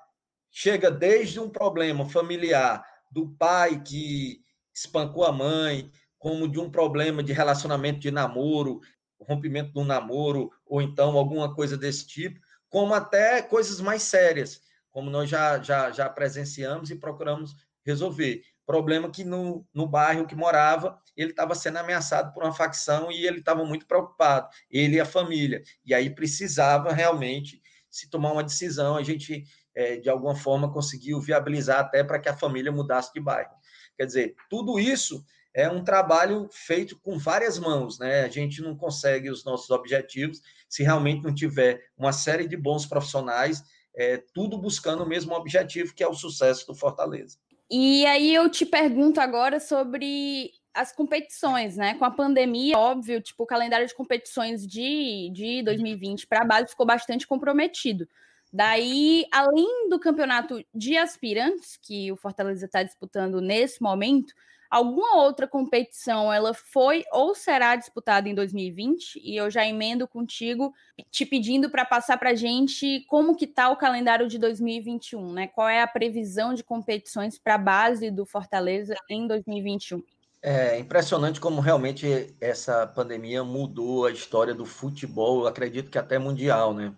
Chega 0.49 0.89
desde 0.89 1.39
um 1.39 1.47
problema 1.47 2.09
familiar 2.09 2.83
do 3.13 3.29
pai 3.37 3.81
que 3.81 4.41
espancou 4.73 5.23
a 5.23 5.31
mãe, 5.31 5.91
como 6.17 6.47
de 6.47 6.59
um 6.59 6.69
problema 6.69 7.21
de 7.21 7.31
relacionamento 7.31 7.99
de 7.99 8.09
namoro, 8.09 8.81
rompimento 9.19 9.71
do 9.71 9.83
namoro, 9.83 10.51
ou 10.65 10.81
então 10.81 11.15
alguma 11.17 11.53
coisa 11.53 11.77
desse 11.77 12.07
tipo, 12.07 12.39
como 12.69 12.93
até 12.93 13.41
coisas 13.41 13.79
mais 13.79 14.01
sérias, 14.01 14.61
como 14.91 15.09
nós 15.09 15.29
já, 15.29 15.61
já, 15.61 15.91
já 15.91 16.09
presenciamos 16.09 16.89
e 16.89 16.95
procuramos 16.95 17.55
resolver. 17.85 18.41
Problema 18.65 19.11
que 19.11 19.23
no, 19.23 19.67
no 19.73 19.85
bairro 19.85 20.25
que 20.25 20.35
morava, 20.35 20.97
ele 21.15 21.31
estava 21.31 21.53
sendo 21.53 21.77
ameaçado 21.77 22.33
por 22.33 22.43
uma 22.43 22.53
facção 22.53 23.11
e 23.11 23.27
ele 23.27 23.39
estava 23.39 23.63
muito 23.63 23.85
preocupado, 23.85 24.49
ele 24.71 24.95
e 24.95 24.99
a 24.99 25.05
família. 25.05 25.61
E 25.85 25.93
aí 25.93 26.09
precisava 26.09 26.91
realmente 26.91 27.61
se 27.89 28.09
tomar 28.09 28.31
uma 28.31 28.43
decisão, 28.43 28.95
a 28.95 29.03
gente, 29.03 29.43
é, 29.75 29.97
de 29.97 30.09
alguma 30.09 30.35
forma, 30.35 30.71
conseguiu 30.71 31.19
viabilizar 31.19 31.79
até 31.79 32.03
para 32.03 32.19
que 32.19 32.29
a 32.29 32.37
família 32.37 32.71
mudasse 32.71 33.13
de 33.13 33.19
bairro. 33.19 33.53
Quer 33.97 34.05
dizer, 34.05 34.35
tudo 34.49 34.79
isso 34.79 35.23
é 35.53 35.69
um 35.69 35.83
trabalho 35.83 36.49
feito 36.51 36.99
com 36.99 37.17
várias 37.17 37.59
mãos, 37.59 37.99
né? 37.99 38.23
A 38.23 38.29
gente 38.29 38.61
não 38.61 38.75
consegue 38.75 39.29
os 39.29 39.45
nossos 39.45 39.69
objetivos 39.69 40.41
se 40.67 40.81
realmente 40.81 41.23
não 41.23 41.33
tiver 41.33 41.81
uma 41.95 42.11
série 42.11 42.47
de 42.47 42.57
bons 42.57 42.85
profissionais, 42.85 43.63
é, 43.95 44.17
tudo 44.33 44.57
buscando 44.57 45.03
o 45.03 45.07
mesmo 45.07 45.35
objetivo, 45.35 45.93
que 45.93 46.03
é 46.03 46.07
o 46.07 46.15
sucesso 46.15 46.65
do 46.65 46.73
Fortaleza. 46.73 47.37
E 47.69 48.05
aí 48.07 48.33
eu 48.33 48.49
te 48.49 48.65
pergunto 48.65 49.21
agora 49.21 49.59
sobre 49.59 50.51
as 50.73 50.91
competições, 50.91 51.77
né? 51.77 51.93
Com 51.95 52.05
a 52.05 52.11
pandemia, 52.11 52.77
óbvio, 52.77 53.21
tipo, 53.21 53.43
o 53.43 53.47
calendário 53.47 53.87
de 53.87 53.93
competições 53.93 54.65
de, 54.65 55.29
de 55.31 55.61
2020 55.61 56.25
para 56.25 56.41
a 56.41 56.45
base 56.45 56.69
ficou 56.69 56.85
bastante 56.85 57.27
comprometido. 57.27 58.07
Daí, 58.53 59.25
além 59.31 59.89
do 59.89 59.99
campeonato 59.99 60.63
de 60.73 60.95
aspirantes, 60.95 61.75
que 61.81 62.11
o 62.11 62.15
Fortaleza 62.15 62.65
está 62.67 62.83
disputando 62.83 63.41
nesse 63.41 63.81
momento, 63.81 64.33
Alguma 64.73 65.17
outra 65.17 65.47
competição 65.47 66.33
ela 66.33 66.51
foi 66.51 67.03
ou 67.11 67.35
será 67.35 67.75
disputada 67.75 68.27
em 68.27 68.33
2020? 68.33 69.21
E 69.23 69.35
eu 69.37 69.47
já 69.51 69.63
emendo 69.63 70.07
contigo, 70.07 70.73
te 71.11 71.27
pedindo 71.27 71.69
para 71.69 71.85
passar 71.85 72.17
para 72.17 72.31
a 72.31 72.33
gente 72.33 73.05
como 73.07 73.35
que 73.35 73.45
está 73.45 73.69
o 73.69 73.77
calendário 73.77 74.27
de 74.27 74.39
2021, 74.39 75.31
né? 75.31 75.47
Qual 75.47 75.69
é 75.69 75.83
a 75.83 75.87
previsão 75.87 76.55
de 76.55 76.63
competições 76.63 77.37
para 77.37 77.53
a 77.53 77.59
base 77.59 78.09
do 78.09 78.25
Fortaleza 78.25 78.95
em 79.07 79.27
2021? 79.27 80.01
É 80.41 80.79
impressionante 80.79 81.39
como 81.39 81.61
realmente 81.61 82.35
essa 82.41 82.87
pandemia 82.87 83.43
mudou 83.43 84.07
a 84.07 84.11
história 84.11 84.55
do 84.55 84.65
futebol, 84.65 85.45
acredito 85.45 85.91
que 85.91 85.99
até 85.99 86.17
mundial, 86.17 86.73
né? 86.73 86.95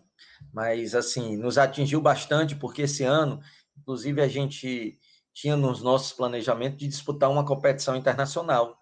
Mas 0.54 0.96
assim, 0.96 1.38
nos 1.38 1.58
atingiu 1.58 2.02
bastante 2.02 2.56
porque 2.56 2.84
esse 2.84 3.04
ano, 3.04 3.40
inclusive 3.78 4.22
a 4.22 4.28
gente 4.28 5.00
tinha 5.34 5.58
nos 5.58 5.82
nossos 5.82 6.14
planejamentos 6.14 6.78
de 6.78 6.88
disputar 6.88 7.30
uma 7.30 7.46
competição 7.46 7.96
internacional 7.96 8.80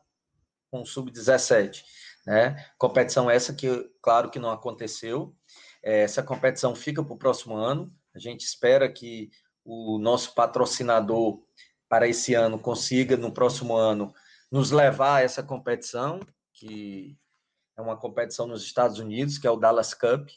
com 0.70 0.82
o 0.82 0.86
Sub-17. 0.86 1.84
Né? 2.26 2.56
Competição 2.78 3.30
essa 3.30 3.54
que, 3.54 3.68
claro, 4.02 4.30
que 4.30 4.40
não 4.40 4.52
aconteceu. 4.52 5.36
É, 5.84 6.02
essa 6.02 6.24
competição 6.24 6.76
fica 6.76 7.04
para 7.04 7.14
o 7.14 7.18
próximo 7.18 7.56
ano. 7.56 7.94
A 8.16 8.20
gente 8.20 8.42
espera 8.42 8.92
que 8.92 9.30
o 9.66 9.98
nosso 9.98 10.34
patrocinador 10.34 11.42
para 11.90 12.08
esse 12.08 12.34
ano 12.34 12.58
consiga, 12.60 13.18
no 13.18 13.32
próximo 13.32 13.76
ano, 13.76 14.14
nos 14.52 14.72
levar 14.72 15.18
a 15.18 15.22
essa 15.22 15.44
competição, 15.44 16.20
que 16.54 17.18
é 17.78 17.82
uma 17.82 17.98
competição 17.98 18.48
nos 18.48 18.64
Estados 18.64 19.00
Unidos, 19.00 19.38
que 19.38 19.48
é 19.48 19.52
o 19.52 19.58
Dallas 19.58 19.94
Cup, 19.94 20.30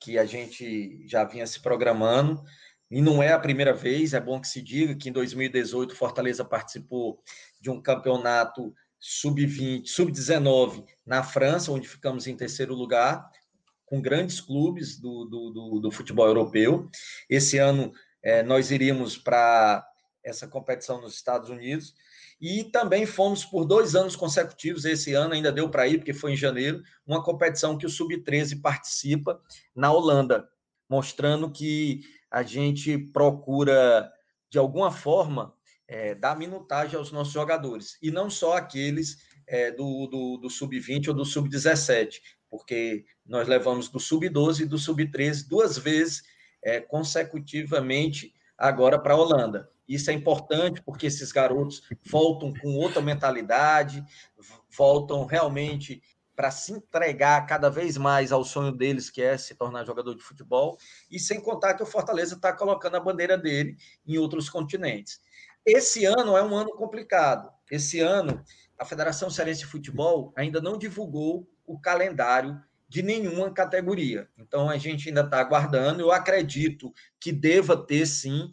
que 0.00 0.18
a 0.18 0.24
gente 0.24 1.06
já 1.06 1.24
vinha 1.24 1.46
se 1.46 1.60
programando 1.60 2.42
e 2.90 3.02
não 3.02 3.22
é 3.22 3.32
a 3.32 3.38
primeira 3.38 3.74
vez, 3.74 4.14
é 4.14 4.20
bom 4.20 4.40
que 4.40 4.48
se 4.48 4.62
diga 4.62 4.94
que 4.94 5.10
em 5.10 5.12
2018 5.12 5.94
Fortaleza 5.94 6.44
participou 6.44 7.22
de 7.60 7.68
um 7.68 7.80
campeonato 7.82 8.74
sub-20, 8.98 9.86
sub-19 9.86 10.84
na 11.04 11.22
França, 11.22 11.70
onde 11.70 11.86
ficamos 11.86 12.26
em 12.26 12.36
terceiro 12.36 12.74
lugar, 12.74 13.30
com 13.84 14.00
grandes 14.00 14.40
clubes 14.40 14.98
do, 14.98 15.24
do, 15.26 15.50
do, 15.50 15.80
do 15.80 15.90
futebol 15.90 16.26
europeu. 16.26 16.90
Esse 17.28 17.58
ano 17.58 17.92
é, 18.22 18.42
nós 18.42 18.70
iríamos 18.70 19.16
para 19.18 19.86
essa 20.24 20.48
competição 20.48 21.00
nos 21.00 21.14
Estados 21.14 21.50
Unidos. 21.50 21.94
E 22.40 22.64
também 22.64 23.04
fomos 23.04 23.44
por 23.44 23.64
dois 23.64 23.94
anos 23.96 24.14
consecutivos, 24.14 24.84
esse 24.84 25.12
ano 25.12 25.34
ainda 25.34 25.50
deu 25.50 25.68
para 25.68 25.88
ir, 25.88 25.98
porque 25.98 26.14
foi 26.14 26.32
em 26.32 26.36
janeiro, 26.36 26.82
uma 27.06 27.22
competição 27.22 27.76
que 27.76 27.86
o 27.86 27.90
Sub-13 27.90 28.60
participa 28.60 29.40
na 29.74 29.92
Holanda, 29.92 30.48
mostrando 30.88 31.50
que 31.50 32.02
a 32.30 32.42
gente 32.42 32.96
procura, 32.96 34.10
de 34.48 34.58
alguma 34.58 34.92
forma, 34.92 35.52
é, 35.88 36.14
dar 36.14 36.36
minutagem 36.36 36.96
aos 36.96 37.10
nossos 37.10 37.32
jogadores, 37.32 37.98
e 38.00 38.10
não 38.10 38.30
só 38.30 38.56
aqueles 38.56 39.16
é, 39.46 39.70
do, 39.72 40.06
do, 40.06 40.36
do 40.36 40.50
sub-20 40.50 41.08
ou 41.08 41.14
do 41.14 41.24
sub-17, 41.24 42.20
porque 42.50 43.04
nós 43.26 43.48
levamos 43.48 43.88
do 43.88 43.98
sub-12 43.98 44.60
e 44.60 44.66
do 44.66 44.78
sub-13 44.78 45.48
duas 45.48 45.78
vezes 45.78 46.22
é, 46.62 46.80
consecutivamente 46.80 48.34
agora 48.56 48.98
para 48.98 49.14
a 49.14 49.16
Holanda. 49.16 49.70
Isso 49.88 50.10
é 50.10 50.12
importante 50.12 50.82
porque 50.82 51.06
esses 51.06 51.32
garotos 51.32 51.82
voltam 52.04 52.52
com 52.52 52.74
outra 52.76 53.00
mentalidade, 53.00 54.04
voltam 54.76 55.24
realmente 55.24 56.02
para 56.36 56.52
se 56.52 56.72
entregar 56.72 57.44
cada 57.46 57.68
vez 57.68 57.96
mais 57.96 58.30
ao 58.30 58.44
sonho 58.44 58.70
deles, 58.70 59.10
que 59.10 59.20
é 59.20 59.36
se 59.36 59.56
tornar 59.56 59.84
jogador 59.84 60.14
de 60.14 60.22
futebol, 60.22 60.78
e 61.10 61.18
sem 61.18 61.40
contar 61.40 61.74
que 61.74 61.82
o 61.82 61.86
Fortaleza 61.86 62.36
está 62.36 62.52
colocando 62.52 62.96
a 62.96 63.00
bandeira 63.00 63.36
dele 63.36 63.76
em 64.06 64.18
outros 64.18 64.48
continentes. 64.48 65.20
Esse 65.66 66.04
ano 66.04 66.36
é 66.36 66.42
um 66.42 66.54
ano 66.54 66.70
complicado. 66.76 67.50
Esse 67.68 67.98
ano, 67.98 68.42
a 68.78 68.84
Federação 68.84 69.28
Cearense 69.28 69.60
de 69.60 69.66
Futebol 69.66 70.32
ainda 70.36 70.60
não 70.60 70.78
divulgou 70.78 71.50
o 71.66 71.78
calendário 71.78 72.62
de 72.88 73.02
nenhuma 73.02 73.52
categoria. 73.52 74.28
Então, 74.38 74.70
a 74.70 74.78
gente 74.78 75.08
ainda 75.08 75.22
está 75.22 75.40
aguardando. 75.40 76.00
Eu 76.00 76.10
acredito 76.10 76.92
que 77.20 77.32
deva 77.32 77.76
ter, 77.76 78.06
sim, 78.06 78.50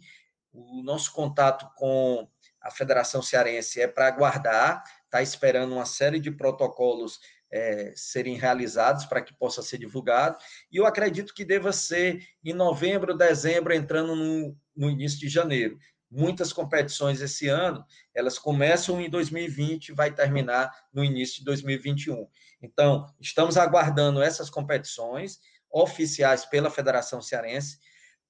o 0.56 0.82
nosso 0.82 1.12
contato 1.12 1.70
com 1.76 2.26
a 2.60 2.70
Federação 2.70 3.22
Cearense 3.22 3.80
é 3.80 3.86
para 3.86 4.08
aguardar, 4.08 4.82
está 5.04 5.22
esperando 5.22 5.74
uma 5.74 5.84
série 5.84 6.18
de 6.18 6.30
protocolos 6.30 7.20
é, 7.52 7.92
serem 7.94 8.36
realizados 8.36 9.04
para 9.04 9.20
que 9.20 9.34
possa 9.34 9.62
ser 9.62 9.78
divulgado. 9.78 10.36
E 10.72 10.78
eu 10.78 10.86
acredito 10.86 11.34
que 11.34 11.44
deva 11.44 11.72
ser 11.72 12.26
em 12.44 12.52
novembro, 12.52 13.16
dezembro, 13.16 13.72
entrando 13.72 14.16
no, 14.16 14.56
no 14.74 14.90
início 14.90 15.18
de 15.20 15.28
janeiro. 15.28 15.78
Muitas 16.10 16.52
competições 16.52 17.20
esse 17.20 17.48
ano, 17.48 17.84
elas 18.14 18.38
começam 18.38 19.00
em 19.00 19.10
2020 19.10 19.88
e 19.88 19.92
vai 19.92 20.12
terminar 20.12 20.72
no 20.92 21.04
início 21.04 21.38
de 21.38 21.44
2021. 21.44 22.26
Então, 22.62 23.06
estamos 23.20 23.56
aguardando 23.56 24.22
essas 24.22 24.48
competições 24.48 25.38
oficiais 25.70 26.44
pela 26.44 26.70
Federação 26.70 27.20
Cearense, 27.20 27.78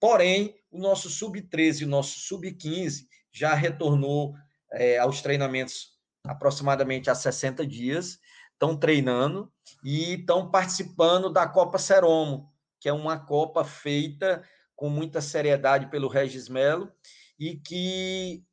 porém, 0.01 0.55
o 0.71 0.79
nosso 0.79 1.09
sub-13 1.09 1.81
e 1.81 1.85
o 1.85 1.89
nosso 1.89 2.21
sub-15 2.21 3.07
já 3.33 3.55
retornou 3.55 4.35
é, 4.73 4.99
aos 4.99 5.21
treinamentos 5.21 5.97
aproximadamente 6.25 7.09
há 7.09 7.15
60 7.15 7.67
dias, 7.67 8.19
estão 8.53 8.77
treinando 8.77 9.53
e 9.85 10.15
estão 10.15 10.51
participando 10.51 11.31
da 11.31 11.47
Copa 11.47 11.79
Seromo, 11.79 12.53
que 12.81 12.89
é 12.89 12.93
uma 12.93 13.19
Copa 13.19 13.65
feita 13.65 14.43
com 14.75 14.89
muita 14.89 15.21
seriedade 15.21 15.89
pelo 15.91 16.09
Regis 16.09 16.49
Melo 16.49 16.93
e 17.39 17.57
que 17.57 18.45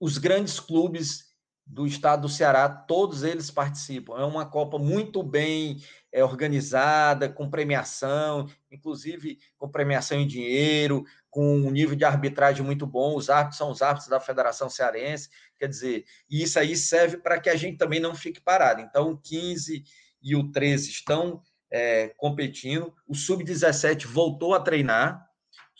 os 0.00 0.18
grandes 0.18 0.58
clubes 0.58 1.31
do 1.66 1.86
estado 1.86 2.22
do 2.22 2.28
Ceará, 2.28 2.68
todos 2.68 3.22
eles 3.22 3.50
participam. 3.50 4.18
É 4.18 4.24
uma 4.24 4.44
Copa 4.44 4.78
muito 4.78 5.22
bem 5.22 5.78
é, 6.12 6.22
organizada, 6.22 7.28
com 7.28 7.48
premiação, 7.48 8.48
inclusive 8.70 9.38
com 9.56 9.68
premiação 9.68 10.18
em 10.18 10.26
dinheiro, 10.26 11.04
com 11.30 11.56
um 11.56 11.70
nível 11.70 11.96
de 11.96 12.04
arbitragem 12.04 12.64
muito 12.64 12.86
bom. 12.86 13.16
Os 13.16 13.30
árbitros 13.30 13.56
são 13.58 13.70
os 13.70 13.80
árbitros 13.80 14.08
da 14.08 14.20
Federação 14.20 14.68
Cearense, 14.68 15.30
quer 15.58 15.68
dizer, 15.68 16.04
e 16.28 16.42
isso 16.42 16.58
aí 16.58 16.76
serve 16.76 17.16
para 17.16 17.40
que 17.40 17.48
a 17.48 17.56
gente 17.56 17.78
também 17.78 18.00
não 18.00 18.14
fique 18.14 18.40
parado. 18.40 18.82
Então, 18.82 19.12
o 19.12 19.18
15 19.18 19.82
e 20.22 20.36
o 20.36 20.50
13 20.50 20.90
estão 20.90 21.42
é, 21.70 22.08
competindo, 22.18 22.94
o 23.08 23.14
Sub-17 23.14 24.06
voltou 24.06 24.54
a 24.54 24.60
treinar, 24.60 25.26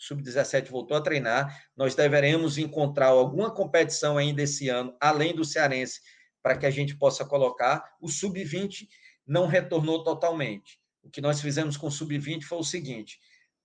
sub-17 0.03 0.69
voltou 0.69 0.95
a 0.97 1.01
treinar. 1.01 1.65
Nós 1.75 1.95
deveremos 1.95 2.57
encontrar 2.57 3.07
alguma 3.07 3.51
competição 3.51 4.17
ainda 4.17 4.41
esse 4.41 4.69
ano, 4.69 4.95
além 4.99 5.35
do 5.35 5.45
cearense, 5.45 6.01
para 6.41 6.57
que 6.57 6.65
a 6.65 6.71
gente 6.71 6.95
possa 6.95 7.25
colocar. 7.25 7.95
O 8.01 8.07
sub-20 8.07 8.87
não 9.25 9.47
retornou 9.47 10.03
totalmente. 10.03 10.79
O 11.01 11.09
que 11.09 11.21
nós 11.21 11.41
fizemos 11.41 11.77
com 11.77 11.87
o 11.87 11.91
sub-20 11.91 12.43
foi 12.43 12.57
o 12.57 12.63
seguinte: 12.63 13.19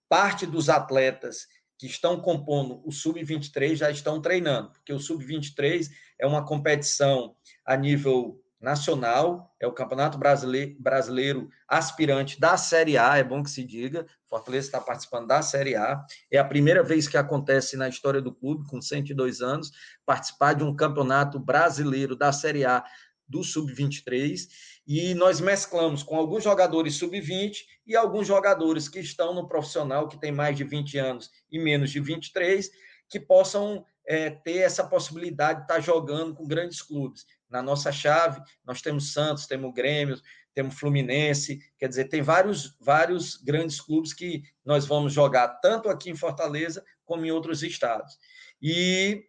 parte 0.08 0.46
dos 0.46 0.68
atletas 0.68 1.46
que 1.76 1.86
estão 1.86 2.20
compondo 2.20 2.82
o 2.84 2.90
sub-23 2.90 3.76
já 3.76 3.90
estão 3.90 4.20
treinando, 4.20 4.70
porque 4.72 4.92
o 4.92 4.98
sub-23 4.98 5.88
é 6.18 6.26
uma 6.26 6.44
competição 6.44 7.36
a 7.64 7.76
nível 7.76 8.42
nacional, 8.60 9.54
é 9.60 9.66
o 9.66 9.72
Campeonato 9.72 10.18
Brasileiro, 10.18 10.76
Brasileiro 10.80 11.48
aspirante 11.68 12.40
da 12.40 12.56
Série 12.56 12.98
A, 12.98 13.16
é 13.16 13.22
bom 13.22 13.42
que 13.42 13.50
se 13.50 13.62
diga, 13.64 14.06
Fortaleza 14.26 14.66
está 14.66 14.80
participando 14.80 15.28
da 15.28 15.42
Série 15.42 15.76
A, 15.76 16.04
é 16.30 16.38
a 16.38 16.44
primeira 16.44 16.82
vez 16.82 17.06
que 17.06 17.16
acontece 17.16 17.76
na 17.76 17.88
história 17.88 18.20
do 18.20 18.34
clube, 18.34 18.68
com 18.68 18.80
102 18.80 19.40
anos, 19.40 19.70
participar 20.04 20.54
de 20.54 20.64
um 20.64 20.74
Campeonato 20.74 21.38
Brasileiro 21.38 22.16
da 22.16 22.32
Série 22.32 22.64
A 22.64 22.84
do 23.28 23.44
Sub-23, 23.44 24.48
e 24.86 25.14
nós 25.14 25.38
mesclamos 25.38 26.02
com 26.02 26.16
alguns 26.16 26.42
jogadores 26.42 26.94
Sub-20 26.94 27.58
e 27.86 27.94
alguns 27.94 28.26
jogadores 28.26 28.88
que 28.88 28.98
estão 28.98 29.34
no 29.34 29.46
profissional, 29.46 30.08
que 30.08 30.18
tem 30.18 30.32
mais 30.32 30.56
de 30.56 30.64
20 30.64 30.98
anos 30.98 31.30
e 31.50 31.58
menos 31.58 31.90
de 31.90 32.00
23, 32.00 32.70
que 33.08 33.20
possam 33.20 33.84
é, 34.06 34.30
ter 34.30 34.58
essa 34.58 34.82
possibilidade 34.82 35.60
de 35.60 35.64
estar 35.64 35.80
jogando 35.80 36.34
com 36.34 36.46
grandes 36.46 36.80
clubes. 36.80 37.26
Na 37.48 37.62
nossa 37.62 37.90
chave, 37.90 38.40
nós 38.64 38.82
temos 38.82 39.12
Santos, 39.12 39.46
temos 39.46 39.72
Grêmio, 39.72 40.20
temos 40.54 40.78
Fluminense, 40.78 41.60
quer 41.78 41.88
dizer, 41.88 42.06
tem 42.06 42.20
vários, 42.20 42.76
vários 42.80 43.36
grandes 43.36 43.80
clubes 43.80 44.12
que 44.12 44.42
nós 44.64 44.86
vamos 44.86 45.12
jogar 45.12 45.48
tanto 45.60 45.88
aqui 45.88 46.10
em 46.10 46.16
Fortaleza 46.16 46.84
como 47.04 47.24
em 47.24 47.30
outros 47.30 47.62
estados. 47.62 48.18
E 48.60 49.24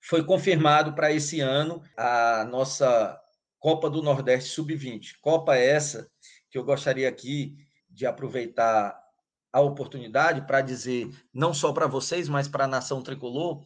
foi 0.00 0.24
confirmado 0.24 0.94
para 0.94 1.12
esse 1.12 1.40
ano 1.40 1.80
a 1.96 2.44
nossa 2.44 3.18
Copa 3.60 3.88
do 3.88 4.02
Nordeste 4.02 4.50
Sub-20. 4.50 5.20
Copa 5.20 5.56
essa 5.56 6.10
que 6.50 6.58
eu 6.58 6.64
gostaria 6.64 7.08
aqui 7.08 7.56
de 7.88 8.04
aproveitar 8.04 9.00
a 9.52 9.60
oportunidade 9.60 10.44
para 10.46 10.60
dizer, 10.60 11.08
não 11.32 11.54
só 11.54 11.72
para 11.72 11.86
vocês, 11.86 12.28
mas 12.28 12.48
para 12.48 12.64
a 12.64 12.68
nação 12.68 13.00
tricolor, 13.00 13.64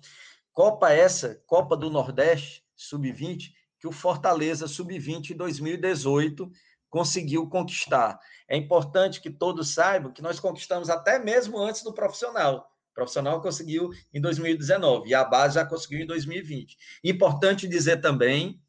Copa 0.53 0.93
essa, 0.93 1.43
Copa 1.47 1.77
do 1.77 1.89
Nordeste 1.89 2.66
Sub-20, 2.77 3.53
que 3.79 3.87
o 3.87 3.93
Fortaleza 3.93 4.68
Sub-20 4.68 5.35
2018 5.35 6.51
conseguiu 6.89 7.49
conquistar. 7.49 8.18
É 8.49 8.57
importante 8.57 9.20
que 9.20 9.31
todos 9.31 9.74
saibam 9.74 10.12
que 10.12 10.22
nós 10.22 10.39
conquistamos 10.39 10.89
até 10.89 11.18
mesmo 11.18 11.59
antes 11.59 11.83
do 11.83 11.93
profissional. 11.93 12.70
O 12.93 12.95
profissional 12.95 13.41
conseguiu 13.41 13.91
em 14.14 14.20
2019 14.20 15.11
e 15.11 15.14
a 15.14 15.24
base 15.24 15.57
já 15.57 15.64
conseguiu 15.64 16.01
em 16.01 16.07
2020. 16.07 16.77
Importante 17.05 17.68
dizer 17.68 18.01
também 18.01 18.61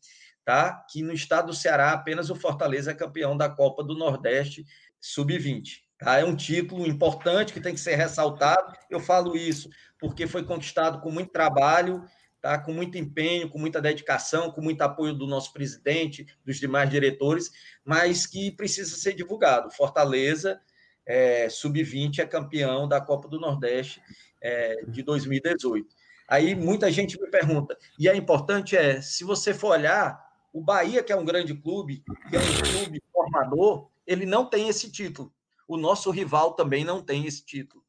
tá, 0.44 0.86
que 0.90 1.02
no 1.02 1.14
estado 1.14 1.48
do 1.48 1.54
Ceará 1.54 1.92
apenas 1.92 2.30
o 2.30 2.36
Fortaleza 2.36 2.92
é 2.92 2.96
campeão 2.96 3.38
da 3.38 3.50
Copa 3.50 3.84
do 3.84 3.98
Nordeste 3.98 4.66
Sub-20. 5.00 5.82
Tá? 5.98 6.20
É 6.20 6.26
um 6.26 6.36
título 6.36 6.86
importante 6.86 7.54
que 7.54 7.62
tem 7.62 7.74
que 7.74 7.80
ser 7.80 7.96
ressaltado. 7.96 8.74
Eu 8.90 9.00
falo 9.00 9.36
isso 9.36 9.70
porque 10.00 10.28
foi 10.28 10.44
conquistado 10.44 11.02
com 11.02 11.12
muito 11.12 11.32
trabalho, 11.32 12.04
tá? 12.42 12.58
com 12.58 12.74
muito 12.74 12.98
empenho, 12.98 13.50
com 13.50 13.58
muita 13.60 13.82
dedicação, 13.82 14.52
com 14.52 14.62
muito 14.62 14.82
apoio 14.82 15.14
do 15.14 15.28
nosso 15.28 15.54
presidente, 15.54 16.26
dos 16.46 16.58
demais 16.58 16.90
diretores, 16.90 17.52
mas 17.84 18.26
que 18.26 18.52
precisa 18.52 18.96
ser 18.96 19.14
divulgado. 19.14 19.72
Fortaleza, 19.72 20.60
é, 21.06 21.50
sub-20, 21.50 22.20
é 22.20 22.26
campeão 22.26 22.88
da 22.88 23.00
Copa 23.02 23.28
do 23.28 23.40
Nordeste 23.40 24.02
é, 24.42 24.84
de 24.88 25.02
2018. 25.04 25.88
Aí 26.28 26.54
muita 26.54 26.92
gente 26.92 27.20
me 27.20 27.30
pergunta, 27.30 27.78
e 27.98 28.10
é 28.10 28.16
importante 28.16 28.76
é, 28.76 29.02
se 29.02 29.24
você 29.24 29.54
for 29.54 29.72
olhar, 29.72 30.28
o 30.52 30.62
Bahia, 30.62 31.04
que 31.04 31.12
é 31.12 31.16
um 31.16 31.24
grande 31.24 31.54
clube, 31.54 32.04
que 32.30 32.36
é 32.36 32.40
um 32.40 32.72
clube 32.72 33.02
formador, 33.14 33.90
ele 34.06 34.26
não 34.26 34.46
tem 34.46 34.68
esse 34.68 34.92
título. 34.92 35.34
O 35.68 35.78
nosso 35.78 36.10
rival 36.12 36.54
também 36.54 36.84
não 36.84 37.02
tem 37.02 37.26
esse 37.26 37.46
título. 37.46 37.84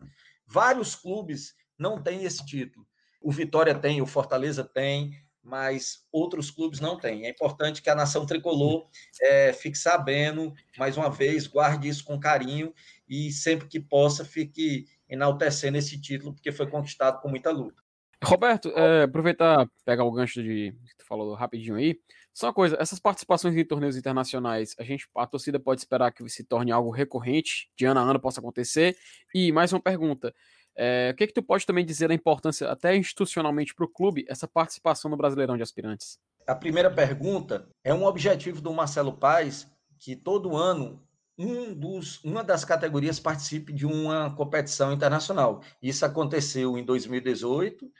Vários 0.47 0.95
clubes 0.95 1.55
não 1.79 2.03
têm 2.03 2.25
esse 2.25 2.45
título. 2.45 2.87
O 3.21 3.33
Vitória 3.33 3.75
tem, 3.75 4.01
o 4.01 4.07
Fortaleza 4.07 4.65
tem, 4.65 5.13
mas 5.43 6.07
outros 6.13 6.51
clubes 6.51 6.79
não 6.79 6.99
têm. 6.99 7.25
É 7.25 7.31
importante 7.31 7.81
que 7.81 7.89
a 7.89 7.95
nação 7.95 8.27
tricolor 8.27 8.89
é, 9.21 9.53
fique 9.53 9.79
sabendo, 9.79 10.53
mais 10.77 10.97
uma 10.97 11.11
vez, 11.11 11.47
guarde 11.47 11.89
isso 11.89 12.05
com 12.05 12.21
carinho 12.21 12.73
e 13.09 13.33
sempre 13.33 13.67
que 13.67 13.81
possa 13.81 14.25
fique 14.25 14.87
enaltecendo 15.09 15.79
esse 15.79 15.99
título, 16.01 16.35
porque 16.35 16.53
foi 16.53 16.69
conquistado 16.69 17.21
com 17.21 17.29
muita 17.29 17.51
luta. 17.51 17.83
Roberto, 18.23 18.69
é, 18.71 19.05
aproveitar, 19.05 19.69
pegar 19.85 20.05
o 20.05 20.13
gancho 20.13 20.43
de 20.43 20.73
que 20.73 20.97
tu 20.99 21.07
falou 21.07 21.35
rapidinho 21.35 21.77
aí. 21.77 21.99
Só 22.35 22.49
uma 22.49 22.53
coisa, 22.53 22.77
essas 22.79 22.99
participações 22.99 23.57
em 23.57 23.65
torneios 23.65 23.97
internacionais, 23.97 24.75
a 24.79 24.83
gente, 24.83 25.09
a 25.17 25.27
torcida 25.27 25.59
pode 25.59 25.81
esperar 25.81 26.13
que 26.13 26.29
se 26.29 26.45
torne 26.45 26.71
algo 26.71 26.91
recorrente, 26.91 27.71
de 27.77 27.85
ano 27.85 28.01
a 28.01 28.03
ano 28.03 28.21
possa 28.21 28.41
acontecer. 28.41 28.97
E 29.35 29.51
mais 29.51 29.73
uma 29.73 29.81
pergunta: 29.81 30.35
é, 30.81 31.11
o 31.13 31.17
que, 31.17 31.27
que 31.27 31.35
tu 31.35 31.43
pode 31.43 31.67
também 31.67 31.85
dizer 31.85 32.07
da 32.07 32.15
importância, 32.15 32.71
até 32.71 32.97
institucionalmente, 32.97 33.75
para 33.75 33.85
o 33.85 33.89
clube, 33.89 34.25
essa 34.29 34.47
participação 34.47 35.11
no 35.11 35.17
Brasileirão 35.17 35.57
de 35.57 35.63
Aspirantes? 35.65 36.21
A 36.47 36.55
primeira 36.55 36.89
pergunta 36.89 37.69
é 37.83 37.93
um 37.93 38.05
objetivo 38.05 38.61
do 38.61 38.73
Marcelo 38.73 39.13
Paes 39.13 39.67
que 39.99 40.15
todo 40.15 40.57
ano 40.57 41.03
um 41.37 41.75
dos, 41.75 42.23
uma 42.23 42.45
das 42.45 42.65
categorias 42.65 43.19
participe 43.19 43.73
de 43.73 43.87
uma 43.87 44.35
competição 44.35 44.93
internacional. 44.93 45.63
Isso 45.83 46.05
aconteceu 46.05 46.79
em 46.79 46.85
2018 46.85 47.91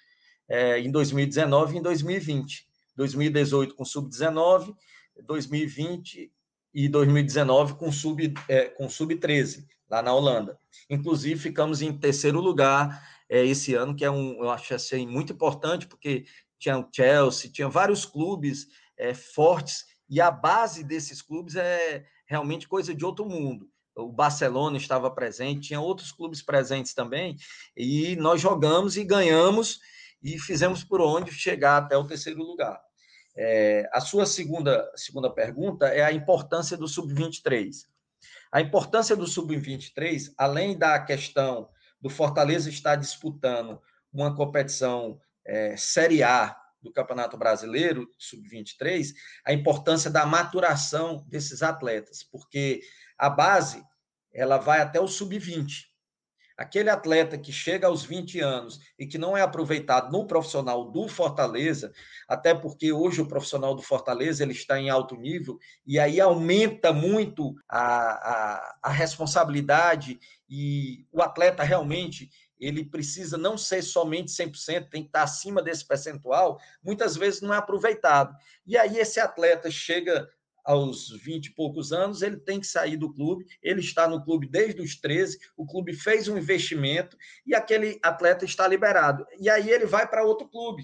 é, 0.49 0.79
em 0.79 0.91
2019 0.91 1.75
e 1.75 1.79
em 1.79 1.83
2020. 1.83 2.69
2018 2.97 3.75
com 3.75 3.85
sub-19, 3.85 4.75
2020 5.25 6.33
e 6.75 6.89
2019 6.89 7.75
com 7.75 7.91
sub 7.91 8.35
é, 8.49 8.67
com 8.67 8.89
sub-13 8.89 9.67
lá 9.91 10.03
na 10.03 10.13
Holanda. 10.13 10.59
Inclusive 10.89 11.41
ficamos 11.41 11.83
em 11.83 11.93
terceiro 11.97 12.41
lugar 12.41 13.07
é, 13.29 13.45
esse 13.45 13.75
ano, 13.75 13.95
que 13.95 14.05
é 14.05 14.11
um 14.11 14.43
eu 14.43 14.51
acho 14.51 14.75
assim 14.75 15.07
muito 15.07 15.33
importante 15.33 15.87
porque 15.87 16.25
tinha 16.59 16.79
o 16.79 16.89
Chelsea, 16.93 17.51
tinha 17.51 17.69
vários 17.69 18.05
clubes 18.05 18.67
é, 18.97 19.15
fortes 19.15 19.87
e 20.09 20.21
a 20.21 20.31
base 20.31 20.83
desses 20.83 21.23
clubes 21.23 21.57
é 21.57 22.05
realmente 22.27 22.67
coisa 22.67 22.95
de 22.95 23.05
outro 23.05 23.25
mundo 23.27 23.69
o 23.99 24.13
Barcelona 24.13 24.77
estava 24.77 25.11
presente, 25.11 25.69
tinha 25.69 25.81
outros 25.81 26.13
clubes 26.13 26.41
presentes 26.41 26.95
também, 26.95 27.37
e 27.77 28.17
nós 28.17 28.41
jogamos 28.41 28.97
e 28.97 29.05
ganhamos 29.05 29.81
e 30.23 30.39
fizemos 30.39 30.85
por 30.85 31.01
onde 31.01 31.33
chegar 31.33 31.79
até 31.79 31.97
o 31.97 32.07
terceiro 32.07 32.43
lugar. 32.43 32.81
É, 33.37 33.89
a 33.93 34.01
sua 34.01 34.27
segunda, 34.27 34.91
segunda 34.97 35.31
pergunta 35.31 35.87
é 35.87 36.03
a 36.03 36.13
importância 36.13 36.77
do 36.77 36.89
sub-23. 36.89 37.87
A 38.51 38.61
importância 38.61 39.15
do 39.15 39.27
sub-23, 39.27 40.33
além 40.37 40.77
da 40.77 40.99
questão 40.99 41.69
do 42.01 42.09
Fortaleza 42.09 42.71
estar 42.71 42.97
disputando 42.97 43.81
uma 44.13 44.35
competição 44.35 45.21
é, 45.45 45.77
Série 45.77 46.23
A 46.23 46.57
do 46.81 46.93
Campeonato 46.93 47.37
Brasileiro, 47.37 48.09
sub-23, 48.17 49.13
a 49.45 49.53
importância 49.53 50.11
da 50.11 50.25
maturação 50.25 51.25
desses 51.29 51.63
atletas, 51.63 52.23
porque 52.23 52.81
a 53.19 53.29
base 53.29 53.83
ela 54.33 54.59
vai 54.59 54.81
até 54.81 55.01
o 55.01 55.09
sub-20. 55.09 55.89
Aquele 56.59 56.91
atleta 56.91 57.39
que 57.39 57.53
chega 57.53 57.87
aos 57.87 58.05
20 58.05 58.41
anos 58.41 58.81
e 58.99 59.07
que 59.07 59.17
não 59.17 59.37
é 59.37 59.43
aproveitado 59.43 60.11
no 60.11 60.27
profissional 60.27 60.91
do 60.91 61.07
Fortaleza, 61.07 61.93
até 62.27 62.53
porque 62.53 62.93
hoje 62.93 63.21
o 63.21 63.29
profissional 63.29 63.77
do 63.77 63.83
Fortaleza 63.83 64.43
ele 64.43 64.53
está 64.53 64.77
em 64.77 64.91
alto 64.91 65.15
nível, 65.15 65.57
e 65.87 66.01
aí 66.01 66.21
aumenta 66.21 66.93
muito 66.93 67.55
a, 67.69 67.81
a, 67.81 68.79
a 68.83 68.91
responsabilidade 68.91 70.19
e 70.51 71.07
o 71.13 71.23
atleta 71.23 71.63
realmente 71.63 72.29
ele 72.59 72.85
precisa 72.85 73.39
não 73.39 73.57
ser 73.57 73.83
somente 73.83 74.33
100%, 74.33 74.89
tem 74.91 75.03
que 75.03 75.11
estar 75.11 75.23
acima 75.23 75.63
desse 75.63 75.87
percentual, 75.87 76.59
muitas 76.83 77.17
vezes 77.17 77.41
não 77.41 77.55
é 77.55 77.59
aproveitado. 77.59 78.35
E 78.67 78.77
aí 78.77 78.99
esse 78.99 79.21
atleta 79.21 79.71
chega 79.71 80.29
aos 80.69 81.09
20 81.09 81.47
e 81.47 81.55
poucos 81.55 81.95
anos, 81.95 82.21
ele 82.21 82.37
tem 82.37 82.61
que 82.61 82.67
sair 82.67 82.99
do 82.99 83.11
clube. 83.11 83.47
Ele 83.63 83.81
está 83.81 84.07
no 84.07 84.23
clube 84.23 84.47
desde 84.47 84.83
os 84.83 85.01
13, 85.01 85.39
o 85.57 85.67
clube 85.67 85.95
fez 85.95 86.29
um 86.29 86.37
investimento 86.37 87.17
e 87.47 87.55
aquele 87.55 87.99
atleta 88.03 88.45
está 88.45 88.69
liberado. 88.69 89.27
E 89.41 89.49
aí 89.49 89.71
ele 89.71 89.87
vai 89.87 90.07
para 90.07 90.27
outro 90.27 90.47
clube. 90.47 90.83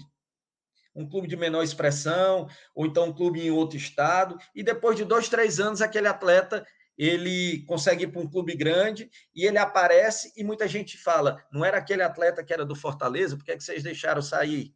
Um 0.95 1.07
clube 1.07 1.27
de 1.27 1.37
menor 1.37 1.61
expressão, 1.61 2.47
ou 2.73 2.87
então 2.87 3.09
um 3.09 3.13
clube 3.13 3.39
em 3.39 3.51
outro 3.51 3.77
estado, 3.77 4.35
e 4.55 4.63
depois 4.63 4.97
de 4.97 5.05
dois, 5.05 5.29
três 5.29 5.59
anos, 5.59 5.83
aquele 5.83 6.07
atleta 6.07 6.65
ele 6.97 7.63
consegue 7.67 8.05
ir 8.05 8.07
para 8.07 8.21
um 8.21 8.27
clube 8.27 8.55
grande 8.55 9.11
e 9.35 9.45
ele 9.45 9.59
aparece 9.59 10.33
e 10.35 10.43
muita 10.43 10.67
gente 10.67 10.97
fala: 10.97 11.37
não 11.51 11.63
era 11.63 11.77
aquele 11.77 12.01
atleta 12.01 12.43
que 12.43 12.53
era 12.53 12.65
do 12.65 12.75
Fortaleza, 12.75 13.37
por 13.37 13.45
que, 13.45 13.51
é 13.51 13.57
que 13.57 13.63
vocês 13.63 13.83
deixaram 13.83 14.21
sair? 14.21 14.73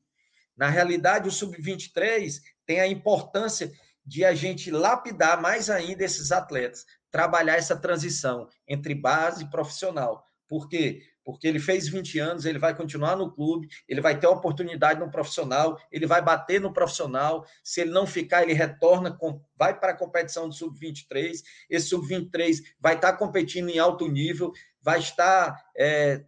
Na 0.56 0.70
realidade, 0.70 1.28
o 1.28 1.32
sub-23 1.32 2.42
tem 2.66 2.82
a 2.82 2.88
importância 2.88 3.72
de 4.10 4.26
a 4.26 4.34
gente 4.34 4.72
lapidar 4.72 5.40
mais 5.40 5.70
ainda 5.70 6.04
esses 6.04 6.32
atletas, 6.32 6.84
trabalhar 7.12 7.58
essa 7.58 7.78
transição 7.78 8.48
entre 8.68 8.96
base 8.96 9.44
e 9.44 9.50
profissional. 9.52 10.26
Por 10.48 10.68
quê? 10.68 11.04
Porque 11.24 11.48
ele 11.48 11.60
fez 11.60 11.88
20 11.88 12.18
anos, 12.18 12.46
ele 12.46 12.58
vai 12.58 12.76
continuar 12.76 13.16
no 13.16 13.32
clube, 13.32 13.68
ele 13.88 14.02
vai 14.02 14.20
ter 14.20 14.26
oportunidade 14.26 15.00
no 15.00 15.12
profissional, 15.12 15.80
ele 15.92 16.08
vai 16.08 16.24
bater 16.24 16.60
no 16.60 16.74
profissional. 16.74 17.46
Se 17.64 17.82
ele 17.82 17.92
não 17.92 18.08
ficar, 18.08 18.42
ele 18.42 18.54
retorna, 18.54 19.16
vai 19.56 19.80
para 19.80 19.92
a 19.92 19.96
competição 19.96 20.50
do 20.50 20.56
sub-23. 20.56 21.44
Esse 21.70 21.90
sub-23 21.90 22.64
vai 22.80 22.96
estar 22.96 23.14
competindo 23.14 23.70
em 23.70 23.78
alto 23.78 24.08
nível, 24.08 24.52
vai 24.82 24.98
estar 24.98 25.56
é, 25.78 26.26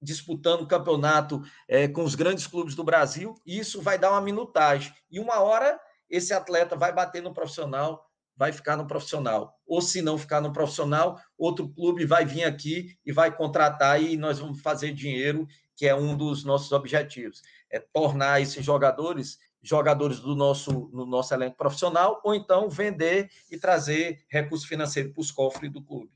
disputando 0.00 0.68
campeonato 0.68 1.42
é, 1.66 1.88
com 1.88 2.04
os 2.04 2.14
grandes 2.14 2.46
clubes 2.46 2.76
do 2.76 2.84
Brasil, 2.84 3.34
e 3.44 3.58
isso 3.58 3.82
vai 3.82 3.98
dar 3.98 4.12
uma 4.12 4.20
minutagem. 4.20 4.94
E 5.10 5.18
uma 5.18 5.40
hora 5.40 5.80
esse 6.12 6.34
atleta 6.34 6.76
vai 6.76 6.92
bater 6.92 7.22
no 7.22 7.32
profissional, 7.32 8.06
vai 8.36 8.52
ficar 8.52 8.76
no 8.76 8.86
profissional. 8.86 9.58
Ou 9.66 9.80
se 9.80 10.02
não 10.02 10.18
ficar 10.18 10.42
no 10.42 10.52
profissional, 10.52 11.18
outro 11.38 11.66
clube 11.70 12.04
vai 12.04 12.26
vir 12.26 12.44
aqui 12.44 12.98
e 13.04 13.10
vai 13.10 13.34
contratar 13.34 14.00
e 14.00 14.16
nós 14.18 14.38
vamos 14.38 14.60
fazer 14.60 14.92
dinheiro, 14.92 15.48
que 15.74 15.88
é 15.88 15.94
um 15.94 16.14
dos 16.14 16.44
nossos 16.44 16.70
objetivos. 16.70 17.40
É 17.70 17.80
tornar 17.80 18.42
esses 18.42 18.62
jogadores 18.62 19.38
jogadores 19.64 20.18
do 20.18 20.34
nosso, 20.34 20.90
no 20.92 21.06
nosso 21.06 21.32
elenco 21.32 21.56
profissional, 21.56 22.20
ou 22.24 22.34
então 22.34 22.68
vender 22.68 23.30
e 23.48 23.56
trazer 23.56 24.24
recurso 24.28 24.66
financeiro 24.66 25.12
para 25.12 25.20
os 25.20 25.30
cofres 25.30 25.72
do 25.72 25.80
clube. 25.80 26.10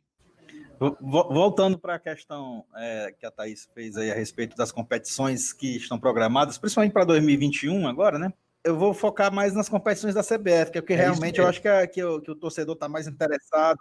Voltando 1.01 1.79
para 1.79 1.95
a 1.95 1.99
questão 1.99 2.65
é, 2.75 3.15
que 3.17 3.25
a 3.25 3.31
Thaís 3.31 3.69
fez 3.73 3.97
aí 3.97 4.11
a 4.11 4.15
respeito 4.15 4.57
das 4.57 4.73
competições 4.73 5.53
que 5.53 5.77
estão 5.77 5.97
programadas, 5.97 6.59
principalmente 6.59 6.93
para 6.93 7.05
2021 7.05 7.87
agora, 7.87 8.19
né? 8.19 8.33
Eu 8.67 8.77
vou 8.77 8.93
focar 8.93 9.33
mais 9.33 9.55
nas 9.55 9.69
competições 9.69 10.13
da 10.13 10.23
CBF, 10.23 10.73
que 10.73 10.79
é 10.79 10.81
o 10.81 10.85
que 10.85 10.93
é 10.93 10.97
realmente 10.97 11.39
eu 11.39 11.47
acho 11.47 11.63
que, 11.63 11.69
é, 11.69 11.87
que, 11.87 12.03
o, 12.03 12.21
que 12.21 12.33
o 12.33 12.35
torcedor 12.35 12.75
está 12.75 12.89
mais 12.89 13.07
interessado. 13.07 13.79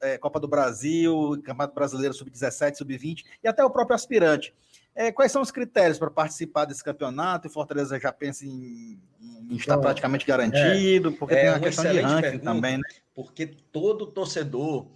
É, 0.00 0.18
Copa 0.18 0.38
do 0.38 0.46
Brasil, 0.46 1.30
Campeonato 1.42 1.74
Brasileiro 1.74 2.12
Sub-17, 2.12 2.76
Sub-20 2.76 3.24
e 3.42 3.48
até 3.48 3.64
o 3.64 3.70
próprio 3.70 3.94
aspirante. 3.94 4.54
É, 4.94 5.10
quais 5.10 5.32
são 5.32 5.40
os 5.40 5.50
critérios 5.50 5.98
para 5.98 6.10
participar 6.10 6.66
desse 6.66 6.84
campeonato? 6.84 7.48
O 7.48 7.50
Fortaleza 7.50 7.98
já 7.98 8.12
pensa 8.12 8.44
em, 8.44 9.00
em 9.48 9.56
estar 9.56 9.72
então, 9.72 9.80
praticamente 9.80 10.26
garantido, 10.26 11.12
porque 11.12 11.34
é, 11.34 11.40
tem 11.40 11.48
a 11.48 11.60
questão 11.60 11.90
de 11.90 12.00
ranking 12.00 12.20
pergunta, 12.20 12.44
também, 12.44 12.76
né? 12.76 12.82
Porque 13.14 13.46
todo 13.46 14.06
torcedor 14.06 14.90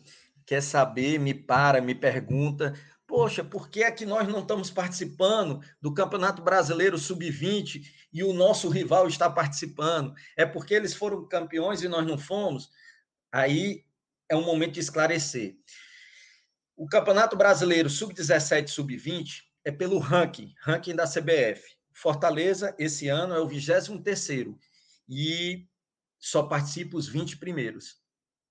quer 0.44 0.62
saber, 0.62 1.18
me 1.18 1.32
para, 1.32 1.80
me 1.80 1.94
pergunta 1.94 2.74
Poxa, 3.10 3.42
por 3.42 3.68
que 3.68 3.82
é 3.82 3.90
que 3.90 4.06
nós 4.06 4.28
não 4.28 4.38
estamos 4.38 4.70
participando 4.70 5.60
do 5.82 5.92
Campeonato 5.92 6.42
Brasileiro 6.42 6.96
Sub-20 6.96 7.84
e 8.12 8.22
o 8.22 8.32
nosso 8.32 8.68
rival 8.68 9.08
está 9.08 9.28
participando? 9.28 10.14
É 10.36 10.46
porque 10.46 10.74
eles 10.74 10.94
foram 10.94 11.26
campeões 11.26 11.82
e 11.82 11.88
nós 11.88 12.06
não 12.06 12.16
fomos? 12.16 12.70
Aí 13.32 13.84
é 14.28 14.36
um 14.36 14.44
momento 14.44 14.74
de 14.74 14.80
esclarecer. 14.80 15.56
O 16.76 16.86
Campeonato 16.86 17.36
Brasileiro 17.36 17.90
Sub-17 17.90 18.68
Sub-20 18.68 19.42
é 19.64 19.72
pelo 19.72 19.98
ranking, 19.98 20.54
ranking 20.60 20.94
da 20.94 21.04
CBF. 21.04 21.76
Fortaleza, 21.92 22.76
esse 22.78 23.08
ano, 23.08 23.34
é 23.34 23.40
o 23.40 23.48
23 23.48 23.98
e 25.08 25.66
só 26.16 26.44
participa 26.44 26.96
os 26.96 27.08
20 27.08 27.38
primeiros, 27.38 28.00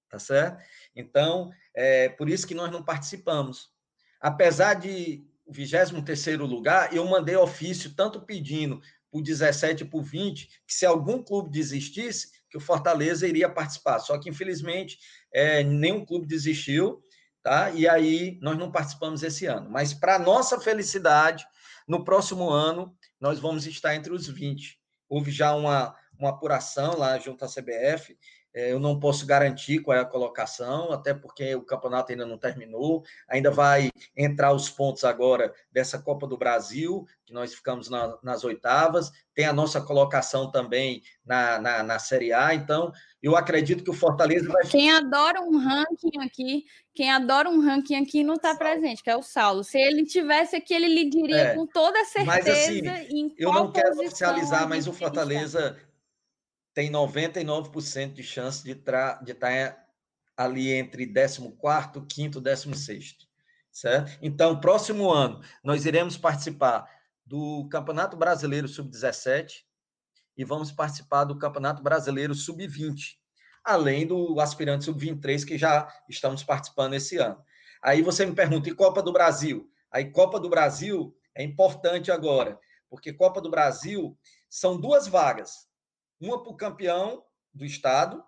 tá 0.10 0.20
certo? 0.20 0.62
Então, 0.94 1.50
é 1.74 2.10
por 2.10 2.30
isso 2.30 2.46
que 2.46 2.54
nós 2.54 2.70
não 2.70 2.84
participamos 2.84 3.79
apesar 4.20 4.76
de 4.76 5.24
o 5.46 5.52
23 5.52 6.38
lugar, 6.40 6.94
eu 6.94 7.06
mandei 7.06 7.36
ofício 7.36 7.94
tanto 7.96 8.22
pedindo 8.22 8.80
por 9.12 9.24
17 9.24 9.84
e 9.84 9.86
por 9.88 10.04
20, 10.04 10.48
que 10.68 10.74
se 10.74 10.86
algum 10.86 11.24
clube 11.24 11.50
desistisse, 11.50 12.30
que 12.50 12.58
o 12.58 12.62
Fortaleza 12.62 13.28
iria 13.28 13.50
participar. 13.50 14.00
Só 14.00 14.18
que, 14.18 14.30
infelizmente, 14.30 14.98
é, 15.34 15.64
nenhum 15.64 16.06
clube 16.06 16.28
desistiu, 16.28 17.04
tá? 17.42 17.72
E 17.72 17.88
aí 17.88 18.38
nós 18.42 18.58
não 18.58 18.72
participamos 18.72 19.24
esse 19.24 19.46
ano. 19.46 19.70
Mas, 19.70 19.94
para 19.94 20.20
nossa 20.20 20.60
felicidade, 20.60 21.46
no 21.88 22.04
próximo 22.04 22.50
ano, 22.50 22.96
nós 23.20 23.40
vamos 23.40 23.66
estar 23.66 23.96
entre 23.96 24.14
os 24.14 24.28
20. 24.28 24.80
Houve 25.08 25.32
já 25.32 25.56
uma, 25.56 25.96
uma 26.18 26.30
apuração 26.30 26.96
lá 26.96 27.18
junto 27.18 27.44
à 27.44 27.48
CBF. 27.48 28.16
É, 28.54 28.72
eu 28.72 28.80
não 28.80 29.00
posso 29.00 29.26
garantir 29.26 29.80
qual 29.80 29.96
é 29.96 30.02
a 30.02 30.06
colocação, 30.06 30.92
até 30.92 31.14
porque 31.14 31.54
o 31.54 31.62
campeonato 31.62 32.12
ainda 32.12 32.26
não 32.26 32.38
terminou. 32.38 33.04
Ainda 33.28 33.52
vai 33.52 33.92
entrar 34.18 34.54
os 34.54 34.70
pontos 34.70 35.04
agora 35.04 35.54
dessa 35.72 36.00
Copa 36.00 36.26
do 36.26 36.38
Brasil, 36.38 37.06
que 37.26 37.34
nós 37.34 37.54
ficamos 37.54 37.90
na, 37.90 38.18
nas 38.24 38.44
oitavas. 38.44 39.12
Tem 39.36 39.46
a 39.46 39.54
nossa 39.54 39.80
colocação 39.80 40.50
também 40.50 41.04
na, 41.24 41.60
na, 41.60 41.84
na, 41.84 42.00
Série 42.00 42.34
A. 42.34 42.56
Então, 42.56 42.92
eu 43.22 43.36
acredito 43.36 43.84
que 43.84 43.92
o 43.92 43.94
Fortaleza 43.94 44.52
vai. 44.52 44.66
Quem 44.66 44.92
adora 44.92 45.42
um 45.42 45.58
ranking 45.58 46.20
aqui, 46.20 46.66
quem 46.94 47.12
adora 47.12 47.50
um 47.50 47.62
ranking 47.62 47.96
aqui 47.96 48.24
não 48.24 48.34
está 48.34 48.56
presente, 48.56 49.04
que 49.04 49.10
é 49.12 49.16
o 49.16 49.22
Saulo. 49.22 49.64
Se 49.64 49.78
ele 49.78 50.06
tivesse 50.06 50.56
aqui, 50.56 50.74
ele 50.74 50.88
lhe 50.88 51.10
diria 51.10 51.38
é, 51.38 51.56
com 51.56 51.68
toda 51.68 52.04
certeza. 52.04 52.26
Mas 52.26 52.48
assim, 52.48 52.82
eu 53.38 53.54
não 53.54 53.72
quero 53.72 53.96
oficializar, 54.00 54.68
mas 54.68 54.88
o 54.88 54.94
Fortaleza 54.94 55.78
tem 56.80 56.90
99% 56.90 58.14
de 58.14 58.24
chance 58.24 58.64
de 58.64 58.72
estar 58.72 59.22
de 59.22 59.34
tá 59.34 59.78
ali 60.38 60.72
entre 60.72 61.06
14º, 61.06 61.58
5º, 62.08 62.42
16º, 62.42 63.16
certo? 63.70 64.18
Então, 64.22 64.62
próximo 64.62 65.12
ano, 65.12 65.42
nós 65.62 65.86
iremos 65.86 66.16
participar 66.16 66.90
do 67.26 67.68
Campeonato 67.68 68.16
Brasileiro 68.16 68.66
Sub-17 68.66 69.66
e 70.38 70.46
vamos 70.46 70.72
participar 70.72 71.26
do 71.26 71.38
Campeonato 71.38 71.84
Brasileiro 71.84 72.34
Sub-20, 72.34 73.18
além 73.62 74.08
do 74.08 74.40
aspirante 74.40 74.86
Sub-23 74.86 75.46
que 75.46 75.58
já 75.58 75.86
estamos 76.08 76.46
participando 76.46 76.94
esse 76.94 77.18
ano. 77.18 77.44
Aí 77.84 78.02
você 78.02 78.26
me 78.26 78.34
pergunta, 78.34 78.70
e 78.70 78.74
Copa 78.74 79.04
do 79.04 79.12
Brasil? 79.12 79.70
Aí 79.92 80.10
Copa 80.10 80.40
do 80.40 80.50
Brasil 80.50 81.14
é 81.36 81.44
importante 81.44 82.10
agora, 82.10 82.58
porque 82.90 83.12
Copa 83.12 83.42
do 83.42 83.52
Brasil 83.52 84.18
são 84.50 84.80
duas 84.80 85.10
vagas 85.10 85.68
uma 86.20 86.42
para 86.42 86.52
o 86.52 86.58
campeão 86.58 87.24
do 87.54 87.66
estado 87.66 88.24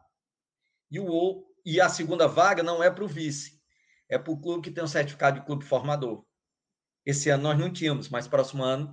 e, 0.89 0.99
o, 0.99 1.45
e 1.65 1.79
a 1.79 1.89
segunda 1.89 2.27
vaga 2.27 2.63
não 2.63 2.83
é 2.83 2.89
para 2.89 3.03
o 3.03 3.07
vice, 3.07 3.61
é 4.09 4.17
para 4.17 4.31
o 4.31 4.39
clube 4.39 4.63
que 4.63 4.71
tem 4.71 4.83
um 4.83 4.87
certificado 4.87 5.39
de 5.39 5.45
clube 5.45 5.65
formador. 5.65 6.25
Esse 7.05 7.29
ano 7.29 7.43
nós 7.43 7.57
não 7.57 7.71
tínhamos, 7.71 8.09
mas 8.09 8.27
próximo 8.27 8.63
ano 8.63 8.91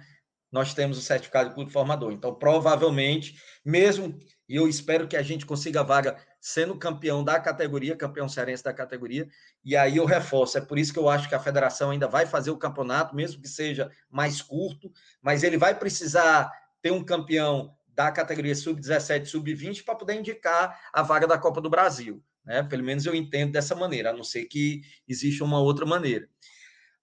nós 0.50 0.72
temos 0.72 0.96
o 0.96 1.02
certificado 1.02 1.50
de 1.50 1.54
clube 1.54 1.70
formador. 1.70 2.12
Então, 2.12 2.34
provavelmente, 2.34 3.38
mesmo, 3.64 4.18
e 4.48 4.56
eu 4.56 4.66
espero 4.66 5.06
que 5.06 5.16
a 5.16 5.22
gente 5.22 5.44
consiga 5.44 5.80
a 5.80 5.84
vaga 5.84 6.16
sendo 6.40 6.78
campeão 6.78 7.22
da 7.22 7.38
categoria, 7.38 7.96
campeão 7.96 8.28
cearense 8.28 8.64
da 8.64 8.72
categoria, 8.72 9.28
e 9.62 9.76
aí 9.76 9.98
eu 9.98 10.06
reforço, 10.06 10.56
é 10.56 10.60
por 10.60 10.78
isso 10.78 10.92
que 10.92 10.98
eu 10.98 11.08
acho 11.08 11.28
que 11.28 11.34
a 11.34 11.40
federação 11.40 11.90
ainda 11.90 12.08
vai 12.08 12.24
fazer 12.24 12.50
o 12.50 12.56
campeonato, 12.56 13.14
mesmo 13.14 13.42
que 13.42 13.48
seja 13.48 13.90
mais 14.08 14.40
curto, 14.40 14.90
mas 15.20 15.42
ele 15.42 15.58
vai 15.58 15.78
precisar 15.78 16.50
ter 16.80 16.92
um 16.92 17.04
campeão 17.04 17.76
da 17.98 18.12
categoria 18.12 18.54
sub-17, 18.54 19.26
sub-20 19.26 19.84
para 19.84 19.96
poder 19.96 20.14
indicar 20.14 20.88
a 20.92 21.02
vaga 21.02 21.26
da 21.26 21.36
Copa 21.36 21.60
do 21.60 21.68
Brasil. 21.68 22.22
Né? 22.44 22.62
Pelo 22.62 22.84
menos 22.84 23.04
eu 23.04 23.12
entendo 23.12 23.50
dessa 23.50 23.74
maneira, 23.74 24.10
a 24.10 24.12
não 24.12 24.22
ser 24.22 24.44
que 24.44 24.82
exista 25.08 25.42
uma 25.42 25.58
outra 25.58 25.84
maneira. 25.84 26.28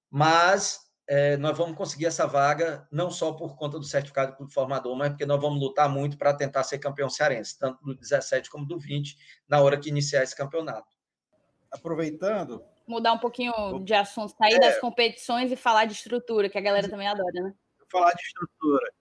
Mas 0.10 0.80
é, 1.06 1.36
nós 1.36 1.58
vamos 1.58 1.76
conseguir 1.76 2.06
essa 2.06 2.26
vaga 2.26 2.88
não 2.90 3.12
só 3.12 3.34
por 3.34 3.58
conta 3.58 3.78
do 3.78 3.84
certificado 3.84 4.32
de 4.32 4.38
clube 4.38 4.54
formador, 4.54 4.96
mas 4.96 5.10
porque 5.10 5.26
nós 5.26 5.42
vamos 5.42 5.60
lutar 5.60 5.90
muito 5.90 6.18
para 6.18 6.34
tentar 6.34 6.64
ser 6.64 6.80
campeão 6.80 7.10
cearense, 7.10 7.60
tanto 7.60 7.84
do 7.84 7.94
17 7.94 8.50
como 8.50 8.66
do 8.66 8.80
20, 8.80 9.18
na 9.50 9.60
hora 9.60 9.78
que 9.78 9.90
iniciar 9.90 10.24
esse 10.24 10.34
campeonato. 10.34 10.96
Aproveitando. 11.70 12.64
Mudar 12.88 13.12
um 13.12 13.20
pouquinho 13.20 13.84
de 13.84 13.94
assunto, 13.94 14.34
sair 14.38 14.54
é, 14.54 14.60
das 14.60 14.80
competições 14.80 15.52
e 15.52 15.58
falar 15.58 15.84
de 15.84 15.92
estrutura, 15.92 16.48
que 16.48 16.58
a 16.58 16.62
galera 16.62 16.88
também 16.88 17.10
adora, 17.10 17.42
né? 17.42 17.54
Falar 17.92 18.14
de 18.14 18.22
estrutura. 18.22 18.94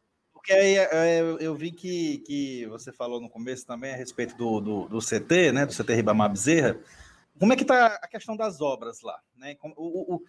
Porque 0.44 0.52
aí 0.52 0.76
é, 0.76 1.20
eu, 1.22 1.38
eu 1.38 1.54
vi 1.54 1.72
que, 1.72 2.18
que 2.18 2.66
você 2.66 2.92
falou 2.92 3.18
no 3.18 3.30
começo 3.30 3.66
também 3.66 3.94
a 3.94 3.96
respeito 3.96 4.36
do, 4.36 4.60
do, 4.60 4.88
do 4.88 4.98
CT, 4.98 5.52
né? 5.52 5.64
Do 5.64 5.72
CT 5.72 5.94
Ribamar 5.94 6.28
Bezerra. 6.28 6.78
Como 7.38 7.50
é 7.54 7.56
que 7.56 7.62
está 7.62 7.86
a 7.86 8.06
questão 8.06 8.36
das 8.36 8.60
obras 8.60 9.00
lá? 9.00 9.18
Né? 9.38 9.56
O, 9.74 10.16
o, 10.16 10.22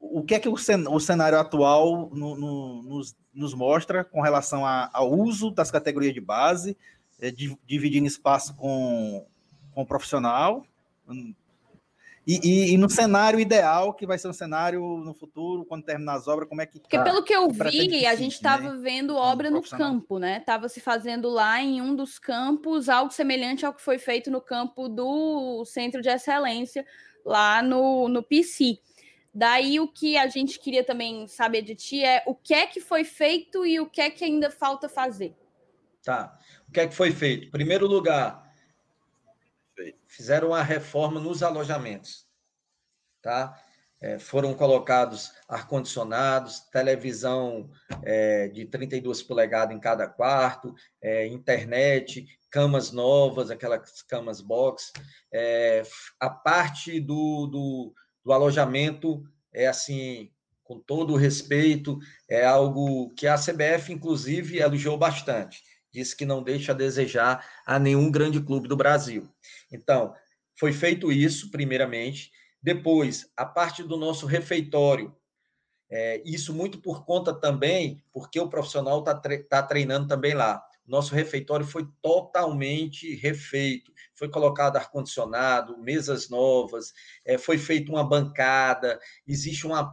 o 0.00 0.24
que 0.24 0.34
é 0.34 0.40
que 0.40 0.48
o, 0.48 0.54
o 0.54 1.00
cenário 1.00 1.38
atual 1.38 2.10
no, 2.12 2.36
no, 2.36 2.82
nos, 2.82 3.16
nos, 3.32 3.54
mostra 3.54 4.02
com 4.02 4.20
relação 4.20 4.66
a, 4.66 4.90
ao 4.92 5.12
uso 5.12 5.48
das 5.52 5.70
categorias 5.70 6.12
de 6.12 6.20
base, 6.20 6.76
é, 7.20 7.30
dividindo 7.30 8.08
espaço 8.08 8.56
com, 8.56 9.24
com 9.72 9.82
o 9.82 9.86
profissional, 9.86 10.66
e, 12.26 12.40
e, 12.42 12.74
e, 12.74 12.78
no 12.78 12.88
cenário 12.88 13.40
ideal, 13.40 13.92
que 13.94 14.06
vai 14.06 14.16
ser 14.16 14.28
um 14.28 14.32
cenário 14.32 14.80
no 14.98 15.12
futuro, 15.12 15.64
quando 15.64 15.84
terminar 15.84 16.14
as 16.14 16.28
obras, 16.28 16.48
como 16.48 16.60
é 16.60 16.66
que. 16.66 16.78
Porque 16.78 16.96
tá, 16.96 17.02
pelo 17.02 17.22
que 17.24 17.34
eu 17.34 17.48
vi, 17.50 18.06
a 18.06 18.14
gente 18.14 18.34
estava 18.34 18.74
né? 18.74 18.80
vendo 18.80 19.16
obra 19.16 19.50
no 19.50 19.60
campo, 19.60 20.20
né? 20.20 20.38
Estava 20.38 20.68
se 20.68 20.80
fazendo 20.80 21.28
lá 21.28 21.60
em 21.60 21.82
um 21.82 21.96
dos 21.96 22.20
campos 22.20 22.88
algo 22.88 23.12
semelhante 23.12 23.66
ao 23.66 23.74
que 23.74 23.82
foi 23.82 23.98
feito 23.98 24.30
no 24.30 24.40
campo 24.40 24.88
do 24.88 25.64
Centro 25.64 26.00
de 26.00 26.08
Excelência, 26.08 26.86
lá 27.24 27.60
no, 27.60 28.08
no 28.08 28.22
PC. 28.22 28.78
Daí 29.34 29.80
o 29.80 29.88
que 29.88 30.16
a 30.16 30.28
gente 30.28 30.60
queria 30.60 30.84
também 30.84 31.26
saber 31.26 31.62
de 31.62 31.74
ti 31.74 32.04
é 32.04 32.22
o 32.26 32.34
que 32.34 32.54
é 32.54 32.66
que 32.66 32.80
foi 32.80 33.02
feito 33.02 33.66
e 33.66 33.80
o 33.80 33.86
que 33.86 34.00
é 34.00 34.10
que 34.10 34.24
ainda 34.24 34.48
falta 34.48 34.88
fazer. 34.88 35.34
Tá. 36.04 36.38
O 36.68 36.72
que 36.72 36.80
é 36.80 36.86
que 36.86 36.94
foi 36.94 37.10
feito? 37.10 37.46
Em 37.46 37.50
primeiro 37.50 37.86
lugar, 37.86 38.51
fizeram 40.06 40.48
uma 40.48 40.62
reforma 40.62 41.20
nos 41.20 41.42
alojamentos, 41.42 42.26
tá? 43.20 43.58
É, 44.00 44.18
foram 44.18 44.52
colocados 44.52 45.32
ar-condicionados, 45.48 46.58
televisão 46.72 47.70
é, 48.02 48.48
de 48.48 48.64
32 48.64 49.22
polegadas 49.22 49.76
em 49.76 49.78
cada 49.78 50.08
quarto, 50.08 50.74
é, 51.00 51.26
internet, 51.28 52.26
camas 52.50 52.90
novas, 52.90 53.48
aquelas 53.48 54.02
camas 54.02 54.40
box. 54.40 54.92
É, 55.32 55.84
a 56.18 56.28
parte 56.28 56.98
do, 56.98 57.46
do, 57.46 57.94
do 58.24 58.32
alojamento 58.32 59.22
é 59.54 59.68
assim, 59.68 60.32
com 60.64 60.80
todo 60.80 61.12
o 61.12 61.16
respeito, 61.16 61.98
é 62.28 62.44
algo 62.44 63.10
que 63.14 63.28
a 63.28 63.36
CBF, 63.36 63.92
inclusive, 63.92 64.58
elogiou 64.58 64.98
bastante 64.98 65.62
disse 65.92 66.16
que 66.16 66.24
não 66.24 66.42
deixa 66.42 66.72
a 66.72 66.74
desejar 66.74 67.46
a 67.66 67.78
nenhum 67.78 68.10
grande 68.10 68.40
clube 68.40 68.66
do 68.68 68.76
Brasil. 68.76 69.28
Então, 69.70 70.14
foi 70.58 70.72
feito 70.72 71.12
isso, 71.12 71.50
primeiramente. 71.50 72.30
Depois, 72.62 73.30
a 73.36 73.44
parte 73.44 73.82
do 73.82 73.96
nosso 73.96 74.26
refeitório. 74.26 75.14
É, 75.90 76.22
isso 76.24 76.54
muito 76.54 76.80
por 76.80 77.04
conta 77.04 77.34
também, 77.34 78.02
porque 78.12 78.40
o 78.40 78.48
profissional 78.48 79.00
está 79.00 79.14
tre 79.14 79.42
tá 79.42 79.62
treinando 79.62 80.08
também 80.08 80.32
lá. 80.32 80.64
Nosso 80.86 81.14
refeitório 81.14 81.66
foi 81.66 81.86
totalmente 82.00 83.14
refeito. 83.16 83.92
Foi 84.14 84.28
colocado 84.30 84.76
ar-condicionado, 84.76 85.78
mesas 85.78 86.30
novas, 86.30 86.92
é, 87.26 87.36
foi 87.36 87.58
feita 87.58 87.92
uma 87.92 88.08
bancada. 88.08 88.98
Existe 89.26 89.66
uma, 89.66 89.92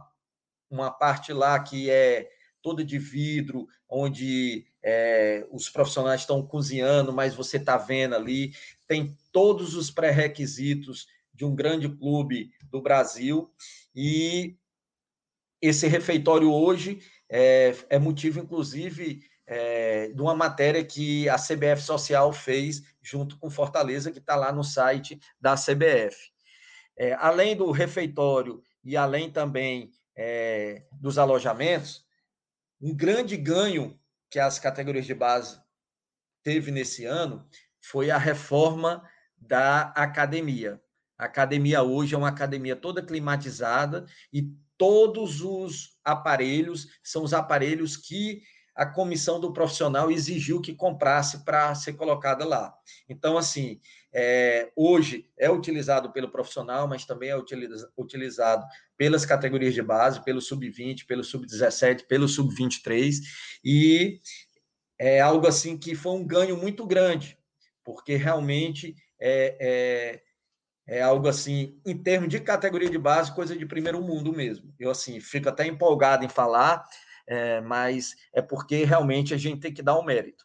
uma 0.70 0.90
parte 0.90 1.32
lá 1.32 1.58
que 1.60 1.90
é 1.90 2.30
toda 2.62 2.84
de 2.84 2.98
vidro, 2.98 3.66
onde 3.88 4.66
é, 4.82 5.46
os 5.50 5.68
profissionais 5.68 6.22
estão 6.22 6.44
cozinhando, 6.46 7.12
mas 7.12 7.34
você 7.34 7.56
está 7.56 7.76
vendo 7.76 8.14
ali, 8.14 8.52
tem 8.86 9.16
todos 9.32 9.74
os 9.74 9.90
pré-requisitos 9.90 11.06
de 11.34 11.44
um 11.44 11.54
grande 11.54 11.88
clube 11.88 12.50
do 12.70 12.80
Brasil, 12.80 13.50
e 13.94 14.56
esse 15.60 15.86
refeitório 15.86 16.52
hoje 16.52 17.00
é, 17.28 17.74
é 17.88 17.98
motivo, 17.98 18.40
inclusive, 18.40 19.22
é, 19.46 20.08
de 20.08 20.22
uma 20.22 20.34
matéria 20.34 20.84
que 20.84 21.28
a 21.28 21.36
CBF 21.36 21.82
Social 21.82 22.32
fez 22.32 22.82
junto 23.02 23.38
com 23.38 23.50
Fortaleza, 23.50 24.10
que 24.10 24.18
está 24.18 24.36
lá 24.36 24.52
no 24.52 24.62
site 24.62 25.20
da 25.40 25.54
CBF. 25.54 26.30
É, 26.96 27.14
além 27.14 27.56
do 27.56 27.70
refeitório 27.70 28.62
e 28.84 28.96
além 28.96 29.30
também 29.30 29.90
é, 30.16 30.84
dos 30.92 31.18
alojamentos, 31.18 32.04
um 32.80 32.94
grande 32.94 33.36
ganho 33.36 33.99
que 34.30 34.38
as 34.38 34.58
categorias 34.58 35.06
de 35.06 35.14
base 35.14 35.60
teve 36.42 36.70
nesse 36.70 37.04
ano 37.04 37.46
foi 37.80 38.10
a 38.10 38.18
reforma 38.18 39.02
da 39.36 39.88
academia. 39.90 40.80
A 41.18 41.24
academia 41.24 41.82
hoje 41.82 42.14
é 42.14 42.18
uma 42.18 42.28
academia 42.28 42.76
toda 42.76 43.04
climatizada 43.04 44.06
e 44.32 44.54
todos 44.78 45.42
os 45.42 45.98
aparelhos 46.04 46.88
são 47.02 47.22
os 47.22 47.34
aparelhos 47.34 47.96
que 47.96 48.42
a 48.80 48.86
comissão 48.86 49.38
do 49.38 49.52
profissional 49.52 50.10
exigiu 50.10 50.58
que 50.58 50.74
comprasse 50.74 51.44
para 51.44 51.74
ser 51.74 51.92
colocada 51.92 52.46
lá. 52.46 52.74
Então, 53.06 53.36
assim, 53.36 53.78
é, 54.10 54.72
hoje 54.74 55.28
é 55.38 55.50
utilizado 55.50 56.10
pelo 56.10 56.30
profissional, 56.30 56.88
mas 56.88 57.04
também 57.04 57.28
é 57.28 57.36
utilizado 57.98 58.64
pelas 58.96 59.26
categorias 59.26 59.74
de 59.74 59.82
base, 59.82 60.24
pelo 60.24 60.40
sub-20, 60.40 61.04
pelo 61.06 61.22
sub-17, 61.22 62.06
pelo 62.06 62.26
sub-23, 62.26 63.16
e 63.62 64.18
é 64.98 65.20
algo 65.20 65.46
assim 65.46 65.76
que 65.76 65.94
foi 65.94 66.12
um 66.12 66.26
ganho 66.26 66.56
muito 66.56 66.86
grande, 66.86 67.36
porque 67.84 68.16
realmente 68.16 68.96
é, 69.20 70.22
é, 70.88 70.96
é 70.96 71.02
algo 71.02 71.28
assim, 71.28 71.78
em 71.84 71.98
termos 71.98 72.30
de 72.30 72.40
categoria 72.40 72.88
de 72.88 72.96
base, 72.96 73.34
coisa 73.34 73.54
de 73.54 73.66
primeiro 73.66 74.00
mundo 74.00 74.32
mesmo. 74.32 74.74
Eu, 74.80 74.90
assim, 74.90 75.20
fico 75.20 75.50
até 75.50 75.66
empolgado 75.66 76.24
em 76.24 76.30
falar, 76.30 76.88
é, 77.26 77.60
mas 77.60 78.14
é 78.32 78.42
porque 78.42 78.84
realmente 78.84 79.34
a 79.34 79.36
gente 79.36 79.60
tem 79.60 79.72
que 79.72 79.82
dar 79.82 79.96
o 79.96 80.00
um 80.00 80.04
mérito. 80.04 80.44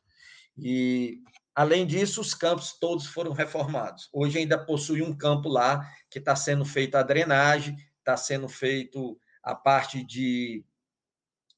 E 0.57 1.19
Além 1.55 1.87
disso, 1.87 2.19
os 2.19 2.33
campos 2.33 2.73
todos 2.77 3.07
foram 3.07 3.31
reformados. 3.31 4.09
Hoje 4.11 4.39
ainda 4.39 4.57
possui 4.57 5.01
um 5.01 5.15
campo 5.15 5.47
lá 5.47 5.89
que 6.09 6.19
está 6.19 6.35
sendo 6.35 6.65
feita 6.65 6.99
a 6.99 7.03
drenagem, 7.03 7.77
está 7.99 8.17
sendo 8.17 8.49
feito 8.49 9.17
a 9.41 9.55
parte 9.55 10.03
de, 10.03 10.65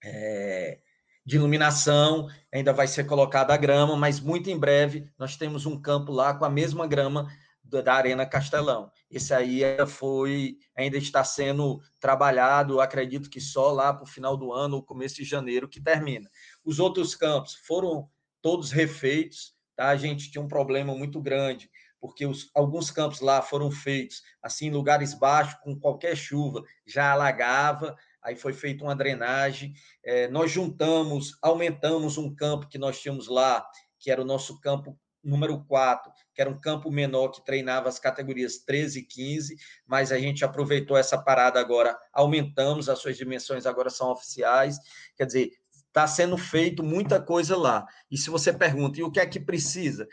é, 0.04 0.80
de 1.26 1.38
iluminação, 1.38 2.30
ainda 2.54 2.72
vai 2.72 2.88
ser 2.88 3.06
colocada 3.06 3.56
a 3.56 3.58
grama, 3.58 3.98
mas 3.98 4.20
muito 4.20 4.52
em 4.52 4.60
breve 4.60 5.10
nós 5.18 5.36
temos 5.36 5.66
um 5.66 5.82
campo 5.82 6.12
lá 6.12 6.36
com 6.36 6.46
a 6.46 6.50
mesma 6.50 6.86
grama 6.86 7.28
da 7.70 7.94
Arena 7.94 8.26
Castelão. 8.26 8.92
Esse 9.10 9.34
aí 9.34 9.62
foi, 9.88 10.58
ainda 10.76 10.98
está 10.98 11.24
sendo 11.24 11.80
trabalhado, 12.00 12.80
acredito 12.80 13.30
que 13.30 13.42
só 13.42 13.72
lá 13.72 13.94
para 13.94 14.04
o 14.04 14.08
final 14.08 14.38
do 14.38 14.52
ano, 14.54 14.84
começo 14.84 15.16
de 15.16 15.24
janeiro, 15.24 15.68
que 15.68 15.82
termina. 15.82 16.30
Os 16.64 16.80
outros 16.80 17.16
campos 17.16 17.56
foram 17.56 18.10
todos 18.42 18.72
refeitos, 18.72 19.54
tá? 19.76 19.90
A 19.90 19.98
gente 19.98 20.32
tinha 20.32 20.42
um 20.42 20.48
problema 20.48 20.96
muito 20.96 21.22
grande, 21.22 21.70
porque 22.00 22.26
os, 22.26 22.50
alguns 22.54 22.92
campos 22.92 23.22
lá 23.22 23.42
foram 23.42 23.72
feitos 23.72 24.22
assim, 24.42 24.68
em 24.68 24.72
lugares 24.72 25.14
baixos, 25.14 25.60
com 25.62 25.78
qualquer 25.78 26.16
chuva, 26.16 26.64
já 26.86 27.12
alagava, 27.12 27.96
aí 28.22 28.36
foi 28.36 28.54
feita 28.54 28.84
uma 28.84 28.96
drenagem. 28.96 29.74
É, 30.04 30.28
nós 30.28 30.52
juntamos, 30.52 31.38
aumentamos 31.42 32.18
um 32.18 32.34
campo 32.34 32.68
que 32.68 32.78
nós 32.78 33.02
tínhamos 33.02 33.28
lá, 33.28 33.66
que 34.00 34.12
era 34.12 34.22
o 34.22 34.26
nosso 34.26 34.60
campo 34.60 34.98
número 35.28 35.64
4, 35.66 36.12
que 36.34 36.42
era 36.42 36.50
um 36.50 36.60
campo 36.60 36.90
menor 36.90 37.30
que 37.30 37.46
treinava 37.46 37.90
as 37.90 38.00
categorias 38.00 38.60
13 38.60 39.00
e 39.00 39.04
15, 39.04 39.58
mas 39.86 40.12
a 40.12 40.18
gente 40.18 40.46
aproveitou 40.46 40.98
essa 40.98 41.18
parada 41.18 41.60
agora, 41.60 41.98
aumentamos, 42.14 42.90
as 42.90 43.00
suas 43.00 43.18
dimensões 43.18 43.66
agora 43.66 43.90
são 43.90 44.10
oficiais, 44.10 44.78
quer 45.16 45.26
dizer, 45.26 45.52
está 45.88 46.08
sendo 46.08 46.38
feito 46.38 46.84
muita 46.84 47.22
coisa 47.22 47.58
lá. 47.58 47.86
E 48.10 48.18
se 48.18 48.30
você 48.30 48.54
pergunta, 48.54 49.00
e 49.00 49.04
o 49.04 49.12
que 49.12 49.20
é 49.20 49.26
que 49.26 49.40
precisa? 49.40 50.08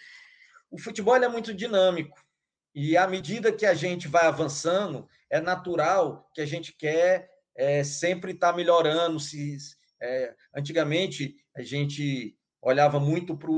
O 0.70 0.78
futebol 0.78 1.16
é 1.16 1.28
muito 1.28 1.54
dinâmico, 1.54 2.18
e 2.74 2.96
à 2.96 3.06
medida 3.06 3.52
que 3.52 3.64
a 3.64 3.74
gente 3.74 4.08
vai 4.08 4.26
avançando, 4.26 5.08
é 5.30 5.40
natural 5.40 6.28
que 6.34 6.40
a 6.40 6.46
gente 6.46 6.72
quer 6.72 7.30
é, 7.54 7.84
sempre 7.84 8.32
estar 8.32 8.50
tá 8.50 8.56
melhorando. 8.56 9.20
Se, 9.20 9.56
é, 10.02 10.34
antigamente, 10.54 11.36
a 11.54 11.62
gente 11.62 12.36
olhava 12.60 12.98
muito 12.98 13.36
para 13.36 13.50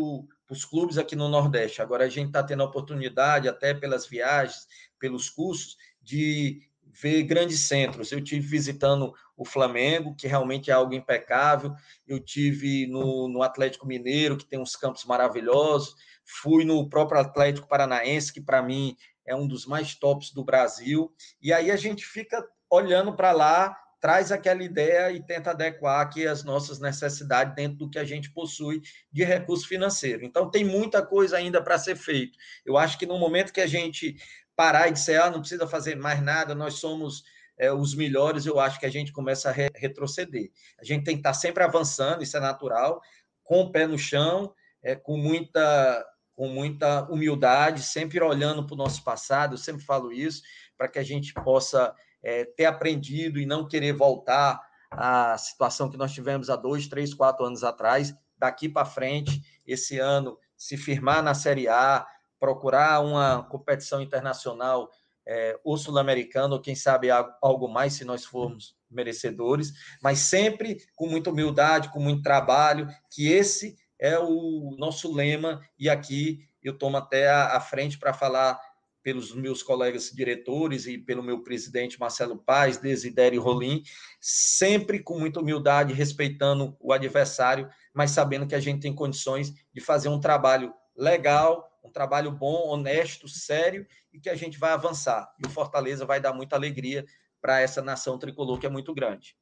os 0.55 0.65
clubes 0.65 0.99
aqui 0.99 1.17
no 1.17 1.29
Nordeste. 1.29 1.83
Agora 1.83 2.05
a 2.05 2.09
gente 2.09 2.29
está 2.29 2.43
tendo 2.43 2.63
a 2.63 2.67
oportunidade, 2.67 3.49
até 3.49 3.75
pelas 3.75 4.07
viagens, 4.07 4.67
pelos 4.99 5.29
cursos, 5.29 5.77
de 6.01 6.63
ver 6.85 7.25
grandes 7.25 7.61
centros. 7.61 8.13
Eu 8.13 8.23
tive 8.23 8.47
visitando 8.47 9.13
o 9.37 9.45
Flamengo, 9.45 10.15
que 10.15 10.27
realmente 10.27 10.71
é 10.71 10.75
algo 10.75 10.95
impecável. 10.95 11.75
Eu 12.07 12.21
tive 12.21 12.87
no, 12.87 13.29
no 13.29 13.43
Atlético 13.43 13.87
Mineiro, 13.87 14.37
que 14.37 14.47
tem 14.47 14.59
uns 14.59 14.77
campos 14.77 15.05
maravilhosos. 15.05 15.95
Fui 16.25 16.65
no 16.65 16.89
próprio 16.89 17.21
Atlético 17.21 17.69
Paranaense, 17.69 18.33
que 18.33 18.41
para 18.41 18.63
mim 18.63 18.97
é 19.27 19.35
um 19.35 19.47
dos 19.47 19.67
mais 19.67 19.95
tops 19.95 20.33
do 20.33 20.45
Brasil. 20.45 21.13
E 21.43 21.53
aí 21.53 21.71
a 21.71 21.77
gente 21.77 22.05
fica 22.05 22.47
olhando 22.71 23.15
para 23.15 23.33
lá 23.33 23.77
traz 24.01 24.31
aquela 24.31 24.63
ideia 24.63 25.11
e 25.11 25.23
tenta 25.23 25.51
adequar 25.51 26.01
aqui 26.01 26.27
as 26.27 26.45
nossas 26.45 26.79
necessidades 26.79 27.55
dentro 27.55 27.79
do 27.79 27.91
que 27.91 27.99
a 27.99 28.05
gente 28.05 28.31
possui 28.31 28.83
de 29.11 29.25
recurso 29.25 29.67
financeiro. 29.67 30.25
Então, 30.25 30.51
tem 30.51 30.65
muita 30.65 31.05
coisa 31.05 31.37
ainda 31.37 31.63
para 31.63 31.79
ser 31.79 31.97
feito. 31.97 32.39
Eu 32.65 32.77
acho 32.77 32.99
que 32.99 33.07
no 33.07 33.19
momento 33.19 33.53
que 33.53 33.61
a 33.61 33.67
gente 33.67 34.17
parar 34.55 34.89
e 34.89 34.93
dizer, 34.93 35.21
ah, 35.21 35.31
não 35.31 35.41
precisa 35.41 35.67
fazer 35.67 35.97
mais 35.97 36.23
nada, 36.23 36.55
nós 36.55 36.75
somos 36.75 37.25
é, 37.59 37.73
os 37.73 37.95
melhores, 37.95 38.47
eu 38.47 38.59
acho 38.61 38.79
que 38.79 38.87
a 38.87 38.91
gente 38.91 39.13
começa 39.13 39.49
a 39.49 39.53
re 39.53 39.69
retroceder. 39.75 40.51
A 40.81 40.85
gente 40.85 41.05
tem 41.05 41.17
que 41.17 41.21
estar 41.21 41.35
sempre 41.35 41.63
avançando, 41.63 42.23
isso 42.23 42.37
é 42.37 42.41
natural, 42.41 43.01
com 43.45 43.61
o 43.63 43.73
pé 43.73 43.87
no 43.87 43.99
chão, 43.99 44.53
é, 44.83 44.95
com 44.95 45.17
muita 45.17 46.05
com 46.35 46.49
muita 46.49 47.11
humildade, 47.11 47.83
sempre 47.83 48.21
olhando 48.21 48.67
para 48.67 48.75
o 48.75 48.77
nosso 48.77 49.03
passado, 49.03 49.55
eu 49.55 49.59
sempre 49.59 49.83
falo 49.83 50.13
isso, 50.13 50.43
para 50.77 50.87
que 50.87 50.99
a 50.99 51.03
gente 51.03 51.33
possa 51.33 51.95
é, 52.27 52.45
ter 52.45 52.65
aprendido 52.65 53.39
e 53.39 53.47
não 53.47 53.69
querer 53.69 53.93
voltar 53.93 54.61
à 54.91 55.39
situação 55.39 55.89
que 55.89 55.97
nós 55.97 56.13
tivemos 56.13 56.51
há 56.51 56.57
dois, 56.57 56.89
três, 56.89 57.15
quatro 57.15 57.47
anos 57.47 57.63
atrás. 57.63 58.13
Daqui 58.37 58.69
para 58.69 58.85
frente, 58.85 59.41
esse 59.65 60.01
ano, 60.01 60.37
se 60.57 60.77
firmar 60.77 61.23
na 61.23 61.35
Série 61.35 61.69
A, 61.69 62.05
procurar 62.41 63.01
uma 63.01 63.45
competição 63.45 64.03
internacional 64.03 64.91
é, 65.25 65.57
ou 65.63 65.77
sul-americana, 65.77 66.55
ou 66.55 66.61
quem 66.61 66.75
sabe 66.75 67.11
algo 67.41 67.69
mais, 67.69 67.93
se 67.93 68.05
nós 68.05 68.25
formos 68.25 68.77
merecedores, 68.91 69.73
mas 70.03 70.19
sempre 70.19 70.79
com 70.97 71.07
muita 71.07 71.31
humildade, 71.31 71.91
com 71.91 72.01
muito 72.01 72.25
trabalho, 72.25 72.89
que 73.09 73.31
esse 73.31 73.77
é 74.01 74.19
o 74.19 74.75
nosso 74.77 75.15
lema, 75.15 75.61
e 75.79 75.89
aqui 75.89 76.41
eu 76.61 76.77
tomo 76.77 76.97
até 76.97 77.29
a, 77.29 77.57
a 77.57 77.61
frente 77.61 77.97
para 77.99 78.13
falar 78.13 78.61
pelos 79.07 79.33
meus 79.33 79.63
colegas 79.63 80.11
diretores 80.11 80.85
e 80.89 80.99
pelo 80.99 81.23
meu 81.23 81.41
presidente 81.41 82.01
Marcelo 82.01 82.37
Paz, 82.37 82.77
Desidério 82.77 83.41
Rolim, 83.41 83.85
sempre 84.21 84.99
com 84.99 85.17
muita 85.17 85.39
humildade, 85.39 85.93
respeitando 85.93 86.77
o 86.81 86.93
adversário, 86.93 87.71
mas 87.95 88.11
sabendo 88.11 88.49
que 88.49 88.55
a 88.57 88.59
gente 88.59 88.81
tem 88.81 88.93
condições 88.93 89.55
de 89.73 89.81
fazer 89.81 90.09
um 90.09 90.19
trabalho 90.19 90.75
legal, 90.97 91.71
um 91.85 91.89
trabalho 91.93 92.33
bom, 92.33 92.67
honesto, 92.67 93.29
sério 93.29 93.87
e 94.13 94.19
que 94.19 94.29
a 94.29 94.35
gente 94.35 94.59
vai 94.59 94.73
avançar. 94.73 95.33
E 95.39 95.47
o 95.47 95.51
Fortaleza 95.51 96.05
vai 96.05 96.21
dar 96.21 96.33
muita 96.33 96.57
alegria 96.57 97.07
para 97.41 97.61
essa 97.61 97.81
nação 97.81 98.19
tricolor 98.19 98.59
que 98.59 98.67
é 98.67 98.71
muito 98.71 98.93
grande. 98.93 99.37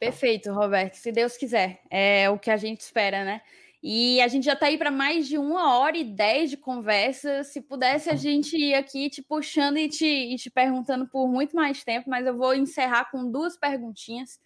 Perfeito, 0.00 0.52
Roberto. 0.52 0.94
Se 0.94 1.12
Deus 1.12 1.36
quiser, 1.36 1.82
é 1.88 2.28
o 2.28 2.36
que 2.36 2.50
a 2.50 2.56
gente 2.56 2.80
espera, 2.80 3.24
né? 3.24 3.42
E 3.88 4.20
a 4.20 4.26
gente 4.26 4.42
já 4.42 4.54
está 4.54 4.66
aí 4.66 4.76
para 4.76 4.90
mais 4.90 5.28
de 5.28 5.38
uma 5.38 5.78
hora 5.78 5.96
e 5.96 6.02
dez 6.02 6.50
de 6.50 6.56
conversa. 6.56 7.44
Se 7.44 7.60
pudesse, 7.60 8.10
a 8.10 8.16
gente 8.16 8.56
ir 8.56 8.74
aqui 8.74 9.08
te 9.08 9.22
puxando 9.22 9.76
e 9.76 9.88
te, 9.88 10.04
e 10.04 10.34
te 10.34 10.50
perguntando 10.50 11.06
por 11.06 11.28
muito 11.28 11.54
mais 11.54 11.84
tempo, 11.84 12.10
mas 12.10 12.26
eu 12.26 12.36
vou 12.36 12.52
encerrar 12.52 13.08
com 13.12 13.30
duas 13.30 13.56
perguntinhas. 13.56 14.40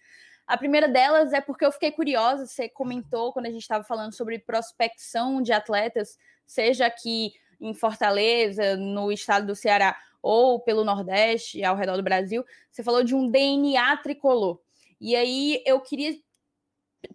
A 0.45 0.55
primeira 0.59 0.87
delas 0.87 1.33
é 1.33 1.41
porque 1.41 1.65
eu 1.65 1.71
fiquei 1.71 1.91
curiosa, 1.91 2.45
você 2.45 2.69
comentou 2.69 3.33
quando 3.33 3.47
a 3.47 3.49
gente 3.49 3.63
estava 3.63 3.83
falando 3.83 4.13
sobre 4.13 4.37
prospecção 4.37 5.41
de 5.41 5.51
atletas, 5.51 6.19
seja 6.45 6.85
aqui 6.85 7.33
em 7.59 7.73
Fortaleza, 7.73 8.77
no 8.77 9.11
estado 9.11 9.47
do 9.47 9.55
Ceará, 9.55 9.97
ou 10.21 10.59
pelo 10.59 10.83
Nordeste, 10.83 11.63
ao 11.63 11.75
redor 11.75 11.97
do 11.97 12.03
Brasil, 12.03 12.45
você 12.71 12.83
falou 12.83 13.03
de 13.03 13.15
um 13.15 13.27
DNA 13.27 13.97
tricolor. 14.03 14.61
E 14.99 15.15
aí 15.15 15.63
eu 15.65 15.81
queria 15.81 16.13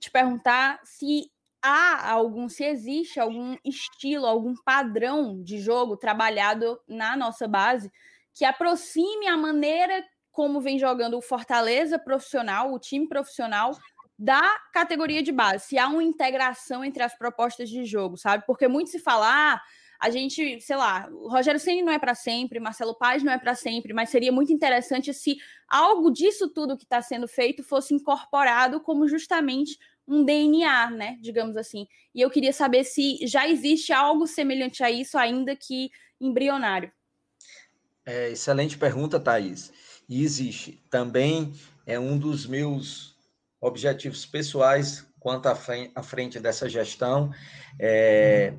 te 0.01 0.11
perguntar 0.11 0.81
se 0.83 1.31
há 1.63 2.11
algum, 2.11 2.49
se 2.49 2.65
existe 2.65 3.19
algum 3.19 3.57
estilo, 3.65 4.27
algum 4.27 4.55
padrão 4.65 5.43
de 5.43 5.59
jogo 5.59 5.97
trabalhado 5.97 6.79
na 6.87 7.17
nossa 7.17 7.49
base 7.49 7.91
que 8.35 8.45
aproxime 8.45 9.27
a 9.27 9.37
maneira 9.37 10.05
como 10.31 10.61
vem 10.61 10.79
jogando 10.79 11.17
o 11.17 11.23
Fortaleza 11.23 11.99
profissional, 11.99 12.73
o 12.73 12.79
time 12.79 13.09
profissional 13.09 13.73
da 14.19 14.43
categoria 14.73 15.23
de 15.23 15.33
base, 15.33 15.67
se 15.67 15.79
há 15.79 15.89
uma 15.89 16.03
integração 16.03 16.85
entre 16.85 17.03
as 17.03 17.17
propostas 17.17 17.69
de 17.69 17.85
jogo, 17.85 18.17
sabe? 18.17 18.45
Porque 18.47 18.69
muito 18.69 18.91
se 18.91 18.99
fala, 18.99 19.27
ah, 19.29 19.63
a 19.99 20.11
gente, 20.11 20.61
sei 20.61 20.77
lá, 20.77 21.09
o 21.11 21.29
Rogério 21.29 21.61
Ceni 21.61 21.83
não 21.83 21.93
é 21.93 21.99
para 21.99 22.15
sempre, 22.15 22.61
Marcelo 22.61 22.95
Paz 22.95 23.23
não 23.23 23.33
é 23.33 23.39
para 23.39 23.55
sempre, 23.55 23.93
mas 23.93 24.11
seria 24.11 24.31
muito 24.31 24.53
interessante 24.53 25.13
se 25.13 25.37
algo 25.69 26.11
disso 26.11 26.49
tudo 26.49 26.77
que 26.77 26.85
está 26.85 27.01
sendo 27.01 27.27
feito 27.27 27.63
fosse 27.63 27.95
incorporado 27.95 28.81
como 28.81 29.09
justamente 29.09 29.79
um 30.07 30.25
DNA, 30.25 30.91
né, 30.91 31.19
digamos 31.21 31.57
assim. 31.57 31.87
E 32.15 32.21
eu 32.21 32.31
queria 32.31 32.53
saber 32.53 32.85
se 32.85 33.19
já 33.27 33.49
existe 33.49 33.93
algo 33.93 34.27
semelhante 34.27 34.83
a 34.83 34.91
isso, 34.91 35.19
ainda 35.19 35.57
que 35.57 35.91
embrionário. 36.21 36.91
É, 38.05 38.31
excelente 38.31 38.79
pergunta, 38.79 39.19
Thaís. 39.19 39.73
E 40.09 40.23
existe. 40.23 40.85
Também 40.89 41.53
é 41.85 41.99
um 41.99 42.17
dos 42.17 42.47
meus 42.47 43.17
objetivos 43.61 44.25
pessoais 44.25 45.07
quanto 45.19 45.47
à 45.47 46.03
frente, 46.05 46.39
dessa 46.39 46.69
gestão, 46.69 47.33
é, 47.81 48.55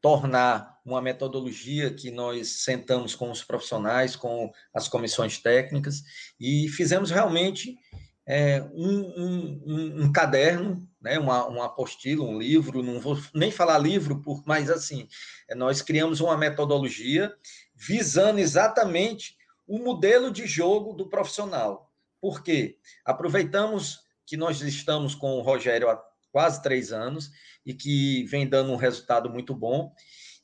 tornar 0.00 0.80
uma 0.82 1.02
metodologia 1.02 1.92
que 1.92 2.10
nós 2.10 2.62
sentamos 2.62 3.14
com 3.14 3.30
os 3.30 3.44
profissionais, 3.44 4.16
com 4.16 4.50
as 4.74 4.88
comissões 4.88 5.38
técnicas, 5.38 6.02
e 6.40 6.68
fizemos 6.68 7.10
realmente 7.10 7.76
é, 8.26 8.62
um, 8.72 9.00
um, 9.16 10.04
um, 10.04 10.12
caderno, 10.12 10.88
né, 11.00 11.18
uma, 11.18 11.46
uma 11.46 11.66
apostila, 11.66 12.24
um 12.24 12.38
livro, 12.38 12.82
não 12.82 12.98
vou 12.98 13.18
nem 13.34 13.50
falar 13.50 13.78
livro, 13.78 14.22
por, 14.22 14.42
mas 14.46 14.70
assim, 14.70 15.06
é, 15.48 15.54
nós 15.54 15.82
criamos 15.82 16.20
uma 16.20 16.36
metodologia 16.36 17.34
visando 17.74 18.40
exatamente 18.40 19.36
o 19.66 19.78
modelo 19.78 20.30
de 20.30 20.46
jogo 20.46 20.92
do 20.94 21.08
profissional. 21.08 21.92
Por 22.20 22.42
quê? 22.42 22.78
Aproveitamos 23.04 24.00
que 24.26 24.36
nós 24.36 24.60
estamos 24.62 25.14
com 25.14 25.32
o 25.32 25.42
Rogério 25.42 25.90
há 25.90 26.02
quase 26.32 26.62
três 26.62 26.92
anos 26.92 27.30
e 27.64 27.74
que 27.74 28.24
vem 28.24 28.48
dando 28.48 28.72
um 28.72 28.76
resultado 28.76 29.30
muito 29.30 29.54
bom 29.54 29.92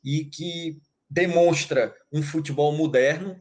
e 0.04 0.24
que 0.24 0.80
demonstra 1.08 1.94
um 2.12 2.22
futebol 2.22 2.72
moderno. 2.72 3.40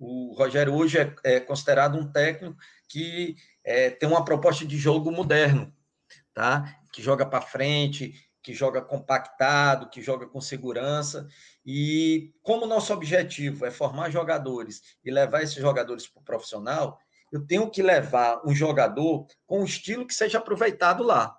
O 0.00 0.32
Rogério 0.32 0.74
hoje 0.74 0.98
é, 0.98 1.14
é 1.22 1.40
considerado 1.40 1.98
um 1.98 2.10
técnico 2.10 2.56
que 2.88 3.36
é, 3.62 3.90
tem 3.90 4.08
uma 4.08 4.24
proposta 4.24 4.64
de 4.64 4.78
jogo 4.78 5.12
moderno, 5.12 5.70
tá? 6.32 6.80
Que 6.90 7.02
joga 7.02 7.26
para 7.26 7.42
frente, 7.42 8.14
que 8.42 8.54
joga 8.54 8.80
compactado, 8.80 9.90
que 9.90 10.00
joga 10.00 10.26
com 10.26 10.40
segurança. 10.40 11.28
E 11.66 12.32
como 12.42 12.64
nosso 12.64 12.94
objetivo 12.94 13.66
é 13.66 13.70
formar 13.70 14.08
jogadores 14.08 14.80
e 15.04 15.10
levar 15.10 15.42
esses 15.42 15.56
jogadores 15.56 16.06
para 16.08 16.22
o 16.22 16.24
profissional, 16.24 16.98
eu 17.30 17.46
tenho 17.46 17.70
que 17.70 17.82
levar 17.82 18.40
um 18.46 18.54
jogador 18.54 19.26
com 19.46 19.60
um 19.60 19.64
estilo 19.64 20.06
que 20.06 20.14
seja 20.14 20.38
aproveitado 20.38 21.02
lá. 21.02 21.36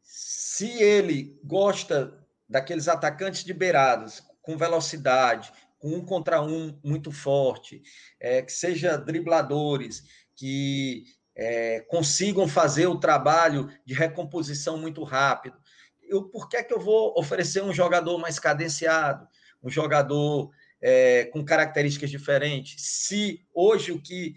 Se 0.00 0.82
ele 0.82 1.38
gosta 1.44 2.18
daqueles 2.48 2.88
atacantes 2.88 3.44
de 3.44 3.52
beiradas, 3.52 4.22
com 4.40 4.56
velocidade, 4.56 5.52
um 5.84 6.02
contra 6.02 6.40
um 6.40 6.80
muito 6.82 7.12
forte, 7.12 7.82
é, 8.18 8.40
que 8.40 8.50
seja 8.50 8.96
dribladores, 8.96 10.02
que 10.34 11.04
é, 11.36 11.80
consigam 11.80 12.48
fazer 12.48 12.86
o 12.86 12.98
trabalho 12.98 13.68
de 13.84 13.92
recomposição 13.92 14.78
muito 14.78 15.02
rápido. 15.02 15.56
Eu, 16.02 16.24
por 16.24 16.48
que, 16.48 16.56
é 16.56 16.62
que 16.62 16.72
eu 16.72 16.80
vou 16.80 17.14
oferecer 17.18 17.62
um 17.62 17.72
jogador 17.72 18.16
mais 18.18 18.38
cadenciado, 18.38 19.28
um 19.62 19.68
jogador 19.68 20.50
é, 20.80 21.24
com 21.26 21.44
características 21.44 22.10
diferentes, 22.10 22.76
se 22.78 23.44
hoje 23.52 23.92
o 23.92 24.00
que 24.00 24.36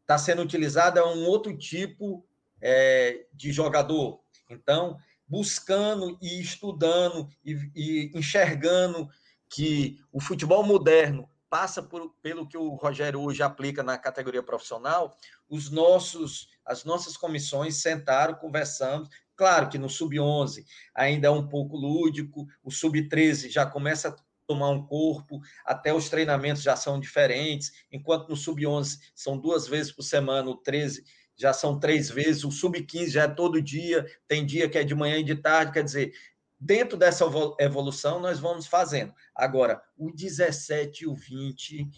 está 0.00 0.18
sendo 0.18 0.42
utilizado 0.42 0.98
é 0.98 1.06
um 1.06 1.24
outro 1.24 1.56
tipo 1.56 2.26
é, 2.60 3.26
de 3.32 3.52
jogador? 3.52 4.20
Então, 4.48 4.98
buscando 5.28 6.18
e 6.20 6.40
estudando 6.40 7.28
e, 7.44 7.70
e 7.74 8.18
enxergando 8.18 9.08
que 9.50 9.98
o 10.12 10.20
futebol 10.20 10.62
moderno 10.62 11.28
passa 11.50 11.82
por, 11.82 12.14
pelo 12.22 12.46
que 12.46 12.56
o 12.56 12.74
Rogério 12.76 13.20
hoje 13.20 13.42
aplica 13.42 13.82
na 13.82 13.98
categoria 13.98 14.42
profissional, 14.42 15.18
os 15.48 15.68
nossos, 15.68 16.48
as 16.64 16.84
nossas 16.84 17.16
comissões 17.16 17.82
sentaram, 17.82 18.34
conversamos. 18.34 19.08
Claro 19.34 19.68
que 19.68 19.76
no 19.76 19.88
sub-11 19.88 20.64
ainda 20.94 21.26
é 21.26 21.30
um 21.30 21.48
pouco 21.48 21.76
lúdico, 21.76 22.46
o 22.62 22.70
sub-13 22.70 23.50
já 23.50 23.66
começa 23.66 24.10
a 24.10 24.16
tomar 24.46 24.70
um 24.70 24.86
corpo, 24.86 25.40
até 25.64 25.92
os 25.92 26.08
treinamentos 26.08 26.62
já 26.62 26.76
são 26.76 27.00
diferentes, 27.00 27.72
enquanto 27.90 28.28
no 28.28 28.36
sub-11 28.36 28.98
são 29.14 29.36
duas 29.36 29.66
vezes 29.66 29.90
por 29.90 30.02
semana, 30.02 30.48
o 30.48 30.56
13 30.56 31.04
já 31.40 31.54
são 31.54 31.80
três 31.80 32.10
vezes, 32.10 32.44
o 32.44 32.50
sub-15 32.50 33.08
já 33.08 33.22
é 33.22 33.28
todo 33.28 33.62
dia, 33.62 34.06
tem 34.28 34.44
dia 34.44 34.68
que 34.68 34.76
é 34.76 34.84
de 34.84 34.94
manhã 34.94 35.16
e 35.16 35.24
de 35.24 35.34
tarde, 35.34 35.72
quer 35.72 35.82
dizer, 35.82 36.12
dentro 36.60 36.98
dessa 36.98 37.24
evolução 37.58 38.20
nós 38.20 38.38
vamos 38.38 38.66
fazendo. 38.66 39.14
Agora, 39.34 39.80
o 39.96 40.12
17 40.12 41.04
e 41.04 41.06
o 41.06 41.14
20, 41.14 41.88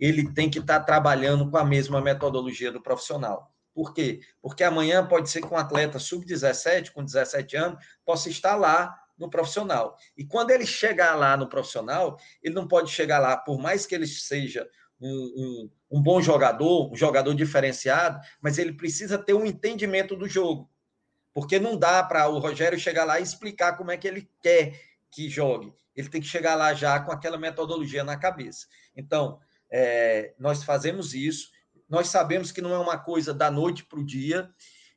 ele 0.00 0.32
tem 0.32 0.50
que 0.50 0.58
estar 0.58 0.80
trabalhando 0.80 1.48
com 1.50 1.56
a 1.56 1.64
mesma 1.64 2.00
metodologia 2.00 2.72
do 2.72 2.82
profissional. 2.82 3.52
Por 3.72 3.94
quê? 3.94 4.20
Porque 4.42 4.64
amanhã 4.64 5.06
pode 5.06 5.30
ser 5.30 5.40
que 5.40 5.54
um 5.54 5.56
atleta 5.56 6.00
sub-17, 6.00 6.90
com 6.90 7.04
17 7.04 7.56
anos, 7.56 7.84
possa 8.04 8.28
estar 8.28 8.56
lá 8.56 8.92
no 9.16 9.30
profissional. 9.30 9.96
E 10.16 10.24
quando 10.24 10.50
ele 10.50 10.66
chegar 10.66 11.14
lá 11.14 11.36
no 11.36 11.48
profissional, 11.48 12.18
ele 12.42 12.54
não 12.54 12.66
pode 12.66 12.90
chegar 12.90 13.20
lá, 13.20 13.36
por 13.36 13.58
mais 13.58 13.86
que 13.86 13.94
ele 13.94 14.06
seja 14.06 14.68
um, 15.00 15.70
um, 15.90 15.98
um 15.98 16.02
bom 16.02 16.20
jogador, 16.20 16.90
um 16.92 16.96
jogador 16.96 17.34
diferenciado, 17.34 18.20
mas 18.40 18.58
ele 18.58 18.72
precisa 18.72 19.16
ter 19.16 19.34
um 19.34 19.46
entendimento 19.46 20.16
do 20.16 20.28
jogo. 20.28 20.68
Porque 21.32 21.58
não 21.58 21.76
dá 21.76 22.02
para 22.02 22.28
o 22.28 22.38
Rogério 22.38 22.78
chegar 22.78 23.04
lá 23.04 23.20
e 23.20 23.22
explicar 23.22 23.76
como 23.76 23.90
é 23.90 23.96
que 23.96 24.08
ele 24.08 24.28
quer 24.42 24.80
que 25.10 25.28
jogue. 25.28 25.72
Ele 25.94 26.08
tem 26.08 26.20
que 26.20 26.26
chegar 26.26 26.54
lá 26.54 26.74
já 26.74 27.00
com 27.00 27.10
aquela 27.10 27.38
metodologia 27.38 28.04
na 28.04 28.16
cabeça. 28.16 28.66
Então, 28.96 29.38
é, 29.70 30.34
nós 30.38 30.62
fazemos 30.62 31.14
isso. 31.14 31.50
Nós 31.88 32.08
sabemos 32.08 32.52
que 32.52 32.60
não 32.60 32.72
é 32.74 32.78
uma 32.78 32.98
coisa 32.98 33.32
da 33.32 33.50
noite 33.50 33.84
para 33.84 33.98
o 33.98 34.04
dia, 34.04 34.50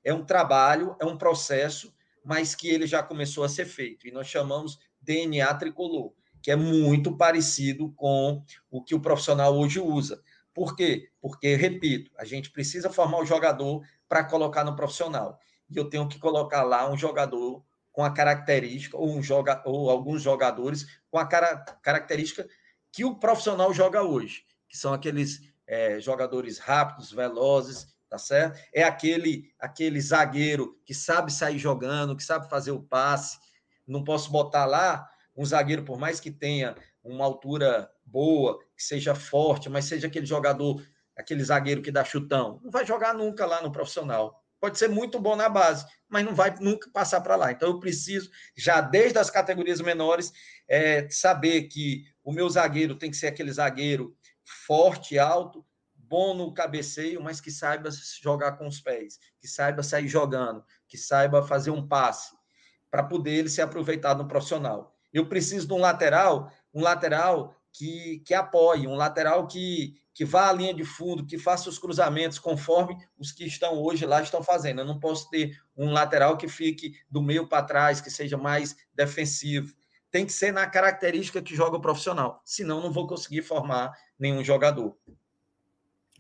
é 0.04 0.14
um 0.14 0.26
trabalho, 0.26 0.96
é 1.00 1.06
um 1.06 1.18
processo, 1.18 1.94
mas 2.24 2.54
que 2.54 2.68
ele 2.68 2.86
já 2.86 3.02
começou 3.02 3.44
a 3.44 3.50
ser 3.50 3.66
feito. 3.66 4.08
E 4.08 4.12
nós 4.12 4.28
chamamos 4.28 4.78
DNA 5.02 5.54
tricolor, 5.56 6.14
que 6.42 6.52
é 6.52 6.56
muito 6.56 7.16
parecido 7.18 7.92
com 7.94 8.44
o 8.70 8.84
que 8.84 8.94
o 8.94 9.00
profissional 9.00 9.58
hoje 9.58 9.80
usa. 9.80 10.22
Por 10.54 10.76
quê? 10.76 11.10
Porque, 11.22 11.56
repito, 11.56 12.12
a 12.18 12.26
gente 12.26 12.52
precisa 12.52 12.90
formar 12.90 13.20
o 13.20 13.26
jogador 13.26 13.82
para 14.08 14.24
colocar 14.24 14.64
no 14.64 14.76
profissional 14.76 15.40
e 15.72 15.78
eu 15.78 15.90
tenho 15.90 16.08
que 16.08 16.20
colocar 16.20 16.64
lá 16.64 16.90
um 16.90 16.98
jogador 16.98 17.64
com 17.92 18.04
a 18.04 18.12
característica, 18.12 18.98
ou, 18.98 19.10
um 19.10 19.24
joga, 19.24 19.62
ou 19.66 19.90
alguns 19.90 20.22
jogadores 20.22 20.86
com 21.10 21.18
a 21.18 21.26
cara, 21.26 21.58
característica 21.82 22.48
que 22.92 23.06
o 23.06 23.16
profissional 23.16 23.74
joga 23.74 24.04
hoje, 24.04 24.44
que 24.68 24.78
são 24.78 24.94
aqueles 24.94 25.42
é, 25.66 26.00
jogadores 26.00 26.58
rápidos, 26.60 27.12
velozes, 27.12 27.88
tá 28.10 28.18
certo? 28.18 28.60
É 28.74 28.84
aquele, 28.84 29.54
aquele 29.58 30.00
zagueiro 30.00 30.78
que 30.86 30.94
sabe 30.94 31.32
sair 31.32 31.58
jogando, 31.58 32.16
que 32.16 32.24
sabe 32.24 32.50
fazer 32.50 32.72
o 32.72 32.84
passe. 32.84 33.40
Não 33.88 34.04
posso 34.04 34.30
botar 34.30 34.66
lá 34.66 35.10
um 35.36 35.46
zagueiro, 35.46 35.84
por 35.84 35.98
mais 35.98 36.20
que 36.20 36.30
tenha 36.30 36.76
uma 37.04 37.24
altura 37.24 37.90
boa, 38.06 38.60
que 38.76 38.84
seja 38.84 39.16
forte, 39.16 39.70
mas 39.70 39.86
seja 39.86 40.08
aquele 40.08 40.26
jogador, 40.26 40.86
aquele 41.16 41.44
zagueiro 41.44 41.82
que 41.82 41.92
dá 41.92 42.04
chutão. 42.04 42.60
Não 42.62 42.70
vai 42.70 42.86
jogar 42.86 43.14
nunca 43.14 43.46
lá 43.46 43.62
no 43.62 43.72
profissional 43.72 44.41
pode 44.62 44.78
ser 44.78 44.88
muito 44.88 45.20
bom 45.20 45.36
na 45.36 45.50
base, 45.50 45.86
mas 46.08 46.24
não 46.24 46.36
vai 46.36 46.56
nunca 46.60 46.88
passar 46.92 47.20
para 47.22 47.36
lá. 47.36 47.52
Então, 47.52 47.68
eu 47.68 47.80
preciso, 47.80 48.30
já 48.56 48.80
desde 48.80 49.18
as 49.18 49.32
categorias 49.32 49.82
menores, 49.82 50.32
é, 50.70 51.10
saber 51.10 51.64
que 51.64 52.06
o 52.24 52.32
meu 52.32 52.48
zagueiro 52.48 52.96
tem 52.96 53.10
que 53.10 53.18
ser 53.18 53.28
aquele 53.28 53.52
zagueiro 53.52 54.16
forte, 54.68 55.18
alto, 55.18 55.66
bom 55.96 56.36
no 56.36 56.54
cabeceio, 56.54 57.22
mas 57.24 57.42
que 57.42 57.50
saiba 57.50 57.90
jogar 58.22 58.54
com 58.54 58.68
os 58.68 58.80
pés, 58.80 59.18
que 59.40 59.48
saiba 59.48 59.82
sair 59.82 60.08
jogando, 60.08 60.64
que 60.88 60.98
saiba 60.98 61.42
fazer 61.42 61.72
um 61.72 61.88
passe, 61.88 62.36
para 62.92 63.02
poder 63.02 63.32
ele 63.32 63.50
ser 63.50 63.64
aproveitado 63.64 64.22
no 64.22 64.28
profissional. 64.28 64.96
Eu 65.12 65.28
preciso 65.28 65.68
de 65.68 65.74
um 65.74 65.80
lateral, 65.80 66.52
um 66.74 66.82
lateral 66.82 67.56
que, 67.74 68.22
que 68.26 68.34
apoie, 68.34 68.88
um 68.88 68.96
lateral 68.96 69.48
que, 69.48 69.96
que 70.14 70.26
vá 70.26 70.50
à 70.50 70.54
linha 70.54 70.74
de 70.74 70.84
fundo, 70.84 71.26
que 71.26 71.38
faça 71.38 71.70
os 71.70 71.80
cruzamentos 71.80 72.38
conforme 72.38 72.98
os 73.18 73.32
que 73.32 73.46
estão 73.46 73.82
hoje 73.82 74.06
lá 74.06 74.22
estão 74.22 74.44
fazendo. 74.44 74.82
Eu 74.82 74.86
não 74.86 75.00
posso 75.00 75.30
ter 75.30 75.58
um 75.76 75.92
lateral 75.92 76.38
que 76.38 76.48
fique 76.48 76.94
do 77.10 77.22
meio 77.22 77.48
para 77.48 77.64
trás, 77.64 78.02
que 78.02 78.10
seja 78.10 78.38
mais 78.38 78.76
defensivo. 78.94 79.74
Tem 80.10 80.26
que 80.26 80.34
ser 80.34 80.52
na 80.52 80.68
característica 80.68 81.42
que 81.42 81.56
joga 81.56 81.78
o 81.78 81.82
profissional, 81.82 82.42
senão 82.44 82.82
não 82.82 82.92
vou 82.92 83.08
conseguir 83.08 83.42
formar 83.42 83.94
nenhum 84.20 84.44
jogador. 84.44 84.98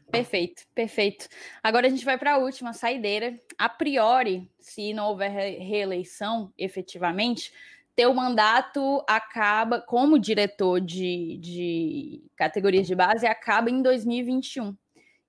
Perfeito, 0.09 0.63
perfeito. 0.76 1.27
Agora 1.63 1.88
a 1.88 1.89
gente 1.89 2.03
vai 2.03 2.18
para 2.18 2.34
a 2.34 2.38
última 2.38 2.73
saideira. 2.73 3.39
A 3.57 3.69
priori, 3.69 4.51
se 4.59 4.93
não 4.93 5.07
houver 5.07 5.30
reeleição 5.30 6.53
efetivamente, 6.57 7.53
teu 7.95 8.13
mandato 8.13 9.03
acaba, 9.07 9.81
como 9.81 10.19
diretor 10.19 10.80
de, 10.80 11.38
de 11.38 12.23
categorias 12.35 12.88
de 12.88 12.95
base, 12.95 13.27
acaba 13.27 13.69
em 13.69 13.81
2021. 13.81 14.76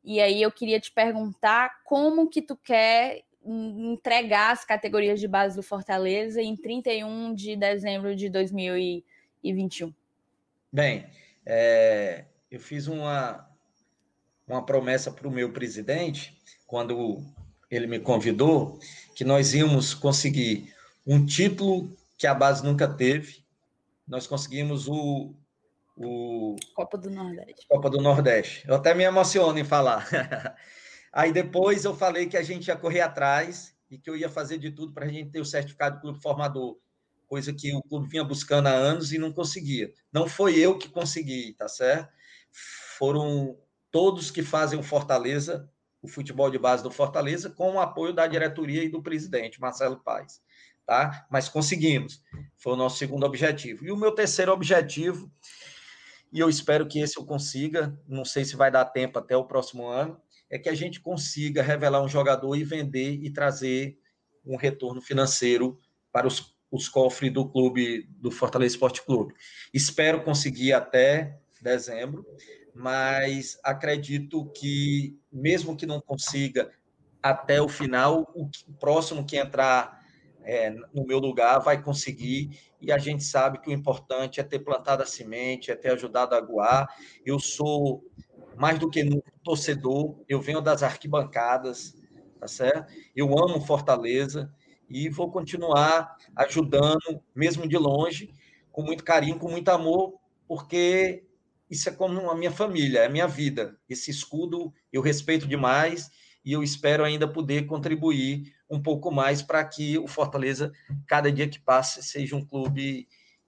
E 0.04 0.20
aí 0.20 0.42
eu 0.42 0.50
queria 0.50 0.80
te 0.80 0.90
perguntar 0.90 1.82
como 1.84 2.28
que 2.28 2.42
tu 2.42 2.56
quer 2.56 3.22
entregar 3.44 4.52
as 4.52 4.64
categorias 4.64 5.18
de 5.20 5.26
base 5.26 5.56
do 5.56 5.62
Fortaleza 5.62 6.40
em 6.40 6.56
31 6.56 7.34
de 7.34 7.56
dezembro 7.56 8.14
de 8.14 8.28
2021. 8.28 9.92
Bem, 10.72 11.06
é, 11.44 12.24
eu 12.50 12.60
fiz 12.60 12.86
uma, 12.86 13.48
uma 14.46 14.64
promessa 14.64 15.10
para 15.10 15.26
o 15.26 15.30
meu 15.30 15.52
presidente, 15.52 16.36
quando 16.66 17.22
ele 17.70 17.86
me 17.86 17.98
convidou, 17.98 18.78
que 19.14 19.24
nós 19.24 19.54
íamos 19.54 19.92
conseguir 19.94 20.72
um 21.06 21.24
título 21.24 21.96
que 22.22 22.26
a 22.28 22.34
base 22.34 22.64
nunca 22.64 22.86
teve. 22.86 23.44
Nós 24.06 24.28
conseguimos 24.28 24.86
o, 24.86 25.34
o 25.96 26.54
Copa 26.72 26.96
do 26.96 27.10
Nordeste. 27.10 27.66
Copa 27.68 27.90
do 27.90 28.00
Nordeste. 28.00 28.64
Eu 28.68 28.76
até 28.76 28.94
me 28.94 29.02
emociono 29.02 29.58
em 29.58 29.64
falar. 29.64 30.08
Aí 31.12 31.32
depois 31.32 31.84
eu 31.84 31.96
falei 31.96 32.28
que 32.28 32.36
a 32.36 32.42
gente 32.44 32.68
ia 32.68 32.76
correr 32.76 33.00
atrás 33.00 33.76
e 33.90 33.98
que 33.98 34.08
eu 34.08 34.16
ia 34.16 34.28
fazer 34.28 34.58
de 34.58 34.70
tudo 34.70 34.92
para 34.92 35.06
a 35.06 35.08
gente 35.08 35.32
ter 35.32 35.40
o 35.40 35.44
certificado 35.44 35.96
de 35.96 36.02
clube 36.02 36.22
formador, 36.22 36.78
coisa 37.26 37.52
que 37.52 37.74
o 37.74 37.82
clube 37.82 38.06
vinha 38.06 38.22
buscando 38.22 38.68
há 38.68 38.72
anos 38.72 39.12
e 39.12 39.18
não 39.18 39.32
conseguia. 39.32 39.92
Não 40.12 40.28
foi 40.28 40.56
eu 40.56 40.78
que 40.78 40.88
consegui, 40.88 41.54
tá 41.54 41.66
certo? 41.66 42.08
Foram 42.98 43.58
todos 43.90 44.30
que 44.30 44.42
fazem 44.42 44.78
o 44.78 44.82
Fortaleza, 44.84 45.68
o 46.00 46.06
futebol 46.06 46.48
de 46.52 46.58
base 46.58 46.84
do 46.84 46.90
Fortaleza, 46.92 47.50
com 47.50 47.72
o 47.72 47.80
apoio 47.80 48.12
da 48.12 48.28
diretoria 48.28 48.84
e 48.84 48.88
do 48.88 49.02
presidente, 49.02 49.60
Marcelo 49.60 49.98
Paes 49.98 50.40
tá? 50.86 51.26
Mas 51.30 51.48
conseguimos. 51.48 52.22
Foi 52.56 52.72
o 52.72 52.76
nosso 52.76 52.98
segundo 52.98 53.24
objetivo. 53.24 53.84
E 53.84 53.90
o 53.90 53.96
meu 53.96 54.12
terceiro 54.12 54.52
objetivo, 54.52 55.30
e 56.32 56.40
eu 56.40 56.48
espero 56.48 56.86
que 56.86 57.00
esse 57.00 57.18
eu 57.18 57.24
consiga, 57.24 57.98
não 58.08 58.24
sei 58.24 58.44
se 58.44 58.56
vai 58.56 58.70
dar 58.70 58.84
tempo 58.86 59.18
até 59.18 59.36
o 59.36 59.44
próximo 59.44 59.86
ano, 59.86 60.20
é 60.50 60.58
que 60.58 60.68
a 60.68 60.74
gente 60.74 61.00
consiga 61.00 61.62
revelar 61.62 62.02
um 62.02 62.08
jogador 62.08 62.54
e 62.56 62.64
vender 62.64 63.18
e 63.22 63.30
trazer 63.30 63.98
um 64.44 64.56
retorno 64.56 65.00
financeiro 65.00 65.80
para 66.12 66.26
os, 66.26 66.54
os 66.70 66.88
cofres 66.88 67.32
do 67.32 67.48
clube, 67.48 68.08
do 68.18 68.30
Fortaleza 68.30 68.74
Esporte 68.74 69.02
Clube. 69.02 69.34
Espero 69.72 70.22
conseguir 70.22 70.72
até 70.72 71.38
dezembro, 71.60 72.26
mas 72.74 73.58
acredito 73.62 74.50
que, 74.52 75.18
mesmo 75.32 75.76
que 75.76 75.86
não 75.86 76.00
consiga 76.00 76.70
até 77.22 77.62
o 77.62 77.68
final, 77.68 78.30
o 78.34 78.50
próximo 78.80 79.24
que 79.24 79.36
entrar 79.36 80.01
é, 80.44 80.70
no 80.92 81.06
meu 81.06 81.18
lugar 81.18 81.58
vai 81.58 81.82
conseguir, 81.82 82.58
e 82.80 82.90
a 82.90 82.98
gente 82.98 83.22
sabe 83.22 83.58
que 83.60 83.68
o 83.68 83.72
importante 83.72 84.40
é 84.40 84.42
ter 84.42 84.58
plantado 84.58 85.02
a 85.02 85.06
semente, 85.06 85.70
é 85.70 85.76
ter 85.76 85.92
ajudado 85.92 86.34
a 86.34 86.38
aguar. 86.38 86.88
Eu 87.24 87.38
sou, 87.38 88.04
mais 88.56 88.78
do 88.78 88.90
que 88.90 89.04
nunca, 89.04 89.32
torcedor, 89.42 90.16
eu 90.28 90.40
venho 90.40 90.60
das 90.60 90.82
arquibancadas, 90.82 91.94
tá 92.40 92.48
certo? 92.48 92.92
Eu 93.14 93.38
amo 93.38 93.60
Fortaleza 93.60 94.52
e 94.88 95.08
vou 95.08 95.30
continuar 95.30 96.16
ajudando, 96.36 97.22
mesmo 97.34 97.68
de 97.68 97.78
longe, 97.78 98.32
com 98.70 98.82
muito 98.82 99.04
carinho, 99.04 99.38
com 99.38 99.48
muito 99.48 99.68
amor, 99.68 100.18
porque 100.48 101.24
isso 101.70 101.88
é 101.88 101.92
como 101.92 102.30
a 102.30 102.34
minha 102.34 102.50
família, 102.50 103.00
é 103.00 103.06
a 103.06 103.10
minha 103.10 103.26
vida. 103.26 103.78
Esse 103.88 104.10
escudo 104.10 104.72
eu 104.92 105.00
respeito 105.00 105.46
demais 105.46 106.10
e 106.44 106.52
eu 106.52 106.62
espero 106.62 107.04
ainda 107.04 107.28
poder 107.28 107.66
contribuir 107.66 108.54
um 108.68 108.80
pouco 108.80 109.10
mais 109.10 109.42
para 109.42 109.64
que 109.64 109.98
o 109.98 110.06
Fortaleza, 110.08 110.72
cada 111.06 111.30
dia 111.30 111.48
que 111.48 111.60
passe, 111.60 112.02
seja 112.02 112.34
um 112.34 112.44
clube 112.44 113.06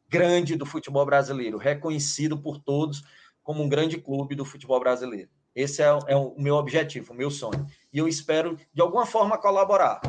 grande 0.08 0.54
do 0.54 0.66
futebol 0.66 1.04
brasileiro, 1.04 1.58
reconhecido 1.58 2.38
por 2.38 2.58
todos 2.58 3.02
como 3.42 3.62
um 3.62 3.68
grande 3.68 3.98
clube 3.98 4.34
do 4.34 4.44
futebol 4.44 4.78
brasileiro. 4.78 5.28
Esse 5.54 5.82
é, 5.82 5.86
é 6.08 6.16
o 6.16 6.34
meu 6.38 6.56
objetivo, 6.56 7.12
o 7.12 7.16
meu 7.16 7.30
sonho. 7.30 7.66
E 7.92 7.98
eu 7.98 8.08
espero, 8.08 8.58
de 8.72 8.82
alguma 8.82 9.06
forma, 9.06 9.38
colaborar, 9.38 10.00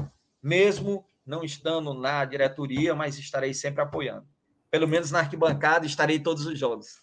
mesmo 0.41 1.05
não 1.25 1.43
estando 1.43 1.93
na 1.93 2.23
diretoria, 2.25 2.93
mas 2.93 3.17
estarei 3.17 3.53
sempre 3.53 3.81
apoiando. 3.81 4.27
Pelo 4.69 4.87
menos 4.87 5.11
na 5.11 5.19
arquibancada, 5.19 5.85
estarei 5.85 6.19
todos 6.19 6.45
os 6.45 6.57
jogos. 6.57 6.99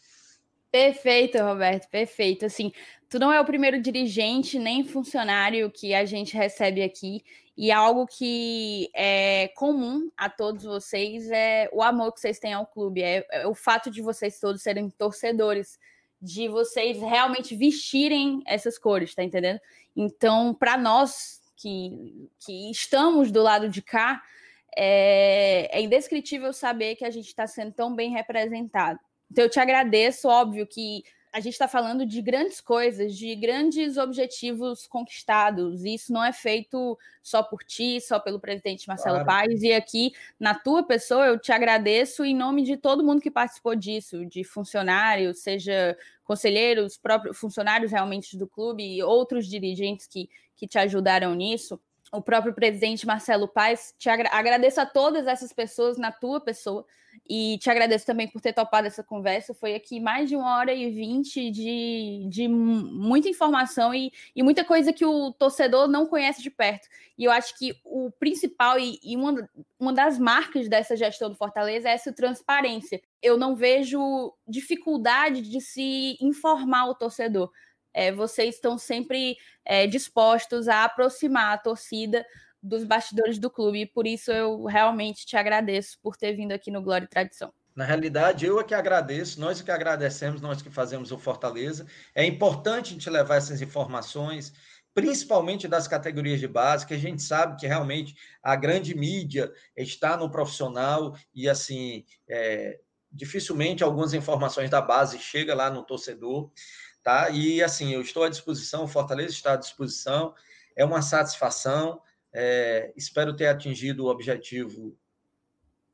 Perfeito, 0.71 1.39
Roberto, 1.39 1.89
perfeito. 1.91 2.47
Assim, 2.47 2.73
tu 3.13 3.19
não 3.19 3.31
é 3.31 3.39
o 3.39 3.45
primeiro 3.45 3.79
dirigente 3.79 4.59
nem 4.59 4.83
funcionário 4.83 5.71
que 5.71 5.93
a 5.93 6.03
gente 6.07 6.35
recebe 6.35 6.83
aqui, 6.83 7.23
e 7.55 7.71
algo 7.71 8.07
que 8.07 8.89
é 8.95 9.49
comum 9.49 10.11
a 10.17 10.31
todos 10.31 10.65
vocês 10.65 11.31
é 11.31 11.69
o 11.75 11.83
amor 11.83 12.15
que 12.15 12.21
vocês 12.21 12.39
têm 12.39 12.55
ao 12.55 12.65
clube, 12.65 13.03
é, 13.03 13.23
é 13.31 13.47
o 13.47 13.55
fato 13.55 13.91
de 13.91 14.01
vocês 14.01 14.41
todos 14.41 14.63
serem 14.63 14.89
torcedores, 14.89 15.79
de 16.23 16.49
vocês 16.49 16.99
realmente 16.99 17.55
vestirem 17.55 18.43
essas 18.47 18.79
cores, 18.79 19.15
tá 19.15 19.23
entendendo? 19.23 19.61
Então, 19.95 20.55
para 20.55 20.79
nós 20.79 21.39
que, 21.55 22.31
que 22.39 22.71
estamos 22.71 23.31
do 23.31 23.43
lado 23.43 23.69
de 23.69 23.83
cá, 23.83 24.23
é, 24.75 25.69
é 25.71 25.83
indescritível 25.83 26.51
saber 26.55 26.97
que 26.97 27.05
a 27.05 27.11
gente 27.11 27.27
está 27.27 27.47
sendo 27.47 27.73
tão 27.73 27.95
bem 27.95 28.11
representado. 28.11 28.99
Então, 29.31 29.45
eu 29.45 29.51
te 29.51 29.61
agradeço, 29.61 30.29
óbvio 30.29 30.67
que 30.67 31.05
a 31.33 31.41
gente 31.41 31.55
está 31.55 31.67
falando 31.67 32.05
de 32.05 32.21
grandes 32.21 32.61
coisas, 32.61 33.17
de 33.17 33.35
grandes 33.35 33.97
objetivos 33.97 34.87
conquistados. 34.87 35.83
E 35.83 35.95
isso 35.95 36.13
não 36.13 36.23
é 36.23 36.31
feito 36.31 36.99
só 37.23 37.43
por 37.43 37.65
ti, 37.65 38.01
só 38.03 38.21
pelo 38.21 38.39
presidente 38.39 38.87
Marcelo 38.87 39.25
claro. 39.25 39.47
Paes. 39.47 39.63
E 39.63 39.73
aqui, 39.73 40.13
na 40.39 40.55
tua 40.55 40.83
pessoa, 40.83 41.27
eu 41.27 41.39
te 41.39 41.51
agradeço 41.51 42.23
em 42.23 42.37
nome 42.37 42.63
de 42.63 42.77
todo 42.77 43.03
mundo 43.03 43.23
que 43.23 43.31
participou 43.31 43.75
disso, 43.75 44.27
de 44.27 44.45
funcionários, 44.45 45.39
seja 45.39 45.97
conselheiros, 46.23 46.99
próprios 46.99 47.39
funcionários 47.39 47.91
realmente 47.91 48.37
do 48.37 48.47
clube 48.47 48.85
e 48.85 49.03
outros 49.03 49.47
dirigentes 49.47 50.07
que, 50.07 50.29
que 50.55 50.69
te 50.69 50.79
ajudaram 50.79 51.35
nisso 51.35 51.81
o 52.13 52.21
próprio 52.21 52.53
presidente 52.53 53.07
Marcelo 53.07 53.49
Paes. 53.49 53.95
Te 53.99 54.11
agra 54.11 54.29
agradeço 54.31 54.83
a 54.83 54.87
todas 54.87 55.27
essas 55.27 55.51
pessoas 55.51 55.97
na 55.97 56.13
tua 56.13 56.43
pessoa 56.43 56.85
e 57.29 57.59
te 57.59 57.71
agradeço 57.71 58.07
também 58.07 58.29
por 58.29 58.41
ter 58.41 58.53
topado 58.53 58.87
essa 58.87 59.03
conversa. 59.03 59.55
Foi 59.55 59.75
aqui 59.75 60.01
mais 60.01 60.29
de 60.29 60.37
uma 60.37 60.57
hora 60.57 60.73
e 60.73 60.91
vinte 60.91 61.51
de, 61.51 62.27
de 62.29 62.49
muita 62.49 63.29
informação 63.29 63.95
e, 63.95 64.13
e 64.35 64.43
muita 64.43 64.65
coisa 64.65 64.93
que 64.93 65.05
o 65.05 65.33
torcedor 65.33 65.89
não 65.89 66.07
conhece 66.07 66.43
de 66.43 66.51
perto. 66.51 66.89
E 67.17 67.25
eu 67.25 67.31
acho 67.31 67.57
que 67.59 67.75
o 67.85 68.11
principal 68.11 68.79
e, 68.79 68.99
e 69.03 69.17
uma, 69.17 69.49
uma 69.79 69.93
das 69.93 70.19
marcas 70.19 70.69
dessa 70.69 70.97
gestão 70.97 71.29
do 71.29 71.37
Fortaleza 71.37 71.89
é 71.89 71.93
essa 71.93 72.13
transparência. 72.13 73.01
Eu 73.23 73.37
não 73.37 73.55
vejo 73.55 74.35
dificuldade 74.47 75.43
de 75.43 75.61
se 75.61 76.17
informar 76.21 76.87
o 76.87 76.95
torcedor 76.95 77.51
é, 77.95 78.11
vocês 78.11 78.55
estão 78.55 78.79
sempre 78.79 79.37
é, 79.65 79.87
dispostos 79.87 80.69
a 80.69 80.85
aproximar 80.85 81.53
a 81.53 81.59
torcida 81.59 82.25
dos 82.63 82.85
bastidores 82.85 83.39
do 83.39 83.51
clube. 83.51 83.83
E 83.83 83.87
por 83.87 84.07
isso 84.07 84.31
eu 84.31 84.65
realmente 84.65 85.27
te 85.27 85.37
agradeço 85.37 85.99
por 86.03 86.17
ter 86.17 86.35
vindo 86.35 86.53
aqui 86.53 86.71
no 86.71 86.83
Glória 86.83 87.05
e 87.05 87.09
Tradição. 87.09 87.53
Na 87.75 87.85
realidade, 87.85 88.45
eu 88.45 88.61
é 88.61 88.65
que 88.65 88.75
agradeço, 88.75 89.41
nós 89.41 89.61
é 89.61 89.65
que 89.65 89.71
agradecemos, 89.71 90.41
nós 90.41 90.61
que 90.61 90.71
fazemos 90.71 91.11
o 91.11 91.19
Fortaleza. 91.19 91.87
É 92.15 92.25
importante 92.25 92.91
a 92.91 92.93
gente 92.93 93.09
levar 93.09 93.37
essas 93.37 93.63
informações, 93.63 94.53
principalmente 94.95 95.67
das 95.67 95.89
categorias 95.89 96.39
de 96.39 96.47
base, 96.47 96.87
que 96.87 96.93
a 96.93 96.99
gente 96.99 97.23
sabe 97.23 97.57
que 97.57 97.67
realmente 97.67 98.15
a 98.43 98.55
grande 98.55 98.95
mídia 98.95 99.51
está 99.75 100.19
no 100.19 100.31
profissional 100.31 101.17
e, 101.35 101.49
assim, 101.49 102.05
é, 102.29 102.79
dificilmente 103.11 103.83
algumas 103.83 104.13
informações 104.13 104.69
da 104.69 104.83
base 104.83 105.19
chegam 105.19 105.57
lá 105.57 105.71
no 105.71 105.83
torcedor 105.83 106.51
tá? 107.03 107.31
E 107.31 107.63
assim, 107.63 107.93
eu 107.93 108.01
estou 108.01 108.25
à 108.25 108.29
disposição, 108.29 108.85
o 108.85 108.89
Fortaleza 108.89 109.31
está 109.31 109.55
à 109.55 109.57
disposição, 109.57 110.35
é 110.77 110.85
uma 110.85 111.03
satisfação. 111.03 112.01
É, 112.33 112.93
espero 112.97 113.37
ter 113.37 113.47
atingido 113.47 114.05
o 114.05 114.09
objetivo 114.09 114.97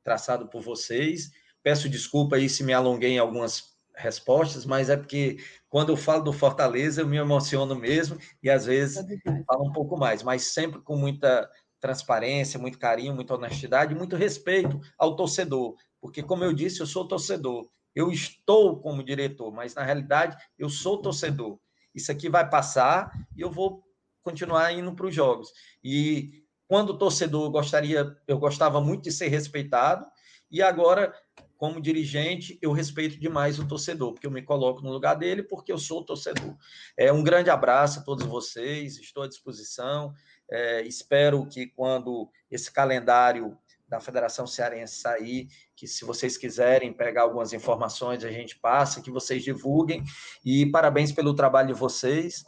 traçado 0.03 0.49
por 0.49 0.63
vocês. 0.63 1.31
Peço 1.63 1.89
desculpa 1.89 2.37
aí 2.37 2.49
se 2.49 2.63
me 2.63 2.73
alonguei 2.73 3.13
em 3.13 3.19
algumas 3.19 3.77
respostas, 3.95 4.65
mas 4.65 4.89
é 4.89 4.97
porque 4.97 5.39
quando 5.69 5.91
eu 5.91 5.97
falo 5.97 6.23
do 6.23 6.33
Fortaleza 6.33 7.01
eu 7.01 7.07
me 7.07 7.17
emociono 7.17 7.75
mesmo 7.75 8.17
e 8.41 8.49
às 8.49 8.65
vezes 8.65 9.05
falo 9.45 9.69
um 9.69 9.73
pouco 9.73 9.97
mais, 9.97 10.23
mas 10.23 10.45
sempre 10.45 10.81
com 10.81 10.97
muita 10.97 11.51
transparência, 11.81 12.61
muito 12.61 12.79
carinho, 12.79 13.15
muita 13.15 13.35
honestidade, 13.35 13.97
muito 13.97 14.15
respeito 14.15 14.81
ao 14.97 15.17
torcedor, 15.17 15.75
porque 16.01 16.23
como 16.23 16.45
eu 16.45 16.53
disse, 16.53 16.81
eu 16.81 16.87
sou 16.87 17.09
torcedor 17.09 17.69
eu 17.99 18.13
estou 18.13 18.79
como 18.79 19.03
diretor, 19.03 19.53
mas 19.53 19.75
na 19.75 19.83
realidade 19.83 20.37
eu 20.57 20.69
sou 20.69 21.03
torcedor. 21.03 21.59
Isso 21.93 22.13
aqui 22.13 22.29
vai 22.29 22.49
passar 22.49 23.11
e 23.37 23.41
eu 23.41 23.51
vou 23.51 23.83
continuar 24.29 24.73
indo 24.73 24.95
para 24.95 25.07
os 25.07 25.15
jogos. 25.15 25.51
E 25.83 26.45
quando 26.67 26.99
torcedor 26.99 27.47
eu 27.47 27.51
gostaria, 27.51 28.15
eu 28.27 28.39
gostava 28.39 28.81
muito 28.81 29.05
de 29.05 29.13
ser 29.13 29.29
respeitado 29.29 30.05
e 30.51 30.63
agora 30.63 31.15
como 31.57 31.81
dirigente 31.81 32.59
eu 32.63 32.73
respeito 32.73 33.19
demais 33.19 33.59
o 33.59 33.67
torcedor, 33.67 34.13
porque 34.13 34.27
eu 34.27 34.31
me 34.31 34.43
coloco 34.43 34.83
no 34.83 34.93
lugar 34.93 35.15
dele 35.15 35.43
porque 35.43 35.73
eu 35.73 35.79
sou 35.79 36.05
torcedor. 36.05 36.57
É 36.97 37.13
um 37.13 37.25
grande 37.25 37.51
abraço 37.51 38.01
a 38.01 38.03
todos 38.03 38.25
vocês, 38.27 38.99
estou 38.99 39.23
à 39.23 39.29
disposição. 39.29 40.13
É, 40.51 40.83
espero 40.83 41.47
que 41.49 41.67
quando 41.67 42.31
esse 42.51 42.71
calendário 42.71 43.57
da 43.89 43.99
Federação 43.99 44.47
Cearense 44.47 45.01
sair, 45.01 45.49
que 45.75 45.87
se 45.87 46.05
vocês 46.05 46.37
quiserem 46.37 46.93
pegar 46.93 47.23
algumas 47.23 47.55
informações, 47.55 48.23
a 48.23 48.31
gente 48.31 48.59
passa, 48.59 49.01
que 49.01 49.11
vocês 49.11 49.43
divulguem. 49.43 50.05
E 50.45 50.67
parabéns 50.67 51.13
pelo 51.13 51.35
trabalho 51.35 51.69
de 51.69 51.81
vocês. 51.81 52.45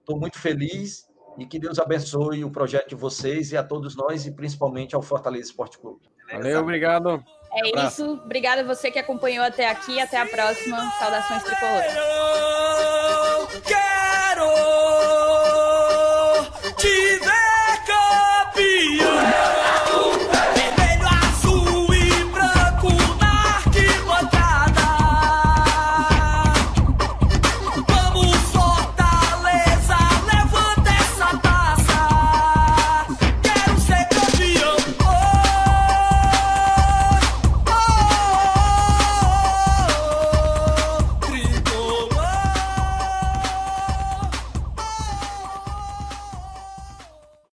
Estou 0.00 0.18
muito 0.18 0.38
feliz 0.38 1.09
e 1.38 1.46
que 1.46 1.58
Deus 1.58 1.78
abençoe 1.78 2.44
o 2.44 2.50
projeto 2.50 2.88
de 2.90 2.94
vocês 2.94 3.52
e 3.52 3.56
a 3.56 3.62
todos 3.62 3.96
nós, 3.96 4.26
e 4.26 4.30
principalmente 4.30 4.94
ao 4.94 5.02
Fortaleza 5.02 5.46
Esporte 5.46 5.78
Clube. 5.78 6.00
Valeu, 6.30 6.60
obrigado. 6.60 7.22
É 7.52 7.86
isso. 7.86 8.20
Obrigada 8.24 8.60
a 8.60 8.64
você 8.64 8.90
que 8.90 8.98
acompanhou 8.98 9.44
até 9.44 9.68
aqui. 9.68 10.00
Até 10.00 10.18
a 10.18 10.26
próxima. 10.26 10.78
Saudações 10.98 11.42
tricolores. 11.42 11.92
Quero 13.66 14.46
te 16.76 17.09